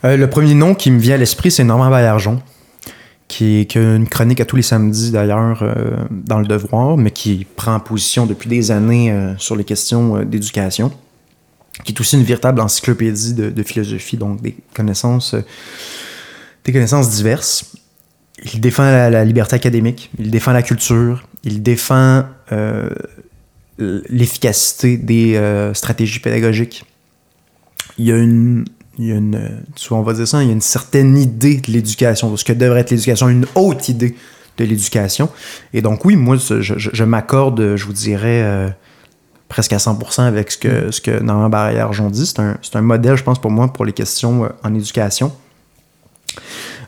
le 0.03 0.27
premier 0.27 0.53
nom 0.53 0.73
qui 0.73 0.89
me 0.89 0.99
vient 0.99 1.15
à 1.15 1.17
l'esprit, 1.17 1.51
c'est 1.51 1.65
Normand 1.65 1.89
Baillargeon, 1.89 2.41
qui, 3.27 3.65
qui, 3.65 3.77
a 3.77 3.95
une 3.95 4.07
chronique 4.07 4.39
à 4.39 4.45
tous 4.45 4.55
les 4.55 4.61
samedis 4.61 5.11
d'ailleurs 5.11 5.61
dans 6.09 6.39
Le 6.39 6.45
Devoir, 6.45 6.95
mais 6.95 7.11
qui 7.11 7.45
prend 7.57 7.77
position 7.81 8.25
depuis 8.25 8.47
des 8.47 8.71
années 8.71 9.13
sur 9.37 9.57
les 9.57 9.65
questions 9.65 10.23
d'éducation, 10.23 10.93
qui 11.83 11.93
est 11.93 11.99
aussi 11.99 12.17
une 12.17 12.23
véritable 12.23 12.59
encyclopédie 12.61 13.33
de, 13.33 13.63
philosophie, 13.63 14.17
donc 14.17 14.41
des 14.41 14.55
connaissances, 14.73 15.35
des 16.65 16.73
connaissances 16.73 17.09
diverses 17.11 17.71
il 18.43 18.59
défend 18.59 18.83
la, 18.83 19.25
liberté 19.25 19.55
académique, 19.55 20.11
il 20.19 20.29
défend 20.29 20.51
la 20.51 20.61
culture, 20.61 21.27
il 21.43 21.63
défend 21.63 22.25
euh, 22.51 22.89
l'efficacité 23.79 24.97
des 24.97 25.35
euh, 25.35 25.73
stratégies 25.73 26.19
pédagogiques. 26.19 26.85
Il 27.97 28.05
y 28.05 28.11
a 28.11 28.17
une, 28.17 28.65
il 28.99 29.07
y 29.07 29.11
a 29.11 29.15
une, 29.15 29.63
on 29.89 30.01
va 30.01 30.25
ça, 30.25 30.43
il 30.43 30.47
y 30.47 30.49
a 30.49 30.53
une 30.53 30.61
certaine 30.61 31.17
idée 31.17 31.57
de 31.57 31.71
l'éducation, 31.71 32.31
de 32.31 32.37
ce 32.37 32.45
que 32.45 32.53
devrait 32.53 32.81
être 32.81 32.91
l'éducation, 32.91 33.27
une 33.29 33.47
haute 33.55 33.89
idée 33.89 34.15
de 34.57 34.65
l'éducation. 34.65 35.29
Et 35.73 35.81
donc 35.81 36.05
oui, 36.05 36.15
moi, 36.15 36.37
je, 36.37 37.03
m'accorde, 37.03 37.75
je 37.75 37.85
vous 37.85 37.93
dirais, 37.93 38.43
euh, 38.43 38.69
presque 39.47 39.73
à 39.73 39.77
100% 39.77 40.21
avec 40.21 40.51
ce 40.51 40.57
que, 40.57 40.91
ce 40.91 41.01
que 41.01 41.19
Normand 41.19 41.49
Barrière-Jean 41.49 42.09
dit. 42.09 42.25
C'est 42.25 42.39
un, 42.39 42.57
un, 42.73 42.81
modèle, 42.81 43.15
je 43.15 43.23
pense, 43.23 43.39
pour 43.39 43.51
moi, 43.51 43.71
pour 43.71 43.85
les 43.85 43.93
questions 43.93 44.49
en 44.63 44.73
éducation. 44.73 45.31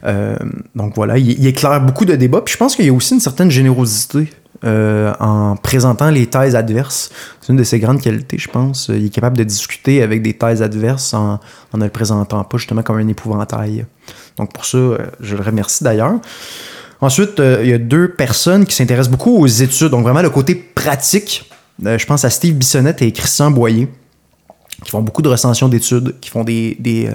Euh, 0.06 0.36
donc 0.76 0.94
voilà, 0.96 1.18
il, 1.18 1.46
éclaire 1.46 1.82
beaucoup 1.82 2.06
de 2.06 2.16
débats. 2.16 2.42
Puis 2.42 2.54
je 2.54 2.58
pense 2.58 2.76
qu'il 2.76 2.86
y 2.86 2.90
a 2.90 2.94
aussi 2.94 3.14
une 3.14 3.20
certaine 3.20 3.52
générosité 3.52 4.30
euh, 4.64 5.14
en 5.20 5.56
présentant 5.56 6.10
les 6.10 6.28
thèses 6.28 6.56
adverses. 6.56 7.12
C'est 7.42 7.52
une 7.52 7.58
de 7.58 7.64
ses 7.64 7.80
grandes 7.80 8.02
qualités, 8.02 8.38
je 8.38 8.50
pense. 8.50 8.90
Il 8.90 9.06
est 9.06 9.10
capable 9.14 9.38
de 9.38 9.44
discuter 9.44 10.02
avec 10.02 10.22
des 10.22 10.34
thèses 10.34 10.62
adverses 10.62 11.14
en, 11.14 11.40
ne 11.74 11.84
le 11.84 11.90
présentant 11.90 12.44
pas 12.44 12.58
justement 12.58 12.82
comme 12.82 12.98
un 12.98 13.08
épouvantail. 13.08 13.86
Donc 14.38 14.54
pour 14.54 14.66
ça, 14.66 14.78
euh, 14.78 14.98
je 15.20 15.36
le 15.36 15.44
remercie 15.44 15.84
d'ailleurs. 15.84 16.14
Ensuite, 17.02 17.42
il 17.62 17.70
y 17.70 17.72
a 17.72 17.78
deux 17.78 18.10
personnes 18.10 18.66
qui 18.66 18.76
s'intéressent 18.76 19.10
beaucoup 19.10 19.38
aux 19.38 19.48
études, 19.48 19.88
donc 19.88 20.04
vraiment 20.04 20.22
le 20.22 20.30
côté 20.30 20.54
pratique. 20.54 21.50
Je 21.84 22.06
pense 22.06 22.26
à 22.26 22.30
Steve 22.30 22.56
Bissonnette 22.56 23.02
et 23.02 23.12
Christian 23.12 23.52
Boyer, 23.52 23.88
qui 24.84 24.92
font 24.92 25.02
beaucoup 25.02 25.22
de 25.22 25.30
recensions 25.30 25.68
d'études, 25.70 26.20
qui 26.20 26.30
font 26.30 26.44
des, 26.44 26.76
des, 26.80 27.10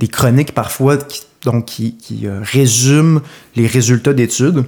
des 0.00 0.08
chroniques 0.08 0.52
parfois 0.52 0.96
qui 0.96 1.22
donc 1.44 1.66
qui, 1.66 1.96
qui 1.96 2.26
euh, 2.26 2.40
résume 2.42 3.20
les 3.54 3.68
résultats 3.68 4.12
d'études. 4.12 4.64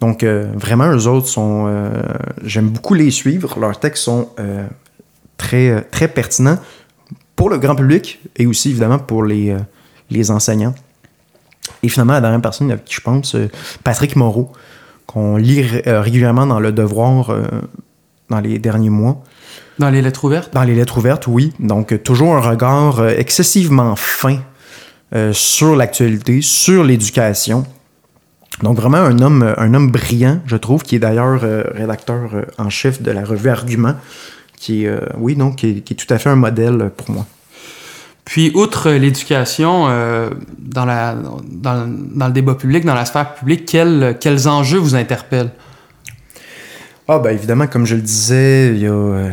Donc, 0.00 0.22
euh, 0.22 0.46
vraiment, 0.54 0.88
eux 0.92 1.08
autres 1.08 1.26
sont. 1.26 1.64
euh, 1.66 1.90
J'aime 2.44 2.68
beaucoup 2.68 2.94
les 2.94 3.10
suivre. 3.10 3.58
Leurs 3.58 3.80
textes 3.80 4.04
sont 4.04 4.28
euh, 4.38 4.64
très, 5.36 5.70
euh, 5.70 5.80
très 5.90 6.06
pertinents 6.06 6.58
pour 7.34 7.50
le 7.50 7.58
grand 7.58 7.74
public 7.74 8.20
et 8.36 8.46
aussi, 8.46 8.70
évidemment, 8.70 9.00
pour 9.00 9.24
les, 9.24 9.50
euh, 9.50 9.58
les 10.08 10.30
enseignants. 10.30 10.74
Et 11.82 11.88
finalement, 11.88 12.12
la 12.12 12.20
dernière 12.20 12.40
personne 12.40 12.70
avec 12.70 12.84
qui 12.84 12.94
je 12.94 13.00
pense, 13.00 13.34
euh, 13.34 13.48
Patrick 13.82 14.14
Moreau, 14.14 14.52
qu'on 15.06 15.36
lit 15.36 15.62
ré- 15.62 15.82
euh, 15.88 16.00
régulièrement 16.00 16.46
dans 16.46 16.60
Le 16.60 16.70
Devoir 16.70 17.30
euh, 17.30 17.42
dans 18.30 18.40
les 18.40 18.58
derniers 18.58 18.90
mois. 18.90 19.22
Dans 19.78 19.90
les 19.90 20.02
lettres 20.02 20.24
ouvertes? 20.24 20.54
Dans 20.54 20.62
les 20.62 20.74
lettres 20.74 20.98
ouvertes, 20.98 21.26
oui. 21.26 21.52
Donc, 21.58 22.02
toujours 22.02 22.36
un 22.36 22.40
regard 22.40 23.00
euh, 23.00 23.10
excessivement 23.16 23.96
fin 23.96 24.38
euh, 25.14 25.32
sur 25.32 25.76
l'actualité, 25.76 26.40
sur 26.42 26.84
l'éducation. 26.84 27.66
Donc, 28.62 28.76
vraiment 28.76 28.98
un 28.98 29.18
homme, 29.18 29.54
un 29.56 29.74
homme 29.74 29.90
brillant, 29.90 30.40
je 30.46 30.56
trouve, 30.56 30.82
qui 30.82 30.96
est 30.96 31.00
d'ailleurs 31.00 31.40
euh, 31.42 31.64
rédacteur 31.74 32.30
euh, 32.34 32.42
en 32.56 32.70
chef 32.70 33.02
de 33.02 33.10
la 33.10 33.24
revue 33.24 33.48
Argument, 33.50 33.94
qui 34.56 34.84
est, 34.84 34.98
oui, 35.18 35.34
donc, 35.34 35.56
qui 35.56 35.70
est, 35.70 35.80
qui 35.80 35.92
est 35.92 35.96
tout 35.96 36.12
à 36.14 36.18
fait 36.18 36.30
un 36.30 36.36
modèle 36.36 36.90
pour 36.96 37.10
moi. 37.10 37.26
Puis, 38.24 38.52
outre 38.54 38.90
l'éducation, 38.90 39.88
dans, 40.58 40.84
la, 40.86 41.14
dans, 41.14 41.86
dans 41.86 42.26
le 42.28 42.32
débat 42.32 42.54
public, 42.54 42.84
dans 42.86 42.94
la 42.94 43.04
sphère 43.04 43.34
publique, 43.34 43.66
quels, 43.66 44.16
quels 44.18 44.48
enjeux 44.48 44.78
vous 44.78 44.94
interpellent? 44.94 45.50
Ah, 47.06 47.18
ben 47.18 47.30
évidemment, 47.30 47.66
comme 47.66 47.84
je 47.84 47.96
le 47.96 48.00
disais, 48.00 48.68
il 48.68 48.78
y 48.78 48.86
a 48.86 48.92
euh, 48.92 49.30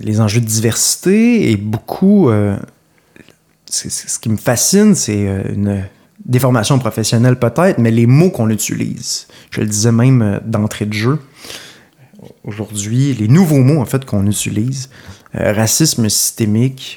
les 0.00 0.22
enjeux 0.22 0.40
de 0.40 0.46
diversité 0.46 1.50
et 1.50 1.56
beaucoup. 1.56 2.30
euh, 2.30 2.56
ce 3.66 4.18
qui 4.18 4.30
me 4.30 4.38
fascine, 4.38 4.94
c'est 4.94 5.28
euh, 5.28 5.42
une 5.52 5.84
déformation 6.24 6.78
professionnelle 6.78 7.38
peut-être, 7.38 7.76
mais 7.78 7.90
les 7.90 8.06
mots 8.06 8.30
qu'on 8.30 8.48
utilise. 8.48 9.26
Je 9.50 9.60
le 9.60 9.66
disais 9.66 9.92
même 9.92 10.40
d'entrée 10.46 10.86
de 10.86 10.94
jeu. 10.94 11.18
Aujourd'hui, 12.42 13.12
les 13.12 13.28
nouveaux 13.28 13.58
mots 13.58 13.82
en 13.82 13.84
fait 13.84 14.06
qu'on 14.06 14.26
utilise 14.26 14.88
racisme 15.34 16.08
systémique, 16.08 16.96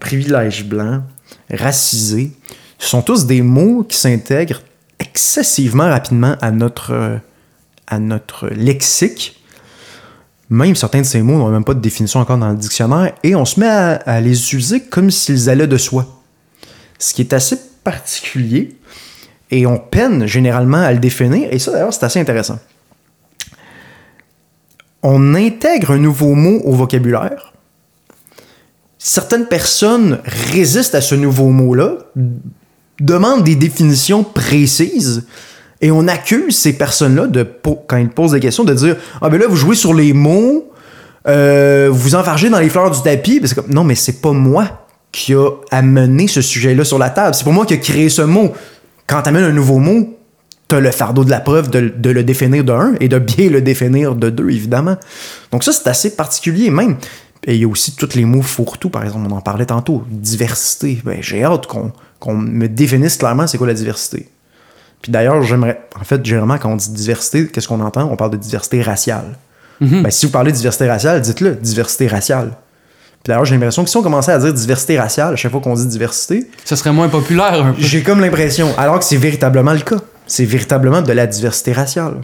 privilège 0.00 0.64
blanc, 0.64 1.02
racisé, 1.50 2.32
ce 2.78 2.88
sont 2.88 3.02
tous 3.02 3.26
des 3.26 3.42
mots 3.42 3.84
qui 3.84 3.96
s'intègrent 3.96 4.62
excessivement 4.98 5.84
rapidement 5.84 6.34
à 6.40 6.50
notre, 6.50 7.20
à 7.86 7.98
notre 8.00 8.48
lexique. 8.48 9.43
Même 10.50 10.74
certains 10.74 11.00
de 11.00 11.06
ces 11.06 11.22
mots 11.22 11.38
n'ont 11.38 11.48
même 11.48 11.64
pas 11.64 11.74
de 11.74 11.80
définition 11.80 12.20
encore 12.20 12.38
dans 12.38 12.50
le 12.50 12.56
dictionnaire 12.56 13.14
et 13.22 13.34
on 13.34 13.44
se 13.44 13.58
met 13.58 13.66
à, 13.68 14.20
les 14.20 14.38
utiliser 14.38 14.80
comme 14.82 15.10
s'ils 15.10 15.48
allaient 15.48 15.66
de 15.66 15.78
soi. 15.78 16.06
Ce 16.98 17.14
qui 17.14 17.22
est 17.22 17.32
assez 17.32 17.58
particulier 17.82 18.76
et 19.50 19.66
on 19.66 19.78
peine 19.78 20.26
généralement 20.26 20.78
à 20.78 20.92
le 20.92 20.98
définir 20.98 21.48
et 21.50 21.58
ça 21.58 21.72
d'ailleurs 21.72 21.94
c'est 21.94 22.04
assez 22.04 22.20
intéressant. 22.20 22.58
On 25.02 25.34
intègre 25.34 25.92
un 25.92 25.98
nouveau 25.98 26.34
mot 26.34 26.60
au 26.64 26.72
vocabulaire. 26.72 27.52
Certaines 28.98 29.46
personnes 29.46 30.20
résistent 30.24 30.94
à 30.94 31.02
ce 31.02 31.14
nouveau 31.14 31.50
mot-là, 31.50 31.98
demandent 33.00 33.44
des 33.44 33.56
définitions 33.56 34.24
précises 34.24 35.26
et 35.84 35.90
on 35.90 36.08
accuse 36.08 36.56
ces 36.56 36.72
personnes-là, 36.72 37.26
de, 37.26 37.46
quand 37.86 37.98
ils 37.98 38.08
posent 38.08 38.32
des 38.32 38.40
questions, 38.40 38.64
de 38.64 38.72
dire 38.72 38.96
Ah, 39.20 39.28
ben 39.28 39.38
là, 39.38 39.46
vous 39.46 39.54
jouez 39.54 39.76
sur 39.76 39.92
les 39.92 40.14
mots, 40.14 40.72
euh, 41.28 41.90
vous 41.92 42.14
enfargez 42.14 42.48
dans 42.48 42.58
les 42.58 42.70
fleurs 42.70 42.90
du 42.90 43.02
tapis. 43.02 43.38
Ben, 43.38 43.50
comme, 43.54 43.68
non, 43.68 43.84
mais 43.84 43.94
c'est 43.94 44.22
pas 44.22 44.32
moi 44.32 44.86
qui 45.12 45.34
a 45.34 45.50
amené 45.70 46.26
ce 46.26 46.40
sujet-là 46.40 46.84
sur 46.84 46.98
la 46.98 47.10
table. 47.10 47.34
C'est 47.34 47.44
pas 47.44 47.50
moi 47.50 47.66
qui 47.66 47.74
a 47.74 47.76
créé 47.76 48.08
ce 48.08 48.22
mot. 48.22 48.54
Quand 49.06 49.20
tu 49.20 49.28
amènes 49.28 49.44
un 49.44 49.52
nouveau 49.52 49.78
mot, 49.78 50.18
tu 50.70 50.74
as 50.74 50.80
le 50.80 50.90
fardeau 50.90 51.22
de 51.22 51.28
la 51.28 51.40
preuve 51.40 51.68
de, 51.68 52.10
le 52.10 52.24
définir 52.24 52.64
de 52.64 52.72
un 52.72 52.94
et 52.98 53.08
de 53.08 53.18
bien 53.18 53.50
le 53.50 53.60
définir 53.60 54.14
de 54.14 54.30
deux, 54.30 54.48
évidemment. 54.48 54.96
Donc, 55.52 55.64
ça, 55.64 55.72
c'est 55.72 55.86
assez 55.86 56.16
particulier, 56.16 56.70
même. 56.70 56.96
Et 57.46 57.56
il 57.56 57.60
y 57.60 57.64
a 57.64 57.68
aussi 57.68 57.94
tous 57.94 58.14
les 58.14 58.24
mots 58.24 58.40
fourre-tout, 58.40 58.88
par 58.88 59.04
exemple, 59.04 59.26
on 59.30 59.36
en 59.36 59.42
parlait 59.42 59.66
tantôt. 59.66 60.02
Diversité. 60.08 61.02
Ben, 61.04 61.18
j'ai 61.20 61.44
hâte 61.44 61.66
qu'on 61.66 61.92
qu'on 62.20 62.36
me 62.36 62.68
définisse 62.68 63.18
clairement 63.18 63.46
c'est 63.46 63.58
quoi 63.58 63.66
la 63.66 63.74
diversité. 63.74 64.30
Puis 65.04 65.12
d'ailleurs, 65.12 65.42
j'aimerais. 65.42 65.82
En 66.00 66.04
fait, 66.04 66.24
généralement, 66.24 66.56
quand 66.56 66.72
on 66.72 66.76
dit 66.76 66.88
diversité, 66.88 67.46
qu'est-ce 67.46 67.68
qu'on 67.68 67.80
entend? 67.80 68.08
On 68.10 68.16
parle 68.16 68.30
de 68.30 68.38
diversité 68.38 68.80
raciale. 68.80 69.36
Ben, 69.82 70.10
si 70.10 70.24
vous 70.24 70.32
parlez 70.32 70.50
de 70.50 70.56
diversité 70.56 70.88
raciale, 70.88 71.20
dites-le, 71.20 71.56
diversité 71.56 72.06
raciale. 72.06 72.52
Puis 73.22 73.28
d'ailleurs, 73.28 73.44
j'ai 73.44 73.54
l'impression 73.54 73.84
que 73.84 73.90
si 73.90 73.98
on 73.98 74.02
commençait 74.02 74.32
à 74.32 74.38
dire 74.38 74.54
diversité 74.54 74.98
raciale 74.98 75.34
à 75.34 75.36
chaque 75.36 75.52
fois 75.52 75.60
qu'on 75.60 75.74
dit 75.74 75.86
diversité, 75.86 76.48
Ce 76.64 76.74
serait 76.74 76.92
moins 76.92 77.10
populaire 77.10 77.52
un 77.52 77.72
peu. 77.74 77.82
j'ai 77.82 78.02
comme 78.02 78.22
l'impression, 78.22 78.68
alors 78.78 78.98
que 78.98 79.04
c'est 79.04 79.18
véritablement 79.18 79.74
le 79.74 79.80
cas. 79.80 79.98
C'est 80.26 80.46
véritablement 80.46 81.02
de 81.02 81.12
la 81.12 81.26
diversité 81.26 81.74
raciale. 81.74 82.22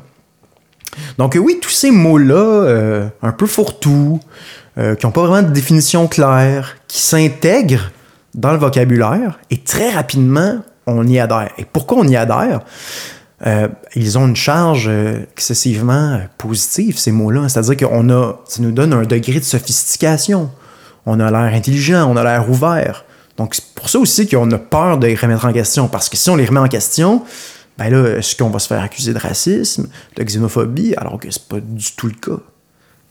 Donc 1.18 1.36
euh, 1.36 1.38
oui, 1.38 1.58
tous 1.60 1.68
ces 1.68 1.90
mots-là, 1.90 2.34
euh, 2.34 3.06
un 3.20 3.32
peu 3.32 3.44
fourre-tout, 3.44 4.20
euh, 4.78 4.94
qui 4.94 5.04
n'ont 5.04 5.12
pas 5.12 5.26
vraiment 5.26 5.46
de 5.46 5.52
définition 5.52 6.06
claire, 6.06 6.78
qui 6.88 7.02
s'intègrent 7.02 7.90
dans 8.34 8.52
le 8.52 8.58
vocabulaire, 8.58 9.38
et 9.50 9.58
très 9.58 9.90
rapidement, 9.90 10.60
on 10.86 11.06
y 11.06 11.18
adhère. 11.18 11.50
Et 11.58 11.64
pourquoi 11.64 11.98
on 11.98 12.08
y 12.08 12.16
adhère? 12.16 12.60
Euh, 13.46 13.68
ils 13.94 14.18
ont 14.18 14.26
une 14.26 14.36
charge 14.36 14.86
euh, 14.88 15.20
excessivement 15.32 16.12
euh, 16.12 16.18
positive, 16.36 16.98
ces 16.98 17.10
mots-là. 17.10 17.48
C'est-à-dire 17.48 17.88
qu'on 17.88 18.10
a, 18.10 18.38
ça 18.46 18.62
nous 18.62 18.72
donne 18.72 18.92
un 18.92 19.02
degré 19.02 19.40
de 19.40 19.44
sophistication. 19.44 20.50
On 21.06 21.18
a 21.20 21.30
l'air 21.30 21.54
intelligent, 21.54 22.10
on 22.10 22.16
a 22.16 22.22
l'air 22.22 22.50
ouvert. 22.50 23.04
Donc, 23.38 23.54
c'est 23.54 23.64
pour 23.74 23.88
ça 23.88 23.98
aussi 23.98 24.28
qu'on 24.28 24.50
a 24.50 24.58
peur 24.58 24.98
de 24.98 25.06
les 25.06 25.14
remettre 25.14 25.46
en 25.46 25.52
question. 25.52 25.88
Parce 25.88 26.10
que 26.10 26.16
si 26.16 26.28
on 26.28 26.36
les 26.36 26.44
remet 26.44 26.60
en 26.60 26.68
question, 26.68 27.22
ben 27.78 27.88
là, 27.88 28.18
est-ce 28.18 28.36
qu'on 28.36 28.50
va 28.50 28.58
se 28.58 28.66
faire 28.66 28.82
accuser 28.82 29.14
de 29.14 29.18
racisme, 29.18 29.88
de 30.16 30.22
xénophobie, 30.22 30.94
alors 30.96 31.18
que 31.18 31.30
c'est 31.30 31.48
pas 31.48 31.60
du 31.60 31.92
tout 31.96 32.08
le 32.08 32.12
cas? 32.12 32.42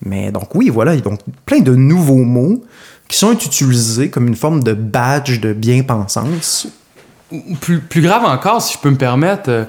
Mais 0.06 0.32
donc, 0.32 0.54
oui, 0.54 0.70
voilà, 0.70 0.96
donc 0.98 1.20
plein 1.46 1.60
de 1.60 1.74
nouveaux 1.74 2.24
mots 2.24 2.64
qui 3.08 3.18
sont 3.18 3.34
utilisés 3.34 4.12
comme 4.12 4.28
une 4.28 4.36
forme 4.36 4.64
de 4.64 4.74
badge 4.74 5.40
de 5.40 5.54
bien-pensance. 5.54 6.68
Plus, 7.62 7.80
plus 7.80 8.02
grave 8.02 8.26
encore, 8.26 8.62
si 8.62 8.74
je 8.74 8.80
peux 8.80 8.90
me 8.90 8.98
permettre, 8.98 9.68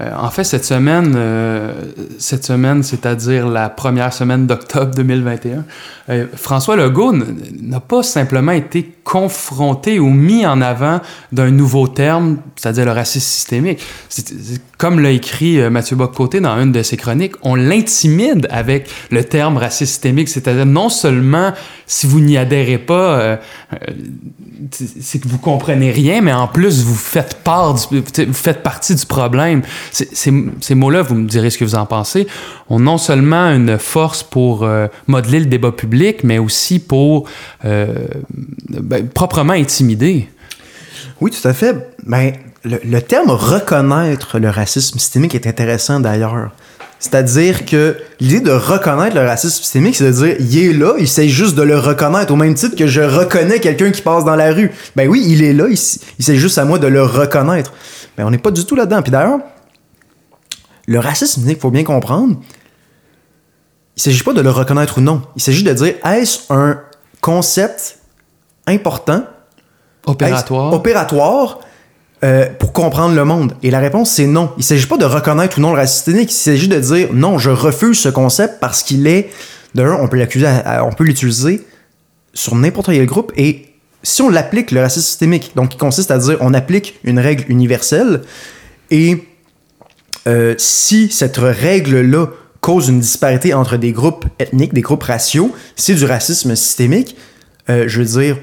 euh, 0.00 0.10
en 0.16 0.30
fait, 0.30 0.44
cette 0.44 0.64
semaine, 0.64 1.12
euh, 1.16 1.70
cette 2.18 2.46
semaine, 2.46 2.82
c'est-à-dire 2.82 3.46
la 3.46 3.68
première 3.68 4.10
semaine 4.14 4.46
d'octobre 4.46 4.94
2021, 4.94 5.64
euh, 6.08 6.26
François 6.34 6.76
Legault 6.76 7.12
n'a 7.60 7.80
pas 7.80 8.02
simplement 8.02 8.52
été 8.52 8.90
confronté 9.04 10.00
ou 10.00 10.08
mis 10.08 10.46
en 10.46 10.62
avant 10.62 11.00
d'un 11.30 11.50
nouveau 11.50 11.88
terme, 11.88 12.38
c'est-à-dire 12.56 12.86
le 12.86 12.92
racisme 12.92 13.26
systémique. 13.26 13.82
Comme 14.78 14.98
l'a 14.98 15.10
écrit 15.10 15.58
Mathieu 15.68 15.96
Boccoté 15.96 16.40
dans 16.40 16.58
une 16.58 16.72
de 16.72 16.82
ses 16.82 16.96
chroniques, 16.96 17.34
on 17.42 17.54
l'intimide 17.54 18.48
avec 18.50 18.88
le 19.10 19.24
terme 19.24 19.58
racisme 19.58 19.90
systémique, 19.92 20.30
c'est-à-dire 20.30 20.66
non 20.66 20.88
seulement 20.88 21.52
si 21.86 22.06
vous 22.06 22.20
n'y 22.20 22.38
adhérez 22.38 22.78
pas, 22.78 23.38
c'est 24.70 25.18
que 25.18 25.28
vous 25.28 25.38
comprenez 25.38 25.90
rien, 25.90 26.20
mais 26.20 26.32
en 26.32 26.48
plus, 26.48 26.82
vous 26.82 26.94
faites 26.94 27.42
partie 27.42 28.94
du 28.94 29.06
problème. 29.06 29.62
Ces, 29.90 30.74
mots-là, 30.74 31.02
vous 31.02 31.14
me 31.14 31.28
direz 31.28 31.50
ce 31.50 31.58
que 31.58 31.64
vous 31.64 31.74
en 31.74 31.86
pensez, 31.86 32.26
ont 32.68 32.80
non 32.80 32.98
seulement 32.98 33.48
une 33.48 33.78
force 33.78 34.22
pour 34.22 34.64
euh, 34.64 34.86
modeler 35.06 35.40
le 35.40 35.46
débat 35.46 35.72
public, 35.72 36.24
mais 36.24 36.38
aussi 36.38 36.78
pour 36.78 37.28
euh, 37.64 37.86
ben, 38.68 39.08
proprement 39.08 39.52
intimider. 39.52 40.28
Oui, 41.20 41.30
tout 41.30 41.46
à 41.46 41.52
fait. 41.52 41.76
Ben, 42.04 42.32
le, 42.64 43.00
terme 43.00 43.30
reconnaître 43.30 44.38
le 44.38 44.48
racisme 44.48 44.98
systémique 44.98 45.34
est 45.34 45.46
intéressant 45.46 46.00
d'ailleurs. 46.00 46.50
C'est-à-dire 46.98 47.66
que 47.66 47.96
l'idée 48.20 48.40
de 48.40 48.52
reconnaître 48.52 49.16
le 49.16 49.26
racisme 49.26 49.60
systémique, 49.60 49.96
c'est 49.96 50.04
de 50.04 50.12
dire, 50.12 50.36
il 50.38 50.58
est 50.58 50.72
là, 50.72 50.94
il 51.00 51.08
s'agit 51.08 51.30
juste 51.30 51.56
de 51.56 51.62
le 51.62 51.76
reconnaître, 51.76 52.32
au 52.32 52.36
même 52.36 52.54
titre 52.54 52.76
que 52.76 52.86
je 52.86 53.00
reconnais 53.00 53.58
quelqu'un 53.58 53.90
qui 53.90 54.02
passe 54.02 54.24
dans 54.24 54.36
la 54.36 54.52
rue. 54.52 54.70
Ben 54.94 55.08
oui, 55.08 55.24
il 55.26 55.42
est 55.42 55.52
là, 55.52 55.66
il, 55.68 55.78
il 56.18 56.24
s'agit 56.24 56.38
juste 56.38 56.58
à 56.58 56.64
moi 56.64 56.78
de 56.78 56.86
le 56.86 57.02
reconnaître. 57.02 57.72
Mais 58.16 58.22
on 58.22 58.30
n'est 58.30 58.38
pas 58.38 58.52
du 58.52 58.64
tout 58.64 58.76
là-dedans. 58.76 59.02
Puis 59.02 59.10
d'ailleurs, 59.10 59.40
le 60.86 60.98
racisme 60.98 61.48
il 61.48 61.56
faut 61.56 61.70
bien 61.70 61.84
comprendre, 61.84 62.36
il 63.96 64.02
s'agit 64.02 64.22
pas 64.22 64.32
de 64.32 64.40
le 64.40 64.50
reconnaître 64.50 64.98
ou 64.98 65.00
non. 65.00 65.22
Il 65.36 65.42
s'agit 65.42 65.62
de 65.62 65.72
dire, 65.72 65.94
est-ce 66.04 66.52
un 66.52 66.80
concept 67.20 67.98
important? 68.66 69.24
Opératoire. 70.06 70.72
opératoire 70.72 71.60
euh, 72.24 72.46
pour 72.58 72.72
comprendre 72.72 73.14
le 73.14 73.24
monde? 73.24 73.54
Et 73.62 73.70
la 73.70 73.80
réponse, 73.80 74.10
c'est 74.10 74.26
non. 74.26 74.50
Il 74.56 74.60
ne 74.60 74.64
s'agit 74.64 74.86
pas 74.86 74.96
de 74.96 75.04
reconnaître 75.04 75.58
ou 75.58 75.60
non 75.60 75.70
le 75.70 75.76
racisme 75.76 76.04
systémique. 76.06 76.30
Il 76.30 76.34
s'agit 76.34 76.68
de 76.68 76.78
dire 76.78 77.08
non, 77.12 77.38
je 77.38 77.50
refuse 77.50 77.98
ce 77.98 78.08
concept 78.08 78.60
parce 78.60 78.82
qu'il 78.82 79.06
est. 79.06 79.30
D'un, 79.74 79.94
on 80.00 80.08
peut 80.08 80.18
l'accuser, 80.18 80.46
on 80.82 80.92
peut 80.92 81.04
l'utiliser 81.04 81.66
sur 82.34 82.54
n'importe 82.54 82.86
quel 82.86 83.06
groupe. 83.06 83.32
Et 83.36 83.72
si 84.02 84.20
on 84.20 84.28
l'applique, 84.28 84.70
le 84.70 84.80
racisme 84.80 85.06
systémique, 85.06 85.52
donc 85.54 85.70
qui 85.70 85.78
consiste 85.78 86.10
à 86.10 86.18
dire 86.18 86.36
on 86.40 86.52
applique 86.54 86.98
une 87.04 87.18
règle 87.18 87.44
universelle 87.48 88.22
et 88.90 89.24
euh, 90.26 90.54
si 90.58 91.10
cette 91.10 91.38
règle-là 91.38 92.26
cause 92.60 92.88
une 92.88 93.00
disparité 93.00 93.54
entre 93.54 93.76
des 93.76 93.92
groupes 93.92 94.24
ethniques, 94.38 94.72
des 94.72 94.82
groupes 94.82 95.02
raciaux, 95.02 95.52
c'est 95.76 95.94
du 95.94 96.04
racisme 96.04 96.54
systémique. 96.54 97.16
Euh, 97.68 97.84
je 97.88 98.00
veux 98.00 98.22
dire, 98.22 98.38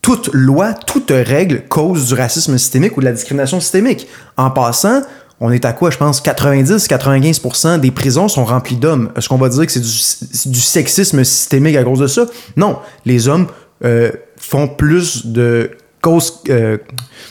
toute 0.00 0.30
loi, 0.32 0.74
toute 0.74 1.10
règle 1.10 1.64
cause 1.68 2.08
du 2.08 2.14
racisme 2.14 2.58
systémique 2.58 2.96
ou 2.96 3.00
de 3.00 3.06
la 3.06 3.12
discrimination 3.12 3.60
systémique. 3.60 4.06
En 4.36 4.50
passant, 4.50 5.02
on 5.40 5.50
est 5.50 5.64
à 5.64 5.72
quoi, 5.72 5.90
je 5.90 5.98
pense, 5.98 6.22
90-95% 6.22 7.80
des 7.80 7.90
prisons 7.90 8.28
sont 8.28 8.44
remplies 8.44 8.76
d'hommes. 8.76 9.10
Est-ce 9.16 9.28
qu'on 9.28 9.38
va 9.38 9.48
dire 9.48 9.66
que 9.66 9.72
c'est 9.72 9.80
du, 9.80 10.60
sexisme 10.60 11.24
systémique 11.24 11.76
à 11.76 11.84
cause 11.84 11.98
de 11.98 12.06
ça? 12.06 12.26
Non. 12.56 12.78
Les 13.04 13.28
hommes 13.28 13.46
euh, 13.84 14.10
font 14.36 14.68
plus 14.68 15.26
de 15.26 15.70
cause, 16.00 16.42
euh, 16.50 16.78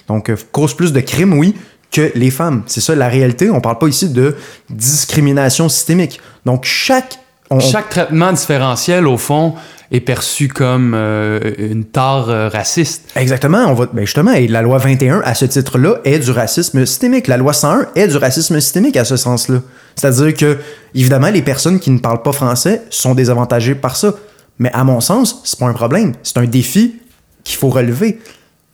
donc 0.08 0.30
euh, 0.30 0.36
cause 0.52 0.74
plus 0.74 0.92
de 0.94 1.00
crimes, 1.00 1.34
oui, 1.34 1.56
que 1.94 2.12
les 2.16 2.32
femmes. 2.32 2.64
C'est 2.66 2.82
ça 2.82 2.96
la 2.96 3.08
réalité. 3.08 3.50
On 3.50 3.62
parle 3.62 3.78
pas 3.78 3.88
ici 3.88 4.10
de 4.10 4.36
discrimination 4.70 5.70
systémique. 5.70 6.20
Donc 6.46 6.66
chaque 6.66 7.20
chaque 7.60 7.90
traitement 7.90 8.32
différentiel, 8.32 9.08
au 9.08 9.18
fond, 9.18 9.54
est 9.92 10.00
perçu 10.00 10.48
comme 10.48 10.94
euh, 10.96 11.54
une 11.58 11.86
tare 11.86 12.30
euh, 12.30 12.50
raciste. 12.50 13.12
Exactement. 13.16 13.66
On 13.68 13.74
va, 13.74 13.86
ben 13.86 14.06
justement, 14.06 14.32
et 14.32 14.48
la 14.48 14.62
loi 14.62 14.80
21, 14.80 15.22
à 15.24 15.36
ce 15.36 15.46
titre-là, 15.46 15.98
est 16.04 16.20
du 16.20 16.32
racisme 16.32 16.86
systémique. 16.86 17.28
La 17.28 17.38
loi 17.38 17.54
101 17.54 17.90
est 17.96 18.08
du 18.08 18.18
racisme 18.18 18.60
systémique 18.60 18.98
à 18.98 19.06
ce 19.06 19.18
sens-là. 19.18 19.62
C'est-à-dire 19.96 20.34
que, 20.34 20.58
évidemment, 20.96 21.30
les 21.30 21.44
personnes 21.44 21.80
qui 21.80 21.92
ne 21.92 22.00
parlent 22.00 22.24
pas 22.24 22.32
français 22.32 22.82
sont 22.90 23.14
désavantagées 23.14 23.76
par 23.76 23.96
ça. 23.96 24.16
Mais 24.58 24.72
à 24.74 24.84
mon 24.84 25.00
sens, 25.00 25.42
c'est 25.44 25.60
pas 25.60 25.68
un 25.68 25.74
problème. 25.74 26.14
C'est 26.24 26.38
un 26.38 26.46
défi 26.46 26.96
qu'il 27.44 27.58
faut 27.58 27.70
relever. 27.70 28.20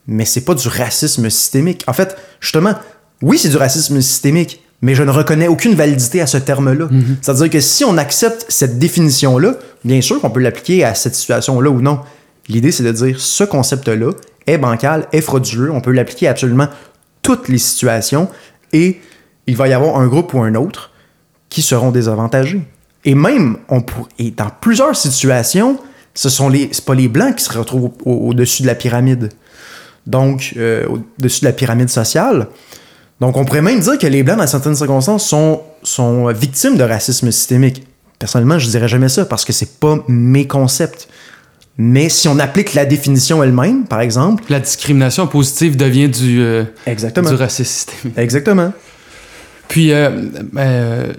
Mais 0.08 0.26
c'est 0.26 0.46
pas 0.46 0.56
du 0.56 0.68
racisme 0.68 1.30
systémique. 1.30 1.84
En 1.88 1.94
fait, 1.94 2.18
justement, 2.40 2.76
oui, 3.22 3.38
c'est 3.38 3.50
du 3.50 3.58
racisme 3.58 4.02
systémique, 4.02 4.62
mais 4.82 4.96
je 4.96 5.04
ne 5.04 5.12
reconnais 5.12 5.48
aucune 5.48 5.76
validité 5.76 6.22
à 6.22 6.28
ce 6.28 6.38
terme-là. 6.38 6.88
Mhm. 6.90 7.18
C'est-à-dire 7.22 7.50
que 7.50 7.60
si 7.60 7.84
on 7.84 7.98
accepte 7.98 8.46
cette 8.50 8.80
définition-là, 8.80 9.56
bien 9.84 10.02
sûr 10.02 10.22
qu'on 10.22 10.30
peut 10.30 10.40
l'appliquer 10.40 10.84
à 10.84 10.96
cette 10.96 11.16
situation-là 11.16 11.70
ou 11.70 11.82
non. 11.82 12.00
L'idée, 12.48 12.72
c'est 12.72 12.84
de 12.84 12.91
dire 12.91 13.20
ce 13.20 13.44
concept-là 13.44 14.12
est 14.48 14.58
bancal, 14.58 15.08
est 15.12 15.22
frauduleux, 15.22 15.72
on 15.72 15.82
peut 15.82 15.91
l'appliquer 15.91 16.28
à 16.28 16.32
absolument 16.32 16.68
toutes 17.22 17.50
les 17.50 17.58
situations 17.58 18.30
et 18.74 19.00
il 19.46 19.56
va 19.56 19.68
y 19.68 19.74
avoir 19.74 19.98
un 19.98 20.08
groupe 20.08 20.34
ou 20.34 20.41
un 20.41 20.56
autre 20.56 20.91
qui 21.50 21.62
seront 21.62 21.91
désavantagés. 21.91 22.62
Et 23.06 23.16
même, 23.16 23.58
on 23.70 23.84
et 24.18 24.32
dans 24.32 24.50
plusieurs 24.62 24.96
situations, 24.96 25.80
ce 26.14 26.30
sont 26.30 26.50
les, 26.50 26.70
pas 26.86 26.96
les 26.96 27.08
blancs 27.08 27.36
qui 27.36 27.44
se 27.44 27.58
retrouvent 27.58 27.91
au-dessus 28.06 28.64
de 28.64 28.68
la 28.68 28.76
pyramide. 28.76 29.30
Donc, 30.06 30.54
euh, 30.58 30.86
au-dessus 30.88 31.41
de 31.41 31.46
la 31.46 31.54
pyramide 31.54 31.90
sociale. 31.90 32.48
Donc, 33.22 33.36
on 33.36 33.46
pourrait 33.46 33.62
même 33.62 33.80
dire 33.80 33.98
que 33.98 34.08
les 34.08 34.24
Blancs, 34.24 34.38
dans 34.38 34.48
certaines 34.48 34.76
circonstances, 34.76 35.28
sont, 35.28 35.62
sont 35.84 36.32
victimes 36.32 36.78
de 36.78 36.84
racisme 36.84 37.32
systémique. 37.32 37.86
Personnellement, 38.18 38.60
je 38.60 38.68
dirais 38.70 38.88
jamais 38.88 39.10
ça 39.10 39.26
parce 39.26 39.46
que 39.46 39.54
c'est 39.54 39.80
pas 39.80 39.98
mes 40.08 40.48
concepts. 40.48 41.08
Mais 41.78 42.10
si 42.10 42.28
on 42.28 42.40
applique 42.40 42.74
la 42.74 42.86
définition 42.86 43.41
elle-même, 43.41 43.86
par 43.86 44.02
exemple. 44.02 44.44
La 44.50 44.60
discrimination 44.60 45.28
positive 45.28 45.78
devient 45.78 46.10
du, 46.10 46.41
euh, 46.41 46.64
du 46.86 47.36
racisme 47.36 47.64
systémique. 47.64 48.18
Exactement. 48.18 48.74
Puis, 49.70 49.94
euh, 49.94 50.10
euh, 50.58 51.14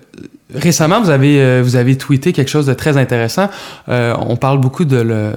récemment, 0.54 1.00
vous 1.00 1.10
avez, 1.10 1.60
vous 1.62 1.76
avez 1.76 1.96
tweeté 1.96 2.32
quelque 2.32 2.48
chose 2.48 2.66
de 2.66 2.74
très 2.74 2.96
intéressant. 2.96 3.48
on 3.88 4.36
parle 4.36 4.60
beaucoup 4.60 4.84
de, 4.84 5.34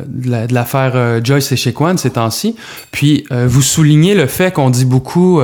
l'affaire 0.52 1.24
Joyce 1.24 1.52
et 1.52 1.56
Shequan 1.56 1.98
ces 1.98 2.12
temps-ci. 2.12 2.56
Puis, 2.92 3.26
vous 3.32 3.62
soulignez 3.62 4.16
le 4.16 4.28
fait 4.28 4.54
qu'on 4.54 4.70
dit 4.70 4.86
beaucoup 4.86 5.42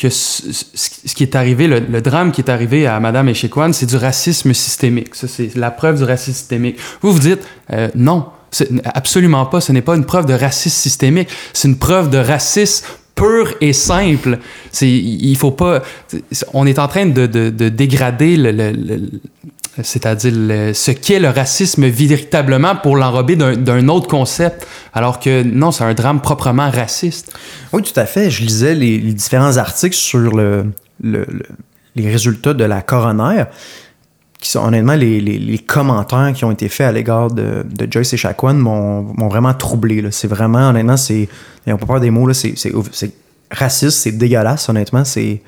que 0.00 0.08
ce, 0.08 1.14
qui 1.14 1.22
est 1.22 1.36
arrivé, 1.36 1.66
le, 1.66 2.00
drame 2.00 2.32
qui 2.32 2.40
est 2.40 2.50
arrivé 2.50 2.86
à 2.86 2.98
Madame 3.00 3.28
Echequan, 3.28 3.72
c'est 3.72 3.86
du 3.86 3.96
racisme 3.96 4.54
systémique. 4.54 5.14
Ça, 5.14 5.28
c'est 5.28 5.54
la 5.56 5.70
preuve 5.70 5.98
du 5.98 6.04
racisme 6.04 6.36
systémique. 6.36 6.78
Vous 7.02 7.12
vous 7.12 7.18
dites, 7.18 7.40
euh, 7.72 7.88
non, 7.94 8.26
absolument 8.84 9.44
pas. 9.44 9.60
Ce 9.60 9.72
n'est 9.72 9.82
pas 9.82 9.96
une 9.96 10.06
preuve 10.06 10.24
de 10.24 10.32
racisme 10.32 10.76
systémique. 10.76 11.28
C'est 11.52 11.68
une 11.68 11.76
preuve 11.76 12.08
de 12.08 12.16
racisme 12.16 12.86
pur 13.20 13.54
et 13.60 13.72
simple. 13.72 14.38
Il 14.80 15.36
faut 15.36 15.50
pas. 15.50 15.82
On 16.54 16.66
est 16.66 16.78
en 16.78 16.88
train 16.88 17.06
de, 17.06 17.26
de, 17.26 17.50
de 17.50 17.68
dégrader 17.68 18.36
le, 18.36 19.10
c'est-à-dire 19.82 20.74
ce 20.74 20.90
qu'est 20.90 21.20
le 21.20 21.28
racisme 21.28 21.86
véritablement 21.86 22.76
pour 22.76 22.96
l'enrober 22.96 23.36
d'un 23.36 23.88
autre 23.88 24.08
concept, 24.08 24.66
alors 24.92 25.20
que 25.20 25.42
non, 25.42 25.70
c'est 25.70 25.84
un 25.84 25.94
drame 25.94 26.20
proprement 26.20 26.70
raciste. 26.70 27.32
Oui, 27.72 27.82
tout 27.82 27.98
à 27.98 28.06
fait. 28.06 28.30
Je 28.30 28.42
lisais 28.42 28.74
les, 28.74 28.98
différents 28.98 29.56
articles 29.56 29.96
sur 29.96 30.36
le, 30.36 30.72
les 31.02 32.10
résultats 32.10 32.54
de 32.54 32.64
la 32.64 32.82
coroner, 32.82 33.44
qui 34.40 34.50
sont 34.50 34.64
honnêtement 34.64 34.94
les, 34.94 35.58
commentaires 35.66 36.32
qui 36.34 36.44
ont 36.44 36.50
été 36.50 36.68
faits 36.68 36.86
à 36.86 36.92
l'égard 36.92 37.30
de, 37.30 37.64
Joyce 37.90 38.12
et 38.14 38.16
Chacuan 38.16 38.54
m'ont 38.54 39.28
vraiment 39.28 39.54
troublé. 39.54 40.04
C'est 40.10 40.28
vraiment, 40.28 40.70
honnêtement, 40.70 40.96
c'est. 40.96 41.28
On 41.66 41.76
peut 41.76 41.86
pas 41.86 42.00
des 42.00 42.10
mots, 42.10 42.32
c'est 42.32 42.54
raciste, 43.50 43.98
c'est 43.98 44.12
dégueulasse, 44.12 44.68
honnêtement. 44.68 45.04
C'est 45.04 45.42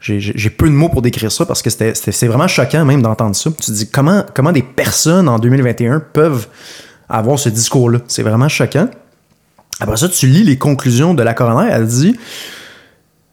j'ai 0.00 0.50
peu 0.50 0.66
de 0.66 0.74
mots 0.74 0.88
pour 0.88 1.00
décrire 1.00 1.30
ça 1.30 1.46
parce 1.46 1.62
que 1.62 1.70
c'est 1.70 2.26
vraiment 2.26 2.48
choquant 2.48 2.84
même 2.84 3.02
d'entendre 3.02 3.36
ça. 3.36 3.50
Tu 3.50 3.66
te 3.66 3.72
dis 3.72 3.88
comment, 3.88 4.24
comment 4.34 4.52
des 4.52 4.62
personnes 4.62 5.28
en 5.28 5.38
2021 5.38 6.00
peuvent 6.00 6.48
avoir 7.08 7.38
ce 7.38 7.48
discours-là? 7.48 8.00
C'est 8.08 8.22
vraiment 8.22 8.48
choquant. 8.48 8.88
Après 9.80 9.96
ça, 9.96 10.08
tu 10.08 10.26
lis 10.26 10.42
les 10.42 10.58
conclusions 10.58 11.14
de 11.14 11.22
la 11.22 11.34
coroner. 11.34 11.70
Elle 11.70 11.86
dit 11.86 12.16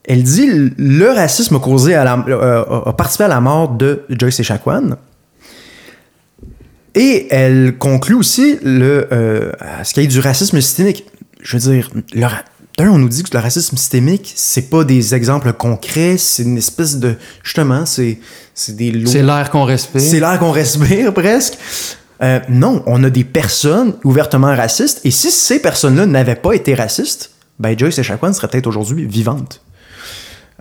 elle 0.10 0.24
dit 0.24 0.50
le 0.78 1.12
racisme 1.12 1.56
a 1.58 1.60
causé 1.60 1.94
à 1.94 2.04
la, 2.04 2.26
euh, 2.28 2.64
a 2.88 2.94
participé 2.94 3.26
à 3.26 3.28
la 3.28 3.40
mort 3.40 3.70
de 3.70 4.02
Joyce 4.10 4.40
Echaquan. 4.40 4.98
Et 6.96 7.28
elle 7.30 7.78
conclut 7.78 8.16
aussi 8.16 8.58
le, 8.64 9.08
euh, 9.12 9.52
ce 9.84 9.94
qu'il 9.94 10.04
y 10.04 10.06
a 10.08 10.10
du 10.10 10.20
racisme 10.20 10.60
systémique. 10.60 11.06
Je 11.42 11.58
veux 11.58 11.72
dire, 11.72 11.92
le, 12.14 12.26
on 12.90 12.98
nous 12.98 13.08
dit 13.08 13.22
que 13.22 13.30
le 13.38 13.40
racisme 13.40 13.78
systémique, 13.78 14.34
c'est 14.36 14.72
pas 14.72 14.84
des 14.84 15.14
exemples 15.14 15.54
concrets, 15.54 16.18
c'est 16.18 16.42
une 16.42 16.58
espèce 16.58 16.98
de. 16.98 17.14
Justement, 17.44 17.86
c'est, 17.86 18.18
c'est 18.56 18.76
des 18.76 19.06
C'est 19.06 19.22
l'air 19.22 19.52
qu'on 19.52 19.64
respire. 19.64 20.02
C'est 20.02 20.20
l'air 20.20 20.40
qu'on 20.40 20.52
respire, 20.52 21.14
presque. 21.14 21.54
Euh, 22.24 22.40
non, 22.50 22.82
on 22.88 23.04
a 23.04 23.12
des 23.12 23.24
personnes 23.24 23.94
ouvertement 24.04 24.56
racistes, 24.56 25.02
et 25.04 25.12
si 25.12 25.30
ces 25.30 25.62
personnes-là 25.62 26.08
n'avaient 26.08 26.36
pas 26.36 26.54
été 26.54 26.74
racistes, 26.74 27.30
ben 27.60 27.78
Joyce 27.78 28.00
Echaquan 28.00 28.34
serait 28.34 28.48
peut-être 28.48 28.68
aujourd'hui 28.68 29.06
vivante. 29.06 29.62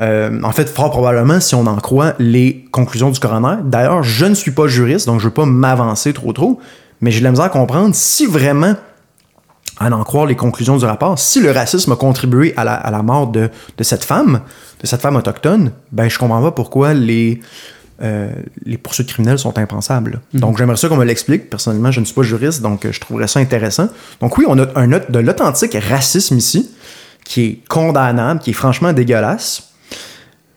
Euh, 0.00 0.40
en 0.42 0.52
fait, 0.52 0.68
fort 0.68 0.90
probablement, 0.90 1.40
si 1.40 1.54
on 1.54 1.66
en 1.66 1.76
croit 1.76 2.14
les 2.18 2.64
conclusions 2.70 3.10
du 3.10 3.18
coroner. 3.18 3.56
D'ailleurs, 3.64 4.02
je 4.02 4.26
ne 4.26 4.34
suis 4.34 4.52
pas 4.52 4.68
juriste, 4.68 5.06
donc 5.06 5.20
je 5.20 5.24
ne 5.24 5.30
veux 5.30 5.34
pas 5.34 5.46
m'avancer 5.46 6.12
trop 6.12 6.32
trop, 6.32 6.60
mais 7.00 7.10
j'ai 7.10 7.18
de 7.18 7.24
la 7.24 7.30
misère 7.30 7.46
à 7.46 7.50
comprendre 7.50 7.94
si 7.94 8.26
vraiment 8.26 8.74
à 9.80 9.90
en 9.90 10.04
croire 10.04 10.26
les 10.26 10.36
conclusions 10.36 10.76
du 10.76 10.84
rapport, 10.84 11.18
si 11.18 11.40
le 11.40 11.50
racisme 11.50 11.92
a 11.92 11.96
contribué 11.96 12.52
à 12.56 12.64
la, 12.64 13.02
mort 13.02 13.28
de, 13.28 13.50
cette 13.80 14.04
femme, 14.04 14.40
de 14.80 14.86
cette 14.86 15.00
femme 15.00 15.16
autochtone, 15.16 15.72
ben 15.92 16.08
je 16.08 16.18
comprends 16.18 16.42
pas 16.42 16.50
pourquoi 16.50 16.94
les, 16.94 17.40
euh, 18.02 18.30
les 18.64 18.76
poursuites 18.76 19.08
criminelles 19.08 19.38
sont 19.38 19.56
impensables. 19.56 20.20
Mhm. 20.32 20.40
Donc 20.40 20.58
j'aimerais 20.58 20.76
ça 20.76 20.88
qu'on 20.88 20.96
me 20.96 21.04
l'explique. 21.04 21.48
Personnellement, 21.48 21.92
je 21.92 22.00
ne 22.00 22.04
suis 22.04 22.14
pas 22.14 22.22
juriste, 22.22 22.60
donc 22.60 22.84
euh, 22.84 22.92
je 22.92 23.00
trouverais 23.00 23.28
ça 23.28 23.40
intéressant. 23.40 23.88
Donc 24.20 24.36
oui, 24.36 24.44
on 24.48 24.58
a 24.58 24.66
un 24.74 24.88
de 24.88 25.18
l'authentique 25.18 25.76
racisme 25.88 26.36
ici, 26.36 26.70
qui 27.24 27.44
est 27.44 27.68
condamnable, 27.68 28.40
qui 28.40 28.50
est 28.50 28.54
franchement 28.54 28.92
dégueulasse. 28.92 29.67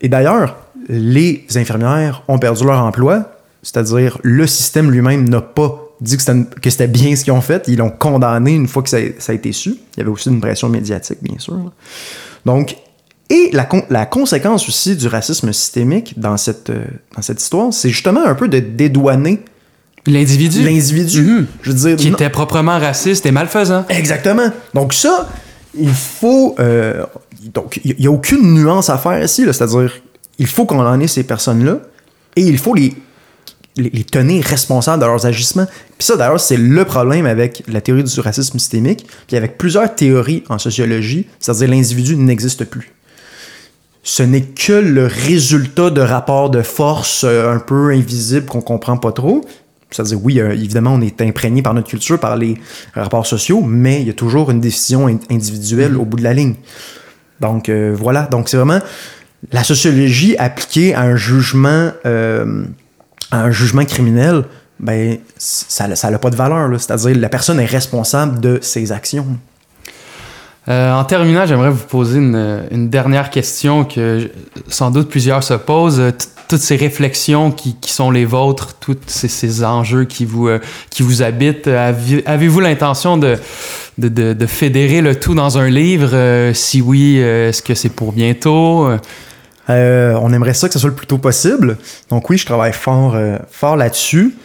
Et 0.01 0.09
d'ailleurs, 0.09 0.57
les 0.89 1.45
infirmières 1.55 2.23
ont 2.27 2.39
perdu 2.39 2.65
leur 2.65 2.79
emploi, 2.79 3.31
c'est-à-dire 3.63 4.17
le 4.23 4.47
système 4.47 4.91
lui-même 4.91 5.29
n'a 5.29 5.41
pas 5.41 5.87
dit 6.01 6.17
que 6.17 6.69
c'était 6.69 6.87
bien 6.87 7.15
ce 7.15 7.23
qu'ils 7.23 7.33
ont 7.33 7.41
fait. 7.41 7.63
Ils 7.67 7.77
l'ont 7.77 7.91
condamné 7.91 8.51
une 8.53 8.67
fois 8.67 8.81
que 8.81 8.89
ça, 8.89 8.97
a 8.97 9.33
été 9.33 9.51
su. 9.51 9.69
Il 9.95 9.99
y 9.99 10.01
avait 10.01 10.09
aussi 10.09 10.29
une 10.29 10.41
pression 10.41 10.67
médiatique, 10.67 11.19
bien 11.21 11.37
sûr. 11.37 11.71
Donc, 12.45 12.75
et 13.29 13.49
la, 13.53 13.69
la, 13.89 14.05
conséquence 14.05 14.67
aussi 14.67 14.95
du 14.95 15.07
racisme 15.07 15.53
systémique 15.53 16.19
dans 16.19 16.35
cette, 16.35 16.69
euh, 16.69 16.83
dans 17.15 17.21
cette 17.21 17.41
histoire, 17.41 17.71
c'est 17.71 17.89
justement 17.89 18.25
un 18.25 18.35
peu 18.35 18.49
de 18.49 18.59
dédouaner 18.59 19.41
L'individu. 20.07 20.63
L'individu. 20.63 21.21
Mhm. 21.21 21.47
Je 21.61 21.71
veux 21.71 21.77
dire. 21.77 21.95
Qui 21.97 22.07
était 22.07 22.29
proprement 22.29 22.79
raciste 22.79 23.25
et 23.25 23.31
malfaisant. 23.31 23.85
Exactement. 23.89 24.49
Donc, 24.73 24.93
ça, 24.93 25.29
il 25.77 25.89
faut. 25.89 26.55
Euh, 26.59 27.05
donc, 27.53 27.79
il 27.83 27.95
n'y 27.97 28.07
a 28.07 28.11
aucune 28.11 28.53
nuance 28.53 28.89
à 28.89 28.97
faire 28.97 29.23
ici. 29.23 29.43
C'est-à-dire, 29.45 29.91
il 30.37 30.47
faut 30.47 30.65
qu'on 30.65 30.79
en 30.79 30.99
ait 30.99 31.07
ces 31.07 31.23
personnes-là 31.23 31.79
et 32.35 32.41
il 32.41 32.57
faut 32.57 32.73
les 32.73 32.93
les, 33.77 34.03
tenir 34.03 34.43
responsables 34.43 35.01
de 35.01 35.07
leurs 35.07 35.25
agissements. 35.25 35.65
Puis 35.65 36.07
ça, 36.07 36.17
d'ailleurs, 36.17 36.39
c'est 36.39 36.57
le 36.57 36.85
problème 36.85 37.25
avec 37.25 37.63
la 37.67 37.81
théorie 37.81 38.03
du 38.03 38.19
racisme 38.19 38.59
systémique, 38.59 39.07
puis 39.27 39.37
avec 39.37 39.57
plusieurs 39.57 39.93
théories 39.93 40.43
en 40.49 40.57
sociologie, 40.57 41.27
c'est-à-dire 41.39 41.69
l'individu 41.69 42.15
n'existe 42.15 42.65
plus. 42.65 42.93
Ce 44.03 44.23
n'est 44.23 44.41
que 44.41 44.73
le 44.73 45.05
résultat 45.05 45.91
de 45.91 46.01
rapports 46.01 46.49
de 46.49 46.63
force 46.63 47.23
euh, 47.23 47.53
un 47.53 47.59
peu 47.59 47.91
invisibles 47.91 48.47
qu'on 48.47 48.61
comprend 48.61 48.97
pas 48.97 49.11
trop. 49.11 49.45
C'est-à-dire, 49.91 50.19
oui, 50.23 50.39
euh, 50.39 50.53
évidemment, 50.53 50.93
on 50.95 51.01
est 51.01 51.21
imprégné 51.21 51.61
par 51.61 51.75
notre 51.75 51.87
culture, 51.87 52.19
par 52.19 52.35
les 52.35 52.55
rapports 52.95 53.27
sociaux, 53.27 53.61
mais 53.61 54.01
il 54.01 54.07
y 54.07 54.09
a 54.09 54.13
toujours 54.13 54.49
une 54.49 54.59
décision 54.59 55.07
individuelle 55.29 55.97
au 55.97 56.05
bout 56.05 56.17
de 56.17 56.23
la 56.23 56.33
ligne. 56.33 56.55
Donc, 57.41 57.67
euh, 57.67 57.93
voilà. 57.97 58.23
Donc, 58.23 58.47
c'est 58.47 58.57
vraiment 58.57 58.79
la 59.51 59.63
sociologie 59.63 60.37
appliquée 60.37 60.93
à 60.93 61.01
un 61.01 61.15
jugement 61.15 61.91
jugement 63.49 63.85
criminel, 63.85 64.43
ben, 64.79 65.17
ça 65.37 65.87
n'a 65.87 66.19
pas 66.19 66.29
de 66.29 66.35
valeur. 66.35 66.69
C'est-à-dire 66.79 67.17
la 67.17 67.29
personne 67.29 67.59
est 67.59 67.65
responsable 67.65 68.39
de 68.39 68.59
ses 68.61 68.91
actions. 68.91 69.27
Euh, 70.69 70.93
en 70.93 71.03
terminant, 71.05 71.45
j'aimerais 71.45 71.71
vous 71.71 71.85
poser 71.85 72.19
une, 72.19 72.89
dernière 72.89 73.31
question 73.31 73.83
que 73.83 74.29
sans 74.67 74.91
doute 74.91 75.09
plusieurs 75.09 75.43
se 75.43 75.55
posent. 75.55 76.01
Toutes 76.47 76.61
ces 76.61 76.75
réflexions 76.75 77.51
qui, 77.51 77.75
sont 77.87 78.11
les 78.11 78.25
vôtres, 78.25 78.75
tous 78.79 78.97
ces, 79.07 79.63
enjeux 79.63 80.03
qui 80.03 80.25
vous, 80.25 80.49
euh, 80.49 80.59
qui 80.89 81.01
vous 81.01 81.23
habitent, 81.23 81.67
avez-vous 81.67 82.59
l'intention 82.59 83.17
de, 83.17 83.39
de, 83.97 84.45
fédérer 84.45 85.01
le 85.01 85.15
tout 85.15 85.33
dans 85.33 85.57
un 85.57 85.69
livre? 85.69 86.11
Euh, 86.13 86.53
si 86.53 86.81
oui, 86.81 87.17
est-ce 87.17 87.63
que 87.63 87.73
c'est 87.73 87.89
pour 87.89 88.11
bientôt? 88.11 88.87
on 89.67 90.33
aimerait 90.33 90.53
ça 90.53 90.67
que 90.67 90.73
ce 90.73 90.79
soit 90.79 90.89
le 90.89 90.95
plus 90.95 91.07
tôt 91.07 91.17
possible. 91.17 91.77
Donc 92.09 92.29
oui, 92.29 92.37
je 92.37 92.45
travaille 92.45 92.73
fort, 92.73 93.15
fort 93.49 93.77
là-dessus. 93.77 94.35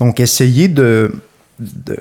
Donc 0.00 0.18
essayer 0.18 0.66
de, 0.66 1.14
de 1.60 1.96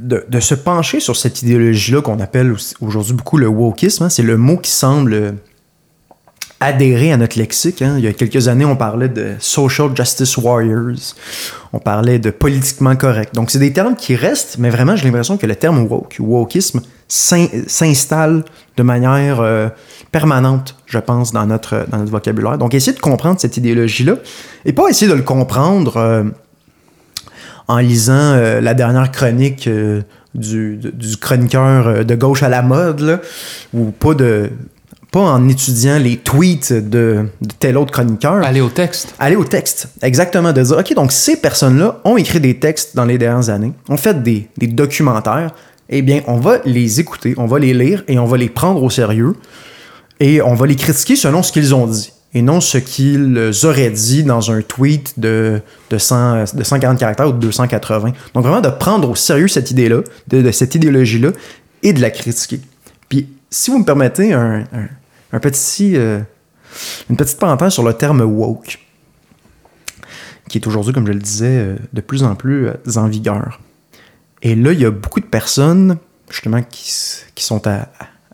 de, 0.00 0.40
se 0.40 0.54
pencher 0.54 1.00
sur 1.00 1.16
cette 1.16 1.42
idéologie-là 1.42 2.02
qu'on 2.02 2.20
appelle 2.20 2.54
aujourd'hui 2.80 3.14
beaucoup 3.14 3.38
le 3.38 3.48
wokisme. 3.48 4.04
Hein. 4.04 4.08
C'est 4.08 4.22
le 4.22 4.36
mot 4.36 4.56
qui 4.56 4.70
semble 4.70 5.34
adhérer 6.60 7.12
à 7.12 7.16
notre 7.16 7.38
lexique. 7.38 7.82
Hein. 7.82 7.94
Il 7.98 8.04
y 8.04 8.08
a 8.08 8.12
quelques 8.12 8.48
années, 8.48 8.64
on 8.64 8.76
parlait 8.76 9.08
de 9.08 9.34
social 9.38 9.90
justice 9.94 10.36
warriors. 10.36 11.14
On 11.72 11.78
parlait 11.78 12.18
de 12.18 12.30
politiquement 12.30 12.96
correct. 12.96 13.34
Donc, 13.34 13.50
c'est 13.50 13.58
des 13.58 13.72
termes 13.72 13.94
qui 13.94 14.16
restent, 14.16 14.56
mais 14.58 14.70
vraiment, 14.70 14.96
j'ai 14.96 15.04
l'impression 15.04 15.36
que 15.36 15.46
le 15.46 15.54
terme 15.54 15.86
woke, 15.86 16.16
wokisme, 16.18 16.80
s'installe 17.06 18.44
de 18.76 18.82
manière 18.82 19.40
euh, 19.40 19.68
permanente, 20.12 20.76
je 20.86 20.98
pense, 20.98 21.32
dans 21.32 21.46
notre, 21.46 21.86
dans 21.90 21.98
notre 21.98 22.10
vocabulaire. 22.10 22.58
Donc, 22.58 22.74
essayer 22.74 22.92
de 22.92 23.00
comprendre 23.00 23.40
cette 23.40 23.56
idéologie-là 23.56 24.16
et 24.64 24.72
pas 24.72 24.88
essayer 24.88 25.10
de 25.10 25.16
le 25.16 25.22
comprendre. 25.22 25.96
Euh, 25.96 26.24
en 27.68 27.78
lisant 27.78 28.14
euh, 28.14 28.60
la 28.60 28.74
dernière 28.74 29.12
chronique 29.12 29.66
euh, 29.66 30.02
du, 30.34 30.76
du, 30.76 31.16
chroniqueur 31.18 31.86
euh, 31.86 32.02
de 32.02 32.14
gauche 32.14 32.42
à 32.42 32.48
la 32.48 32.62
mode, 32.62 33.00
là, 33.00 33.20
ou 33.74 33.90
pas 33.90 34.14
de 34.14 34.50
pas 35.10 35.20
en 35.20 35.48
étudiant 35.48 35.98
les 35.98 36.18
tweets 36.18 36.70
de, 36.70 36.80
de, 37.40 37.48
tel 37.58 37.78
autre 37.78 37.92
chroniqueur. 37.92 38.44
Aller 38.44 38.60
au 38.60 38.68
texte. 38.68 39.14
Aller 39.18 39.36
au 39.36 39.44
texte, 39.44 39.88
exactement. 40.02 40.52
De 40.52 40.62
dire, 40.62 40.76
OK, 40.76 40.94
donc 40.94 41.12
ces 41.12 41.36
personnes-là 41.36 42.00
ont 42.04 42.18
écrit 42.18 42.40
des 42.40 42.58
textes 42.58 42.94
dans 42.94 43.06
les 43.06 43.16
dernières 43.16 43.48
années, 43.48 43.72
ont 43.88 43.96
fait 43.96 44.22
des, 44.22 44.48
des 44.58 44.66
documentaires, 44.66 45.54
eh 45.88 46.02
bien, 46.02 46.20
on 46.26 46.36
va 46.36 46.58
les 46.66 47.00
écouter, 47.00 47.34
on 47.38 47.46
va 47.46 47.58
les 47.58 47.72
lire 47.72 48.04
et 48.06 48.18
on 48.18 48.26
va 48.26 48.36
les 48.36 48.50
prendre 48.50 48.82
au 48.82 48.90
sérieux 48.90 49.34
et 50.20 50.42
on 50.42 50.54
va 50.54 50.66
les 50.66 50.76
critiquer 50.76 51.16
selon 51.16 51.42
ce 51.42 51.52
qu'ils 51.52 51.74
ont 51.74 51.86
dit 51.86 52.12
et 52.34 52.42
non 52.42 52.60
ce 52.60 52.78
qu'ils 52.78 53.52
auraient 53.64 53.90
dit 53.90 54.22
dans 54.22 54.50
un 54.50 54.60
tweet 54.60 55.18
de, 55.18 55.60
de, 55.90 55.98
100, 55.98 56.54
de 56.54 56.62
140 56.62 56.98
caractères 56.98 57.28
ou 57.28 57.32
de 57.32 57.38
280. 57.38 58.12
Donc 58.34 58.44
vraiment 58.44 58.60
de 58.60 58.68
prendre 58.68 59.10
au 59.10 59.14
sérieux 59.14 59.48
cette 59.48 59.70
idée-là, 59.70 60.02
de, 60.28 60.50
cette 60.50 60.74
idéologie-là, 60.74 61.30
et 61.82 61.92
de 61.92 62.00
la 62.00 62.10
critiquer. 62.10 62.60
Puis, 63.08 63.28
si 63.50 63.70
vous 63.70 63.78
me 63.78 63.84
permettez 63.84 64.32
un, 64.32 64.64
un, 65.32 65.40
petit, 65.40 65.96
euh, 65.96 66.20
une 67.08 67.16
petite 67.16 67.38
parenthèse 67.38 67.72
sur 67.72 67.82
le 67.82 67.94
terme 67.94 68.20
woke, 68.20 68.78
qui 70.48 70.58
est 70.58 70.66
aujourd'hui, 70.66 70.92
comme 70.92 71.06
je 71.06 71.12
le 71.12 71.20
disais, 71.20 71.46
euh, 71.46 71.76
de 71.92 72.00
plus 72.00 72.24
en 72.24 72.34
plus 72.34 72.66
euh, 72.68 72.74
en 72.96 73.08
vigueur. 73.08 73.60
Et 74.42 74.54
là, 74.54 74.72
il 74.72 74.80
y 74.80 74.84
a 74.84 74.90
beaucoup 74.90 75.20
de 75.20 75.26
personnes, 75.26 75.96
justement, 76.30 76.62
qui, 76.62 76.92
qui 77.34 77.44
sont 77.44 77.66
à, 77.66 77.88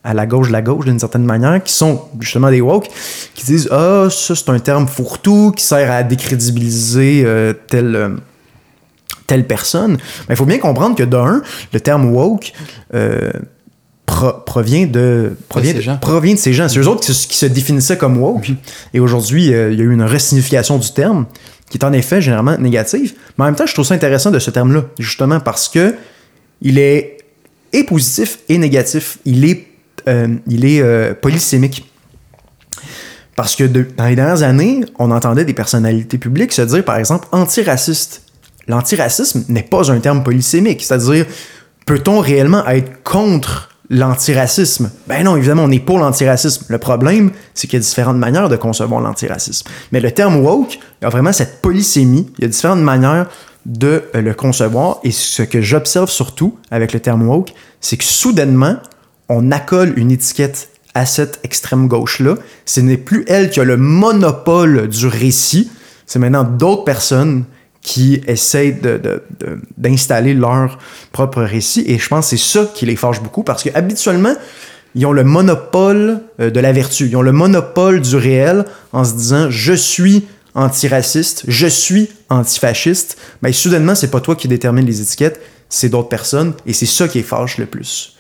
à 0.05 0.13
la 0.13 0.27
gauche 0.27 0.49
de 0.49 0.53
la 0.53 0.63
gauche 0.63 0.85
d'une 0.85 0.99
certaine 0.99 1.25
manière, 1.25 1.63
qui 1.63 1.73
sont 1.73 2.03
justement 2.21 2.51
des 2.51 2.61
woke, 2.61 2.89
qui 3.35 3.45
disent 3.45 3.69
Ah, 3.73 4.09
ça 4.11 4.37
c'est 4.37 4.51
un 4.51 4.59
terme 4.59 4.87
fourre-tout 4.87 5.53
qui 5.57 5.65
sert 5.65 5.91
à 5.91 6.03
décrédibiliser 6.03 7.23
euh, 7.25 7.55
telle, 7.69 7.97
euh, 7.97 8.09
telle 9.27 9.47
personne. 9.47 9.93
Mais 10.29 10.35
il 10.35 10.37
faut 10.37 10.45
bien 10.45 10.59
comprendre 10.59 10.95
que 10.95 11.03
d'un, 11.03 11.43
le 11.73 11.81
terme 11.81 12.15
woke 12.15 12.53
euh, 12.95 13.33
provient 14.05 14.87
de 14.87 15.35
provient, 15.49 15.73
de, 15.73 15.81
gens. 15.81 15.97
provient 15.97 16.35
de 16.35 16.39
ces 16.39 16.53
gens. 16.53 16.69
C'est 16.69 16.79
eux 16.79 16.87
autres 16.87 17.01
qui 17.01 17.15
se, 17.15 17.27
qui 17.27 17.37
se 17.39 17.47
définissaient 17.47 17.97
comme 17.97 18.19
woke. 18.19 18.53
Et 18.93 19.01
aujourd'hui, 19.01 19.47
il 19.47 19.51
y 19.51 19.55
a 19.55 19.85
eu 19.85 19.93
une 19.93 20.05
resignification 20.05 20.77
du 20.77 20.93
terme 20.93 21.25
qui 21.71 21.79
est 21.79 21.85
en 21.85 21.95
effet 21.95 22.21
généralement 22.21 22.59
négative. 22.59 23.15
Mais 23.39 23.45
en 23.45 23.47
même 23.47 23.57
temps, 23.57 23.67
je 23.67 23.73
trouve 23.73 23.87
ça 23.87 23.95
intéressant 23.95 24.31
de 24.31 24.39
ce 24.39 24.51
terme-là, 24.51 24.85
justement 24.99 25.41
parce 25.41 25.69
que 25.71 25.95
il 26.61 26.79
est 26.79 27.19
et 27.73 27.85
positif 27.85 28.39
et 28.49 28.59
négatif. 28.59 29.19
Il 29.25 29.45
est 29.45 29.57
euh, 29.57 29.74
il 30.07 30.65
est 30.65 30.81
euh, 30.81 31.15
polysémique. 31.15 31.91
Parce 33.37 33.57
que 33.57 33.65
dans 33.65 34.07
les 34.07 34.17
dernières 34.17 34.43
années, 34.43 34.85
on 34.99 35.11
entendait 35.11 35.45
des 35.45 35.55
personnalités 35.55 36.19
publiques 36.19 36.53
se 36.53 36.63
dire, 36.63 36.85
par 36.85 36.97
exemple, 36.97 37.27
antiraciste. 37.33 38.23
L'antiracisme 38.69 39.45
n'est 39.49 39.65
pas 39.65 39.91
un 39.91 39.99
terme 39.99 40.23
polysémique, 40.23 40.83
c'est-à-dire, 40.83 41.27
peut-on 41.85 42.21
réellement 42.21 42.67
être 42.69 43.03
contre 43.03 43.69
l'antiracisme? 43.91 44.91
Ben 45.07 45.25
non, 45.25 45.37
évidemment, 45.37 45.65
on 45.65 45.71
est 45.71 45.81
pour 45.81 45.99
l'antiracisme. 45.99 46.65
Le 46.69 46.79
problème, 46.79 47.33
c'est 47.53 47.67
qu'il 47.67 47.79
y 47.79 47.83
a 47.83 47.85
différentes 47.85 48.17
manières 48.17 48.49
de 48.49 48.57
concevoir 48.57 49.01
l'antiracisme. 49.01 49.69
Mais 49.93 50.01
le 50.01 50.11
terme 50.13 50.37
woke 50.37 50.75
il 50.75 51.05
y 51.05 51.07
a 51.07 51.11
vraiment 51.11 51.33
cette 51.33 51.61
polysémie, 51.61 52.31
il 52.39 52.43
y 52.43 52.45
a 52.47 52.49
différentes 52.49 52.81
manières 52.81 53.27
de 53.67 54.05
euh, 54.15 54.21
le 54.21 54.35
concevoir, 54.35 55.01
et 55.05 55.11
ce 55.11 55.43
que 55.43 55.61
j'observe 55.61 56.11
surtout 56.11 56.59
avec 56.71 56.93
le 56.93 57.01
terme 57.01 57.27
woke, 57.27 57.53
c'est 57.81 57.97
que 57.97 58.05
soudainement, 58.05 58.77
on 59.29 59.51
accole 59.51 59.99
une 59.99 60.11
étiquette 60.11 60.69
à 60.95 61.07
cette 61.07 61.41
extrême 61.43 61.89
gauche-là. 61.89 62.37
Ce 62.67 62.81
n'est 62.81 62.97
plus 62.97 63.25
elle 63.27 63.51
qui 63.51 63.61
a 63.61 63.65
le 63.65 63.77
monopole 63.77 64.89
du 64.89 65.07
récit, 65.07 65.71
c'est 66.07 66.19
maintenant 66.19 66.45
d'autres 66.45 66.85
personnes 66.85 67.45
qui 67.83 68.23
essayent 68.27 68.79
d'installer 69.77 70.35
leur 70.35 70.79
propre 71.13 71.43
récit. 71.43 71.85
Et 71.87 71.99
je 71.99 72.09
pense 72.09 72.31
que 72.31 72.37
c'est 72.37 72.43
ça 72.43 72.71
qui 72.75 72.87
les 72.87 72.97
fâche 72.97 73.21
beaucoup 73.21 73.43
parce 73.43 73.63
qu'habituellement, 73.63 74.35
ils 74.95 75.05
ont 75.07 75.13
le 75.13 75.25
monopole 75.25 76.21
euh, 76.41 76.51
de 76.51 76.61
la 76.61 76.73
vertu, 76.73 77.09
ils 77.09 77.17
ont 77.17 77.23
le 77.23 77.33
monopole 77.33 78.01
du 78.01 78.17
réel 78.17 78.65
en 78.93 79.05
se 79.05 79.15
disant 79.15 79.51
je 79.51 79.73
suis 79.73 80.25
antiraciste, 80.55 81.43
je 81.49 81.67
suis 81.67 82.11
antifasciste. 82.31 83.19
Mais 83.43 83.53
soudainement, 83.53 83.95
c'est 83.95 84.11
pas 84.11 84.21
toi 84.21 84.37
qui 84.37 84.47
détermine 84.47 84.87
les 84.87 85.01
étiquettes, 85.01 85.41
c'est 85.69 85.89
d'autres 85.89 86.09
personnes 86.09 86.55
et 86.65 86.73
c'est 86.73 86.87
ça 86.87 87.09
qui 87.09 87.19
les 87.19 87.25
fâche 87.25 87.59
le 87.59 87.67
plus 87.67 88.14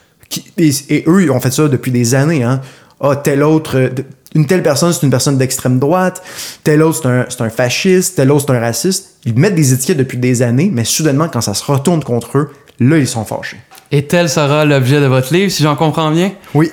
et, 0.58 1.04
eux, 1.06 1.22
ils 1.22 1.30
ont 1.30 1.40
fait 1.40 1.52
ça 1.52 1.68
depuis 1.68 1.92
des 1.92 2.14
années. 2.14 2.42
Hein. 2.42 2.60
Ah, 3.00 3.16
tel 3.16 3.42
autre, 3.42 3.76
euh, 3.76 3.90
une 4.34 4.46
telle 4.46 4.62
personne, 4.62 4.92
c'est 4.92 5.02
une 5.02 5.10
personne 5.10 5.38
d'extrême 5.38 5.78
droite, 5.78 6.22
tel 6.64 6.82
autre, 6.82 7.00
c'est 7.02 7.42
un, 7.42 7.46
un, 7.46 7.50
fasciste, 7.50 8.16
tel 8.16 8.32
autre, 8.32 8.46
c'est 8.48 8.56
un 8.56 8.60
raciste. 8.60 9.16
Ils 9.24 9.34
mettent 9.34 9.54
des 9.54 9.72
étiquettes 9.72 9.98
depuis 9.98 10.18
des 10.18 10.42
années, 10.42 10.70
mais 10.72 10.84
soudainement, 10.84 11.28
quand 11.28 11.40
ça 11.40 11.54
se 11.54 11.64
retourne 11.64 12.02
contre 12.02 12.38
eux, 12.38 12.50
là, 12.80 12.98
ils 12.98 13.06
sont 13.06 13.24
fâchés. 13.24 13.58
Et 13.92 14.06
tel 14.06 14.28
sera 14.28 14.64
l'objet 14.64 15.00
de 15.00 15.06
votre 15.06 15.32
livre, 15.32 15.50
si 15.50 15.62
j'en 15.62 15.76
comprends 15.76 16.10
bien? 16.10 16.32
Oui. 16.54 16.70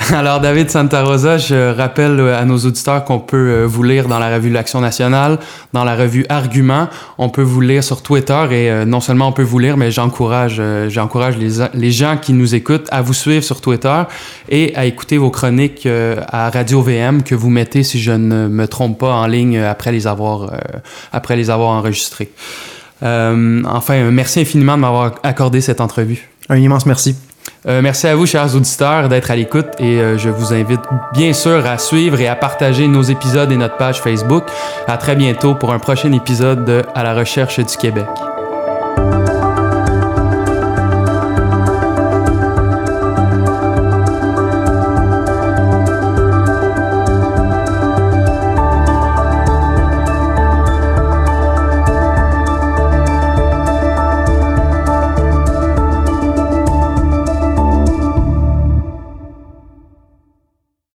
Alors, 0.12 0.40
David 0.40 0.70
Santa 0.70 1.02
Rosa, 1.02 1.38
je 1.38 1.72
rappelle 1.72 2.18
euh, 2.18 2.38
à 2.38 2.44
nos 2.44 2.58
auditeurs 2.58 3.04
qu'on 3.04 3.20
peut 3.20 3.36
euh, 3.36 3.64
vous 3.66 3.82
lire 3.82 4.08
dans 4.08 4.18
la 4.18 4.34
revue 4.34 4.50
L'Action 4.50 4.80
nationale, 4.80 5.38
dans 5.72 5.84
la 5.84 5.94
revue 5.94 6.26
Argument. 6.28 6.88
On 7.18 7.28
peut 7.28 7.42
vous 7.42 7.60
lire 7.60 7.84
sur 7.84 8.02
Twitter 8.02 8.42
et 8.50 8.70
euh, 8.70 8.84
non 8.84 9.00
seulement 9.00 9.28
on 9.28 9.32
peut 9.32 9.42
vous 9.42 9.58
lire, 9.58 9.76
mais 9.76 9.90
j'encourage, 9.90 10.60
les, 10.60 11.90
gens 11.90 12.16
qui 12.16 12.32
nous 12.32 12.54
écoutent 12.54 12.88
à 12.90 13.02
vous 13.02 13.14
suivre 13.14 13.44
sur 13.44 13.60
Twitter 13.60 14.02
et 14.48 14.74
à 14.76 14.84
écouter 14.84 15.18
vos 15.18 15.30
chroniques 15.30 15.86
à 15.86 16.50
Radio 16.50 16.82
VM 16.82 17.22
que 17.22 17.34
vous 17.34 17.50
mettez, 17.50 17.82
si 17.82 18.00
je 18.00 18.12
ne 18.12 18.48
me 18.48 18.66
trompe 18.66 18.98
pas, 18.98 19.12
en 19.12 19.26
ligne 19.26 19.58
après 19.58 19.92
les 19.92 20.06
avoir, 20.06 20.50
enregistrés. 21.12 22.32
enfin, 23.02 24.10
merci 24.10 24.40
infiniment 24.40 24.76
de 24.76 24.80
m'avoir 24.80 25.14
accordé 25.22 25.60
cette 25.60 25.80
entrevue. 25.80 26.28
Un 26.48 26.56
immense 26.56 26.86
merci. 26.86 27.16
Euh, 27.66 27.80
merci 27.80 28.06
à 28.06 28.14
vous, 28.14 28.26
chers 28.26 28.54
auditeurs, 28.54 29.08
d'être 29.08 29.30
à 29.30 29.36
l'écoute 29.36 29.68
et 29.78 29.98
euh, 29.98 30.18
je 30.18 30.28
vous 30.28 30.52
invite 30.52 30.80
bien 31.14 31.32
sûr 31.32 31.64
à 31.64 31.78
suivre 31.78 32.20
et 32.20 32.28
à 32.28 32.36
partager 32.36 32.86
nos 32.88 33.02
épisodes 33.02 33.50
et 33.50 33.56
notre 33.56 33.76
page 33.76 34.02
Facebook. 34.02 34.44
À 34.86 34.98
très 34.98 35.16
bientôt 35.16 35.54
pour 35.54 35.72
un 35.72 35.78
prochain 35.78 36.12
épisode 36.12 36.64
de 36.66 36.82
À 36.94 37.02
la 37.02 37.14
recherche 37.14 37.58
du 37.60 37.76
Québec. 37.76 38.06